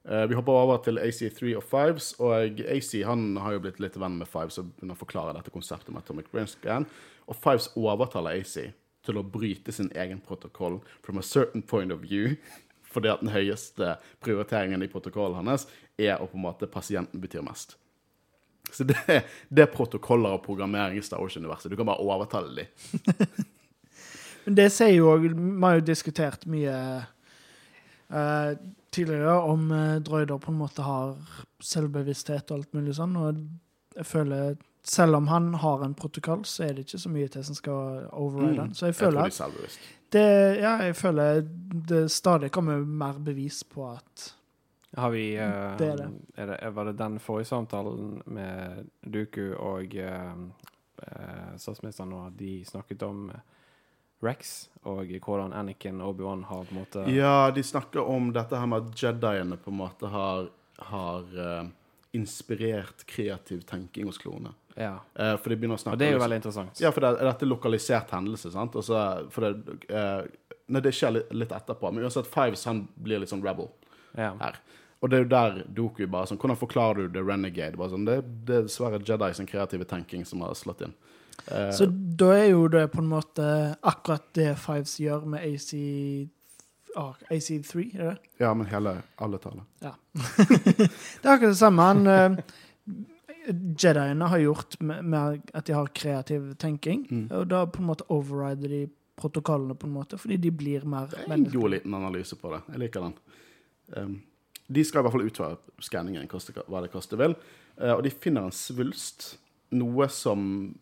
Eh, 0.09 0.25
vi 0.31 0.37
hopper 0.39 0.57
over 0.57 0.81
til 0.85 1.01
AC3 1.03 1.55
og 1.59 1.65
Fives, 1.69 2.15
og 2.21 2.63
AC 2.65 2.93
han 3.05 3.31
har 3.43 3.57
jo 3.57 3.63
blitt 3.67 3.81
litt 3.83 3.97
venn 4.01 4.21
med 4.21 4.31
Fives 4.31 4.61
og 4.61 4.71
begynner 4.75 4.97
å 4.97 5.03
forklare 5.03 5.35
dette 5.37 5.53
konseptet 5.55 5.93
med 5.93 6.05
Atomic 6.05 6.31
Brain 6.33 6.49
Scan. 6.49 6.89
Og 7.29 7.37
Fives 7.37 7.69
overtaler 7.77 8.39
AC 8.41 8.71
til 9.09 9.19
å 9.21 9.27
bryte 9.27 9.75
sin 9.75 9.91
egen 9.97 10.21
protokoll 10.25 10.79
from 11.03 11.19
a 11.19 11.27
certain 11.27 11.65
point 11.65 11.93
of 11.95 12.05
view. 12.05 12.37
Fordi 12.93 13.11
at 13.13 13.21
den 13.21 13.35
høyeste 13.35 13.97
prioriteringen 14.25 14.85
i 14.85 14.89
protokollen 14.89 15.49
hans 15.49 15.67
er 16.01 16.17
å 16.17 16.29
på 16.29 16.39
en 16.39 16.47
måte 16.47 16.71
pasienten 16.71 17.21
betyr 17.21 17.45
mest. 17.45 17.77
Så 18.73 18.85
det, 18.85 18.97
det 19.49 19.65
er 19.65 19.73
protokoller 19.73 20.37
og 20.37 20.45
programmering 20.45 20.99
i 20.99 21.05
Star 21.05 21.21
Wars-universet. 21.21 21.71
Du 21.73 21.77
kan 21.77 21.89
bare 21.89 22.05
overtale 22.05 22.65
dem. 22.65 23.47
Men 24.49 24.57
det 24.57 24.71
sier 24.73 24.95
jo 24.95 25.11
òg 25.13 25.27
Vi 25.29 25.61
har 25.61 25.77
jo 25.77 25.85
diskutert 25.85 26.47
mye 26.49 26.75
uh, 28.09 28.53
tidligere 28.95 29.37
om 29.45 29.69
uh, 29.73 30.01
droider 30.05 30.41
på 30.41 30.53
en 30.53 30.61
måte 30.63 30.85
har 30.85 31.17
selvbevissthet 31.65 32.49
og 32.49 32.61
alt 32.61 32.77
mulig 32.77 32.97
sånn, 32.97 33.17
og 33.21 33.43
jeg 33.99 34.09
føler 34.09 34.57
selv 34.91 35.17
om 35.17 35.29
han 35.29 35.55
har 35.55 35.85
en 35.85 35.95
protokoll, 35.95 36.45
så 36.45 36.65
er 36.65 36.75
det 36.75 36.87
ikke 36.87 36.99
så 37.03 37.11
mye 37.13 37.29
til 37.29 37.45
som 37.45 37.57
skal 37.59 38.09
override 38.13 38.57
den. 38.57 38.75
Så 38.75 38.87
jeg 38.87 38.95
Mm. 38.95 38.99
Jeg 38.99 39.13
tror 39.13 39.13
føler 39.13 39.23
de 39.23 39.45
at 39.45 39.79
det, 40.13 40.61
ja, 40.61 40.77
jeg 40.83 40.97
føler 40.97 41.41
det 41.89 42.11
stadig 42.11 42.51
kommer 42.51 42.79
mer 42.79 43.19
bevis 43.19 43.65
på 43.65 43.91
at 43.91 44.35
Har 44.97 45.11
vi 45.11 45.37
uh, 45.37 45.77
Det 45.79 45.89
er 45.89 45.97
det. 45.97 46.09
Er 46.37 46.47
det, 46.47 46.75
Var 46.75 46.85
det 46.85 46.99
den 46.99 47.19
forrige 47.19 47.45
samtalen 47.45 48.23
med 48.27 48.87
Duku 49.03 49.55
og 49.55 49.95
uh, 49.95 51.57
statsministeren 51.57 52.11
nå, 52.11 52.31
de 52.39 52.65
snakket 52.65 53.03
om 53.03 53.31
Rex 54.25 54.69
og 54.83 55.07
hvordan 55.23 55.53
Anakin 55.53 56.01
og 56.01 56.15
Obi-Wan 56.15 56.45
har 56.45 56.65
på 56.65 56.75
en 56.75 56.81
måte 56.81 57.05
Ja, 57.13 57.51
de 57.55 57.63
snakker 57.63 58.01
om 58.01 58.33
dette 58.33 58.57
her 58.57 58.67
med 58.67 58.89
at 58.89 59.03
jediene 59.03 59.57
på 59.57 59.71
en 59.71 59.77
måte 59.77 60.09
har, 60.09 60.49
har 60.79 61.37
uh, 61.37 61.69
inspirert 62.13 63.07
kreativ 63.07 63.63
tenking 63.69 64.09
hos 64.09 64.19
klonene. 64.19 64.55
Ja. 64.79 64.93
Eh, 65.19 65.35
for 65.43 65.51
de 65.51 65.57
begynner 65.59 65.75
å 65.79 65.83
snakke 65.83 65.97
Og 65.97 65.99
det 66.01 66.09
er 66.09 66.13
jo 66.15 66.23
veldig 66.23 66.37
interessant. 66.41 66.81
Ja, 66.81 66.93
for 66.95 67.03
det, 67.03 67.11
dette 67.27 67.47
er 67.47 67.51
lokalisert 67.51 68.13
hendelse, 68.15 68.53
sant? 68.55 68.77
Og 68.79 68.85
så, 68.87 69.01
for 69.35 69.49
det, 69.49 69.79
eh, 69.91 70.23
nei, 70.71 70.83
det 70.85 70.93
skjer 70.95 71.17
litt, 71.17 71.33
litt 71.35 71.55
etterpå. 71.57 71.91
Men 71.93 72.05
uansett, 72.07 72.29
Fives 72.31 72.63
han 72.71 72.85
blir 72.97 73.19
litt 73.25 73.33
sånn 73.33 73.43
rebel 73.43 73.69
Ja. 74.17 74.33
her. 74.41 74.61
Og 75.03 75.11
det 75.11 75.19
er 75.19 75.23
jo 75.23 75.29
der 75.31 75.59
Doku 75.75 76.07
bare 76.11 76.27
sånn 76.27 76.39
Hvordan 76.41 76.57
forklarer 76.59 77.07
du 77.07 77.19
The 77.19 77.23
Renegade? 77.23 77.77
Bare 77.79 77.91
sånn, 77.93 78.05
det, 78.07 78.17
det 78.47 78.57
er 78.57 78.63
dessverre 78.67 78.99
Jedi 79.03 79.33
sin 79.35 79.47
kreative 79.47 79.85
tenking 79.87 80.25
som 80.27 80.41
har 80.47 80.55
slått 80.59 80.83
inn. 80.87 80.95
Eh, 81.51 81.71
Så 81.71 81.87
da 81.91 82.33
er 82.35 82.49
jo 82.51 82.65
det 82.69 82.89
på 82.93 82.99
en 82.99 83.11
måte 83.13 83.77
akkurat 83.83 84.25
det 84.35 84.57
Fives 84.59 84.97
gjør 84.99 85.27
med 85.27 85.43
AC 85.47 85.75
Oh, 86.97 87.13
AC3, 87.31 87.83
er 87.95 88.05
det? 88.15 88.19
ja, 88.41 88.49
men 88.55 88.67
hele 88.67 88.95
alle 89.23 89.39
taler. 89.39 89.61
Ja. 89.85 89.93
det 90.49 90.89
er 91.23 91.35
akkurat 91.35 91.53
det 91.53 91.59
samme. 91.61 91.85
Han, 91.85 92.07
eh, 92.07 92.39
Jediene 93.47 94.29
har 94.29 94.39
gjort 94.43 94.77
med, 94.81 95.43
at 95.55 95.67
de 95.69 95.73
har 95.73 95.87
kreativ 95.95 96.55
tenking, 96.61 97.07
Mm. 97.11 97.29
og 97.33 97.49
da 97.49 97.65
på 97.67 97.81
en 97.81 97.87
måte 97.89 98.05
overrider 98.09 98.69
de 98.69 98.89
protokollene 99.17 99.75
på 99.75 99.87
en 99.87 99.93
måte, 99.93 100.19
fordi 100.19 100.37
de 100.37 100.51
blir 100.51 100.85
mer 100.85 101.07
Det 101.11 101.25
er 101.27 101.33
en 101.33 101.45
god 101.45 101.71
liten 101.71 101.95
analyse 101.95 102.37
på 102.37 102.53
det. 102.53 102.63
Jeg 102.73 102.79
liker 102.79 103.01
den. 103.01 103.15
Um, 103.97 104.23
de 104.69 104.85
skal 104.85 105.01
i 105.01 105.03
hvert 105.03 105.13
fall 105.13 105.27
utføre 105.27 105.57
skanningen, 105.81 106.29
hva 106.69 106.83
det 106.83 106.93
koste 106.93 107.17
vil. 107.17 107.35
Uh, 107.81 107.97
og 107.97 108.03
de 108.05 108.11
finner 108.11 108.45
en 108.45 108.53
svulst, 108.55 109.39
noe 109.71 110.09
som 110.09 110.75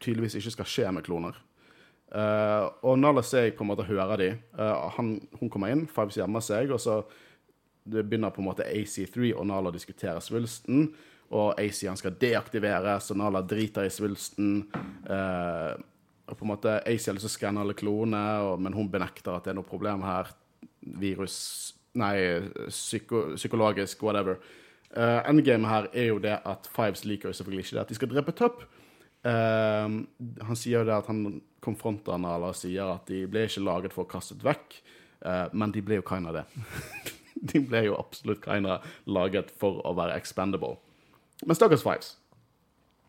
tydeligvis 0.00 0.34
ikke 0.40 0.50
skal 0.50 0.64
skje 0.66 0.92
med 0.92 1.04
kloner. 1.04 1.36
Uh, 2.10 2.66
og 2.82 2.98
Nala 2.98 3.22
Seg 3.22 3.54
på 3.54 3.62
en 3.62 3.70
måte 3.70 3.86
hører 3.86 4.16
de. 4.18 4.30
Uh, 4.58 4.88
han, 4.96 5.20
hun 5.38 5.50
kommer 5.50 5.70
inn, 5.70 5.86
Fives 5.86 6.16
gjemmer 6.18 6.42
seg, 6.42 6.72
og 6.74 6.80
så 6.80 7.02
begynner 7.90 8.32
på 8.34 8.42
en 8.42 8.48
måte 8.48 8.66
AC3 8.66 9.30
og 9.36 9.46
Nala 9.46 9.70
å 9.70 9.74
diskutere 9.74 10.20
svulsten. 10.24 10.88
Og 11.30 11.60
AC 11.62 11.84
skal 12.00 12.16
deaktiveres, 12.18 13.10
og 13.12 13.20
Nala 13.20 13.42
driter 13.46 13.86
i 13.86 13.92
svulsten. 13.92 14.64
Eh, 15.06 15.74
og 16.30 16.38
på 16.38 16.46
en 16.46 16.50
måte 16.50 16.78
AC 16.86 17.06
har 17.06 17.14
lyst 17.14 17.26
til 17.26 17.30
å 17.30 17.36
skanne 17.36 17.62
alle 17.62 17.76
klonene, 17.78 18.22
og, 18.46 18.62
men 18.62 18.74
hun 18.74 18.90
benekter 18.90 19.34
at 19.34 19.46
det 19.46 19.54
er 19.54 19.60
noe 19.60 19.68
problem 19.68 20.02
her. 20.06 20.32
Virus 20.80 21.36
Nei, 21.98 22.38
psyko, 22.70 23.32
psykologisk, 23.34 24.02
whatever. 24.06 24.36
Uh, 24.90 25.22
endgame 25.26 25.66
her 25.66 25.88
er 25.90 26.10
jo 26.10 26.18
det 26.22 26.36
at 26.46 26.68
Fives 26.70 27.04
liker 27.06 27.30
jo 27.30 27.36
selvfølgelig 27.38 27.64
ikke 27.64 27.76
det 27.76 27.82
at 27.82 27.90
de 27.90 27.96
skal 27.98 28.10
drepe 28.10 28.34
Tupp. 28.38 28.62
Uh, 29.26 30.06
han 30.46 30.58
sier 30.58 30.80
jo 30.80 30.86
det 30.86 30.94
at 30.96 31.10
han 31.10 31.40
konfronter 31.62 32.18
Nala 32.18 32.52
og 32.54 32.58
sier 32.58 32.94
at 32.94 33.10
de 33.10 33.24
ble 33.30 33.44
ikke 33.46 33.62
laget 33.62 33.94
for 33.94 34.06
å 34.06 34.10
kastet 34.10 34.42
vekk, 34.46 34.78
uh, 35.26 35.46
men 35.50 35.74
de 35.74 35.82
ble 35.82 35.98
jo 35.98 36.06
kind 36.06 36.30
of 36.30 36.38
det. 36.38 36.46
de 37.52 37.62
ble 37.66 37.84
jo 37.88 37.98
absolutt 37.98 38.42
kind 38.44 38.70
of 38.70 38.86
laget 39.06 39.50
for 39.58 39.82
å 39.86 39.94
være 39.98 40.18
expendable. 40.18 40.78
Men 41.46 41.56
stakkars 41.56 41.84
Fives. 41.86 42.14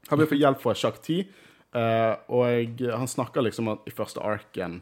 Han 0.09 0.19
vil 0.19 0.29
fått 0.29 0.41
hjelp 0.41 0.61
fra 0.63 0.73
Sjakk 0.77 0.97
10, 1.03 1.27
uh, 1.77 2.13
og 2.33 2.81
han 2.89 3.09
snakker 3.09 3.45
liksom 3.45 3.69
at 3.71 3.85
i 3.87 3.93
første 3.95 4.23
arken 4.23 4.79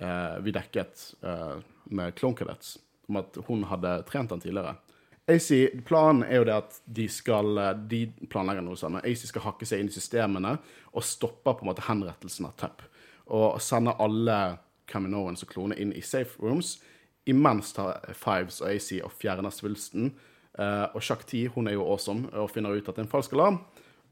uh, 0.00 0.38
vi 0.44 0.54
dekket 0.54 1.08
uh, 1.26 1.58
med 1.90 2.14
Clone 2.18 2.38
Cadets, 2.38 2.76
om 3.10 3.18
at 3.20 3.40
hun 3.48 3.66
hadde 3.68 3.96
trent 4.08 4.30
han 4.30 4.42
tidligere. 4.42 4.76
AC, 5.30 5.50
Planen 5.86 6.24
er 6.24 6.40
jo 6.40 6.46
det 6.48 6.56
at 6.56 6.78
de 6.90 7.06
skal 7.10 7.58
eh, 7.60 7.74
De 7.90 8.00
planlegger 8.32 8.64
noe 8.66 8.78
sånn. 8.78 8.98
AC 9.02 9.26
skal 9.28 9.44
hakke 9.44 9.68
seg 9.68 9.82
inn 9.82 9.90
i 9.90 9.94
systemene 9.94 10.56
og 10.90 11.06
stoppe 11.06 11.54
på 11.54 11.64
en 11.64 11.70
måte 11.70 11.86
henrettelsen 11.86 12.48
av 12.48 12.56
Tupp. 12.60 12.82
Og 13.30 13.60
sende 13.62 13.94
alle 14.02 14.38
Caminoans 14.90 15.44
og 15.44 15.52
kloner 15.52 15.78
inn 15.78 15.92
i 15.94 16.02
safe 16.02 16.40
rooms. 16.42 16.78
Imens 17.30 17.74
tar 17.76 18.00
Fives 18.16 18.58
og 18.62 18.72
AC 18.72 18.90
og 19.04 19.14
fjerner 19.14 19.54
svulsten. 19.54 20.10
Eh, 20.60 20.86
og 20.94 21.02
Shakti 21.04 21.46
hun 21.54 21.70
er 21.70 21.78
jo 21.78 21.86
awesome 21.88 22.28
og 22.36 22.50
finner 22.52 22.74
ut 22.76 22.84
at 22.88 22.96
det 22.96 23.04
er 23.04 23.08
en 23.08 23.12
falsk 23.12 23.32
alarm. 23.36 23.62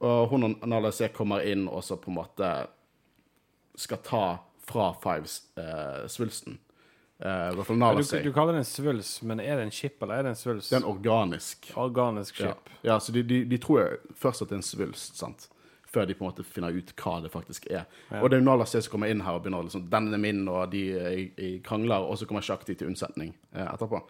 Og 0.00 0.28
hun 0.30 0.46
og 0.46 0.68
Nala 0.70 0.92
C 0.94 1.10
kommer 1.12 1.44
inn 1.44 1.66
og 1.68 1.82
så 1.84 1.98
på 2.00 2.12
en 2.12 2.20
måte 2.20 2.52
skal 3.78 4.00
ta 4.06 4.24
fra 4.68 4.92
Fives 5.02 5.42
eh, 5.58 6.06
svulsten. 6.10 6.58
Eh, 7.18 7.50
Du, 7.50 8.22
du 8.22 8.32
kaller 8.32 8.52
det 8.52 8.62
en 8.62 8.64
svulst, 8.68 9.22
men 9.22 9.40
er 9.40 9.56
det 9.58 9.64
en 9.66 9.70
chip, 9.74 10.02
eller 10.02 10.20
er 10.20 10.22
det 10.22 10.32
en 10.36 10.38
svulst? 10.38 10.70
Det 10.70 10.76
er 10.78 10.84
en 10.84 10.90
organisk 10.90 11.72
Organisk 11.74 12.40
ja. 12.40 12.52
chip. 12.52 12.70
ja, 12.82 12.98
så 13.00 13.12
de, 13.12 13.22
de, 13.22 13.44
de 13.44 13.58
tror 13.58 13.98
først 14.14 14.42
at 14.42 14.52
det 14.52 14.58
er 14.58 14.62
en 14.62 14.68
svulst, 14.68 15.18
sant? 15.18 15.48
Før 15.88 16.06
de 16.06 16.14
på 16.14 16.22
en 16.22 16.28
måte 16.30 16.44
finner 16.44 16.74
ut 16.76 16.92
hva 17.00 17.16
det 17.24 17.32
faktisk 17.32 17.66
er. 17.72 17.86
Ja. 18.12 18.20
Og 18.22 18.30
det 18.30 18.38
er 18.38 18.44
Nala 18.46 18.66
C 18.68 18.78
som 18.78 18.92
kommer 18.92 19.10
inn 19.10 19.24
her 19.24 19.38
og 19.38 19.42
begynner 19.42 19.66
liksom, 19.66 19.88
den 19.90 20.12
er 20.14 20.20
min, 20.22 20.44
og 20.52 20.70
de 20.70 20.82
er 20.94 21.58
krangler, 21.64 22.04
og 22.06 22.18
så 22.20 22.28
kommer 22.28 22.44
Shakti 22.44 22.76
til 22.76 22.92
unnsetning 22.92 23.32
eh, 23.56 23.66
etterpå. 23.66 24.02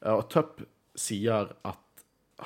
Eh, 0.00 0.14
og 0.14 0.28
Tupp 0.32 0.62
sier 0.96 1.50
at 1.66 1.83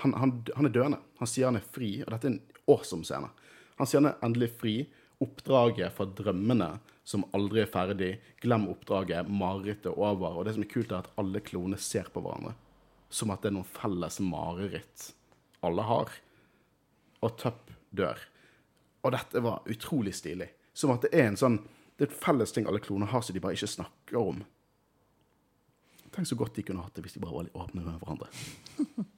han, 0.02 0.14
han, 0.14 0.34
han 0.56 0.68
er 0.68 0.74
døende. 0.74 1.00
Han 1.18 1.30
sier 1.30 1.50
han 1.50 1.58
er 1.58 1.66
fri, 1.74 1.98
og 2.04 2.12
dette 2.12 2.28
er 2.28 2.36
en 2.36 2.62
awesome 2.70 3.06
scene. 3.06 3.30
Han 3.78 3.88
sier 3.88 4.02
han 4.02 4.12
er 4.12 4.24
endelig 4.26 4.52
fri. 4.60 4.76
Oppdraget 5.22 5.94
fra 5.96 6.06
drømmene 6.18 6.76
som 7.08 7.24
aldri 7.34 7.64
er 7.64 7.70
ferdig. 7.72 8.10
Glem 8.42 8.68
oppdraget. 8.70 9.30
Marerittet 9.30 9.90
er 9.90 9.98
over. 9.98 10.38
Og 10.38 10.46
det 10.46 10.54
som 10.54 10.64
er 10.64 10.70
kult, 10.70 10.92
er 10.92 11.02
at 11.02 11.20
alle 11.20 11.42
klonene 11.44 11.80
ser 11.82 12.10
på 12.14 12.22
hverandre. 12.22 12.54
Som 13.10 13.32
at 13.32 13.42
det 13.42 13.50
er 13.50 13.56
noen 13.56 13.70
felles 13.72 14.20
mareritt 14.22 15.08
alle 15.64 15.86
har. 15.88 16.12
Og 17.24 17.34
Tupp 17.40 17.72
dør. 17.90 18.20
Og 19.02 19.14
dette 19.14 19.42
var 19.42 19.66
utrolig 19.70 20.14
stilig. 20.14 20.50
Som 20.76 20.92
at 20.94 21.06
det 21.06 21.14
er 21.16 21.30
en 21.30 21.40
sånn 21.40 21.58
Det 21.98 22.06
er 22.06 22.12
et 22.12 22.20
felles 22.22 22.52
ting 22.54 22.68
alle 22.70 22.78
kloner 22.78 23.10
har 23.10 23.24
som 23.26 23.34
de 23.34 23.40
bare 23.42 23.56
ikke 23.56 23.66
snakker 23.72 24.20
om. 24.20 24.44
Tenk 26.14 26.28
så 26.30 26.36
godt 26.38 26.54
de 26.54 26.62
kunne 26.62 26.84
hatt 26.84 26.94
det 26.94 27.02
hvis 27.02 27.16
de 27.16 27.22
bare 27.24 27.34
var 27.34 27.48
litt 27.48 27.56
åpne 27.58 27.82
med 27.82 27.96
hverandre. 27.98 28.28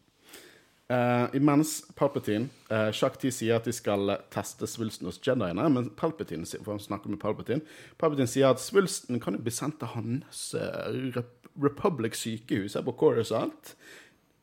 Eh, 0.90 1.36
imens 1.38 1.76
Palpatine 1.94 2.48
uh, 2.72 2.88
Shakti 2.90 3.30
sier 3.30 3.60
at 3.60 3.66
de 3.68 3.70
skal 3.70 4.10
teste 4.34 4.66
svulsten 4.66 5.06
hos 5.06 5.20
Jediene, 5.22 5.68
men 5.70 5.90
Palpatine 5.94 6.48
for 6.64 6.72
han 6.74 6.82
snakker 6.82 7.12
med 7.12 7.20
Palpatine 7.22 7.62
Palpatine 8.00 8.26
sier 8.26 8.50
at 8.50 8.62
svulsten 8.62 9.20
kan 9.22 9.36
jo 9.36 9.44
bli 9.44 9.54
sendt 9.54 9.78
til 9.78 9.92
hans 9.92 10.40
uh, 10.58 11.22
Republic 11.62 12.18
sykehus 12.18 12.74
her 12.74 12.82
på 12.86 12.96
Coruscant. 12.98 13.76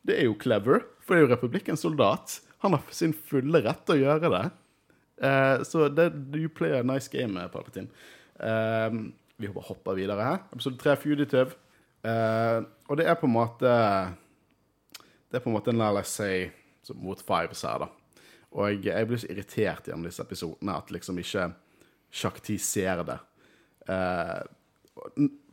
Det 0.08 0.16
er 0.22 0.30
jo 0.30 0.38
clever, 0.40 0.86
for 1.04 1.16
det 1.16 1.20
er 1.20 1.28
jo 1.28 1.34
republikkens 1.34 1.84
soldat. 1.84 2.40
Han 2.64 2.78
har 2.78 2.96
sin 2.96 3.12
fulle 3.12 3.60
rett 3.66 3.84
til 3.84 3.98
å 3.98 4.04
gjøre 4.06 4.32
det. 4.32 4.46
Uh, 5.20 5.66
så 5.68 5.90
det, 5.92 6.14
you 6.38 6.48
play 6.48 6.78
a 6.78 6.84
nice 6.86 7.12
game, 7.12 7.44
Palpatine. 7.52 7.92
Eh, 8.40 8.92
vi 9.38 9.50
bare 9.50 9.70
hopper 9.70 9.98
videre 9.98 10.24
her. 10.24 10.40
Episode 10.54 10.78
3, 10.82 10.96
Fugitive. 11.02 11.58
Eh, 12.06 12.62
og 12.88 12.98
det 12.98 13.08
er 13.08 13.18
på 13.18 13.28
en 13.28 13.36
måte 13.36 13.72
Det 15.28 15.40
er 15.40 15.44
på 15.44 15.52
en 15.52 15.58
måte 15.58 15.74
en 15.74 15.82
la 15.82 15.92
oss 16.00 16.18
si 16.20 16.48
mot 16.96 17.20
Fives 17.20 17.66
her, 17.68 17.84
da. 17.84 17.90
Og 18.58 18.86
jeg, 18.86 19.08
blir 19.10 19.20
så 19.20 19.28
irritert 19.32 19.90
gjennom 19.90 20.08
disse 20.08 20.24
episodene 20.24 20.78
at 20.80 20.92
liksom 20.94 21.20
ikke 21.20 21.50
Shakti 22.08 22.56
ser 22.64 23.04
det. 23.04 23.18
Eh, 23.92 24.40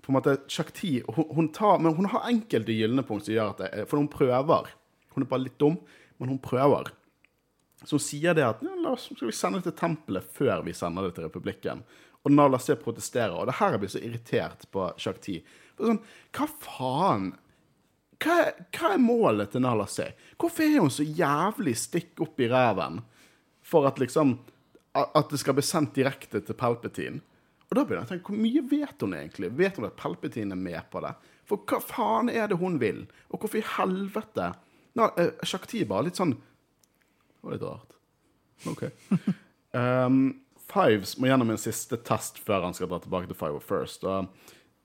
på 0.05 0.13
en 0.13 0.17
måte, 0.17 0.37
Shakti 0.49 1.01
hun, 1.09 1.27
hun 1.35 1.49
tar, 1.53 1.81
Men 1.83 1.97
hun 1.99 2.07
har 2.13 2.29
enkelte 2.31 2.77
gylne 2.77 3.03
punkt 3.03 3.27
som 3.27 3.35
gjør 3.35 3.55
at 3.55 3.63
det, 3.65 3.89
For 3.91 3.99
hun 3.99 4.09
prøver. 4.09 4.71
Hun 5.15 5.25
er 5.25 5.31
bare 5.31 5.47
litt 5.49 5.59
dum, 5.59 5.81
men 6.19 6.31
hun 6.31 6.39
prøver. 6.39 6.93
Så 7.83 7.99
hun 7.99 8.05
sier 8.07 8.37
det 8.37 8.47
at 8.47 8.63
ja, 8.65 8.73
la 8.81 8.95
oss, 8.95 9.11
skal 9.11 9.29
vi 9.29 9.37
sende 9.37 9.61
det 9.61 9.73
til 9.73 9.79
tempelet 9.83 10.27
før 10.37 10.63
vi 10.65 10.75
sender 10.77 11.09
det 11.09 11.17
til 11.19 11.27
republikken. 11.27 11.83
Og 12.25 12.33
Nala 12.33 12.59
ser 12.63 12.81
protesterer, 12.81 13.35
og 13.37 13.51
det 13.51 13.59
her 13.59 13.77
blir 13.77 13.91
så 13.93 14.01
irritert 14.01 14.65
på 14.73 14.87
Shakti. 15.01 15.41
Sånn, 15.77 16.01
Hva 16.33 16.47
faen? 16.63 17.33
Hva, 18.23 18.39
hva 18.75 18.95
er 18.95 19.03
målet 19.03 19.53
til 19.53 19.65
Nala 19.65 19.87
C? 19.91 20.07
Hvorfor 20.41 20.65
er 20.67 20.81
hun 20.81 20.93
så 20.93 21.07
jævlig 21.07 21.75
stikk 21.79 22.23
opp 22.25 22.41
i 22.41 22.49
ræven 22.51 23.01
for 23.65 23.89
at 23.89 24.01
liksom 24.03 24.39
At 24.95 25.31
det 25.31 25.41
skal 25.41 25.57
bli 25.57 25.63
sendt 25.67 25.97
direkte 25.97 26.41
til 26.41 26.55
Palpatine? 26.55 27.21
Og 27.71 27.75
da 27.75 27.83
begynner 27.83 28.05
jeg 28.05 28.07
å 28.07 28.13
tenke, 28.13 28.31
Hvor 28.31 28.43
mye 28.45 28.63
vet 28.71 29.01
hun 29.03 29.15
egentlig? 29.19 29.51
Vet 29.59 29.81
hun 29.81 29.89
at 29.89 29.97
Palpatine 29.99 30.55
er 30.55 30.61
med 30.61 30.91
på 30.93 31.03
det? 31.03 31.15
For 31.49 31.65
hva 31.69 31.81
faen 31.83 32.31
er 32.31 32.49
det 32.49 32.61
hun 32.61 32.79
vil? 32.81 33.05
Og 33.31 33.41
hvorfor 33.41 33.59
i 33.59 33.67
helvete? 33.77 34.53
Nå, 34.95 35.09
uh, 35.19 35.33
Shakti 35.43 35.83
var 35.89 36.07
litt 36.07 36.21
sånn 36.21 36.37
Det 36.37 37.43
var 37.43 37.57
litt 37.57 37.67
rart. 37.67 37.97
OK. 38.71 38.87
Um, 39.75 40.45
Fives 40.71 41.17
må 41.19 41.27
gjennom 41.27 41.51
en 41.51 41.59
siste 41.59 41.99
test 42.07 42.39
før 42.39 42.69
han 42.69 42.77
skal 42.77 42.87
dra 42.87 43.01
tilbake 43.03 43.27
til 43.27 43.39
Five 43.39 43.59
First. 43.65 44.05
Og, 44.07 44.29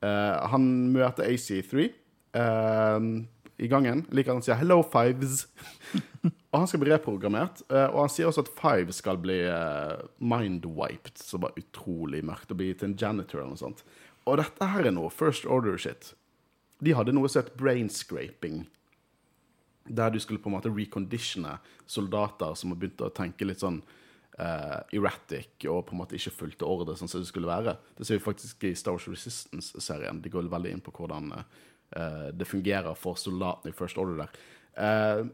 uh, 0.02 0.36
han 0.50 0.66
møter 0.96 1.30
AC3 1.30 1.84
eh, 1.84 1.99
i 2.34 3.68
gangen. 3.68 4.06
Liker 4.12 4.34
han 4.38 4.44
sier 4.46 4.56
'Hello, 4.56 4.84
Fives'. 4.84 5.48
Og 6.50 6.64
han 6.64 6.68
skal 6.68 6.82
bli 6.82 6.92
reprogrammert. 6.92 7.62
eh, 7.70 7.86
og 7.86 8.00
han 8.06 8.10
sier 8.10 8.30
også 8.30 8.46
at 8.46 8.54
Five 8.58 8.94
skal 8.96 9.20
bli 9.22 9.38
uh, 9.46 10.02
mind-wiped, 10.18 11.22
som 11.22 11.44
var 11.46 11.58
utrolig 11.60 12.24
mørkt, 12.26 12.50
og 12.52 12.58
bli 12.58 12.72
til 12.74 12.90
en 12.90 12.98
janitor 12.98 13.40
eller 13.40 13.54
noe 13.54 13.62
sånt. 13.62 13.84
Og 14.26 14.40
dette 14.42 14.66
her 14.72 14.90
er 14.90 14.96
noe 14.96 15.14
First 15.14 15.46
Order-shit. 15.46 16.16
De 16.82 16.96
hadde 16.98 17.14
noe 17.14 17.30
som 17.30 17.44
het 17.44 17.54
brainscraping. 17.60 18.64
Der 19.86 20.10
du 20.10 20.20
skulle 20.20 20.42
på 20.42 20.50
en 20.50 20.58
måte 20.58 20.74
reconditione 20.74 21.60
soldater 21.86 22.58
som 22.58 22.74
har 22.74 22.82
begynt 22.82 23.06
å 23.06 23.14
tenke 23.14 23.46
litt 23.46 23.62
sånn 23.62 23.82
uh, 24.40 24.82
erratic 24.94 25.66
og 25.70 25.86
på 25.86 25.94
en 25.94 26.02
måte 26.02 26.18
ikke 26.18 26.34
fulgte 26.34 26.66
ordre 26.66 26.98
sånn 26.98 27.10
som 27.12 27.22
det 27.22 27.30
skulle 27.30 27.50
være. 27.50 27.78
Det 27.98 28.10
ser 28.10 28.18
vi 28.18 28.26
faktisk 28.26 28.66
i 28.66 28.74
Star 28.78 28.98
Wars 28.98 29.10
Resistance-serien. 29.10 30.22
De 30.22 30.34
går 30.34 30.50
veldig 30.50 30.74
inn 30.74 30.86
på 30.86 30.94
hvordan 30.98 31.34
eh, 31.96 32.30
det 32.34 32.48
fungerer 32.48 32.98
for 32.98 33.20
soldatene 33.20 33.74
i 33.74 33.78
First 33.78 33.98
Order 34.02 34.26
der. 34.26 34.42
Eh, 34.80 35.26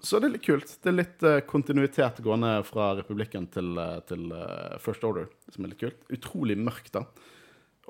så 0.00 0.18
det 0.18 0.30
er 0.30 0.34
litt 0.36 0.46
kult. 0.46 0.72
Det 0.80 0.88
er 0.90 0.96
litt 0.96 1.26
eh, 1.26 1.42
kontinuitet 1.48 2.22
gående 2.24 2.54
fra 2.64 2.94
Republikken 2.98 3.48
til, 3.52 3.74
eh, 3.78 3.98
til 4.08 4.30
First 4.80 5.04
Order, 5.04 5.28
som 5.52 5.66
er 5.66 5.74
litt 5.74 5.82
kult. 5.82 6.00
Utrolig 6.12 6.56
mørkt, 6.60 6.94
da. 6.96 7.04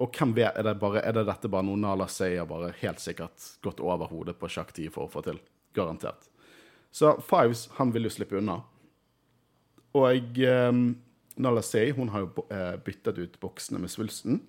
Og 0.00 0.16
hvem 0.16 0.32
vet, 0.34 0.56
er 0.56 0.64
det, 0.64 0.78
bare, 0.80 1.04
er 1.04 1.14
det 1.14 1.26
dette 1.28 1.50
bare 1.52 1.66
noe 1.66 1.78
Nala 1.78 2.08
Sey 2.10 2.38
bare 2.48 2.72
helt 2.80 3.02
sikkert 3.02 3.50
gått 3.62 3.82
over 3.84 4.08
hodet 4.10 4.38
på 4.40 4.48
sjakk 4.48 4.72
10 4.72 4.88
for 4.94 5.06
å 5.06 5.12
få 5.12 5.22
til? 5.26 5.38
Garantert. 5.76 6.30
Så 6.90 7.12
Fives, 7.22 7.68
han 7.76 7.92
vil 7.94 8.08
jo 8.08 8.14
slippe 8.14 8.38
unna. 8.40 8.56
Og 10.00 10.40
um, 10.40 10.80
Nala 11.36 11.62
Sey, 11.62 11.92
hun 11.94 12.08
har 12.14 12.24
jo 12.24 12.46
byttet 12.86 13.20
ut 13.20 13.36
boksene 13.42 13.82
med 13.82 13.92
svulsten. 13.92 14.40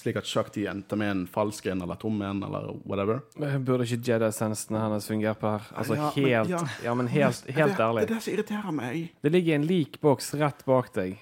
Slik 0.00 0.16
at 0.16 0.24
Shakti 0.28 0.62
endte 0.70 0.96
med 0.96 1.10
en 1.12 1.22
falsk 1.28 1.66
en 1.68 1.82
eller 1.84 1.98
tom 2.00 2.20
en 2.24 2.38
eller 2.46 2.70
whatever. 2.88 3.18
Burde 3.60 3.84
ikke 3.84 3.98
Jedi-sensene 4.08 4.80
hennes 4.80 5.08
fungere 5.10 5.34
på 5.36 5.50
her? 5.52 5.66
Altså 5.76 5.94
Ja, 5.98 6.06
men- 6.16 6.24
helt 6.24 6.48
ja. 6.54 6.60
Ja, 6.84 6.94
men 6.96 7.08
helt, 7.12 7.42
helt 7.50 7.76
det, 7.76 7.84
ærlig. 7.84 8.06
Det 8.06 8.10
er 8.10 8.14
det 8.14 8.22
som 8.24 8.32
irriterer 8.34 8.72
meg. 8.72 9.10
Det 9.22 9.32
ligger 9.32 9.54
en 9.58 9.66
lik 9.68 9.98
boks 10.00 10.32
rett 10.40 10.64
bak 10.64 10.88
deg. 10.94 11.18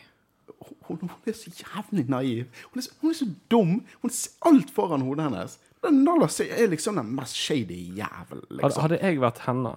Hun, 0.89 0.99
hun 1.03 1.11
er 1.27 1.33
så 1.37 1.51
jævlig 1.51 2.07
naiv. 2.09 2.47
Hun 2.73 2.79
er 2.79 2.87
så, 2.87 2.93
hun 3.03 3.11
er 3.11 3.15
så 3.19 3.29
dum. 3.51 3.75
Hun 4.03 4.11
ser 4.11 4.31
alt 4.47 4.71
foran 4.71 5.03
hodet 5.03 5.25
hennes. 5.27 5.59
Den 5.83 6.07
er 6.09 6.67
liksom 6.71 6.97
den 6.97 7.15
mest 7.15 7.37
shady 7.37 7.95
jævel, 7.99 8.41
Hadde, 8.43 8.57
liksom. 8.63 8.83
hadde 8.83 8.99
jeg 9.03 9.21
vært 9.23 9.39
henne, 9.47 9.75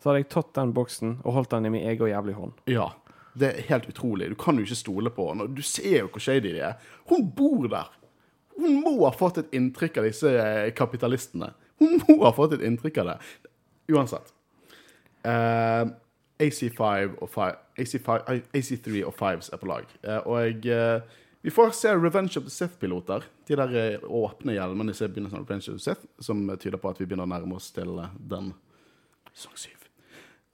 så 0.00 0.08
hadde 0.10 0.22
jeg 0.22 0.28
tatt 0.32 0.54
den 0.54 0.72
boksen 0.72 1.18
og 1.24 1.32
holdt 1.36 1.50
den 1.50 1.66
i 1.66 1.72
min 1.74 1.84
egen 1.88 2.08
jævlig 2.08 2.34
hånd. 2.34 2.52
Ja. 2.66 2.90
Det 3.38 3.48
er 3.48 3.62
helt 3.68 3.88
utrolig. 3.88 4.28
Du 4.30 4.34
kan 4.34 4.56
jo 4.56 4.62
ikke 4.64 4.76
stole 4.76 5.10
på 5.10 5.28
henne. 5.30 5.46
Du 5.54 5.62
ser 5.62 5.98
jo 6.02 6.08
hvor 6.08 6.20
shady 6.20 6.52
de 6.52 6.58
er. 6.60 6.74
Hun 7.08 7.30
bor 7.36 7.68
der. 7.68 7.88
Hun 8.58 8.78
må 8.84 8.94
ha 9.04 9.12
fått 9.16 9.40
et 9.42 9.56
inntrykk 9.56 9.98
av 10.02 10.06
disse 10.08 10.30
eh, 10.36 10.68
kapitalistene. 10.76 11.52
Hun 11.82 11.98
må 12.08 12.20
ha 12.26 12.32
fått 12.36 12.58
et 12.58 12.64
inntrykk 12.68 13.02
av 13.02 13.12
det. 13.12 13.18
Uansett. 13.92 14.32
Uh, 15.22 15.92
AC5 16.42 17.16
og 17.22 17.28
5, 17.30 17.58
AC5, 17.78 18.22
eh, 18.28 18.40
AC3 18.58 19.02
og 19.06 19.14
5s 19.18 19.52
er 19.52 19.60
på 19.60 19.68
lag. 19.70 19.90
Eh, 20.02 20.26
og 20.26 20.66
eh, 20.66 21.18
vi 21.42 21.50
får 21.50 21.70
se 21.76 21.94
Revenge 21.94 22.38
of 22.38 22.44
the 22.46 22.50
Sith-piloter. 22.50 23.24
De 23.48 23.58
der 23.58 23.76
eh, 23.78 24.04
åpne 24.06 24.56
hjelmene 24.56 24.94
som 24.94 25.12
Revenge 25.12 25.70
of 25.70 25.78
the 25.78 25.78
Sith, 25.78 26.06
som 26.18 26.44
tyder 26.56 26.78
på 26.78 26.90
at 26.90 27.00
vi 27.00 27.06
begynner 27.06 27.26
å 27.26 27.34
nærme 27.34 27.58
oss 27.58 27.70
til 27.74 27.98
eh, 27.98 28.18
den 28.18 28.52
sesong 29.32 29.56
7. 29.56 29.81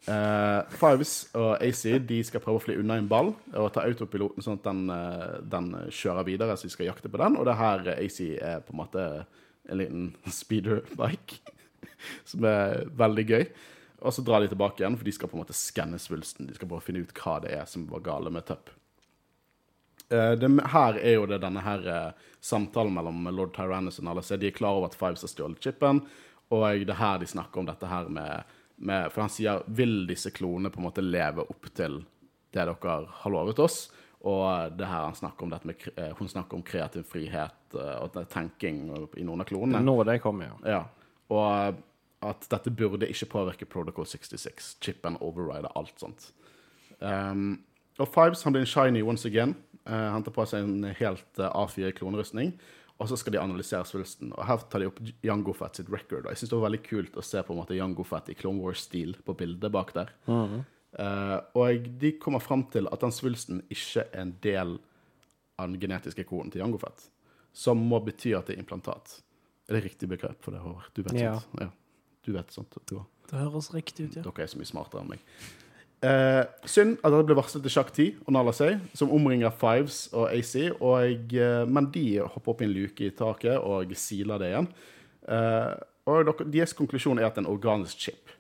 Uh, 0.07 0.63
Fives 0.71 1.27
og 1.37 1.59
AC 1.59 1.83
de 2.07 2.21
skal 2.25 2.41
prøve 2.41 2.61
å 2.61 2.63
fly 2.63 2.77
unna 2.81 2.97
en 2.97 3.09
ball 3.11 3.33
og 3.59 3.73
ta 3.75 3.83
autopiloten 3.85 4.45
sånn 4.45 4.61
at 4.61 4.69
den, 4.69 4.85
eh, 4.95 5.35
den 5.43 5.67
kjører 5.93 6.25
videre, 6.25 6.55
så 6.57 6.69
de 6.69 6.73
skal 6.73 6.89
jakte 6.89 7.11
på 7.13 7.21
den. 7.21 7.37
Og 7.37 7.45
det 7.49 7.57
her 7.59 7.83
eh, 7.91 8.05
AC 8.07 8.21
er 8.39 8.63
på 8.65 8.73
en 8.73 8.81
måte 8.81 9.05
en 9.69 9.81
liten 9.81 10.07
speederbike, 10.41 11.43
som 12.29 12.47
er 12.49 12.87
veldig 12.97 13.27
gøy. 13.29 13.45
Og 13.99 14.15
så 14.15 14.23
drar 14.23 14.41
de 14.41 14.53
tilbake 14.53 14.81
igjen, 14.81 14.97
for 14.97 15.09
de 15.09 15.13
skal 15.17 15.29
på 15.29 15.37
en 15.37 15.43
måte 15.43 15.57
skanne 15.59 15.99
svulsten. 16.01 16.47
De 16.47 16.55
skal 16.57 16.71
bare 16.71 16.87
finne 16.87 17.03
ut 17.03 17.15
hva 17.19 17.41
det 17.43 17.57
er 17.59 17.67
som 17.69 17.89
var 17.91 18.07
gale 18.07 18.33
med 18.33 18.47
Tupp. 18.49 18.71
Uh, 20.09 20.33
det, 20.41 20.49
her 20.73 20.97
er 21.03 21.19
jo 21.19 21.27
det 21.29 21.43
denne 21.43 21.61
her 21.61 21.83
uh, 21.85 22.29
samtalen 22.41 22.95
mellom 22.95 23.27
lord 23.35 23.53
Tyrannus 23.53 23.99
og 24.01 24.07
Nala 24.07 24.23
De 24.25 24.49
er 24.49 24.57
klar 24.57 24.79
over 24.79 24.89
at 24.89 24.97
Fives 24.97 25.27
har 25.27 25.33
stjålet 25.35 25.61
chipen, 25.61 26.01
og 26.49 26.65
det 26.87 26.95
er 26.95 27.03
her 27.03 27.19
de 27.21 27.29
snakker 27.29 27.61
om 27.61 27.69
dette 27.69 27.91
her 27.91 28.09
med, 28.09 28.55
med 28.79 29.13
For 29.13 29.25
han 29.25 29.33
sier 29.33 29.65
vil 29.67 30.05
disse 30.09 30.31
klonene 30.35 30.71
på 30.71 30.81
en 30.81 30.89
måte 30.89 31.05
leve 31.05 31.45
opp 31.47 31.71
til 31.75 32.03
det 32.55 32.65
dere 32.65 32.95
har 33.21 33.33
lovet 33.33 33.59
oss? 33.61 33.89
Og 34.29 34.75
det 34.75 34.87
her 34.89 35.05
han 35.05 35.15
snakker 35.15 35.47
om 35.47 35.53
med, 35.53 35.83
eh, 35.97 36.15
hun 36.19 36.29
snakker 36.29 36.57
om 36.57 36.63
kreativ 36.67 37.05
frihet 37.07 37.75
eh, 37.75 37.99
og 38.03 38.17
tenking 38.33 38.89
i 39.17 39.27
noen 39.27 39.45
av 39.45 39.47
klonene. 39.47 39.83
Nå 39.85 40.01
det 40.09 40.19
kommer, 40.25 40.51
ja. 40.51 40.57
Ja, 40.75 40.81
og 41.31 41.79
at 42.27 42.49
dette 42.51 42.73
burde 42.75 43.07
ikke 43.07 43.31
påvirke 43.31 43.69
Protocol 43.71 44.07
66. 44.07 44.77
Chipen 44.83 45.19
overrider 45.23 45.71
alt 45.79 45.95
sånt. 46.01 46.33
Um, 46.99 47.61
og 47.99 48.09
Fives 48.11 48.43
han 48.43 48.55
blir 48.55 48.65
en 48.67 48.71
shiny 48.71 49.05
once 49.07 49.29
again. 49.29 49.55
Uh, 49.87 50.11
han 50.15 50.25
tar 50.27 50.35
på 50.35 50.47
seg 50.51 50.67
en 50.67 50.89
helt 50.99 51.39
uh, 51.39 51.53
A4 51.53 51.93
klonerustning. 51.95 52.57
Og 52.99 53.07
så 53.09 53.17
skal 53.21 53.33
de 53.37 53.39
analysere 53.39 53.85
svulsten. 53.87 54.33
Og 54.35 54.43
her 54.49 54.57
tar 54.71 54.83
de 54.83 54.89
opp 54.91 54.99
Jango 55.23 55.53
Fett 55.55 55.77
sitt 55.79 55.91
record. 55.93 56.25
Og 56.27 56.33
jeg 56.33 56.41
syns 56.41 56.51
det 56.51 56.57
var 56.59 56.65
veldig 56.71 56.81
kult 56.83 57.19
å 57.21 57.23
se 57.23 57.43
på 57.47 57.55
en 57.55 57.61
måte 57.61 57.77
Jango 57.79 58.03
Fett 58.09 58.33
i 58.33 58.35
Clone 58.35 58.59
Wars-stil 58.65 59.15
på 59.25 59.37
bildet 59.39 59.71
bak 59.71 59.93
der. 59.95 60.11
Eh, 60.27 61.37
og 61.55 61.87
de 62.01 62.11
kommer 62.19 62.43
fram 62.43 62.65
til 62.73 62.89
at 62.91 63.01
den 63.05 63.15
svulsten 63.15 63.61
ikke 63.71 64.03
er 64.09 64.23
en 64.25 64.35
del 64.43 64.79
av 65.59 65.69
den 65.71 65.79
genetiske 65.83 66.25
koden 66.27 66.51
til 66.51 66.63
Jango 66.65 66.81
Fett. 66.83 67.07
Som 67.55 67.85
må 67.91 68.01
bety 68.05 68.35
at 68.39 68.51
det 68.51 68.57
er 68.57 68.63
implantat. 68.65 69.21
Er 69.69 69.79
det 69.79 69.85
riktig 69.85 70.09
begrep 70.11 70.43
for 70.43 70.55
det, 70.57 70.61
Håvard? 70.65 70.91
Du 70.95 71.03
vet 71.05 71.21
Ja. 71.21 71.37
sånt? 71.39 71.61
Ja. 71.61 71.71
Du 72.25 72.33
vet 72.33 72.51
sånt. 72.51 72.75
du. 72.87 72.99
Det 73.31 73.39
høres 73.39 73.71
riktig 73.75 74.09
ut, 74.09 74.17
ja. 74.17 74.23
Dere 74.23 74.43
er 74.43 74.47
så 74.51 74.59
mye 74.59 74.67
smartere 74.67 75.03
enn 75.03 75.09
meg. 75.11 75.19
Eh, 75.99 76.45
synd 76.71 77.01
at 77.03 77.11
det 77.11 77.25
ble 77.27 77.35
varslet 77.35 77.65
til 77.65 77.73
Sjakk 77.75 77.89
10 77.91 78.21
og 78.23 78.31
Nala 78.37 78.53
Sey, 78.55 78.77
som 78.95 79.11
omringer 79.15 79.51
Fives 79.51 80.05
og 80.13 80.29
AC. 80.31 80.71
Og, 80.79 81.35
eh, 81.35 81.65
men 81.67 81.91
de 81.95 82.21
hopper 82.23 82.55
opp 82.55 82.63
i 82.63 82.69
en 82.69 82.75
luke 82.75 83.07
i 83.07 83.15
taket 83.15 83.59
og 83.59 83.95
siler 83.99 84.39
det 84.39 84.53
igjen. 84.53 84.69
Eh, 85.29 85.73
og 86.09 86.31
deres 86.47 86.73
konklusjon 86.73 87.19
er 87.19 87.27
at 87.27 87.35
det 87.35 87.43
er 87.43 87.49
en 87.49 87.53
organisk 87.53 87.99
chip. 87.99 88.31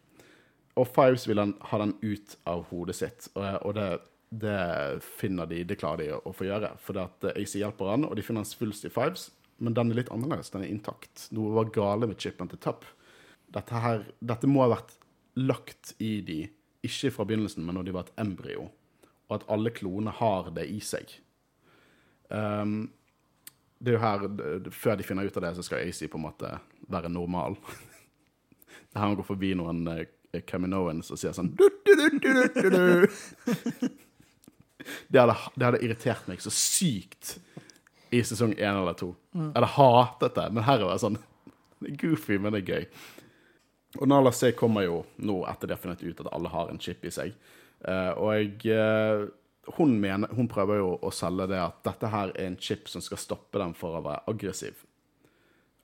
Og 0.79 0.87
Fives 0.87 1.27
vil 1.27 1.43
han, 1.43 1.57
ha 1.61 1.81
den 1.83 1.97
ut 2.03 2.37
av 2.47 2.63
hodet 2.71 2.95
sitt, 2.95 3.27
og, 3.35 3.67
og 3.67 3.75
det, 3.75 3.89
det 4.31 5.03
finner 5.03 5.49
de, 5.51 5.65
det 5.67 5.77
klarer 5.81 6.05
de 6.05 6.13
å, 6.15 6.33
få 6.33 6.47
gjøre. 6.47 6.71
For 6.79 6.95
det 6.95 7.09
at 7.09 7.27
AC 7.35 7.57
hjelper 7.59 7.91
han, 7.91 8.07
og 8.07 8.15
de 8.15 8.23
finner 8.23 8.47
en 8.47 8.49
svulst 8.49 8.87
i 8.87 8.93
Fives, 8.95 9.33
men 9.59 9.75
den 9.75 9.91
er 9.91 9.99
litt 9.99 10.13
annerledes. 10.15 10.53
Den 10.55 10.63
er 10.63 10.71
intakt. 10.71 11.27
Noe 11.35 11.51
var 11.57 11.75
gale 11.75 12.07
med 12.07 12.23
chipen 12.23 12.49
til 12.49 12.63
Tupp. 12.63 12.87
Dette, 13.51 13.99
dette 14.23 14.47
må 14.47 14.63
ha 14.63 14.71
vært 14.77 14.95
lagt 15.39 15.97
i 15.99 16.21
de, 16.23 16.45
ikke 16.87 17.11
fra 17.15 17.27
begynnelsen, 17.29 17.65
men 17.67 17.79
når 17.79 17.89
de 17.89 17.95
var 17.97 18.07
et 18.07 18.21
embryo. 18.23 18.69
Og 19.29 19.35
at 19.39 19.49
alle 19.53 19.73
klonene 19.75 20.15
har 20.15 20.51
det 20.57 20.67
i 20.71 20.79
seg. 20.85 21.11
Um, 22.29 22.91
det 23.79 23.93
er 23.93 23.97
jo 23.97 24.03
her, 24.03 24.71
Før 24.75 24.99
de 24.99 25.07
finner 25.07 25.29
ut 25.29 25.37
av 25.39 25.47
det, 25.47 25.55
så 25.57 25.65
skal 25.67 25.85
AC 25.85 26.03
på 26.11 26.19
en 26.19 26.27
måte 26.29 26.55
være 26.89 27.13
normal. 27.13 27.59
Det 28.89 28.97
er 28.97 29.03
her 29.03 29.11
han 29.11 29.19
går 29.19 29.27
forbi 29.29 29.51
noen 29.53 29.83
uh, 29.85 30.41
Caminoans 30.49 31.11
og 31.13 31.19
sier 31.21 31.35
sånn 31.37 31.51
du, 31.57 31.67
du, 31.85 31.93
du. 32.73 33.05
Det 35.13 35.21
hadde, 35.21 35.35
det 35.57 35.67
hadde 35.67 35.81
irritert 35.85 36.29
meg 36.31 36.41
så 36.41 36.53
sykt 36.55 37.35
i 38.15 38.23
sesong 38.25 38.55
én 38.57 38.79
eller 38.79 38.97
to. 38.97 39.11
Jeg 39.35 39.53
hadde 39.53 39.71
hatet 39.75 40.39
det, 40.39 40.47
men 40.55 40.65
her 40.65 40.81
er 40.81 40.93
det 40.95 41.03
sånn 41.03 41.19
goofy, 42.01 42.39
men 42.41 42.55
det 42.55 42.63
er 42.63 42.73
gøy. 42.73 42.87
Og 43.97 44.09
Nala 44.11 44.33
C 44.37 44.53
kommer 44.53 44.85
jo 44.85 44.99
nå 45.25 45.41
etter 45.49 45.71
det 45.71 45.79
funnet 45.81 46.03
ut 46.05 46.21
at 46.21 46.29
alle 46.37 46.51
har 46.53 46.69
en 46.69 46.81
chip 46.83 47.07
i 47.09 47.13
seg. 47.15 47.33
Eh, 47.89 48.11
og 48.21 48.35
jeg, 48.37 48.53
eh, 48.75 49.25
hun, 49.79 49.97
mener, 50.03 50.29
hun 50.37 50.51
prøver 50.51 50.83
jo 50.83 50.93
å 51.01 51.13
selge 51.15 51.49
det 51.55 51.61
at 51.63 51.81
dette 51.87 52.11
her 52.13 52.35
er 52.35 52.51
en 52.51 52.59
chip 52.61 52.89
som 52.93 53.05
skal 53.05 53.21
stoppe 53.23 53.61
dem 53.63 53.73
for 53.79 53.97
å 53.97 54.05
være 54.05 54.27
aggressiv. 54.29 54.85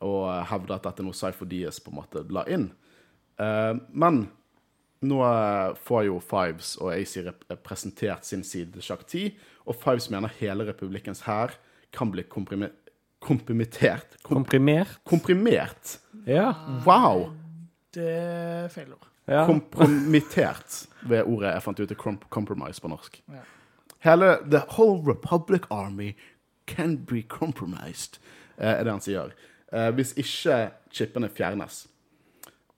Og 0.04 0.28
eh, 0.28 0.44
hevde 0.52 0.76
at 0.76 0.84
dette 0.84 1.00
er 1.00 1.08
noe 1.08 1.16
Cypher 1.16 1.48
Diaz 1.48 1.80
på 1.80 1.94
en 1.94 2.00
måte 2.02 2.24
la 2.28 2.44
inn. 2.50 2.70
Men 3.34 4.20
nå 5.02 5.16
får 5.82 6.04
jo 6.06 6.20
Fives 6.22 6.76
og 6.78 6.92
AC 6.94 7.16
presentert 7.66 8.22
sin 8.28 8.44
side 8.46 8.78
sjakk 8.84 9.02
10, 9.10 9.32
og 9.66 9.74
Fives 9.80 10.06
mener 10.12 10.30
hele 10.38 10.68
republikkens 10.68 11.24
hær 11.26 11.56
kan 11.94 12.12
bli 12.14 12.22
komprimi 12.30 12.70
kompromittert. 13.24 14.18
Kom 14.22 14.42
Komprimert? 14.42 14.98
komprimert. 15.08 15.96
Ja. 16.28 16.52
Wow! 16.86 17.32
Det 17.94 18.10
er 18.10 18.68
feil 18.72 18.92
ord. 18.94 19.08
ja. 19.30 19.44
Kompromittert 19.48 20.84
ved 21.08 21.24
ordet 21.24 21.54
jeg 21.54 21.64
fant 21.64 21.80
ut 21.80 21.94
er 21.94 22.00
compromise 22.30 22.82
på 22.82 22.90
norsk. 22.92 23.20
Ja. 23.32 23.44
Hele 24.04 24.36
The 24.44 24.64
whole 24.76 25.00
Republic 25.06 25.64
Army 25.72 26.12
can 26.66 26.98
be 27.08 27.22
compromised, 27.22 28.18
eh, 28.58 28.68
er 28.78 28.84
det 28.84 28.92
han 28.92 29.04
sier. 29.04 29.32
Eh, 29.72 29.90
hvis 29.96 30.12
ikke 30.20 30.58
chipene 30.92 31.30
fjernes. 31.32 31.86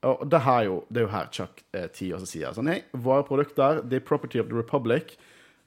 Og 0.07 0.27
det, 0.31 0.41
her 0.45 0.61
er 0.61 0.69
jo, 0.69 0.77
det 0.89 1.03
er 1.03 1.07
jo 1.07 1.13
her 1.15 1.31
Chuck 1.35 1.63
eh, 1.75 1.89
T 1.91 2.13
også 2.15 2.29
sier 2.31 2.55
sånn 2.55 2.69
Hei, 2.71 2.83
våre 2.93 3.25
produkter 3.27 3.81
det 3.83 4.01
er 4.01 4.07
property 4.07 4.39
of 4.39 4.51
the 4.51 4.59
Republic. 4.59 5.17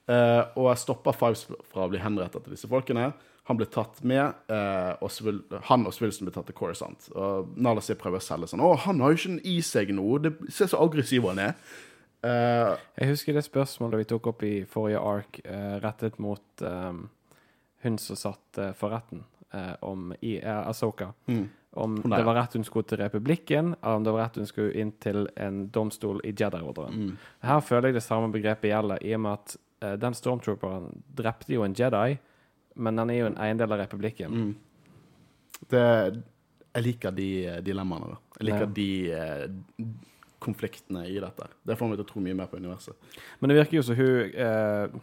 Eh, 0.10 0.44
og 0.56 0.72
jeg 0.72 0.82
stopper 0.86 1.18
Fives 1.18 1.44
fra 1.70 1.86
å 1.86 1.92
bli 1.92 2.02
henrettet 2.02 2.46
til 2.46 2.56
disse 2.56 2.70
folkene. 2.70 3.12
Han 3.50 3.58
ble 3.58 3.66
tatt 3.74 4.00
med, 4.06 4.36
eh, 4.54 4.94
og 5.02 5.10
Svul 5.10 5.40
han 5.66 5.86
og 5.90 5.94
Svilson 5.96 6.28
ble 6.30 6.34
tatt 6.36 6.46
til 6.52 6.56
Coruscant. 6.56 7.08
Og 7.18 7.56
Nala 7.58 7.82
sier 7.82 7.98
prøver 7.98 8.22
å 8.22 8.24
selge 8.24 8.52
sånn 8.52 8.62
Å, 8.62 8.76
han 8.86 9.02
har 9.02 9.16
jo 9.16 9.18
ikke 9.24 9.42
i 9.50 9.56
seg 9.66 9.90
nå. 9.98 10.06
Det 10.22 10.36
ser 10.54 10.70
så 10.70 10.80
aggressiv 10.86 11.26
han 11.32 11.42
er. 11.50 11.56
Eh, 12.22 12.76
Jeg 13.00 13.10
husker 13.14 13.34
det 13.34 13.46
spørsmålet 13.48 14.04
vi 14.04 14.10
tok 14.12 14.28
opp 14.34 14.44
i 14.46 14.54
forrige 14.70 15.00
ark, 15.02 15.40
eh, 15.46 15.80
rettet 15.82 16.20
mot 16.20 16.62
um, 16.62 17.08
hun 17.84 17.98
som 17.98 18.16
satt 18.20 18.58
eh, 18.60 18.74
for 18.76 18.92
retten, 18.94 19.24
eh, 19.56 19.74
om 19.82 20.12
i 20.22 20.38
eh, 20.42 20.68
Asoka. 20.70 21.14
mm. 21.28 21.48
Om 21.80 22.00
det 22.02 22.24
var 22.26 22.34
rett 22.34 22.56
hun 22.58 22.64
skulle 22.66 22.88
til 22.90 22.98
republikken, 22.98 23.76
eller 23.84 24.00
om 24.00 24.04
det 24.04 24.12
var 24.12 24.24
rett 24.26 24.40
hun 24.42 24.48
skulle 24.50 24.74
inn 24.82 24.90
til 25.00 25.28
en 25.38 25.68
domstol 25.70 26.18
i 26.26 26.32
Jedi-ordren. 26.34 26.96
Mm. 26.98 27.12
Her 27.46 27.60
føler 27.62 27.92
jeg 27.92 28.00
det 28.00 28.04
samme 28.04 28.32
begrepet 28.34 28.72
gjelder, 28.72 28.98
i 29.06 29.14
og 29.14 29.22
med 29.22 29.36
at 29.38 29.54
eh, 29.86 29.94
den 30.02 30.18
stormtrooperen 30.18 30.88
drepte 31.16 31.54
jo 31.54 31.62
en 31.64 31.76
Jedi, 31.78 32.18
men 32.76 32.96
den 32.96 33.10
er 33.10 33.18
jo 33.20 33.26
en 33.32 33.38
eiendel 33.42 33.72
av 33.74 33.80
republikken. 33.84 34.32
Mm. 34.32 34.56
Det, 35.70 35.84
jeg 36.76 36.84
liker 36.86 37.12
de 37.12 37.30
eh, 37.48 37.62
dilemmaene. 37.66 38.14
da. 38.14 38.18
Jeg 38.40 38.46
liker 38.50 38.66
Ja. 38.68 38.74
de 38.80 39.12
eh, 39.12 39.86
konfliktene 40.40 41.06
i 41.08 41.20
dette. 41.20 41.48
Det 41.68 41.76
får 41.78 41.88
meg 41.90 41.98
til 42.00 42.06
å 42.06 42.10
tro 42.14 42.22
mye 42.24 42.36
mer 42.38 42.48
på 42.48 42.58
universet. 42.58 42.96
Men 43.40 43.50
det 43.52 43.58
virker 43.60 43.78
jo 43.78 43.84
som 43.84 43.96
hun 43.96 44.32
eh, 44.34 45.00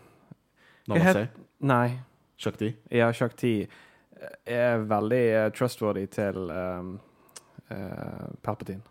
sier 1.12 1.28
Nei, 1.60 1.98
Shakti? 2.40 2.74
ja, 2.92 3.10
Shakti 3.12 3.52
eh, 3.62 4.34
er 4.44 4.78
veldig 4.88 5.22
eh, 5.34 5.50
trustworthy 5.56 6.06
til 6.12 6.50
um, 6.50 6.98
uh, 7.70 8.26
Palpatine. 8.42 8.82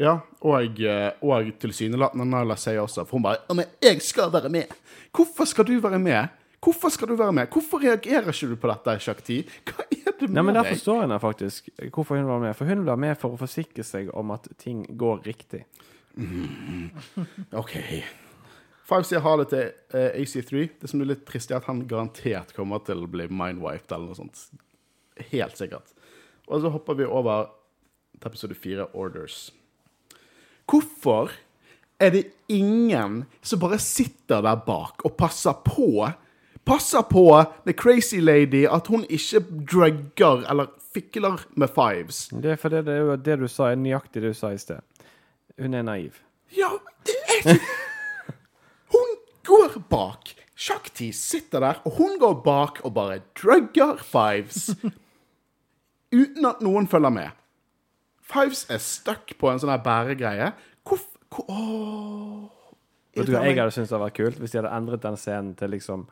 Ja, 0.00 0.18
og, 0.40 0.78
og 1.20 1.50
tilsynelatende 1.60 2.24
Nala 2.24 2.56
sier 2.56 2.80
også, 2.80 3.04
for 3.04 3.18
hun 3.18 3.22
bare 3.26 3.36
'Men 3.54 3.66
jeg 3.82 4.00
skal 4.02 4.32
være 4.32 4.48
med!' 4.48 4.72
Hvorfor 5.12 5.44
skal 5.44 5.64
du 5.64 5.80
være 5.80 5.98
med? 5.98 6.28
Hvorfor 6.62 6.92
skal 6.94 7.10
du 7.10 7.16
være 7.18 7.34
med? 7.34 7.50
Hvorfor 7.50 7.82
reagerer 7.82 8.28
ikke 8.30 8.52
du 8.52 8.56
på 8.56 8.70
dette, 8.70 8.98
Shakti? 9.02 9.40
Hva 9.66 9.86
er 9.90 10.12
det 10.20 10.28
med 10.28 10.36
Nei, 10.36 10.44
men 10.46 10.54
Der 10.54 10.68
forstår 10.70 11.00
jeg 11.00 11.08
henne 11.08 11.20
faktisk 11.22 11.70
hvorfor 11.90 12.20
hun 12.20 12.28
var 12.28 12.42
med. 12.44 12.54
For 12.54 12.70
hun 12.70 12.84
var 12.86 13.00
med 13.02 13.16
for 13.18 13.34
å 13.34 13.40
forsikre 13.40 13.82
seg 13.86 14.12
om 14.14 14.30
at 14.34 14.46
ting 14.62 14.84
går 14.98 15.24
riktig. 15.26 15.64
OK. 17.62 17.74
Five 18.86 19.08
sier 19.08 19.24
ha 19.24 19.34
det 19.40 19.48
til 19.50 19.72
uh, 19.94 20.10
AC3. 20.20 20.62
Det 20.82 20.90
som 20.90 21.02
er 21.02 21.10
litt 21.10 21.26
trist, 21.26 21.50
er 21.50 21.58
at 21.58 21.66
han 21.70 21.82
garantert 21.90 22.54
kommer 22.54 22.82
til 22.86 23.02
å 23.02 23.10
bli 23.10 23.26
mindwiped 23.30 23.90
eller 23.90 24.12
noe 24.12 24.18
sånt. 24.18 24.46
Helt 25.32 25.58
sikkert. 25.58 25.90
Og 26.46 26.62
så 26.62 26.70
hopper 26.74 26.98
vi 26.98 27.08
over 27.08 27.48
til 28.20 28.30
episode 28.30 28.58
fire, 28.58 28.86
Orders. 28.94 29.48
Hvorfor 30.70 31.32
er 32.02 32.14
det 32.14 32.26
ingen 32.50 33.24
som 33.42 33.60
bare 33.62 33.78
sitter 33.82 34.42
der 34.44 34.62
bak 34.66 35.02
og 35.06 35.16
passer 35.18 35.58
på? 35.66 36.06
Passer 36.64 37.02
på 37.02 37.24
The 37.66 37.72
Crazy 37.72 38.20
Lady 38.20 38.66
at 38.70 38.86
hun 38.86 39.04
ikke 39.10 39.40
drugger 39.70 40.44
eller 40.50 40.70
fikler 40.94 41.42
med 41.58 41.72
fives. 41.74 42.28
Det 42.28 42.54
er 42.54 42.60
fordi 42.60 42.82
det 42.86 42.98
jo 42.98 43.16
det 43.16 43.38
du 43.40 43.48
sa, 43.50 43.70
er 43.72 43.80
nøyaktig 43.80 44.22
det 44.22 44.34
du 44.34 44.38
sa 44.38 44.52
i 44.54 44.60
sted. 44.60 44.82
Hun 45.58 45.74
er 45.74 45.82
naiv. 45.86 46.20
Ja, 46.56 46.70
det 47.06 47.18
er 47.26 47.38
ikke 47.40 47.60
Hun 48.92 49.14
går 49.44 49.78
bak. 49.90 50.34
Shakti 50.54 51.10
sitter 51.12 51.60
der, 51.60 51.80
og 51.84 51.96
hun 51.96 52.18
går 52.20 52.34
bak 52.44 52.80
og 52.84 52.94
bare 52.94 53.22
drugger 53.34 53.96
Fives. 53.98 54.76
Uten 56.12 56.46
at 56.46 56.60
noen 56.62 56.86
følger 56.86 57.10
med. 57.10 57.30
Fives 58.22 58.66
er 58.70 58.78
stuck 58.78 59.32
på 59.40 59.50
en 59.50 59.58
sånn 59.58 59.72
her 59.72 59.82
bæregreie. 59.82 60.52
Hvorfor 60.86 61.12
hvor. 61.32 62.50
Vet 63.16 63.28
du 63.28 63.34
hva 63.34 63.44
jeg 63.44 63.58
hadde 63.58 63.72
syntes 63.74 63.92
hadde 63.92 64.04
vært 64.06 64.18
kult? 64.18 64.38
Hvis 64.40 64.54
de 64.54 64.60
hadde 64.60 64.72
endret 64.76 65.02
den 65.04 65.18
scenen 65.20 65.54
til 65.58 65.72
liksom 65.74 66.06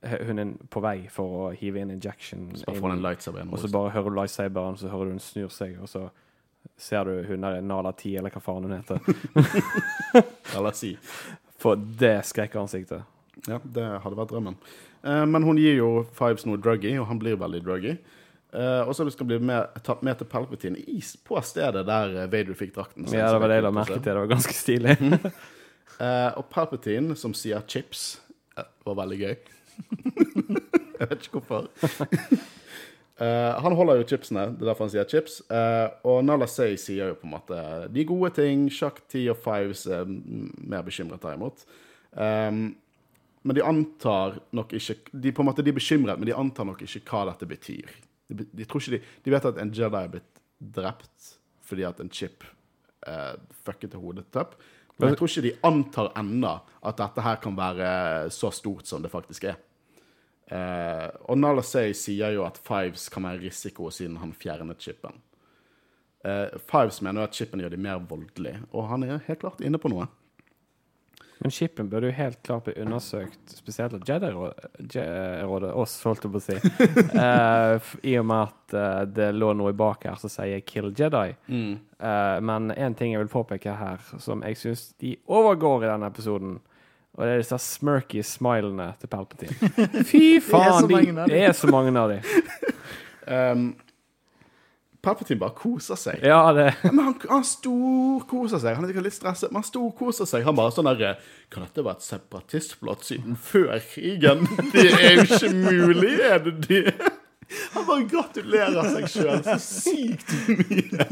hun 0.00 0.38
er 0.40 0.52
på 0.72 0.80
vei 0.80 0.96
for 1.12 1.36
å 1.36 1.46
hive 1.52 1.82
inn 1.82 1.92
injection, 1.92 2.48
Bare 2.64 2.94
inn, 2.94 3.02
lightsaber 3.04 3.44
og 3.50 3.60
så 3.60 3.68
bare 3.72 3.92
hører 3.92 4.14
du 4.14 4.16
lightsaberen, 4.16 4.78
så 4.80 4.88
hører 4.88 5.10
du 5.10 5.16
hun 5.18 5.24
snur 5.24 5.50
seg, 5.52 5.76
og 5.82 5.90
så 5.92 6.06
ser 6.80 7.04
du 7.04 7.26
hun 7.28 7.44
der 7.44 7.60
Nala 7.64 7.92
10, 7.92 8.16
eller 8.20 8.32
hva 8.32 8.40
faen 8.44 8.64
hun 8.64 8.76
heter. 8.78 9.00
Nala 10.54 10.72
si. 10.76 10.94
For 11.60 11.76
det 11.76 12.22
skrekkansiktet. 12.30 13.04
Ja, 13.48 13.60
det 13.60 13.84
hadde 14.04 14.16
vært 14.16 14.32
drømmen. 14.32 14.56
Eh, 15.04 15.26
men 15.28 15.44
hun 15.44 15.60
gir 15.60 15.76
jo 15.78 15.90
Fives 16.16 16.46
noe 16.48 16.60
druggy, 16.60 16.94
og 17.00 17.08
han 17.10 17.20
blir 17.20 17.36
veldig 17.40 17.62
druggy. 17.64 17.94
Eh, 18.50 18.80
og 18.82 18.96
så 18.96 19.06
skal 19.12 19.28
bli 19.28 19.38
med, 19.38 19.76
tatt 19.86 20.00
med 20.06 20.18
til 20.18 20.28
Palpatine 20.32 20.80
i, 20.80 20.98
på 21.28 21.38
stedet 21.46 21.84
der 21.86 22.16
eh, 22.24 22.28
Vader 22.32 22.56
fikk 22.58 22.74
drakten. 22.76 23.06
sin, 23.06 23.20
Ja, 23.20 23.30
det 23.32 23.40
var 23.44 23.52
det 23.52 23.60
jeg 23.60 23.68
la 23.68 23.76
merke 23.76 24.00
til. 24.00 24.08
Det 24.08 24.18
var 24.22 24.32
ganske 24.32 24.56
stilig. 24.56 24.96
Eh, 26.00 26.30
og 26.40 26.46
Palpatine, 26.48 27.12
som 27.18 27.34
sier 27.36 27.60
chips, 27.68 28.20
eh, 28.56 28.64
var 28.88 28.94
veldig 29.02 29.18
gøy. 29.20 29.34
jeg 31.00 31.10
vet 31.10 31.26
ikke 31.26 31.40
hvorfor. 31.40 31.68
Uh, 33.20 33.54
han 33.64 33.76
holder 33.78 34.00
jo 34.00 34.08
chipsene, 34.12 34.46
det 34.54 34.64
er 34.64 34.70
derfor 34.70 34.86
han 34.86 34.92
sier 34.94 35.08
chips. 35.10 35.40
Uh, 35.50 35.88
og 36.08 36.22
Nala 36.26 36.48
Say 36.50 36.76
sier 36.80 37.12
jo 37.12 37.18
på 37.20 37.28
en 37.28 37.34
måte 37.36 37.62
de 37.92 38.06
gode 38.08 38.32
ting. 38.38 38.68
Sjakk, 38.72 39.02
ti 39.10 39.26
og 39.32 39.40
Fives 39.44 39.86
er 39.90 40.08
mer 40.08 40.86
bekymret 40.86 41.22
derimot. 41.24 41.64
Um, 42.12 42.70
men 43.40 43.56
de 43.56 43.64
antar 43.64 44.40
nok 44.52 44.72
ikke 44.76 44.96
De 45.14 45.30
på 45.32 45.40
en 45.40 45.46
måte 45.48 45.62
de 45.64 45.72
er 45.72 45.76
bekymret, 45.78 46.18
men 46.20 46.28
de 46.28 46.36
antar 46.36 46.66
nok 46.68 46.82
ikke 46.84 47.04
hva 47.08 47.24
dette 47.30 47.48
betyr. 47.48 47.94
De, 48.28 48.44
de, 48.44 48.66
tror 48.68 48.82
ikke 48.82 48.98
de, 48.98 49.14
de 49.24 49.32
vet 49.32 49.46
at 49.48 49.60
en 49.62 49.72
Jedi 49.74 50.02
er 50.04 50.10
blitt 50.12 50.42
drept 50.60 51.36
fordi 51.70 51.84
at 51.86 52.00
en 52.02 52.10
chip 52.10 52.44
uh, 53.06 53.38
fucket 53.64 53.92
til 53.92 54.02
hodet 54.02 54.26
opp. 54.40 54.56
Men 55.00 55.12
jeg 55.12 55.20
tror 55.20 55.30
ikke 55.30 55.46
de 55.46 55.52
antar 55.64 56.10
ennå 56.18 56.52
at 56.86 56.98
dette 56.98 57.24
her 57.24 57.38
kan 57.40 57.56
være 57.56 57.90
så 58.34 58.50
stort 58.52 58.90
som 58.90 59.02
det 59.04 59.12
faktisk 59.12 59.46
er. 59.48 59.56
Eh, 60.50 61.08
og 61.30 61.38
Nala 61.38 61.62
Say 61.62 61.94
sier 61.94 62.34
jo 62.34 62.44
at 62.46 62.58
Fives 62.58 63.08
kan 63.12 63.28
være 63.28 63.44
risiko 63.46 63.90
siden 63.94 64.18
han 64.22 64.34
fjernet 64.34 64.82
chipen. 64.82 65.20
Eh, 66.24 66.56
Fives 66.70 67.00
mener 67.06 67.22
jo 67.22 67.28
at 67.30 67.38
chipen 67.38 67.62
gjør 67.62 67.76
de 67.76 67.84
mer 67.84 68.00
voldelige, 68.10 68.64
og 68.74 68.88
han 68.90 69.06
er 69.06 69.22
helt 69.28 69.44
klart 69.44 69.62
inne 69.64 69.80
på 69.80 69.92
noe. 69.92 70.08
Men 71.40 71.50
chipen 71.50 71.88
burde 71.88 72.10
jo 72.10 72.12
helt 72.12 72.42
klart 72.44 72.66
bli 72.66 72.74
undersøkt, 72.82 73.54
spesielt 73.54 73.94
av 73.96 74.02
Jedi-rådet, 74.04 75.70
oss, 75.72 75.94
holdt 76.04 76.26
jeg 76.26 76.32
på 76.34 76.40
å 76.40 76.44
si. 76.44 76.56
Eh, 77.20 77.92
I 78.10 78.18
og 78.20 78.26
med 78.28 78.50
at 78.50 78.74
eh, 78.76 79.04
det 79.08 79.30
lå 79.38 79.54
noe 79.56 79.72
bak 79.76 80.04
her 80.04 80.18
som 80.20 80.32
sier 80.32 80.60
'kill 80.60 80.90
Jedi'. 80.92 81.32
Eh, 81.48 82.40
men 82.44 82.74
én 82.76 82.96
ting 82.96 83.14
jeg 83.14 83.22
vil 83.22 83.32
påpeke 83.32 83.72
her, 83.72 84.04
som 84.18 84.44
jeg 84.44 84.58
syns 84.60 84.84
de 85.00 85.14
overgår 85.28 85.86
i 85.86 85.90
denne 85.94 86.12
episoden, 86.12 86.58
og 87.20 87.26
det 87.26 87.34
er 87.34 87.42
disse 87.42 87.58
smirky 87.60 88.22
smilene 88.24 88.86
til 89.00 89.10
Palpatine. 89.12 89.52
Fy 90.08 90.40
faen! 90.40 90.80
så 90.80 90.88
mange 90.88 91.12
av 91.12 91.28
de, 91.28 91.34
de. 91.34 91.36
det 91.36 91.44
er 91.50 91.54
så 91.58 91.70
mange 91.70 91.94
av 92.00 92.16
dem. 92.16 92.26
Um, 93.30 93.76
Palpatine 95.04 95.38
bare 95.38 95.54
koser 95.54 95.94
seg. 96.00 96.24
Ja, 96.26 96.40
det 96.56 96.72
Men 96.82 97.04
han, 97.04 97.12
han 97.30 97.44
storkoser 97.46 98.58
seg. 98.58 98.74
Han 98.74 98.88
er 98.88 99.04
litt 99.04 99.14
stresset, 99.14 99.52
men 99.52 99.60
han 99.60 99.68
storkoser 99.68 100.26
seg. 100.26 100.42
Han 100.48 100.56
bare 100.58 100.72
sånn 100.74 100.88
der 100.88 101.20
Kan 101.52 101.62
dette 101.62 101.84
være 101.84 102.00
et 102.00 102.06
separatistplott 102.08 103.06
siden 103.06 103.38
før 103.38 103.76
krigen? 103.92 104.48
Det 104.74 104.86
er 104.88 105.20
jo 105.20 105.26
ikke 105.28 105.52
mulig, 105.54 106.16
er 106.26 106.42
det 106.48 106.56
det? 106.66 106.96
Han 107.76 107.86
bare 107.86 108.08
gratulerer 108.10 108.90
seg 108.96 109.06
sjøl 109.14 109.44
så 109.46 109.60
sykt 109.62 110.34
mye. 110.48 111.06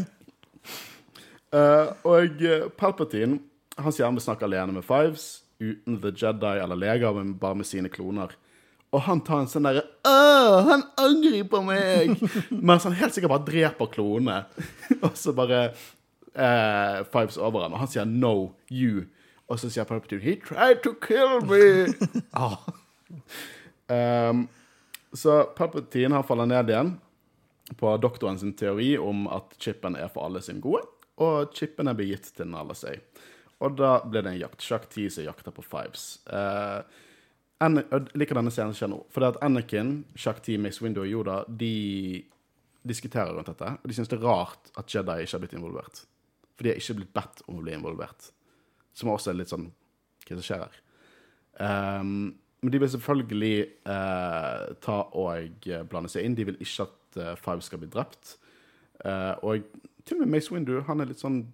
Uh, 1.54 1.94
og 2.08 2.42
eh, 2.44 2.66
Palpatine 2.76 3.38
han 3.78 3.94
sier 3.94 4.08
han 4.08 4.16
vil 4.18 4.24
snakke 4.24 4.46
alene 4.48 4.74
med 4.74 4.86
Fives, 4.86 5.44
uten 5.58 6.00
The 6.02 6.12
Jedi 6.14 6.58
eller 6.62 6.78
Lega, 6.78 7.12
men 7.12 7.36
bare 7.38 7.58
med 7.60 7.66
sine 7.66 7.90
kloner. 7.92 8.34
Og 8.94 9.02
han 9.04 9.20
tar 9.20 9.42
en 9.42 9.50
sånn 9.50 9.66
derre 9.68 9.84
han 10.68 10.82
angriper 10.96 11.62
meg! 11.64 12.18
Mens 12.68 12.86
han 12.86 12.96
helt 12.98 13.14
sikkert 13.14 13.34
bare 13.34 13.46
dreper 13.48 13.90
klonene. 13.92 14.42
og 15.04 15.14
så 15.18 15.34
bare 15.36 15.68
eh, 15.68 17.00
Fives 17.12 17.38
over 17.40 17.66
ham, 17.66 17.76
og 17.76 17.82
han 17.84 17.90
sier 17.90 18.08
'no, 18.08 18.52
you'. 18.70 19.06
Og 19.48 19.60
så 19.60 19.70
sier 19.72 19.88
Palpatine 19.88 20.22
'he 20.22 20.36
tried 20.44 20.82
to 20.84 20.94
kill 21.00 21.40
me'. 21.48 21.92
ah. 22.36 22.58
um, 23.88 24.48
så 25.12 25.44
Palpatine 25.56 26.14
har 26.14 26.26
falt 26.26 26.48
ned 26.48 26.68
igjen 26.68 26.96
på 27.76 27.96
doktoren 27.96 28.38
sin 28.38 28.52
teori 28.56 28.96
om 28.98 29.26
at 29.28 29.56
chipen 29.60 29.96
er 29.96 30.08
for 30.08 30.24
alle 30.24 30.40
sin 30.42 30.60
gode, 30.60 30.84
og 31.20 31.52
chipen 31.56 31.88
er 31.88 31.96
begitt 31.96 32.30
til 32.36 32.48
Nalasay. 32.48 33.00
Og 33.64 33.76
da 33.78 33.98
ble 34.06 34.22
det 34.22 34.32
en 34.32 34.40
jakt. 34.40 34.62
Shakti 34.62 35.08
som 35.10 35.26
jakter 35.26 35.54
på 35.54 35.64
Fives. 35.66 36.20
Uh, 36.30 36.82
jeg 37.58 38.02
liker 38.14 38.38
denne 38.38 38.52
scenen 38.54 38.76
som 38.76 38.92
nå. 38.92 39.00
For 39.10 39.24
det 39.24 39.32
at 39.32 39.40
Anakin, 39.42 40.04
Shakti, 40.14 40.54
Mace 40.62 40.82
Window 40.84 41.02
og 41.02 41.10
Yoda 41.10 41.40
de 41.48 42.22
diskuterer 42.86 43.34
rundt 43.34 43.50
dette. 43.50 43.72
Og 43.82 43.90
de 43.90 43.96
syns 43.96 44.10
det 44.10 44.18
er 44.20 44.26
rart 44.26 44.70
at 44.78 44.94
Jedi 44.94 45.24
ikke 45.24 45.34
har 45.34 45.42
blitt 45.42 45.56
involvert. 45.58 46.04
For 46.54 46.64
de 46.64 46.72
har 46.72 46.80
ikke 46.80 47.00
blitt 47.00 47.16
bedt 47.16 47.42
om 47.46 47.58
å 47.58 47.64
bli 47.64 47.74
involvert. 47.74 48.30
Som 48.94 49.10
også 49.12 49.32
er 49.32 49.40
litt 49.40 49.52
sånn 49.52 49.70
Hva 50.28 50.36
som 50.36 50.44
skjer 50.44 50.62
her? 50.66 50.78
Um, 51.58 52.12
men 52.62 52.74
de 52.74 52.80
vil 52.82 52.90
selvfølgelig 52.90 53.68
uh, 53.86 54.74
ta 54.82 54.96
og 55.16 55.68
eh, 55.70 55.84
blande 55.86 56.10
seg 56.10 56.26
inn. 56.26 56.34
De 56.38 56.46
vil 56.48 56.58
ikke 56.62 56.88
at 56.88 57.18
uh, 57.20 57.34
Five 57.38 57.62
skal 57.62 57.82
bli 57.82 57.90
drept. 57.90 58.34
Uh, 59.04 59.34
og 59.46 59.68
til 60.02 60.18
og 60.18 60.24
med 60.24 60.32
Mace 60.34 60.50
Windu 60.52 60.80
han 60.88 61.00
er 61.00 61.10
litt 61.10 61.22
sånn 61.22 61.44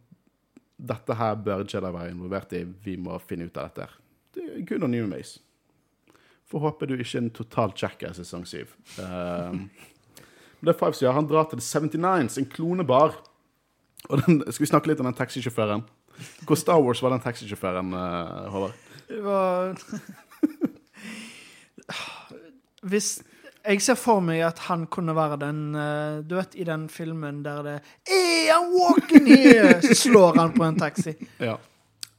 Dette 0.85 1.16
her 1.18 1.41
bør 1.41 1.64
Jedi 1.64 1.91
være 1.97 2.12
involvert 2.12 2.53
i. 2.57 2.62
Vi 2.85 2.97
må 3.01 3.16
finne 3.24 3.49
ut 3.49 3.61
av 3.61 3.70
dette. 3.70 3.89
Det 4.35 4.45
er 4.45 4.64
good 4.68 4.87
on 4.87 4.97
you, 4.97 5.09
Mace. 5.09 5.41
Får 6.51 6.64
håpe 6.66 6.89
du 6.89 6.95
ikke 6.97 7.16
er 7.16 7.22
en 7.22 7.35
total 7.35 7.72
jackass 7.78 8.20
i 8.20 8.24
sesong 8.24 8.45
7. 8.47 8.74
Um, 9.01 9.68
det 10.64 10.74
er 10.74 10.78
Five 10.78 10.97
sier, 10.97 11.14
han 11.14 11.28
drar 11.28 11.47
til 11.51 11.61
The 11.61 11.80
79s, 11.89 12.39
en 12.41 12.51
klonebar. 12.51 13.11
Og 14.11 14.20
den, 14.20 14.43
skal 14.51 14.64
vi 14.64 14.70
snakke 14.70 14.91
litt 14.91 15.01
om 15.01 15.09
den 15.09 15.16
taxisjåføren? 15.16 15.82
Hvor 16.47 16.59
Star 16.61 16.82
Wars 16.85 17.03
var 17.03 17.14
den 17.14 17.24
taxisjåføren, 17.24 17.89
uh, 17.97 18.51
Håvard? 18.53 18.74
Det 19.09 19.20
var 19.24 19.80
Hvis 22.89 23.09
Jeg 23.64 23.80
ser 23.80 23.96
for 23.96 24.20
meg 24.20 24.42
at 24.44 24.58
han 24.66 24.86
kunne 24.92 25.14
være 25.16 25.38
den 25.40 25.60
uh, 25.74 26.18
Du 26.28 26.34
vet, 26.36 26.54
i 26.60 26.64
den 26.68 26.88
filmen 26.92 27.42
der 27.46 27.62
det 27.64 27.76
Hey, 28.08 28.50
I'm 28.52 28.74
walking 28.76 29.26
here! 29.30 29.78
Slår 30.04 30.36
han 30.36 30.52
på 30.52 30.64
en 30.66 30.76
taxi. 30.80 31.14
Ja. 31.40 31.56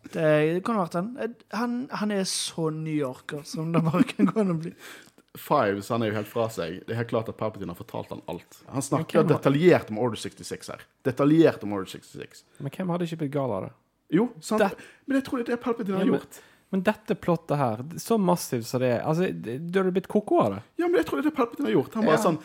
Det, 0.05 0.23
det 0.55 0.61
kunne 0.65 0.81
vært 0.83 0.95
han. 0.97 1.11
han. 1.53 1.75
Han 2.01 2.11
er 2.15 2.23
så 2.29 2.69
New 2.73 2.93
Yorker 2.95 3.43
som 3.45 3.71
det 3.73 3.81
bare 3.85 4.03
kan 4.09 4.29
gå 4.31 4.39
an 4.41 4.53
å 4.55 4.57
bli. 4.63 4.71
Fives 5.35 5.89
han 5.91 6.01
er 6.05 6.13
jo 6.13 6.15
helt 6.15 6.29
fra 6.31 6.45
seg. 6.53 6.79
Det 6.87 6.93
er 6.95 7.01
helt 7.01 7.09
klart 7.11 7.29
at 7.29 7.37
Palpatine 7.37 7.73
har 7.73 7.79
fortalt 7.79 8.13
han 8.13 8.21
alt. 8.31 8.61
Han 8.71 8.85
snakker 8.85 9.19
hvem 9.19 9.27
har- 9.33 9.37
detaljert 9.41 9.89
om 9.91 9.99
Order 10.05 10.21
66 10.21 10.69
her. 10.71 10.85
Detaljert 11.05 11.65
om 11.67 11.73
Order 11.75 11.89
66. 11.97 12.45
Men 12.63 12.71
hvem 12.77 12.93
hadde 12.93 13.09
ikke 13.09 13.19
blitt 13.25 13.33
gal 13.35 13.51
av 13.57 13.65
det? 13.67 13.73
Jo, 14.15 14.29
sant? 14.39 14.61
Det- 14.63 14.87
Men 15.09 15.17
jeg 15.19 15.25
tror 15.27 15.41
det 15.41 15.49
er 15.49 15.51
det 15.57 15.61
Palpatine 15.65 15.97
har 15.99 16.05
Ja, 16.05 16.11
men- 16.11 16.21
gjort. 16.21 16.39
Men 16.76 16.84
dette 16.84 17.15
plottet 17.15 17.55
her, 17.61 17.82
så 18.03 18.17
massivt 18.19 18.67
som 18.67 18.84
det 18.84 18.89
er 18.97 19.03
altså, 19.07 19.30
Du 19.32 19.80
hadde 19.80 19.93
blitt 19.95 20.09
koko 20.11 20.41
av 20.43 20.55
det. 20.57 20.61
Ja, 20.82 20.89
men 20.89 20.99
jeg 20.99 21.07
tror 21.07 21.21
det 21.21 21.26
er 21.26 21.32
det 21.32 21.38
Palpatine 21.39 21.69
har 21.71 21.76
gjort. 21.78 21.93
Han 21.95 22.05
bare 22.09 22.17
Ja. 22.19 22.23
sånn 22.28 22.39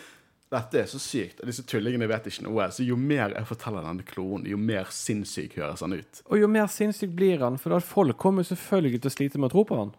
Dette 0.51 0.81
er 0.81 0.87
så 0.91 0.99
sykt. 0.99 1.39
og 1.41 1.47
Disse 1.47 1.62
tullingene 1.62 2.09
vet 2.11 2.24
ikke 2.26 2.43
noe. 2.43 2.64
Så 2.74 2.83
jo 2.83 2.97
mer 2.99 3.31
jeg 3.37 3.47
forteller 3.47 3.85
denne 3.87 4.03
klonen, 4.03 4.49
jo 4.51 4.57
mer 4.59 4.89
sinnssyk 4.91 5.53
høres 5.61 5.81
han 5.85 5.93
ut. 5.95 6.22
Og 6.26 6.41
jo 6.41 6.49
mer 6.51 6.66
sinnssyk 6.66 7.12
blir 7.14 7.39
han, 7.39 7.57
for 7.57 7.76
at 7.76 7.85
folk 7.87 8.16
kommer 8.18 8.43
selvfølgelig 8.43 9.01
til 9.05 9.11
å 9.12 9.14
slite 9.14 9.39
med 9.39 9.51
å 9.51 9.53
tro 9.55 9.62
på 9.68 9.78
han. 9.78 9.93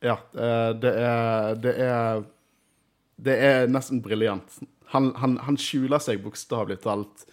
Ja, 0.00 0.14
eh, 0.32 0.72
det 0.72 0.94
er 0.96 1.54
Det 1.60 1.74
er, 1.84 2.24
det 3.20 3.36
er 3.50 3.66
nesten 3.68 4.00
briljant. 4.00 4.56
Han, 4.94 5.12
han, 5.20 5.36
han 5.44 5.56
skjuler 5.60 6.00
seg 6.00 6.22
bokstavelig 6.24 6.80
talt 6.80 7.26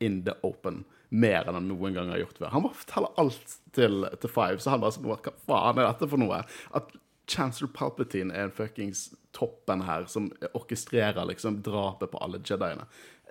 in 0.00 0.22
the 0.24 0.32
open 0.42 0.84
mer 1.12 1.46
enn 1.46 1.58
han 1.58 1.68
noen 1.68 1.96
gang 1.96 2.10
har 2.12 2.22
gjort 2.22 2.40
før. 2.40 2.52
Han 2.54 2.66
bare 2.66 2.80
forteller 2.80 3.22
alt 3.22 3.56
til, 3.76 4.06
til 4.22 4.32
Five, 4.32 4.58
så 4.62 4.74
han 4.74 4.82
bare 4.82 4.96
sånn 4.96 5.08
Hva 5.08 5.34
faen 5.46 5.80
er 5.80 5.90
dette 5.90 6.08
for 6.08 6.22
noe? 6.22 6.42
At 6.76 6.92
Chancellor 7.30 7.70
Palpatine 7.72 8.34
er 8.34 8.48
en 8.48 8.54
fuckings 8.54 9.10
toppen 9.36 9.84
her 9.86 10.08
som 10.10 10.28
orkestrerer 10.52 11.24
liksom 11.28 11.60
drapet 11.64 12.10
på 12.12 12.20
alle 12.24 12.42
Jediene. 12.44 12.88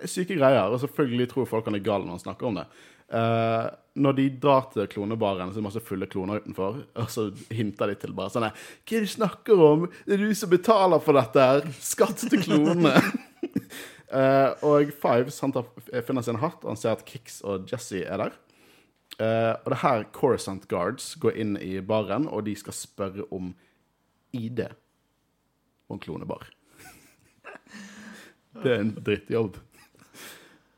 Syke 0.08 0.38
greier. 0.38 0.70
Og 0.72 0.80
selvfølgelig 0.82 1.28
tror 1.30 1.50
folk 1.50 1.68
han 1.68 1.78
er 1.78 1.84
gal 1.84 2.06
når 2.06 2.16
han 2.16 2.24
snakker 2.24 2.48
om 2.48 2.58
det. 2.60 2.66
Uh, 3.12 3.68
når 4.00 4.14
de 4.16 4.28
drar 4.40 4.70
til 4.72 4.86
klonebaren, 4.88 5.50
så 5.50 5.58
er 5.58 5.60
det 5.60 5.66
masse 5.66 5.82
fulle 5.84 6.06
kloner 6.08 6.40
utenfor, 6.40 6.78
og 6.96 7.10
så 7.12 7.26
hinter 7.52 7.90
de 7.90 7.98
til 8.00 8.14
bare 8.16 8.32
sånn 8.32 8.46
Hva 8.46 8.54
er 8.54 8.86
det 8.88 9.02
du 9.04 9.10
snakker 9.12 9.60
om? 9.66 9.84
Det 10.06 10.16
er 10.16 10.22
du 10.22 10.32
som 10.38 10.48
betaler 10.48 11.02
for 11.04 11.20
dette 11.20 11.44
her! 11.50 11.68
Skatt 11.76 12.24
til 12.24 12.40
klonene! 12.46 12.94
Eh, 14.12 14.64
og 14.68 14.92
Fives 15.02 15.40
han 15.44 15.54
tar, 15.54 15.68
finner 16.06 16.24
sin 16.26 16.40
hatt, 16.42 16.62
og 16.64 16.74
han 16.74 16.80
ser 16.80 16.96
at 16.96 17.04
Kix 17.08 17.40
og 17.48 17.68
Jesse 17.70 18.04
er 18.04 18.26
der. 18.26 18.38
Uh, 19.20 19.52
og 19.60 19.66
det 19.68 19.74
er 19.76 19.82
her 19.82 20.04
Coruscant 20.16 20.62
Guards 20.70 21.10
går 21.20 21.36
inn 21.36 21.50
i 21.60 21.74
baren, 21.84 22.24
og 22.32 22.46
de 22.46 22.54
skal 22.56 22.72
spørre 22.72 23.26
om 23.30 23.50
ID 24.32 24.62
på 25.84 25.98
en 25.98 26.00
klonebar. 26.00 26.46
det 28.64 28.72
er 28.72 28.80
en 28.80 28.94
drittjobb. 28.96 29.60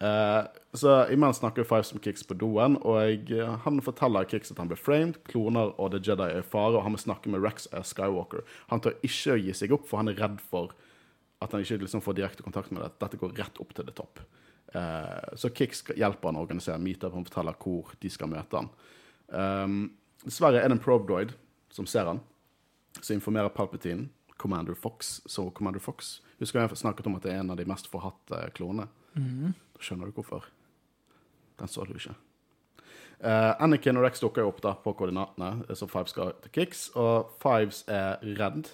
Uh, 0.03 0.51
så 0.75 1.07
imens 1.15 1.39
snakker 1.39 1.65
Fives 1.65 1.93
med 1.95 2.03
Kix 2.03 2.25
på 2.27 2.35
doen, 2.35 2.75
og 2.83 3.31
eh, 3.31 3.51
han 3.63 3.77
forteller 3.87 4.27
Kix 4.27 4.51
at 4.51 4.59
han 4.59 4.67
ble 4.73 4.79
framed, 4.79 5.21
kloner 5.31 5.71
og 5.79 5.93
The 5.93 6.01
Jedi 6.03 6.27
er 6.27 6.43
i 6.43 6.47
fare, 6.47 6.75
og 6.75 6.83
han 6.83 6.97
må 6.97 6.99
snakke 6.99 7.31
med 7.31 7.45
Rex 7.45 7.69
eh, 7.71 7.85
Skywalker. 7.87 8.43
Han 8.73 8.83
tør 8.83 8.97
ikke 9.07 9.37
å 9.37 9.39
gi 9.39 9.55
seg 9.55 9.75
opp, 9.77 9.87
for 9.87 10.03
han 10.03 10.11
er 10.11 10.19
redd 10.19 10.41
for 10.43 10.75
at 11.45 11.55
han 11.55 11.65
ikke 11.65 11.83
liksom 11.85 12.03
får 12.05 12.17
direkte 12.19 12.47
kontakt 12.47 12.73
med 12.73 12.83
det. 12.83 12.91
Dette 13.03 13.21
går 13.21 13.37
rett 13.39 13.61
opp 13.63 13.75
til 13.77 13.87
det 13.87 13.95
topp. 13.99 14.23
Eh, 14.75 15.37
så 15.39 15.51
Kix 15.55 15.85
hjelper 15.95 16.31
han 16.31 16.41
å 16.41 16.45
organisere 16.45 16.83
meetup, 16.83 17.13
han 17.15 17.27
forteller 17.29 17.59
hvor 17.61 17.95
de 18.03 18.11
skal 18.11 18.31
møte 18.33 18.59
han. 18.61 18.71
Um, 19.29 19.79
dessverre 20.25 20.61
er 20.61 20.69
det 20.69 20.77
en 20.77 20.83
Probdoid 20.83 21.33
som 21.73 21.87
ser 21.91 22.11
han, 22.11 22.21
som 23.01 23.15
informerer 23.17 23.53
Palpatine, 23.55 24.09
Commander 24.41 24.75
Fox, 24.75 25.21
så 25.31 25.47
Commander 25.55 25.81
Fox 25.81 26.19
Husker 26.41 26.65
jeg 26.65 26.77
snakket 26.77 27.07
om 27.07 27.15
at 27.17 27.23
det 27.25 27.31
er 27.31 27.43
en 27.45 27.53
av 27.55 27.59
de 27.61 27.67
mest 27.71 27.87
forhatte 27.89 28.41
klonene? 28.57 28.89
Da 29.15 29.85
skjønner 29.87 30.11
du 30.11 30.17
hvorfor. 30.17 30.49
Den 31.61 31.71
så 31.71 31.85
du 31.87 31.95
ikke. 31.95 32.17
Uh, 33.23 33.55
Anakin 33.63 33.97
og 33.97 34.05
Rex 34.05 34.21
dukker 34.21 34.43
jo 34.43 34.51
opp 34.51 34.59
da 34.65 34.75
på 34.83 34.93
koordinatene, 34.99 35.63
så 35.79 35.87
Fives 35.89 36.13
skal 36.13 36.35
til 36.43 36.53
Kix. 36.57 36.89
Og 36.99 37.31
Fives 37.41 37.85
er 37.87 38.19
redd, 38.41 38.73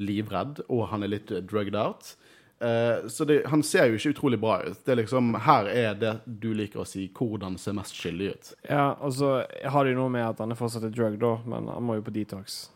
livredd, 0.00 0.64
og 0.68 0.88
han 0.92 1.04
er 1.04 1.14
litt 1.14 1.32
eh, 1.32 1.44
drugged 1.44 1.76
out. 1.78 2.14
Eh, 2.60 3.06
så 3.08 3.24
det, 3.24 3.42
han 3.48 3.62
ser 3.64 3.88
jo 3.88 3.96
ikke 3.96 4.12
utrolig 4.14 4.40
bra 4.40 4.58
ut. 4.66 4.82
Det 4.84 4.92
er 4.92 5.00
liksom, 5.00 5.32
Her 5.46 5.70
er 5.72 5.94
det 5.96 6.12
du 6.24 6.50
liker 6.56 6.82
å 6.82 6.88
si, 6.88 7.06
hvordan 7.16 7.56
ser 7.60 7.76
mest 7.78 7.96
skyldig 7.96 8.34
ut. 8.34 8.52
Ja, 8.68 8.90
og 9.00 9.14
så 9.16 9.38
har 9.46 9.86
det 9.86 9.94
jo 9.94 10.02
noe 10.02 10.12
med 10.12 10.26
at 10.26 10.42
han 10.44 10.52
er 10.52 10.60
fortsatt 10.60 10.84
et 10.90 10.96
drug, 10.96 11.16
da, 11.20 11.38
men 11.48 11.70
han 11.72 11.86
må 11.86 11.96
jo 11.98 12.04
på 12.04 12.14
detox. 12.18 12.66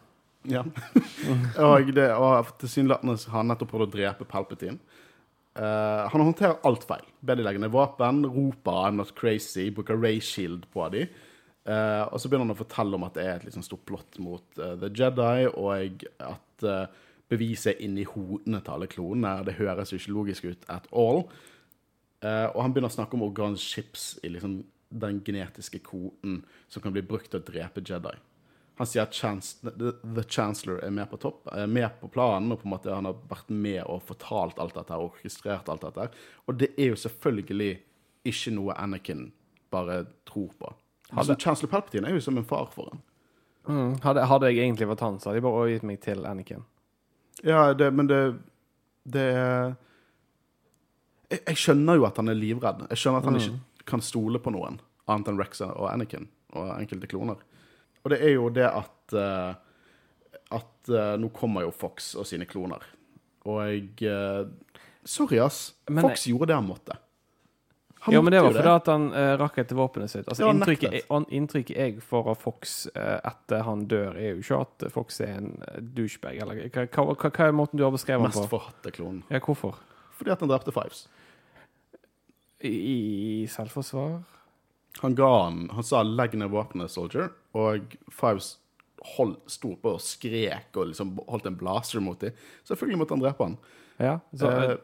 Ja. 0.49 0.65
og 1.65 1.93
det, 1.97 2.09
og 2.17 2.55
tilsynelatende 2.61 3.17
har 3.29 3.41
han 3.41 3.53
nettopp 3.53 3.73
prøvd 3.75 3.87
å 3.89 3.95
drepe 3.97 4.29
Palpatine. 4.29 4.81
Uh, 5.55 6.09
han 6.11 6.25
håndterer 6.25 6.65
alt 6.67 6.83
feil. 6.89 7.05
Ned 7.23 7.71
våpen, 7.71 8.25
roper 8.27 8.73
'I'm 8.73 8.99
not 8.99 9.15
crazy', 9.15 9.71
bruker 9.71 9.97
Ray 9.97 10.21
Shield 10.21 10.67
på 10.73 10.89
dem. 10.91 11.13
Uh, 11.65 12.05
og 12.13 12.21
så 12.21 12.29
begynner 12.29 12.49
han 12.49 12.57
å 12.57 12.59
fortelle 12.59 12.97
om 12.97 13.07
at 13.07 13.15
det 13.17 13.25
er 13.25 13.37
et 13.39 13.47
liksom 13.47 13.63
stort 13.65 13.87
plott 13.89 14.19
mot 14.21 14.45
uh, 14.59 14.75
The 14.81 14.91
Jedi, 14.91 15.47
og 15.55 16.05
at 16.21 16.67
beviset 17.33 17.81
inni 17.83 18.05
hodene 18.09 18.61
til 18.61 18.77
alle 18.77 18.89
klonene. 18.91 19.45
Det 19.47 19.57
høres 19.59 19.93
jo 19.93 20.01
ikke 20.01 20.15
logisk 20.15 20.51
ut 20.51 20.69
at 20.73 20.87
all. 20.93 21.25
Eh, 22.25 22.47
og 22.51 22.61
han 22.63 22.75
begynner 22.75 22.93
å 22.93 22.97
snakke 22.99 23.17
om 23.19 23.27
organships 23.27 24.15
i 24.25 24.33
liksom 24.33 24.63
den 24.95 25.21
genetiske 25.27 25.81
koden 25.85 26.43
som 26.71 26.83
kan 26.83 26.95
bli 26.95 27.03
brukt 27.05 27.33
til 27.33 27.43
å 27.43 27.47
drepe 27.47 27.83
Jedi. 27.85 28.15
Han 28.79 28.89
sier 28.91 29.07
at 29.07 29.15
the, 29.63 30.23
Chancellor 30.27 30.81
er 30.83 30.91
med 30.91 31.07
på 31.11 31.19
topp, 31.23 31.47
er 31.55 31.69
med 31.71 31.93
på 32.01 32.09
planen, 32.11 32.51
og 32.51 32.59
på 32.63 32.67
en 32.67 32.73
måte 32.73 32.95
han 32.95 33.07
har 33.07 33.21
vært 33.31 33.53
med 33.55 33.85
og 33.87 34.03
fortalt 34.09 34.59
alt 34.63 34.75
dette 34.75 34.99
og 34.99 35.13
orkestrert 35.13 35.71
alt 35.71 35.87
dette. 35.87 36.09
Og 36.49 36.59
det 36.59 36.73
er 36.75 36.91
jo 36.91 36.99
selvfølgelig 36.99 37.71
ikke 38.27 38.55
noe 38.57 38.75
Anakin 38.81 39.29
bare 39.75 40.03
tror 40.27 40.51
på. 40.59 40.73
Altså, 41.15 41.37
Chancellor 41.39 41.71
Palpatine 41.71 42.11
er 42.11 42.17
jo 42.17 42.25
som 42.25 42.39
en 42.41 42.47
far 42.47 42.67
for 42.75 42.91
ham. 42.91 43.03
Mm. 43.69 43.93
Hadde, 44.03 44.27
hadde 44.29 44.51
jeg 44.51 44.65
egentlig 44.65 44.89
vært 44.91 45.05
han, 45.07 45.21
så 45.21 45.31
hadde 45.31 45.39
jeg 45.39 45.47
bare 45.47 45.61
overgitt 45.61 45.87
meg 45.87 46.01
til 46.03 46.27
Anakin. 46.27 46.67
Ja, 47.45 47.73
det, 47.77 47.91
men 47.93 48.09
det 48.09 48.21
Det 49.05 49.25
er 49.37 49.75
jeg, 51.31 51.41
jeg 51.49 51.61
skjønner 51.61 51.99
jo 51.99 52.07
at 52.09 52.19
han 52.21 52.31
er 52.31 52.39
livredd. 52.39 52.85
Jeg 52.93 53.01
skjønner 53.01 53.23
at 53.23 53.29
han 53.29 53.39
ikke 53.41 53.85
kan 53.91 54.03
stole 54.05 54.41
på 54.41 54.53
noen 54.55 54.79
annet 55.11 55.31
enn 55.33 55.41
Rex 55.41 55.61
og 55.65 55.87
Anakin 55.91 56.29
og 56.55 56.71
enkelte 56.79 57.09
kloner. 57.11 57.41
Og 58.05 58.13
det 58.13 58.21
er 58.23 58.35
jo 58.37 58.51
det 58.53 58.67
at 58.69 59.17
uh, 59.17 59.55
At 60.55 60.91
uh, 60.93 61.15
nå 61.21 61.31
kommer 61.35 61.65
jo 61.65 61.73
Fox 61.75 62.13
og 62.21 62.27
sine 62.29 62.47
kloner. 62.47 62.85
Og 63.49 63.59
jeg 63.65 64.09
uh, 64.09 64.45
Sorry, 65.05 65.41
ass. 65.43 65.75
Men- 65.89 66.05
Fox 66.07 66.27
gjorde 66.31 66.53
det 66.53 66.57
han 66.61 66.69
måtte. 66.69 66.97
Han 68.05 68.15
Ja, 68.15 68.21
men 68.21 68.33
det 68.33 68.41
var 68.45 68.53
fordi 68.53 68.69
at 68.69 68.89
han 68.93 69.05
uh, 69.15 69.31
rakk 69.41 69.55
etter 69.63 69.79
våpenet 69.79 70.13
sitt. 70.13 70.27
Altså, 70.29 70.51
inntrykket, 70.53 71.07
inntrykket 71.33 71.79
jeg 71.79 72.03
får 72.05 72.27
av 72.35 72.43
Fox 72.43 72.75
uh, 72.93 73.17
etter 73.25 73.63
han 73.65 73.87
dør, 73.89 74.19
er 74.21 74.35
jo 74.35 74.43
ikke 74.43 74.59
at 74.61 74.85
Fox 74.93 75.23
er 75.25 75.39
en 75.39 75.55
uh, 75.63 75.79
douchebag. 75.97 76.37
Eller 76.45 76.67
hva, 76.69 76.85
hva, 76.85 77.15
hva, 77.17 77.47
er 77.47 77.55
måten 77.57 77.81
du 77.81 77.87
har 77.87 77.95
beskrevet 77.95 78.27
Mest 78.27 78.37
han 78.37 78.45
på? 78.45 78.59
forhatte 78.59 78.93
klonen. 78.93 79.23
Ja, 79.33 79.41
hvorfor? 79.41 79.79
Fordi 80.19 80.35
at 80.35 80.45
han 80.45 80.53
drepte 80.53 80.75
Fives. 80.77 81.07
I, 82.61 82.75
I 82.77 82.99
selvforsvar? 83.49 84.19
Han 85.01 85.17
ga 85.19 85.31
han 85.43 85.65
Han 85.73 85.85
sa 85.85 86.03
'legg 86.05 86.37
ned 86.39 86.53
våpenet, 86.53 86.93
soldier', 86.93 87.33
og 87.57 87.97
Fives 88.13 88.59
hold, 89.17 89.37
sto 89.51 89.75
på 89.81 89.95
og 89.97 90.05
skrek 90.05 90.77
og 90.77 90.91
liksom 90.93 91.17
holdt 91.29 91.49
en 91.49 91.57
blaster 91.61 92.05
mot 92.05 92.21
dem. 92.21 92.37
Selvfølgelig 92.69 93.01
måtte 93.01 93.17
han 93.17 93.25
drepe 93.25 93.49
han. 93.49 93.57
Ja. 93.97 94.19
Så, 94.37 94.53
uh, 94.53 94.77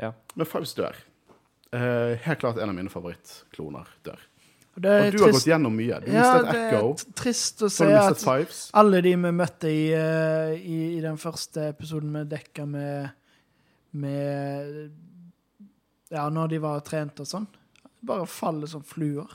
ja. 0.00 0.12
Men 0.34 0.48
Fives 0.48 0.76
dør. 0.76 1.00
Eh, 1.72 2.18
helt 2.26 2.38
klart 2.42 2.58
en 2.60 2.68
av 2.68 2.76
mine 2.76 2.90
favorittkloner 2.92 3.88
dør. 4.04 4.20
Og 4.76 4.82
det 4.84 4.90
er 4.92 5.06
Og 5.06 5.12
du 5.12 5.22
har 5.24 5.32
gått 5.36 5.46
gjennom 5.48 5.74
mye. 5.76 5.98
Du 6.00 6.10
ja, 6.12 6.20
mistet 6.22 6.46
det 6.52 6.60
er 6.60 6.74
Echo. 6.76 7.12
trist 7.18 7.62
å 7.64 7.68
se 7.72 7.88
at 7.92 8.20
Fives. 8.24 8.60
alle 8.80 9.00
de 9.04 9.10
vi 9.20 9.32
møtte 9.36 9.68
i, 9.68 9.82
uh, 9.92 10.52
i, 10.56 10.78
i 10.96 11.00
den 11.04 11.16
første 11.20 11.66
episoden 11.74 12.12
vi 12.16 12.22
dekka 12.36 12.66
med 12.68 13.10
med 13.92 14.92
Ja, 16.12 16.28
når 16.32 16.48
de 16.48 16.58
var 16.60 16.80
trent 16.80 17.20
og 17.20 17.26
sånn. 17.28 17.46
Bare 18.04 18.26
faller 18.28 18.66
som 18.68 18.82
fluer. 18.82 19.28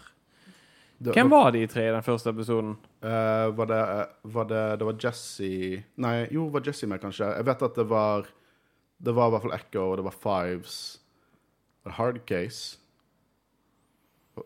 Det- 0.99 1.13
Hvem 1.13 1.29
var 1.29 1.51
de 1.51 1.65
tre 1.67 1.87
i 1.89 1.91
den 1.93 2.01
første 2.01 2.29
episoden? 2.33 2.75
Uh, 3.03 3.51
var, 3.53 3.65
det, 3.69 3.81
var 4.33 4.45
det 4.49 4.79
Det 4.79 4.85
var 4.87 4.95
Jesse 4.97 5.83
Nei, 5.97 6.27
jo, 6.33 6.47
var 6.49 6.61
Jesse 6.65 6.87
med, 6.89 6.99
kanskje? 6.99 7.35
Jeg 7.37 7.45
vet 7.45 7.61
at 7.61 7.75
det 7.75 7.85
var 7.87 8.25
Det 8.99 9.13
var 9.13 9.27
i 9.27 9.31
hvert 9.35 9.41
fall 9.43 9.53
Echo, 9.59 9.83
og 9.91 9.97
det 9.97 10.05
var 10.07 10.15
Fives. 10.17 10.97
Var 11.87 11.91
det 11.91 11.97
Hard 11.97 12.25
Case? 12.27 12.77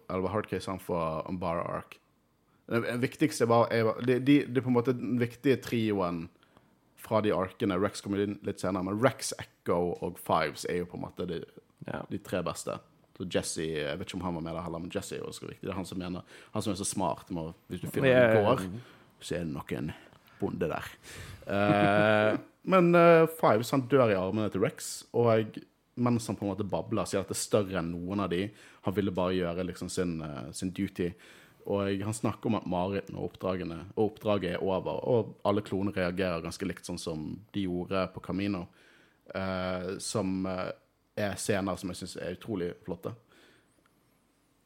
Eller 0.10 0.20
var 0.20 0.30
Hard 0.30 0.48
Case 0.50 0.70
han 0.70 0.80
for 0.80 1.26
Umbara 1.30 1.64
Ark? 1.66 1.98
Det 2.70 3.00
viktigste 3.02 3.48
var 3.50 3.72
jeg 3.74 3.90
de, 4.06 4.20
de, 4.20 4.36
er 4.46 4.62
på 4.62 4.70
en 4.70 4.78
måte 4.78 4.94
den 4.94 5.18
viktige 5.20 5.58
trioen 5.60 6.28
fra 7.02 7.20
de 7.26 7.34
arkene. 7.34 7.80
Rex 7.82 8.04
kommer 8.06 8.22
inn 8.22 8.38
litt 8.46 8.62
senere, 8.62 8.86
men 8.86 9.00
Rex, 9.02 9.34
Echo 9.42 9.96
og 10.06 10.22
Fives 10.22 10.68
er 10.70 10.84
jo 10.84 10.92
på 10.92 11.00
en 11.00 11.06
måte 11.08 11.26
de, 11.28 11.42
Ja. 11.88 12.04
de 12.12 12.20
tre 12.22 12.44
beste. 12.46 12.78
Så 13.18 13.26
Jesse 13.26 13.66
Jeg 13.66 13.98
vet 13.98 14.08
ikke 14.08 14.20
om 14.20 14.28
han 14.28 14.36
var 14.36 14.42
med 14.42 14.54
der 14.54 14.62
heller, 14.62 14.80
men 14.80 14.94
Jesse 14.94 15.18
er 15.18 15.26
også 15.26 15.48
viktig. 15.48 15.66
Det 15.66 15.74
er 15.74 15.80
han 15.82 15.86
som 15.86 15.98
mener 15.98 16.22
Han 16.54 16.62
som 16.62 16.72
er 16.72 16.78
så 16.78 16.86
smart. 16.86 17.32
Må, 17.32 17.54
hvis 17.68 17.82
du 17.82 17.90
finner 17.90 18.38
en 18.38 18.46
gård, 18.46 18.62
så 19.20 19.36
er 19.36 19.40
det 19.40 19.54
nok 19.54 19.72
en 19.72 19.92
bonde 20.40 20.70
der. 20.70 20.94
Uh, 21.50 22.38
men 22.64 22.96
uh, 22.96 23.28
Fives 23.42 23.74
han 23.74 23.88
dør 23.90 24.14
i 24.14 24.16
armene 24.16 24.50
til 24.50 24.62
Rex, 24.62 25.04
og 25.12 25.58
mens 26.04 26.28
han 26.30 26.38
på 26.40 26.46
en 26.46 26.52
måte 26.54 26.68
babler, 26.68 27.08
sier 27.10 27.24
at 27.24 27.30
det 27.32 27.38
er 27.38 27.44
større 27.44 27.80
enn 27.82 27.94
noen 27.94 28.24
av 28.26 28.32
de. 28.34 28.46
Han 28.88 28.96
ville 28.98 29.14
bare 29.16 29.38
gjøre 29.38 29.68
liksom 29.70 29.90
sin, 29.94 30.18
eh, 30.26 30.52
sin 30.58 30.74
duty. 30.76 31.12
Og 31.72 32.02
han 32.02 32.18
snakker 32.18 32.50
om 32.50 32.58
at 32.58 32.66
Marit 32.66 33.12
og, 33.14 33.38
og 33.38 34.06
oppdraget 34.08 34.56
er 34.56 34.64
over, 34.66 35.02
og 35.06 35.36
alle 35.46 35.62
kloner 35.62 35.94
reagerer 35.94 36.42
ganske 36.42 36.66
likt 36.66 36.88
sånn 36.90 37.00
som 37.02 37.28
de 37.54 37.68
gjorde 37.68 38.08
på 38.16 38.24
Camino. 38.26 38.68
eh, 39.34 39.98
som 39.98 40.46
eh, 40.46 40.72
er 41.16 41.36
scener 41.40 41.78
som 41.80 41.92
jeg 41.92 42.02
syns 42.02 42.18
er 42.20 42.36
utrolig 42.36 42.72
flotte. 42.84 43.14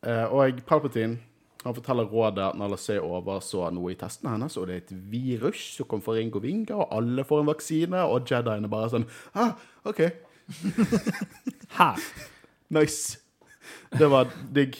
Eh, 0.06 0.26
og 0.26 0.62
Palpatine 0.66 1.20
han 1.66 1.74
forteller 1.74 2.06
rådet 2.06 2.44
at 2.46 2.58
når 2.60 2.76
Lassie 2.76 3.02
overså 3.02 3.64
noe 3.74 3.96
i 3.96 3.98
testene 3.98 4.36
hennes, 4.36 4.54
og 4.62 4.68
det 4.70 4.76
er 4.76 4.82
et 4.84 4.92
virus 5.10 5.64
som 5.80 5.88
kom 5.90 6.04
fra 6.06 6.14
Ringo 6.14 6.38
Vinga, 6.44 6.76
og 6.78 6.92
alle 6.94 7.26
får 7.26 7.42
en 7.42 7.50
vaksine, 7.50 8.04
og 8.06 8.30
Jediene 8.30 8.70
bare 8.70 8.92
sånn 8.94 9.08
ah, 9.34 9.56
OK, 9.90 10.04
Her. 11.78 12.02
nice. 12.68 13.18
Det 13.90 14.08
var 14.08 14.30
digg. 14.54 14.78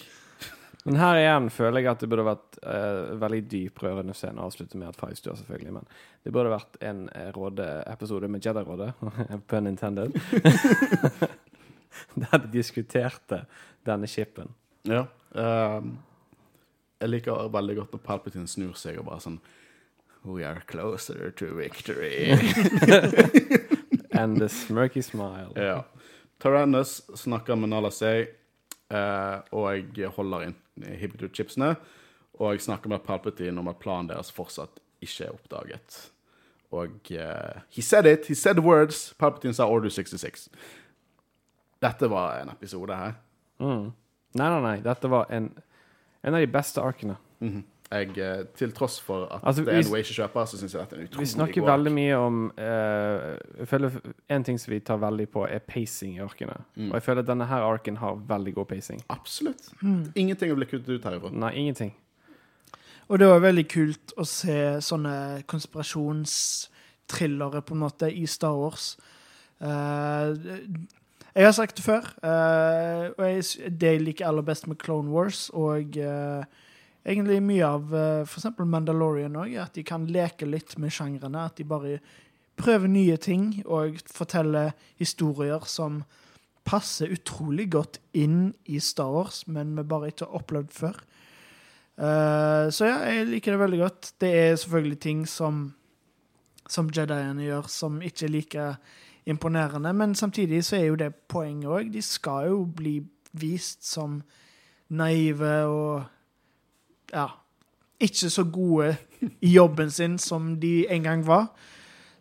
Men 0.86 1.00
her 1.02 1.18
igjen 1.18 1.48
føler 1.50 1.82
jeg 1.82 1.90
at 1.90 2.04
det 2.04 2.08
burde 2.12 2.28
vært 2.28 2.58
uh, 2.62 3.16
veldig 3.18 3.40
dyp 3.50 3.80
rørende 3.82 4.14
scene. 4.14 4.38
Avslutte 4.42 4.78
med 4.78 4.92
at 4.92 5.00
Five 5.00 5.18
dør, 5.18 5.40
selvfølgelig. 5.40 5.74
Men 5.80 5.88
det 6.22 6.34
burde 6.36 6.52
vært 6.54 6.78
en 6.86 7.08
eh, 7.10 7.32
råde-episode 7.34 8.30
med 8.30 8.46
Jedi-rådet. 8.46 8.92
Pun 9.50 9.68
intended. 9.70 10.14
Der 12.22 12.38
de 12.38 12.52
diskuterte 12.54 13.46
denne 13.86 14.08
chipen. 14.08 14.54
Ja. 14.86 15.08
Um, 15.34 15.98
jeg 17.02 17.10
liker 17.16 17.50
veldig 17.54 17.80
godt 17.82 17.96
når 17.96 18.06
Palpatine 18.06 18.50
snur 18.50 18.78
seg 18.80 19.02
og 19.02 19.10
bare 19.10 19.24
sånn 19.26 19.42
We 20.26 20.46
are 20.46 20.62
closer 20.70 21.30
to 21.38 21.54
victory. 21.58 22.34
And 24.18 24.38
the 24.40 24.50
smirky 24.50 25.02
smile. 25.04 25.52
ja. 25.56 25.84
Tyrannus 26.40 27.02
snakker 27.16 27.56
med 27.56 27.70
Nala 27.70 27.92
Say, 27.92 28.28
eh, 28.90 29.38
og 29.52 30.02
holder 30.18 30.42
inn 30.50 30.56
Hibitu-chipsene. 31.00 31.76
Og 32.40 32.52
jeg 32.54 32.62
snakker 32.66 32.90
med 32.92 33.00
Palpatine 33.06 33.60
om 33.60 33.68
at 33.72 33.80
planen 33.80 34.10
deres 34.12 34.32
fortsatt 34.36 34.82
ikke 35.02 35.30
er 35.30 35.32
oppdaget. 35.38 36.00
Og 36.76 36.90
uh, 37.16 37.62
He 37.72 37.82
said 37.82 38.06
it! 38.06 38.26
He 38.28 38.36
said 38.36 38.58
the 38.60 38.66
words! 38.66 39.14
Palpatine 39.20 39.54
sa 39.54 39.66
Order 39.72 39.90
66. 39.90 40.50
Dette 41.82 42.10
var 42.12 42.42
en 42.42 42.50
episode 42.52 42.96
her. 42.96 43.14
Mm. 43.60 43.94
Nei, 44.36 44.50
nei, 44.50 44.62
nei. 44.62 44.76
Dette 44.84 45.08
var 45.10 45.32
en, 45.32 45.48
en 46.24 46.34
av 46.36 46.44
de 46.44 46.52
beste 46.52 46.82
arkene. 46.84 47.16
Mhm. 47.40 47.64
Jeg, 47.92 48.18
eh, 48.18 48.46
til 48.58 48.72
tross 48.74 49.02
for 49.02 49.28
at 49.30 49.40
Altså, 49.46 49.62
det 49.62 49.74
er 49.74 49.84
noe 49.86 49.96
jeg 50.00 50.06
ikke 50.08 50.24
kjøper, 50.24 50.46
så 50.50 50.58
syns 50.58 50.74
jeg 50.74 50.82
dette 50.82 50.96
er 50.96 51.00
en 51.00 51.06
utrolig 51.06 51.20
god 51.20 51.22
Vi 51.22 51.26
snakker 51.32 51.62
god 51.62 51.70
veldig 51.70 51.92
mye 51.94 52.16
om 52.18 52.52
uh, 52.58 52.64
Jeg 53.60 53.68
føler 53.70 53.90
En 54.34 54.44
ting 54.48 54.58
som 54.60 54.74
vi 54.74 54.80
tar 54.80 54.98
veldig 55.04 55.30
på, 55.30 55.46
er 55.46 55.60
pacing 55.60 56.16
i 56.18 56.22
arkene. 56.26 56.56
Mm. 56.76 56.90
Og 56.90 56.96
jeg 56.98 57.04
føler 57.06 57.22
at 57.22 57.28
denne 57.30 57.46
her 57.52 57.62
arken 57.68 57.98
har 58.02 58.14
veldig 58.28 58.54
god 58.56 58.66
pacing. 58.66 59.02
Absolutt. 59.14 59.64
Ingenting 60.16 60.52
å 60.52 60.56
bli 60.58 60.66
kuttet 60.66 60.90
ut 60.90 61.04
herifra. 61.06 61.30
Nei, 61.30 61.54
ingenting. 61.62 61.94
Og 63.08 63.20
det 63.22 63.28
var 63.30 63.40
veldig 63.44 63.68
kult 63.70 64.14
å 64.18 64.26
se 64.26 64.82
sånne 64.82 65.44
konspirasjonstrillere 65.46 67.62
på 67.62 67.74
en 67.78 67.84
måte 67.86 68.10
i 68.10 68.26
Star 68.26 68.58
Wars. 68.58 68.98
Uh, 69.62 70.34
jeg 71.36 71.46
har 71.46 71.52
sagt 71.54 71.78
det 71.78 71.84
før, 71.86 72.02
uh, 72.24 73.14
og 73.14 73.26
jeg, 73.30 73.44
det 73.78 73.94
jeg 73.94 74.02
liker 74.02 74.26
aller 74.26 74.42
best 74.48 74.68
med 74.72 74.78
Clone 74.82 75.12
Wars 75.12 75.50
og 75.54 75.98
eh, 76.00 76.44
egentlig 77.06 77.40
mye 77.46 77.66
av 77.68 77.94
uh, 77.94 78.26
f.eks. 78.26 78.50
Mandalorian 78.60 79.38
òg, 79.40 79.56
at 79.62 79.78
de 79.78 79.86
kan 79.88 80.08
leke 80.10 80.48
litt 80.50 80.76
med 80.82 80.94
sjangrene. 80.94 81.46
At 81.46 81.60
de 81.60 81.68
bare 81.70 82.00
prøver 82.60 82.92
nye 82.92 83.18
ting 83.22 83.62
og 83.66 84.00
forteller 84.10 84.74
historier 85.00 85.66
som 85.70 86.04
passer 86.66 87.12
utrolig 87.14 87.68
godt 87.76 88.00
inn 88.18 88.50
i 88.66 88.80
Star 88.82 89.12
Wars, 89.14 89.44
men 89.46 89.76
vi 89.78 89.86
bare 89.86 90.10
ikke 90.10 90.26
har 90.26 90.40
opplevd 90.40 90.72
før. 90.74 91.02
Eh, 91.96 92.68
så 92.74 92.90
ja, 92.90 92.96
jeg 93.12 93.28
liker 93.30 93.54
det 93.54 93.62
veldig 93.62 93.82
godt. 93.84 94.14
Det 94.20 94.32
er 94.34 94.56
selvfølgelig 94.58 95.00
ting 95.06 95.26
som 95.30 95.66
som 96.66 96.90
Jediene 96.90 97.44
gjør, 97.46 97.68
som 97.70 98.00
ikke 98.02 98.26
er 98.26 98.32
like 98.34 98.64
imponerende, 99.30 99.92
men 99.94 100.16
samtidig 100.16 100.64
så 100.66 100.80
er 100.80 100.86
jo 100.86 100.96
det 100.98 101.12
poenget 101.30 101.70
òg. 101.70 101.92
De 101.94 102.02
skal 102.02 102.48
jo 102.50 102.64
bli 102.66 103.00
vist 103.38 103.86
som 103.86 104.22
naive 104.90 105.54
og 105.70 106.06
ja, 107.12 107.30
ikke 108.02 108.30
så 108.30 108.44
gode 108.44 108.96
i 109.46 109.54
jobben 109.56 109.92
sin 109.92 110.18
som 110.22 110.56
de 110.60 110.86
en 110.92 111.04
gang 111.04 111.26
var. 111.28 111.50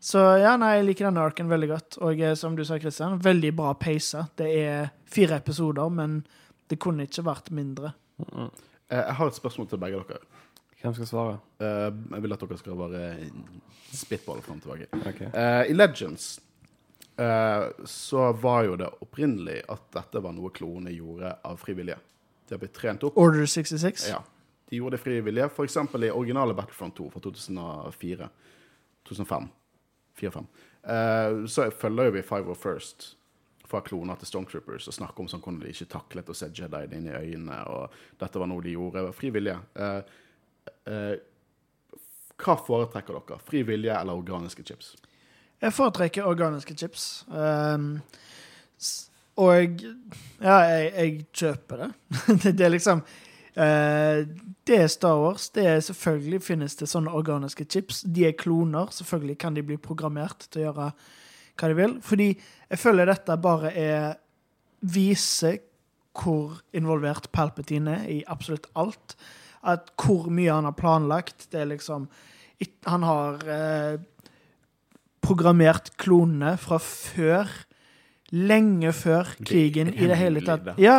Så 0.05 0.21
ja, 0.37 0.53
nei, 0.61 0.75
jeg 0.77 0.89
liker 0.91 1.09
denne 1.09 1.25
arken 1.25 1.49
veldig 1.49 1.69
godt. 1.71 1.99
Og 2.05 2.21
eh, 2.21 2.35
som 2.37 2.57
du 2.57 2.65
sa, 2.67 2.77
Christian, 2.81 3.17
veldig 3.25 3.55
bra 3.57 3.73
peisa. 3.81 4.27
Det 4.37 4.51
er 4.61 4.91
fire 5.09 5.39
episoder, 5.41 5.89
men 5.89 6.19
det 6.69 6.77
kunne 6.83 7.07
ikke 7.09 7.25
vært 7.25 7.49
mindre. 7.57 7.95
Mm. 8.21 8.51
Eh, 8.91 9.01
jeg 9.01 9.17
har 9.21 9.31
et 9.31 9.39
spørsmål 9.39 9.71
til 9.71 9.81
begge 9.81 10.03
dere. 10.05 10.43
Hvem 10.83 10.97
skal 10.99 11.09
svare? 11.09 11.37
Eh, 11.65 11.87
jeg 11.89 12.25
vil 12.27 12.37
at 12.37 12.45
dere 12.45 12.61
skal 12.61 12.77
bare 12.77 13.05
spitballe 13.95 14.45
fram 14.45 14.61
tilbake. 14.61 14.91
Ok. 15.01 15.23
Eh, 15.31 15.71
I 15.73 15.77
Legends 15.79 16.29
eh, 17.17 17.65
så 17.89 18.29
var 18.45 18.69
jo 18.69 18.77
det 18.77 18.91
opprinnelig 19.07 19.63
at 19.73 19.89
dette 19.97 20.21
var 20.21 20.37
noe 20.37 20.53
klonene 20.53 20.93
gjorde 20.93 21.33
av 21.49 21.57
frivillige. 21.65 21.97
De 22.45 22.59
har 22.59 22.61
blitt 22.61 22.77
trent 22.77 23.09
opp. 23.09 23.17
Order 23.17 23.49
66. 23.49 24.11
Ja, 24.13 24.21
de 24.75 24.81
gjorde 24.81 24.99
det 24.99 25.05
frivillige, 25.05 25.47
f.eks. 25.47 25.77
I 25.95 26.11
originale 26.11 26.55
Battlefront 26.59 26.97
2 26.99 27.11
fra 27.15 27.21
2004. 27.23 28.29
2005. 29.09 29.49
4-5. 30.21 30.47
Eh, 30.83 31.47
så 31.47 31.71
følger 31.71 32.11
vi 32.11 32.23
Five 32.23 32.51
of 32.51 32.59
First 32.59 33.17
fra 33.65 33.81
kloner 33.81 34.19
til 34.21 34.29
Stormtroopers 34.29 34.89
og 34.91 34.97
snakker 34.97 35.25
om 35.25 35.29
sånn 35.31 35.41
hvordan 35.41 35.63
de 35.63 35.71
ikke 35.73 35.89
taklet 35.95 36.29
å 36.31 36.37
se 36.37 36.51
Jedi 36.53 36.83
inn 36.93 37.09
i 37.09 37.15
øynene, 37.17 37.63
og 37.73 37.95
dette 38.21 38.41
var 38.41 38.51
noe 38.51 38.63
de 38.65 38.75
gjorde 38.75 39.07
frivillige. 39.17 39.57
Uh, 39.79 40.03
eh, 40.91 41.15
hva 42.45 42.57
foretrekker 42.61 43.17
dere? 43.17 43.41
Frivillige 43.47 43.97
eller 43.97 44.21
organiske 44.21 44.67
chips? 44.67 44.93
Jeg 45.63 45.73
foretrekker 45.73 46.27
organiske 46.29 46.77
chips. 46.77 47.25
Um, 47.31 48.03
og 49.41 49.81
ja, 50.43 50.59
jeg, 50.69 50.91
jeg 50.93 51.15
kjøper 51.33 51.85
det. 51.85 51.91
det. 52.45 52.59
Er 52.61 52.75
liksom 52.75 53.01
Det 53.55 54.77
er 54.77 54.89
Star 54.91 55.21
Wars. 55.23 55.49
Det 55.55 55.67
er 55.71 55.83
Selvfølgelig 55.85 56.41
finnes 56.43 56.75
det 56.81 56.89
sånne 56.91 57.13
organiske 57.15 57.67
chips. 57.71 58.03
De 58.03 58.27
er 58.27 58.35
kloner. 58.39 58.91
Selvfølgelig 58.91 59.37
kan 59.45 59.55
de 59.55 59.63
bli 59.67 59.77
programmert 59.79 60.49
til 60.49 60.63
å 60.63 60.65
gjøre 60.65 60.89
hva 61.55 61.71
de 61.71 61.79
vil. 61.79 61.95
Fordi 62.03 62.29
jeg 62.35 62.83
føler 62.83 63.11
dette 63.11 63.39
bare 63.39 63.71
er 63.79 64.17
Viser 64.85 65.63
hvor 66.15 66.61
involvert 66.77 67.31
Palpatine 67.35 67.99
er 68.03 68.11
i 68.19 68.23
absolutt 68.31 68.69
alt. 68.79 69.17
At 69.65 69.91
hvor 69.99 70.29
mye 70.31 70.53
han 70.53 70.69
har 70.69 70.79
planlagt. 70.79 71.49
Det 71.51 71.63
er 71.63 71.71
liksom 71.73 72.09
Han 72.87 73.03
har 73.03 73.43
eh, 73.51 74.01
programmert 75.21 75.91
klonene 76.01 76.57
fra 76.57 76.79
før. 76.79 77.51
Lenge 78.35 78.91
før 78.97 79.29
krigen 79.47 79.93
i 79.95 80.07
det 80.11 80.17
hele 80.19 80.41
tatt. 80.43 80.73
Ja, 80.83 80.97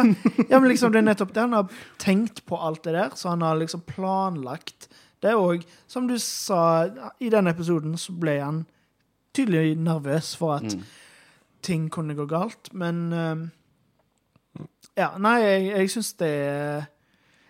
ja, 0.49 0.59
men 0.59 0.69
liksom 0.71 0.93
det 0.93 1.01
er 1.01 1.07
nettopp 1.09 1.33
det. 1.35 1.41
Han 1.43 1.55
har 1.57 1.73
tenkt 1.99 2.43
på 2.47 2.55
alt 2.63 2.83
det 2.87 2.93
der, 2.95 3.15
så 3.19 3.33
han 3.33 3.41
har 3.43 3.57
liksom 3.59 3.81
planlagt 3.89 4.87
det. 5.25 5.33
Og 5.35 5.65
som 5.91 6.07
du 6.07 6.15
sa, 6.21 6.85
i 7.19 7.29
den 7.33 7.47
episoden 7.51 7.97
så 7.99 8.15
ble 8.15 8.37
han 8.39 8.61
tydelig 9.35 9.75
nervøs 9.83 10.35
for 10.39 10.55
at 10.61 10.75
Mm. 10.77 10.83
ting 11.65 11.89
kunne 11.91 12.15
gå 12.15 12.25
galt. 12.29 12.71
Men 12.73 12.99
eh, 13.13 13.35
Ja, 14.95 15.09
nei, 15.19 15.39
jeg, 15.43 15.63
jeg 15.75 15.89
syns 15.91 16.13
det 16.21 16.29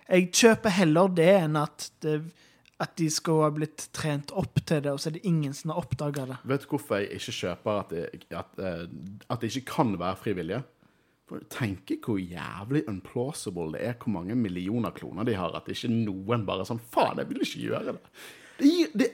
Jeg 0.09 0.31
kjøper 0.33 0.69
heller 0.69 1.07
det 1.13 1.29
enn 1.43 1.55
at, 1.61 1.91
det, 2.01 2.19
at 2.83 2.95
de 2.99 3.05
skal 3.09 3.41
ha 3.45 3.49
blitt 3.55 3.85
trent 3.95 4.31
opp 4.35 4.57
til 4.67 4.81
det, 4.83 4.91
og 4.91 4.99
så 4.99 5.07
er 5.09 5.13
det 5.17 5.25
ingen 5.29 5.53
som 5.55 5.71
har 5.71 5.77
oppdaga 5.79 6.25
det. 6.27 6.37
Vet 6.43 6.65
du 6.65 6.67
hvorfor 6.73 6.99
jeg 6.99 7.15
ikke 7.19 7.35
kjøper 7.37 7.79
at 7.79 7.89
det, 7.93 8.25
at, 8.35 8.57
eh, 8.59 8.87
at 9.31 9.41
det 9.41 9.51
ikke 9.55 9.69
kan 9.71 9.93
være 10.01 10.17
frivillige? 10.19 10.63
For 11.25 11.41
Tenk 11.49 11.89
hvor 12.05 12.19
jævlig 12.21 12.83
unplausible 12.91 13.71
det 13.73 13.85
er 13.87 13.95
hvor 13.97 14.11
mange 14.13 14.35
millioner 14.37 14.91
kloner 14.93 15.25
de 15.25 15.33
har. 15.39 15.55
At 15.57 15.65
ikke 15.71 15.89
noen 15.89 16.43
bare 16.45 16.65
sånn 16.67 16.81
Faen, 16.93 17.17
jeg 17.17 17.29
vil 17.31 17.39
ikke 17.41 17.61
gjøre 17.63 17.85
det. 17.87 17.95
det, 18.59 18.67
gir- 18.73 18.91
det 19.01 19.07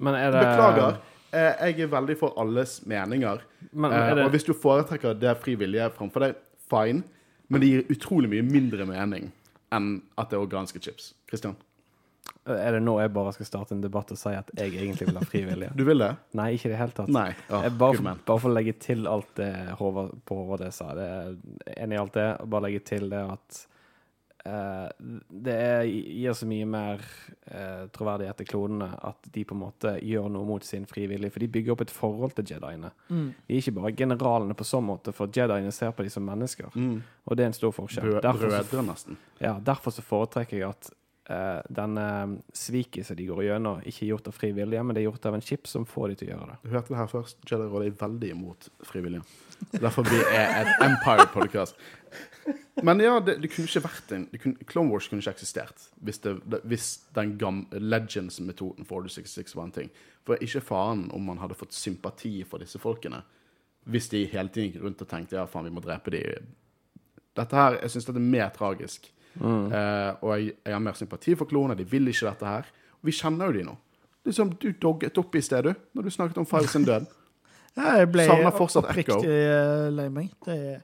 Men 0.00 0.14
er 0.18 0.32
det 0.34 0.40
beklager. 0.40 0.96
Eh, 1.34 1.68
jeg 1.70 1.80
er 1.84 1.92
veldig 1.92 2.16
for 2.18 2.34
alles 2.40 2.80
meninger. 2.86 3.44
Men 3.72 3.92
Eh, 3.92 3.98
er 4.10 4.14
det 4.16 4.24
og 4.24 4.30
hvis 4.34 4.44
du 4.48 4.52
foretrekker 4.54 5.14
det 5.18 5.36
frivillige 5.44 5.90
framfor 5.94 6.20
deg, 6.26 6.34
fine. 6.70 7.04
Men 7.48 7.60
det 7.60 7.68
gir 7.68 7.86
utrolig 7.98 8.30
mye 8.32 8.42
mindre 8.42 8.86
mening 8.88 9.30
enn 9.70 10.02
at 10.18 10.30
det 10.30 10.38
er 10.38 10.46
organske 10.46 10.80
chips. 10.82 11.12
Kristian? 11.28 11.54
Er 12.44 12.76
det 12.76 12.80
nå 12.84 12.98
jeg 13.00 13.12
bare 13.14 13.32
skal 13.32 13.48
starte 13.48 13.72
en 13.76 13.80
debatt 13.80 14.10
og 14.12 14.18
si 14.20 14.32
at 14.36 14.50
jeg 14.58 14.74
egentlig 14.76 15.08
vil 15.08 15.16
ha 15.16 15.24
fri 15.24 15.44
vilje? 15.48 15.70
Du 15.80 15.84
vil 15.88 16.02
det? 16.04 16.10
Nei, 16.36 16.50
ikke 16.56 16.68
i 16.68 16.72
det 16.74 16.80
hele 16.80 16.96
tatt. 16.96 17.12
Nei. 17.12 17.30
Oh, 17.48 17.62
Jeg 17.64 17.76
bare, 17.80 17.96
for, 17.96 18.24
bare 18.28 18.42
for 18.42 18.52
å 18.52 18.56
legge 18.56 18.74
til 18.84 19.06
alt 19.08 19.30
det 19.40 19.52
Håvard 19.78 20.18
på 20.28 20.40
HD 20.50 20.66
sa. 20.74 20.90
Det 20.98 21.06
er 21.08 21.78
enig 21.78 21.96
i 21.96 22.02
alt 22.02 22.18
det. 22.18 22.26
Og 22.44 22.50
bare 22.52 22.66
legge 22.66 22.82
til 22.84 23.08
det 23.12 23.22
at 23.32 23.60
uh, 24.44 24.90
det 25.48 25.54
er, 25.56 25.84
gir 25.88 26.36
så 26.36 26.48
mye 26.50 26.66
mer 26.68 27.06
uh, 27.48 27.86
troverdighet 27.96 28.42
til 28.42 28.50
klonene 28.50 28.90
at 29.08 29.30
de 29.32 29.44
på 29.48 29.56
en 29.56 29.62
måte 29.62 29.94
gjør 30.04 30.28
noe 30.34 30.48
mot 30.48 30.66
sin 30.68 30.84
frivillige. 30.90 31.32
For 31.32 31.44
de 31.46 31.48
bygger 31.54 31.76
opp 31.76 31.86
et 31.86 31.94
forhold 31.94 32.36
til 32.36 32.52
jediene. 32.52 32.90
Mm. 33.08 33.30
De 33.46 33.56
er 33.56 33.62
ikke 33.62 33.78
bare 33.78 33.94
generalene 34.02 34.58
på 34.58 34.68
sånn 34.68 34.84
måte, 34.90 35.16
for 35.16 35.32
jediene 35.32 35.72
ser 35.72 35.96
på 35.96 36.04
dem 36.04 36.12
som 36.12 36.28
mennesker. 36.28 36.76
Mm. 36.76 37.00
Og 37.24 37.40
det 37.40 37.46
er 37.46 37.54
en 37.54 37.56
stor 37.56 37.72
forskjell. 37.72 38.18
Derfor 38.20 38.52
så 38.52 38.60
brødre, 38.60 38.84
nesten. 38.90 39.18
ja, 39.40 39.56
derfor 39.64 39.96
så 39.96 40.04
foretrekker 40.04 40.60
jeg 40.60 40.68
at 40.74 40.92
eh, 41.30 41.80
uh, 41.96 42.34
sviket 42.52 43.06
som 43.06 43.16
de 43.16 43.26
går 43.28 43.42
gjennom, 43.46 43.82
ikke 43.86 44.08
gjort 44.10 44.28
av 44.28 44.36
frivillige, 44.36 44.82
men 44.82 44.96
det 44.96 45.02
er 45.02 45.08
gjort 45.08 45.26
av 45.30 45.38
en 45.38 45.44
chip 45.44 45.68
som 45.70 45.86
får 45.88 46.12
de 46.12 46.20
til 46.20 46.30
å 46.30 46.32
gjøre 46.34 46.48
det. 46.52 46.56
Du 46.62 46.72
hørte 46.74 46.94
det 46.94 47.00
her 47.00 47.10
først. 47.12 47.42
Jedi 47.50 47.68
Råd 47.70 47.86
er 47.86 47.98
veldig 48.00 48.32
imot 48.36 48.70
frivillige. 48.84 49.24
Derfor 49.72 50.08
vi 50.08 50.20
er 50.28 50.50
et 50.62 50.72
Empire-podcast. 50.88 51.78
Men 52.82 53.00
ja, 53.00 53.20
det, 53.20 53.38
det 53.40 53.48
kunne 53.52 53.70
ikke 53.70 53.84
vært 53.86 54.12
en 54.12 54.24
kunne, 54.36 54.66
Clone 54.68 54.92
Wars 54.92 55.06
kunne 55.08 55.22
ikke 55.22 55.32
eksistert 55.38 55.86
hvis, 56.04 56.18
det, 56.24 56.34
det, 56.50 56.60
hvis 56.68 56.88
den 57.16 57.36
gamle 57.40 57.80
Legends-metoden 57.80 58.84
for 58.84 59.00
Order 59.00 59.14
66 59.14 59.56
var 59.56 59.68
en 59.68 59.76
ting. 59.78 59.94
For 60.26 60.40
ikke 60.42 60.64
faen 60.64 61.06
om 61.14 61.24
man 61.30 61.40
hadde 61.40 61.56
fått 61.56 61.76
sympati 61.76 62.42
for 62.48 62.60
disse 62.60 62.80
folkene 62.82 63.22
hvis 63.84 64.08
de 64.12 64.22
hele 64.32 64.48
tiden 64.48 64.70
gikk 64.70 64.84
rundt 64.84 65.02
og 65.04 65.08
tenkte 65.10 65.36
ja, 65.36 65.44
faen, 65.48 65.68
vi 65.68 65.74
må 65.76 65.82
drepe 65.84 66.12
de. 66.14 66.22
Dette 67.36 67.58
her, 67.58 67.78
Jeg 67.82 67.92
syns 67.92 68.06
dette 68.08 68.20
er 68.22 68.32
mer 68.32 68.52
tragisk. 68.54 69.10
Eh, 69.40 70.14
og 70.22 70.30
jeg, 70.38 70.54
jeg 70.64 70.72
har 70.76 70.80
mer 70.84 70.92
sympati 70.98 71.34
for 71.34 71.50
klonene. 71.50 71.76
De 71.78 71.84
vil 71.90 72.06
ikke 72.08 72.28
dette 72.30 72.46
her. 72.46 72.68
Og 73.00 73.08
vi 73.10 73.12
kjenner 73.12 73.50
jo 73.50 73.52
de 73.58 73.64
nå. 73.66 73.76
Liksom, 74.24 74.54
Du 74.60 74.70
dogget 74.80 75.18
opp 75.18 75.34
i 75.36 75.42
sted, 75.44 75.64
du, 75.64 75.74
når 75.94 76.02
du 76.06 76.10
snakket 76.10 76.38
om 76.38 76.46
Five 76.46 76.68
sin 76.70 76.84
død. 76.88 77.06
Ja, 77.74 77.96
jeg 77.98 78.06
ble 78.14 78.22
oppriktig 78.30 79.30
eh, 79.34 79.88
lei 79.90 80.04
meg. 80.14 80.28
Det 80.46 80.54
er, 80.54 80.82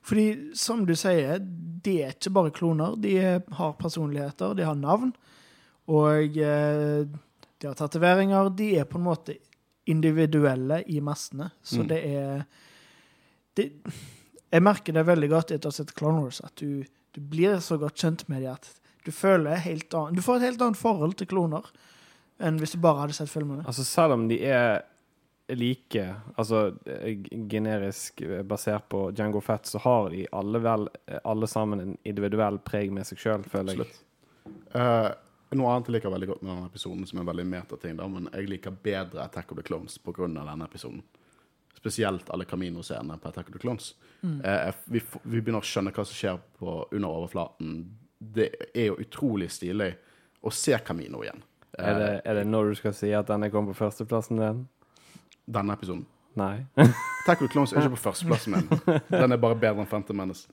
fordi, 0.00 0.22
som 0.56 0.86
du 0.88 0.94
sier, 0.96 1.36
de 1.84 1.98
er 2.00 2.14
ikke 2.14 2.30
bare 2.32 2.50
kloner. 2.56 2.94
De 2.96 3.12
har 3.58 3.74
personligheter, 3.76 4.54
de 4.56 4.64
har 4.64 4.78
navn, 4.80 5.10
og 5.92 6.38
eh, 6.40 7.04
de 7.60 7.68
har 7.68 7.76
tatoveringer. 7.76 8.48
De 8.56 8.70
er 8.80 8.88
på 8.88 8.96
en 8.96 9.04
måte 9.10 9.36
individuelle 9.92 10.80
i 10.88 11.00
massene, 11.04 11.50
så 11.62 11.82
Mm. 11.82 11.88
det 11.88 12.00
er 12.08 12.44
det, 13.56 13.72
Jeg 14.52 14.62
merker 14.62 14.92
det 14.96 15.04
veldig 15.06 15.28
godt 15.30 15.50
etter 15.52 15.68
å 15.68 15.70
ha 15.70 15.76
sett 15.76 15.92
Clone 15.94 16.22
Wars, 16.24 16.40
at 16.40 16.56
du, 16.56 16.84
du 17.16 17.20
blir 17.32 17.58
så 17.64 17.78
godt 17.80 17.98
kjent 17.98 18.26
med 18.28 18.44
dem 18.44 18.54
at 18.54 18.70
du 19.04 19.12
føler 19.14 19.62
helt 19.64 19.94
annet 19.96 20.18
Du 20.18 20.22
får 20.22 20.40
et 20.40 20.50
helt 20.50 20.62
annet 20.62 20.78
forhold 20.78 21.16
til 21.18 21.30
kloner 21.30 21.66
enn 22.40 22.60
hvis 22.60 22.72
du 22.76 22.80
bare 22.80 23.02
hadde 23.02 23.16
sett 23.16 23.28
filmene. 23.28 23.66
Altså 23.68 23.84
Selv 23.84 24.16
om 24.16 24.22
de 24.30 24.38
er 24.48 24.80
like, 25.52 26.04
altså 26.40 26.70
eh, 26.86 27.18
generisk 27.50 28.22
eh, 28.24 28.42
basert 28.46 28.86
på 28.88 29.10
Django 29.12 29.42
Fett, 29.44 29.66
så 29.66 29.80
har 29.82 30.08
de 30.14 30.22
alle 30.32 30.60
vel 30.62 30.86
eh, 31.06 31.18
alle 31.24 31.48
sammen 31.50 31.82
en 31.82 31.96
individuell 32.06 32.60
preg 32.64 32.92
med 32.94 33.08
seg 33.08 33.20
sjøl, 33.20 33.44
føler 33.44 33.74
jeg. 33.74 33.88
Absolutt. 33.90 34.78
Eh, 34.78 35.10
noe 35.58 35.72
annet 35.74 35.90
jeg 35.90 35.96
liker 35.96 36.14
veldig 36.14 36.30
godt 36.30 36.44
med 36.44 36.52
denne 36.54 36.70
episoden, 36.70 37.06
som 37.10 37.20
er 37.20 37.28
veldig 37.32 37.46
metating, 37.50 37.98
men 38.14 38.30
jeg 38.30 38.50
liker 38.52 38.76
bedre 38.86 39.24
Attack 39.26 39.50
of 39.52 39.58
the 39.58 39.66
Clones 39.66 39.98
av 40.06 40.22
denne 40.22 40.70
episoden. 40.70 41.02
Spesielt 41.80 42.28
alle 42.30 42.44
Camino-scenene 42.44 43.16
på 43.22 43.28
Attack 43.30 43.48
of 43.48 43.54
the 43.56 43.62
Clones. 43.62 43.94
Eh, 44.22 44.72
vi, 44.92 45.00
vi 45.22 45.40
begynner 45.40 45.62
å 45.62 45.66
skjønne 45.66 45.94
hva 45.96 46.04
som 46.04 46.16
skjer 46.18 46.36
på, 46.60 46.74
under 46.92 47.08
overflaten. 47.08 47.78
Det 48.20 48.50
er 48.74 48.90
jo 48.90 48.98
utrolig 49.00 49.48
stilig 49.54 49.94
å 50.44 50.52
se 50.52 50.76
Camino 50.84 51.22
igjen. 51.24 51.40
Eh, 51.78 51.86
Er 51.88 51.98
det, 52.02 52.10
er 52.28 52.40
det 52.40 52.44
når 52.52 52.72
du 52.74 52.80
skal 52.82 52.92
si 52.98 53.14
at 53.16 53.30
denne 53.32 53.48
kom 53.52 53.70
på 53.70 53.78
førsteplassen 53.78 54.42
din? 54.42 54.60
Denne 55.48 55.72
episoden. 55.78 56.04
Nei. 56.36 56.66
Attack 56.76 57.40
of 57.40 57.46
the 57.48 57.52
Clones 57.54 57.72
er 57.72 57.80
ikke 57.86 57.96
på 57.96 58.04
førsteplassen 58.10 58.58
min. 58.58 58.68
Den 59.08 59.32
er 59.32 59.40
bare 59.40 59.56
bedre 59.58 59.80
enn 59.82 59.88
Phantom 59.90 60.20
Menace. 60.20 60.44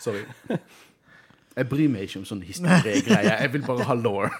Sorry. 0.00 0.24
Jeg 1.56 1.68
bryr 1.70 1.88
meg 1.92 2.08
ikke 2.08 2.18
om 2.20 2.26
sånne 2.28 2.44
historiegreier. 2.48 3.36
Jeg 3.44 3.52
vil 3.54 3.62
bare 3.68 3.84
ha 3.88 3.94
law. 3.96 4.26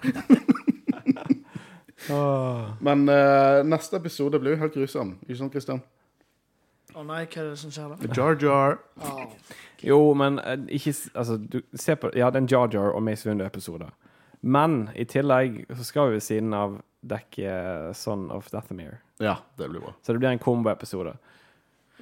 Men 2.86 3.06
uh, 3.08 3.62
neste 3.66 3.96
episode 3.98 4.38
blir 4.42 4.54
jo 4.56 4.60
helt 4.64 4.76
grusom. 4.76 5.14
Ikke 5.26 5.38
sant, 5.40 5.54
Christian? 5.54 5.80
Å 6.96 7.02
nei, 7.04 7.26
hva 7.28 7.42
er 7.42 7.50
det 7.52 7.58
som 7.60 7.70
skjer 7.74 7.92
da? 7.92 8.08
Jar 8.16 8.36
Jar. 8.40 8.78
Åh. 9.04 9.34
Jo, 9.84 9.98
men 10.16 10.38
eh, 10.40 10.56
ikke 10.78 10.94
s- 10.96 11.10
Altså, 11.14 11.36
du 11.36 11.58
ser 11.76 11.98
på 12.00 12.08
Ja, 12.16 12.30
det 12.32 12.38
er 12.40 12.44
en 12.46 12.48
Jar 12.48 12.70
Jar 12.72 12.94
og 12.96 13.02
Mace 13.04 13.28
Windu-episode. 13.28 13.90
Men 14.42 14.86
i 14.96 15.04
tillegg 15.04 15.64
så 15.76 15.84
skal 15.84 16.08
vi 16.08 16.16
ved 16.16 16.24
siden 16.24 16.54
av 16.56 16.78
dekke 17.06 17.92
Son 17.94 18.30
of 18.32 18.48
Dathomir. 18.52 18.98
Ja, 19.20 19.36
det 19.58 19.68
blir 19.70 19.80
bra. 19.84 19.92
Så 20.02 20.12
det 20.16 20.20
blir 20.22 20.30
en 20.32 20.40
komboepisode. 20.42 21.16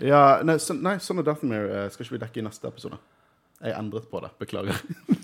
Ja, 0.03 0.41
nei, 0.43 0.57
son, 0.59 0.81
nei, 0.83 0.97
Son 1.03 1.19
of 1.23 1.27
Dathomir 1.27 1.67
eh, 1.71 1.89
skal 1.91 2.05
ikke 2.07 2.17
vi 2.17 2.23
dekke 2.25 2.43
i 2.43 2.47
neste 2.47 2.71
episode. 2.71 2.99
Jeg 3.63 3.75
endret 3.79 4.07
på 4.11 4.21
det. 4.23 4.31
Beklager. 4.39 4.79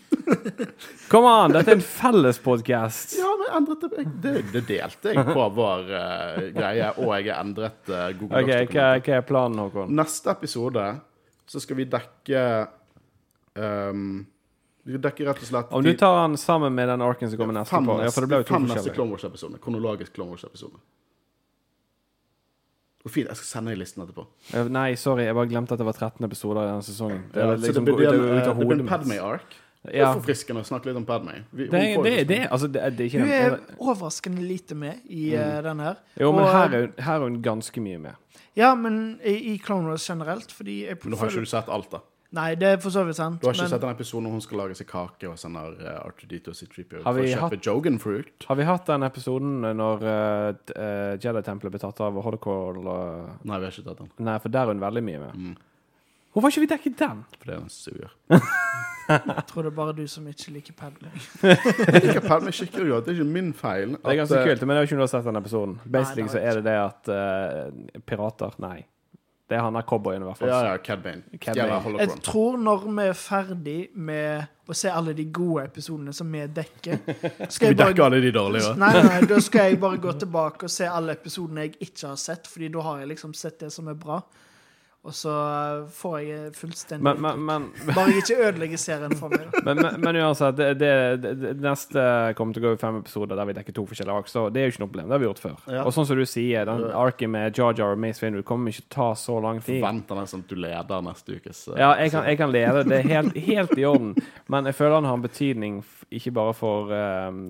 Come 1.11 1.31
an, 1.31 1.55
Dette 1.55 1.73
er 1.73 1.79
en 1.79 1.85
fellespodkast! 1.85 3.15
Ja, 3.19 3.31
men 3.41 3.55
endret 3.61 3.85
det. 3.85 4.05
Det, 4.23 4.35
det 4.55 4.63
delte 4.69 5.15
jeg 5.15 5.25
på 5.31 5.47
vår 5.57 5.89
uh, 5.91 6.43
greie, 6.57 6.91
og 7.03 7.15
jeg 7.19 7.31
har 7.31 7.45
endret 7.45 7.91
uh, 7.93 8.09
Google 8.19 8.43
OK, 8.43 8.53
hva, 8.75 8.89
hva 8.99 9.17
er 9.19 9.25
planen, 9.27 9.63
Håkon? 9.65 9.95
Neste 10.01 10.33
episode 10.35 10.87
så 11.51 11.63
skal 11.63 11.81
vi 11.81 11.89
dekke 11.91 12.45
um, 13.59 14.05
Vi 14.87 14.95
skal 14.95 15.05
dekke 15.09 15.27
rett 15.27 15.43
og 15.43 15.49
slett 15.51 15.75
Om 15.75 15.85
du 15.85 15.93
tar 15.99 16.21
den 16.23 16.39
sammen 16.39 16.75
med 16.77 16.89
den 16.93 17.03
arken 17.03 17.33
som 17.33 17.41
kommer 17.41 17.59
neste 17.59 17.75
fem, 17.75 17.89
på 17.91 17.99
Ja, 18.05 18.13
for 18.15 18.27
det 18.27 18.31
ble 18.31 18.43
jo 18.45 18.49
to 18.49 18.55
fem 18.55 18.69
neste. 18.71 18.95
Clone 18.95 19.17
Wars-episodene. 19.17 19.63
Kronologisk 19.65 20.15
Clone 20.15 20.37
Wars-episode. 20.37 20.79
Hvor 23.01 23.13
fint. 23.15 23.31
Jeg 23.33 23.41
skal 23.41 23.49
sende 23.49 23.73
deg 23.73 23.81
listen 23.81 24.05
etterpå. 24.05 24.27
Eh, 24.53 24.69
Nei, 24.69 24.91
sorry, 25.01 25.25
jeg 25.25 25.37
bare 25.39 25.49
glemte 25.49 25.73
at 25.73 25.81
det 25.81 25.89
var 25.89 25.97
13 25.97 26.27
episoder 26.29 26.67
i 26.67 26.69
denne 26.69 26.85
sesongen. 26.85 27.23
Det, 27.33 27.41
Ja, 27.41 27.55
liksom, 27.57 27.81
så 27.81 27.85
det 27.89 27.97
blir 27.97 28.11
en, 28.13 28.25
en 28.77 28.85
mitt. 28.85 29.61
Det 29.83 29.95
er 29.95 29.99
Ja. 30.03 30.13
forfriskende 30.15 30.61
å 30.61 30.67
snakke 30.69 30.87
litt 30.91 30.97
om 30.97 31.07
Padme. 31.09 31.45
Vi, 31.53 31.67
Det, 31.69 31.75
er, 31.75 32.03
det, 32.03 32.19
jo- 32.19 32.25
det, 32.29 32.41
altså, 32.51 32.69
det, 32.71 32.83
det 32.99 33.01
er 33.01 33.09
ikke 33.09 33.21
Hun 33.21 33.31
er 33.31 33.59
overraskende 33.79 34.43
lite 34.47 34.75
med 34.77 35.01
i 35.09 35.35
eh, 35.35 35.63
den 35.63 35.79
her. 35.81 35.97
Jo, 36.21 36.33
men 36.33 36.45
Og- 36.45 36.53
her 36.53 36.69
er, 36.75 36.81
hun- 36.87 36.95
her 37.05 37.15
er 37.17 37.21
hun 37.29 37.43
ganske 37.43 37.81
mye 37.81 37.99
med. 37.99 38.15
Ja, 38.57 38.75
men 38.75 39.19
i, 39.25 39.55
i 39.55 39.59
Clone 39.59 39.87
Wars 39.89 40.05
generelt, 40.07 40.53
fordi 40.53 40.85
jeg 40.87 40.99
Men 41.05 41.13
nå 41.13 41.19
har 41.19 41.29
ikke 41.31 41.41
du 41.41 41.47
sett 41.47 41.69
alt, 41.69 41.91
da. 41.91 42.01
Nei, 42.33 42.55
det 42.55 42.63
er 42.69 42.77
for 42.79 42.91
så 42.91 43.03
vidt 43.05 43.17
sant. 43.17 43.41
Du 43.41 43.47
har 43.49 43.55
ikke 43.55 43.63
men 43.65 43.71
sett 43.73 43.81
den 43.81 43.91
episoden 43.91 44.23
hvor 44.29 44.31
hun 44.37 44.41
skal 44.41 44.59
lage 44.59 44.77
seg 44.79 44.87
kake 44.87 45.27
og 45.31 45.39
sender 45.39 45.73
uh, 45.81 46.11
R2D2 46.11 46.49
og 46.53 46.55
C3PO 46.55 47.03
for 47.03 47.11
å 47.19 47.25
kjøpe 47.27 47.41
hatt- 47.57 47.67
Jogan 47.67 47.99
fruit. 47.99 48.45
Har 48.47 48.55
vi 48.57 48.63
hatt 48.69 48.87
den 48.87 49.03
episoden 49.03 49.61
når 49.81 50.05
uh, 50.07 51.17
Jedi-tempelet 51.19 51.73
ble 51.75 51.81
tatt 51.83 52.01
av 52.07 52.21
Hodocall 52.23 52.79
og 52.87 53.45
Nei, 53.49 53.59
vi 53.59 53.65
har 53.65 53.73
ikke 53.73 53.85
tatt 53.89 53.99
den. 54.05 54.11
Nei, 54.19 54.39
for 54.39 54.49
der 54.49 54.61
er 54.63 54.75
hun 54.75 54.81
veldig 54.85 55.03
mye 55.09 55.19
med. 55.25 55.35
Mm. 55.35 55.57
Hvorfor 56.33 56.47
har 56.47 56.51
ikke 56.55 56.61
vi 56.61 56.71
dekket 56.71 56.99
den? 56.99 57.25
For 57.39 57.51
det 57.51 57.55
er 57.55 57.63
en 57.63 57.73
suger. 57.75 58.13
jeg 59.11 59.45
tror 59.49 59.63
det 59.67 59.71
er 59.73 59.75
bare 59.75 59.95
du 59.97 60.05
som 60.07 60.29
ikke 60.31 60.53
liker 60.55 60.77
Padme. 60.79 61.11
Jeg 61.49 62.03
liker 62.05 62.23
Padme 62.23 62.53
skikkelig 62.55 62.93
godt. 62.93 63.05
Det 63.07 63.17
er 63.17 63.19
ikke 63.19 63.33
min 63.33 63.51
feil. 63.55 63.97
Det 63.97 64.13
er 64.13 64.21
ganske 64.21 64.39
eh, 64.39 64.47
kult, 64.47 64.63
men 64.63 64.77
jeg 64.77 64.85
vet 64.85 64.93
ikke 64.93 65.01
har 65.03 65.11
sett 65.11 65.27
den 65.27 65.41
episoden. 65.41 65.75
Basically 65.85 66.29
nei, 66.29 66.31
så 66.31 66.39
er 66.39 66.61
det 66.61 66.65
det 66.69 66.77
at 66.79 67.11
uh, 67.11 68.01
pirater 68.07 68.55
Nei. 68.63 68.79
Det 69.51 69.57
er 69.59 69.65
han 69.67 69.75
der 69.75 69.83
cowboyen, 69.83 70.23
i 70.23 70.29
hvert 70.29 70.39
fall. 70.39 70.49
Ja, 70.49 70.59
ja, 70.69 70.77
Cad 70.79 71.01
Bane. 71.03 71.23
Cad 71.43 71.57
Bane. 71.59 71.99
Jeg 71.99 72.21
tror 72.23 72.59
når 72.63 72.85
vi 72.87 73.07
er 73.09 73.17
ferdig 73.19 73.79
med 73.99 74.71
å 74.71 74.77
se 74.79 74.93
alle 74.95 75.15
de 75.19 75.25
gode 75.35 75.65
episodene 75.67 76.15
som 76.15 76.31
vi 76.31 76.45
dekker 76.47 77.01
skal 77.51 77.73
Vi 77.73 77.75
bare 77.75 77.89
dekker 77.91 78.05
alle 78.05 78.21
de 78.23 78.31
dårlige, 78.37 78.69
da. 78.69 78.77
Nei, 78.79 79.03
nei, 79.09 79.17
da 79.27 79.41
skal 79.43 79.73
jeg 79.73 79.81
bare 79.83 79.99
gå 79.99 80.15
tilbake 80.23 80.69
og 80.69 80.71
se 80.71 80.87
alle 80.87 81.19
episodene 81.19 81.67
jeg 81.67 81.75
ikke 81.81 82.13
har 82.13 82.23
sett, 82.23 82.47
Fordi 82.47 82.71
da 82.71 82.87
har 82.87 83.03
jeg 83.03 83.11
liksom 83.17 83.35
sett 83.35 83.59
det 83.65 83.73
som 83.75 83.91
er 83.91 83.99
bra. 83.99 84.21
Og 85.01 85.15
så 85.17 85.33
får 85.97 86.17
jeg 86.21 86.49
fullstendig 86.59 87.05
Men, 87.07 87.21
men, 87.25 87.45
men, 87.47 87.95
Bare 87.97 88.11
jeg 88.13 88.21
ikke 88.21 88.49
ødelegger 88.51 88.81
serien 88.81 89.15
for 89.17 89.33
meg. 89.33 89.47
men, 89.65 89.79
men, 89.81 89.97
men 90.03 90.19
uansett, 90.21 90.59
det, 90.59 90.75
det, 90.83 90.91
det, 91.23 91.31
det 91.41 91.53
neste 91.65 92.03
kommer 92.37 92.53
til 92.53 92.61
å 92.61 92.67
gå 92.67 92.73
i 92.77 92.81
fem 92.83 92.99
episoder 92.99 93.41
der 93.41 93.49
vi 93.49 93.55
dekker 93.57 93.77
to 93.79 93.87
forskjellige 93.89 94.19
ark, 94.21 94.29
så 94.29 94.43
det 94.53 94.61
er 94.61 94.69
jo 94.69 94.75
ikke 94.75 94.83
noe 94.83 94.91
problem. 94.91 95.07
Det 95.09 95.17
har 95.17 95.23
vi 95.23 95.29
gjort 95.31 95.41
før. 95.47 95.55
Ja. 95.73 95.87
Og 95.89 95.97
sånn 95.97 96.09
som 96.11 96.21
du 96.21 96.27
sier, 96.29 96.69
den 96.69 96.85
arken 96.93 97.33
med 97.33 97.57
Jar 97.57 97.73
Jar 97.79 97.97
og 97.97 98.03
Mace 98.05 98.21
Windu 98.21 98.43
kommer 98.45 98.75
ikke 98.75 98.85
til 98.85 98.91
å 98.91 98.97
ta 98.99 99.09
så 99.23 99.39
lang 99.41 99.63
tid. 99.65 99.79
Forventer 99.79 100.21
nesten 100.21 100.45
at 100.45 100.53
du 100.53 100.61
leder 100.67 101.07
neste 101.09 101.39
ukes 101.39 101.63
eh, 101.71 101.81
Ja, 101.81 101.91
jeg 101.97 102.13
kan, 102.13 102.29
jeg 102.29 102.41
kan 102.43 102.53
lede. 102.53 102.85
Det 102.91 102.99
er 103.01 103.09
helt, 103.15 103.41
helt 103.51 103.75
i 103.81 103.89
orden. 103.89 104.13
Men 104.53 104.69
jeg 104.69 104.77
føler 104.83 104.99
han 105.01 105.09
har 105.09 105.17
en 105.17 105.25
betydning 105.25 105.81
ikke 106.21 106.35
bare 106.37 106.55
for 106.61 106.93
um, 106.93 107.43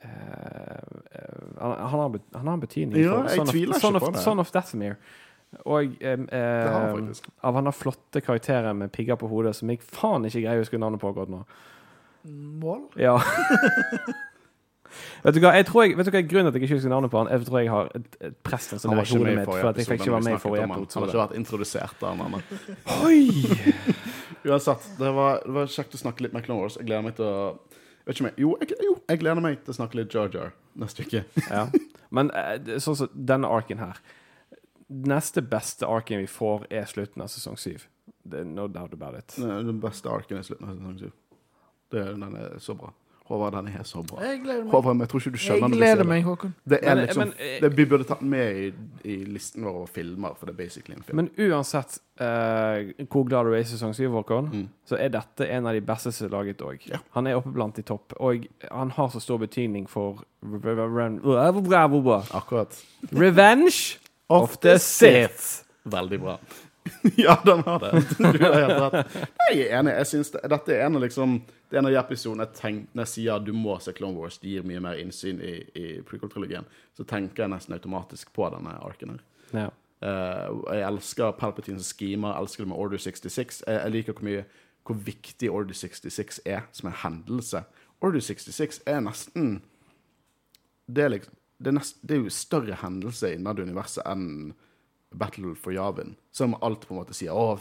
Uh, 0.00 0.08
uh, 0.08 1.40
han, 1.60 1.72
han, 1.76 1.90
har, 1.92 2.14
han 2.32 2.46
har 2.46 2.54
en 2.54 2.60
betydning 2.62 3.02
Ja, 3.02 3.18
for 3.18 3.26
jeg 3.28 3.36
Son 3.36 3.42
of, 3.44 3.50
tviler 3.52 3.74
ikke 3.74 3.80
Son 3.82 3.98
of, 3.98 4.00
på 4.00 4.12
det. 4.14 4.22
Son 4.24 4.40
of 4.40 4.52
Dathomir. 4.54 4.94
Og 5.66 5.96
eh, 5.98 6.14
han 6.14 6.28
eh, 6.30 7.20
av 7.42 7.56
han 7.58 7.66
har 7.66 7.74
flotte 7.74 8.22
karakterer 8.22 8.72
med 8.76 8.92
pigger 8.94 9.18
på 9.18 9.28
hodet 9.30 9.56
som 9.58 9.70
jeg 9.72 9.82
faen 9.82 10.26
ikke 10.28 10.44
greier 10.44 10.60
å 10.60 10.64
huske 10.64 10.78
navnet 10.78 11.02
på 11.02 11.10
akkurat 11.10 11.32
nå. 11.32 11.40
Mål? 12.60 12.84
Ja. 13.00 13.16
vet 15.24 15.34
du 15.34 15.40
hva, 15.42 15.54
jeg 15.56 15.66
tror 15.66 15.86
jeg, 15.86 15.96
vet 15.98 16.06
du 16.06 16.12
hva 16.14 16.22
grunnen 16.22 16.52
til 16.52 16.52
at 16.52 16.60
jeg 16.60 16.68
ikke 16.68 16.78
husker 16.78 16.92
navnet 16.92 17.12
på 17.12 17.22
han? 17.22 17.32
Jeg 17.34 17.48
tror 17.48 17.58
jeg 17.62 17.72
har 17.72 17.90
et, 17.98 18.18
et 18.28 18.36
press 18.46 18.68
som 18.70 18.94
er 18.94 19.02
ikke 19.02 19.18
hodet 19.18 19.34
mitt. 19.40 19.50
For 19.50 19.72
at 19.72 19.80
jeg 19.80 19.90
fikk 19.90 20.04
ikke 20.04 20.14
være 20.14 20.28
med 20.28 20.36
i 20.36 20.42
forrige 20.44 20.68
episode. 20.68 20.92
han. 20.92 21.02
Har 21.02 21.14
ikke 21.14 21.22
vært 21.24 21.36
introdusert 21.40 22.06
av 22.06 22.14
han 22.14 22.22
ennå. 22.28 22.38
Oi! 23.08 23.22
Uansett, 24.46 24.86
det 25.00 25.10
var, 25.18 25.42
det 25.44 25.56
var 25.58 25.74
kjekt 25.74 25.98
å 25.98 26.02
snakke 26.04 26.24
litt 26.24 26.36
med 26.36 26.46
Clone 26.46 26.62
Wars. 26.62 26.78
Jeg 26.78 26.88
gleder 26.88 27.04
meg 27.08 27.18
til 27.18 27.26
å 27.26 27.42
Vet 28.00 28.16
ikke 28.16 28.24
om 28.24 28.28
jeg, 28.30 28.36
jo, 28.40 28.50
jeg, 28.62 28.76
jo, 28.80 28.92
jeg 29.10 29.18
gleder 29.20 29.44
meg 29.44 29.58
til 29.60 29.74
å 29.74 29.76
snakke 29.76 29.98
litt 29.98 30.14
Jar 30.16 30.30
Jar 30.32 30.54
neste 30.80 31.04
uke. 31.04 31.20
Ja. 31.50 31.66
Men 32.16 32.30
eh, 32.34 32.78
sånn 32.82 32.96
som 32.96 33.10
denne 33.12 33.50
arken 33.52 33.82
her 33.82 34.00
Neste 34.90 35.42
beste 35.42 35.86
arken 35.86 36.18
vi 36.18 36.26
får, 36.26 36.64
er 36.70 36.84
slutten 36.90 37.22
av 37.22 37.28
sesong 37.30 37.56
syv. 37.58 37.86
No 38.30 38.66
doubt 38.68 38.92
about 38.92 39.14
it. 39.18 39.36
Den 39.38 39.80
beste 39.80 40.10
arken 40.10 40.38
er 40.38 40.42
slutten 40.42 40.68
av 40.68 40.76
sesong 40.76 40.98
syv. 40.98 41.12
Den 41.90 42.22
er 42.36 42.58
så 42.62 42.74
bra. 42.78 42.90
Håvard, 43.30 43.52
den 43.54 43.68
er 43.78 43.84
så 43.86 44.00
bra. 44.02 44.18
Jeg 44.26 44.40
gleder 44.42 44.64
meg. 44.64 44.72
Håvard, 44.72 44.98
jeg 45.04 45.08
tror 45.12 45.20
ikke 45.20 45.30
du 45.30 45.38
skjønner 45.38 45.68
jeg 45.70 45.78
gleder 45.78 46.06
meg, 46.10 46.24
Håkon. 46.26 46.54
Det 46.66 46.78
er 46.82 46.94
Men- 46.96 47.04
liksom, 47.04 47.20
men, 47.20 47.32
eh, 47.38 47.60
det, 47.62 47.76
Vi 47.76 47.84
burde 47.86 48.04
tatt 48.04 48.18
den 48.20 48.30
med 48.30 48.56
i, 48.56 48.72
i 49.04 49.24
listen 49.24 49.62
vår 49.64 49.70
over 49.70 49.86
filmer, 49.86 50.34
for 50.34 50.46
det 50.46 50.52
er 50.54 50.64
basically 50.64 50.96
en 50.96 51.02
film. 51.02 51.16
Men 51.16 51.28
uansett 51.38 51.98
uh, 52.20 53.04
hvor 53.06 53.28
glad 53.28 53.44
du 53.46 53.52
er 53.54 53.60
i 53.62 53.62
sesong 53.70 53.94
syv, 53.94 54.10
Håkon, 54.10 54.50
Mm. 54.50 54.68
så 54.84 54.96
er 54.98 55.08
dette 55.14 55.46
en 55.48 55.66
av 55.66 55.72
de 55.74 55.80
beste 55.80 56.10
som 56.12 56.26
er 56.26 56.30
laget 56.34 56.58
òg. 56.58 56.80
Ja. 56.90 56.98
Han 57.14 57.26
er 57.28 57.34
oppe 57.38 57.52
blant 57.54 57.76
de 57.76 57.82
topp, 57.82 58.12
og 58.18 58.46
han 58.70 58.90
har 58.90 59.08
så 59.08 59.20
stor 59.20 59.38
betydning 59.38 59.86
for 59.88 60.24
Revenge 60.42 61.20
Akkurat. 62.34 62.84
of 63.12 64.09
the 64.60 64.78
Sith. 64.78 65.64
Veldig 65.82 66.20
bra. 66.20 66.36
ja, 67.16 67.36
den 67.44 67.64
har 67.66 67.80
det. 67.80 68.04
Du 68.38 68.44
har 68.44 68.60
helt 68.60 68.82
rett. 68.82 69.16
Nei, 69.16 69.50
Jeg 69.58 69.66
er 69.68 69.80
enig. 69.80 69.96
Jeg 69.98 70.06
synes 70.12 70.30
det, 70.34 70.44
Dette 70.52 70.76
er 70.76 70.86
en 70.86 71.00
av 71.00 71.04
liksom 71.04 71.40
det 71.70 71.76
er 71.76 71.84
en 71.84 71.86
av 71.86 71.92
de 71.94 71.98
episodene 72.00 72.44
jeg 72.48 72.58
tenker 72.58 72.96
når 72.98 73.04
jeg 73.04 73.10
sier 73.12 73.42
du 73.46 73.52
må 73.54 73.76
se 73.78 73.92
Clone 73.94 74.18
Wars, 74.18 74.40
det 74.42 74.50
gir 74.50 74.64
mye 74.66 74.80
mer 74.82 74.98
innsyn 74.98 75.38
i, 75.38 75.52
i 75.78 75.84
prequel-trilogien, 76.02 76.66
så 76.98 77.06
tenker 77.06 77.44
jeg 77.44 77.52
nesten 77.52 77.76
automatisk 77.76 78.32
på 78.34 78.48
denne 78.50 78.72
arken 78.82 79.12
her. 79.12 79.20
Ja. 79.54 79.68
Uh, 80.02 80.64
jeg 80.72 80.82
elsker 80.88 81.36
Palpatines 81.38 81.92
schemer, 81.94 82.32
jeg 82.32 82.42
elsker 82.42 82.64
det 82.64 82.72
med 82.72 82.82
Order 82.82 83.04
66. 83.04 83.62
Jeg, 83.68 83.76
jeg 83.84 83.94
liker 83.94 84.18
hvor 84.18 84.26
mye 84.26 84.42
hvor 84.88 84.98
viktig 85.06 85.50
Order 85.54 85.78
66 85.78 86.40
er 86.48 86.66
som 86.74 86.90
en 86.90 86.98
hendelse. 87.04 87.62
Order 88.02 88.24
66 88.24 88.80
er 88.88 89.02
nesten 89.04 89.60
Det 90.90 91.04
er, 91.04 91.14
liksom, 91.14 91.36
det 91.60 91.70
er, 91.70 91.76
nest, 91.76 91.98
det 92.00 92.16
er 92.16 92.22
jo 92.24 92.32
større 92.32 92.76
hendelse 92.80 93.34
innad 93.36 93.60
i 93.60 93.64
universet 93.68 94.06
enn 94.08 94.54
Battle 95.10 95.52
for 95.58 95.74
Yavin. 95.74 96.14
Som 96.32 96.56
alt 96.64 96.86
på 96.86 96.94
en 96.94 97.00
måte 97.02 97.16
sier. 97.16 97.36
Å, 97.36 97.58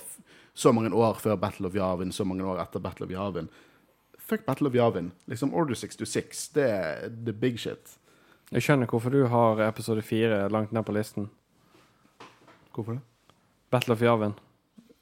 så 0.56 0.72
mange 0.76 0.94
år 0.96 1.20
før 1.20 1.40
Battle 1.42 1.68
of 1.68 1.76
Yavin, 1.76 2.14
så 2.16 2.24
mange 2.28 2.46
år 2.48 2.62
etter 2.64 2.84
Battle 2.84 3.10
of 3.10 3.12
Yavin. 3.12 3.50
Fuck 4.20 4.46
Battle 4.48 4.70
of 4.70 4.78
Yavin. 4.78 5.12
Liksom 5.28 5.52
Order 5.58 5.76
66, 5.76 6.46
det 6.56 6.68
er 6.70 7.10
the 7.12 7.36
big 7.36 7.60
shit. 7.60 7.98
Jeg 8.54 8.66
skjønner 8.66 8.90
hvorfor 8.90 9.14
du 9.14 9.26
har 9.30 9.60
episode 9.68 10.02
fire 10.06 10.46
langt 10.50 10.72
ned 10.74 10.86
på 10.88 10.96
listen. 10.96 11.28
Hvorfor 12.74 12.98
det? 12.98 13.04
Battle 13.70 13.94
of 13.98 14.06
Yavin. 14.06 14.38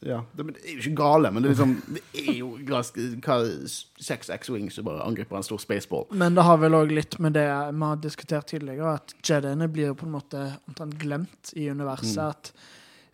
Ja, 0.05 0.19
det, 0.37 0.43
det 0.53 0.61
er 0.61 0.75
jo 0.75 0.83
ikke 0.83 0.99
gale, 0.99 1.31
men 1.33 1.41
det 1.41 1.49
er 1.49 1.55
liksom 1.55 1.71
Det 1.89 2.01
er 2.21 2.35
jo 2.37 2.51
hva, 2.69 2.83
seks 2.85 4.29
X-Wings 4.29 4.77
som 4.77 4.85
bare 4.85 5.01
angriper 5.01 5.39
en 5.39 5.45
stor 5.45 5.61
spaceball. 5.61 6.05
Men 6.13 6.37
det 6.37 6.45
har 6.45 6.59
vel 6.61 6.77
òg 6.77 6.93
litt 6.93 7.17
med 7.23 7.33
det 7.33 7.47
vi 7.49 7.81
har 7.81 8.01
diskutert 8.03 8.49
tidligere, 8.51 8.93
at 8.99 9.15
Jediene 9.25 9.69
blir 9.73 9.97
på 9.97 10.05
en 10.05 10.13
måte 10.13 10.43
omtrent 10.69 10.99
glemt 11.01 11.53
i 11.57 11.65
universet. 11.73 12.13
Mm. 12.13 12.27
At 12.29 12.51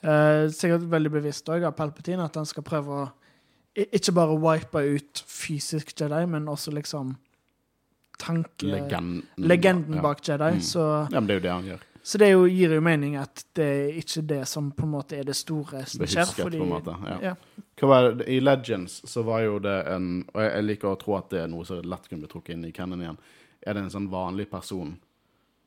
eh, 0.03 0.51
Sikkert 0.51 0.89
veldig 0.91 1.13
bevisst 1.15 1.47
òg 1.55 1.63
av 1.69 1.77
Palpatine 1.77 2.27
at 2.27 2.35
han 2.41 2.49
skal 2.49 2.67
prøve 2.67 2.99
å 3.05 3.09
ikke 3.73 4.13
bare 4.13 4.35
wipe 4.37 4.83
ut 4.83 5.23
fysisk 5.25 5.95
Jedi, 5.97 6.25
men 6.29 6.51
også 6.51 6.75
liksom 6.75 7.15
tanke... 8.21 8.67
Legenden. 8.67 9.23
legenden 9.37 9.97
ja. 9.97 10.03
bak 10.03 10.21
Jedi. 10.27 10.59
Mm. 10.59 10.61
Så, 10.61 10.83
Ja, 11.09 11.19
men 11.19 11.31
det 11.31 11.37
er 11.37 11.39
jo 11.39 11.47
det 11.47 11.55
han 11.55 11.71
gjør. 11.71 11.89
Så 12.03 12.19
det 12.19 12.29
jo, 12.33 12.43
gir 12.51 12.73
jo 12.75 12.81
mening 12.83 13.13
at 13.15 13.45
det 13.55 13.65
er 13.65 13.99
ikke 14.01 14.21
det 14.27 14.41
som 14.51 14.73
på 14.75 14.83
en 14.83 14.91
måte 14.91 15.15
er 15.15 15.23
det 15.23 15.37
store 15.39 15.85
som 15.87 16.01
Det 16.01 16.09
skjer. 16.11 16.25
husket, 16.27 16.43
Fordi, 16.43 16.59
på 16.59 16.65
en 16.65 16.73
måte. 16.73 16.95
Ja. 17.07 17.15
ja. 17.29 17.61
Hva 17.79 17.87
var 17.87 18.07
det? 18.19 18.27
I 18.27 18.41
Legends 18.43 18.97
så 19.07 19.23
var 19.23 19.45
jo 19.45 19.55
det 19.63 19.77
en 19.87 20.09
Og 20.33 20.41
jeg, 20.43 20.49
jeg 20.51 20.65
liker 20.67 20.91
å 20.91 20.99
tro 20.99 21.15
at 21.15 21.31
det 21.31 21.45
er 21.45 21.49
noe 21.53 21.63
som 21.65 21.79
lett 21.79 22.09
kunne 22.09 22.25
bli 22.25 22.31
trukket 22.33 22.57
inn 22.57 22.67
i 22.67 22.73
canon 22.75 23.05
igjen. 23.05 23.21
Er 23.63 23.77
det 23.77 23.85
en 23.85 23.93
sånn 23.95 24.11
vanlig 24.11 24.49
person 24.51 24.97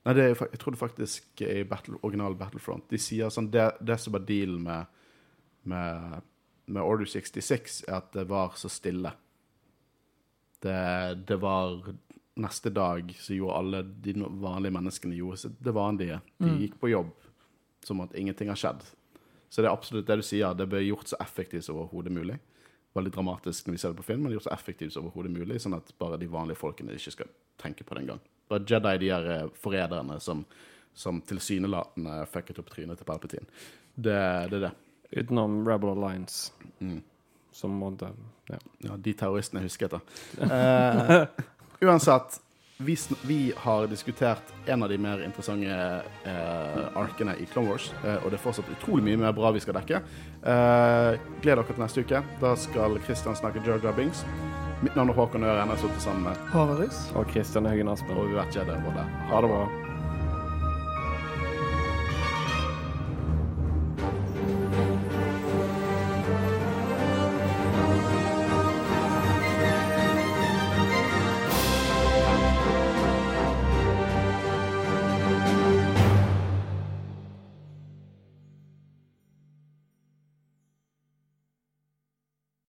Nei, 0.07 0.15
det 0.15 0.23
er, 0.23 0.37
jeg 0.53 0.61
tror 0.63 0.77
det 0.77 0.79
faktisk 0.79 1.41
er 1.43 1.63
i 1.65 1.67
battle, 1.67 1.97
original 2.07 2.37
Battlefront. 2.39 2.85
De 2.93 2.99
sier 3.01 3.33
sånn 3.33 3.49
Det, 3.51 3.65
det 3.83 3.97
som 3.99 4.15
var 4.15 4.23
dealen 4.29 4.61
med, 4.63 4.93
med, 5.67 6.21
med 6.71 6.83
Order 6.85 7.09
66, 7.11 7.81
er 7.89 7.97
at 7.97 8.13
det 8.15 8.29
var 8.31 8.55
så 8.61 8.71
stille. 8.71 9.11
Det, 10.63 10.77
det 11.27 11.41
var 11.43 11.91
Neste 12.37 12.71
dag 12.71 13.15
så 13.19 13.33
gjorde 13.37 13.57
alle 13.57 13.83
de 14.05 14.13
vanlige 14.29 14.73
menneskene 14.77 15.17
gjorde 15.17 15.37
så 15.41 15.49
det 15.65 15.73
vanlige. 15.75 16.21
De 16.39 16.51
Mm. 16.51 16.59
gikk 16.61 16.75
på 16.81 16.91
jobb 16.91 17.11
som 17.83 18.01
at 18.01 18.15
ingenting 18.15 18.49
har 18.49 18.57
skjedd. 18.57 18.83
Så 19.49 19.63
det 19.63 19.69
er 19.71 19.77
absolutt 19.77 20.07
det 20.07 20.17
du 20.17 20.23
sier. 20.23 20.55
Det 20.55 20.69
ble 20.69 20.81
gjort 20.85 21.07
så 21.09 21.17
effektivt 21.21 21.65
som 21.65 21.77
overhodet 21.77 22.13
mulig. 22.13 22.39
Veldig 22.95 23.13
dramatisk 23.13 23.67
når 23.67 23.73
vi 23.73 23.79
ser 23.79 23.89
det 23.93 23.97
på 24.03 24.05
film, 24.05 24.23
men 24.23 24.33
gjort 24.33 24.43
så 24.49 24.53
effektivt 24.53 24.93
som 24.93 25.05
overhodet 25.07 25.31
mulig, 25.33 25.61
sånn 25.61 25.77
at 25.77 25.93
bare 25.99 26.19
de 26.19 26.27
vanlige 26.27 26.57
folkene 26.59 26.93
ikke 26.93 27.13
skal 27.13 27.27
tenke 27.59 27.85
på 27.85 27.95
det 27.95 28.03
engang. 28.05 28.21
Bare 28.49 28.65
Jedi, 28.65 28.99
de 28.99 29.09
her 29.11 29.31
eh, 29.31 29.49
forræderne 29.55 30.21
som, 30.21 30.45
som 30.95 31.21
tilsynelatende 31.21 32.27
fucket 32.27 32.59
opp 32.59 32.69
trynet 32.71 32.99
til 32.99 33.05
Palpatine. 33.07 33.47
Det, 33.97 34.51
det 34.51 34.57
er 34.61 34.61
det. 34.69 34.73
Utenom 35.17 35.67
Rebel 35.67 35.91
Alliance, 35.91 36.53
Mm. 36.81 37.03
som 37.53 37.71
måtte 37.81 38.11
ja. 38.51 38.59
Ja, 38.85 38.97
de 38.97 39.13
terroristene 39.15 39.63
husker 39.63 39.89
jeg 39.89 40.01
etter. 40.01 41.29
Uansett, 41.81 42.41
vi, 42.79 42.95
sn- 42.95 43.17
vi 43.27 43.53
har 43.57 43.87
diskutert 43.87 44.43
en 44.67 44.83
av 44.83 44.89
de 44.89 44.99
mer 44.99 45.23
interessante 45.25 45.67
eh, 46.25 46.99
arkene 46.99 47.35
i 47.41 47.47
Clone 47.53 47.71
Wars, 47.71 47.91
eh, 48.05 48.17
og 48.25 48.31
det 48.31 48.39
er 48.39 48.45
fortsatt 48.45 48.69
utrolig 48.77 49.05
mye 49.07 49.17
mer 49.21 49.33
bra 49.37 49.51
vi 49.57 49.61
skal 49.65 49.77
dekke. 49.79 50.01
Eh, 50.43 51.17
gled 51.45 51.57
dere 51.57 51.65
til 51.71 51.81
neste 51.85 52.05
uke. 52.05 52.23
Da 52.43 52.55
skal 52.57 52.99
Kristian 53.07 53.37
snakke 53.39 53.65
Jar 53.65 53.81
Jar 53.85 53.97
Mitt 54.85 54.97
navn 54.97 55.09
er 55.09 55.17
Håkon 55.17 55.45
Øren. 55.45 55.69
Jeg 55.71 55.77
har 55.77 55.83
sittet 55.87 56.03
sammen 56.05 56.27
med 56.29 56.37
Håvaris. 56.53 56.99
Og 57.17 57.29
Kristian 57.33 57.65
Høgen 57.67 57.89
Aspen. 57.89 58.17
og 58.17 58.29
vi 58.29 58.37
vet 58.37 58.53
ikke 58.53 58.67
det. 58.69 59.07
Ha 59.33 59.41
det 59.41 59.49
bra. 59.55 59.86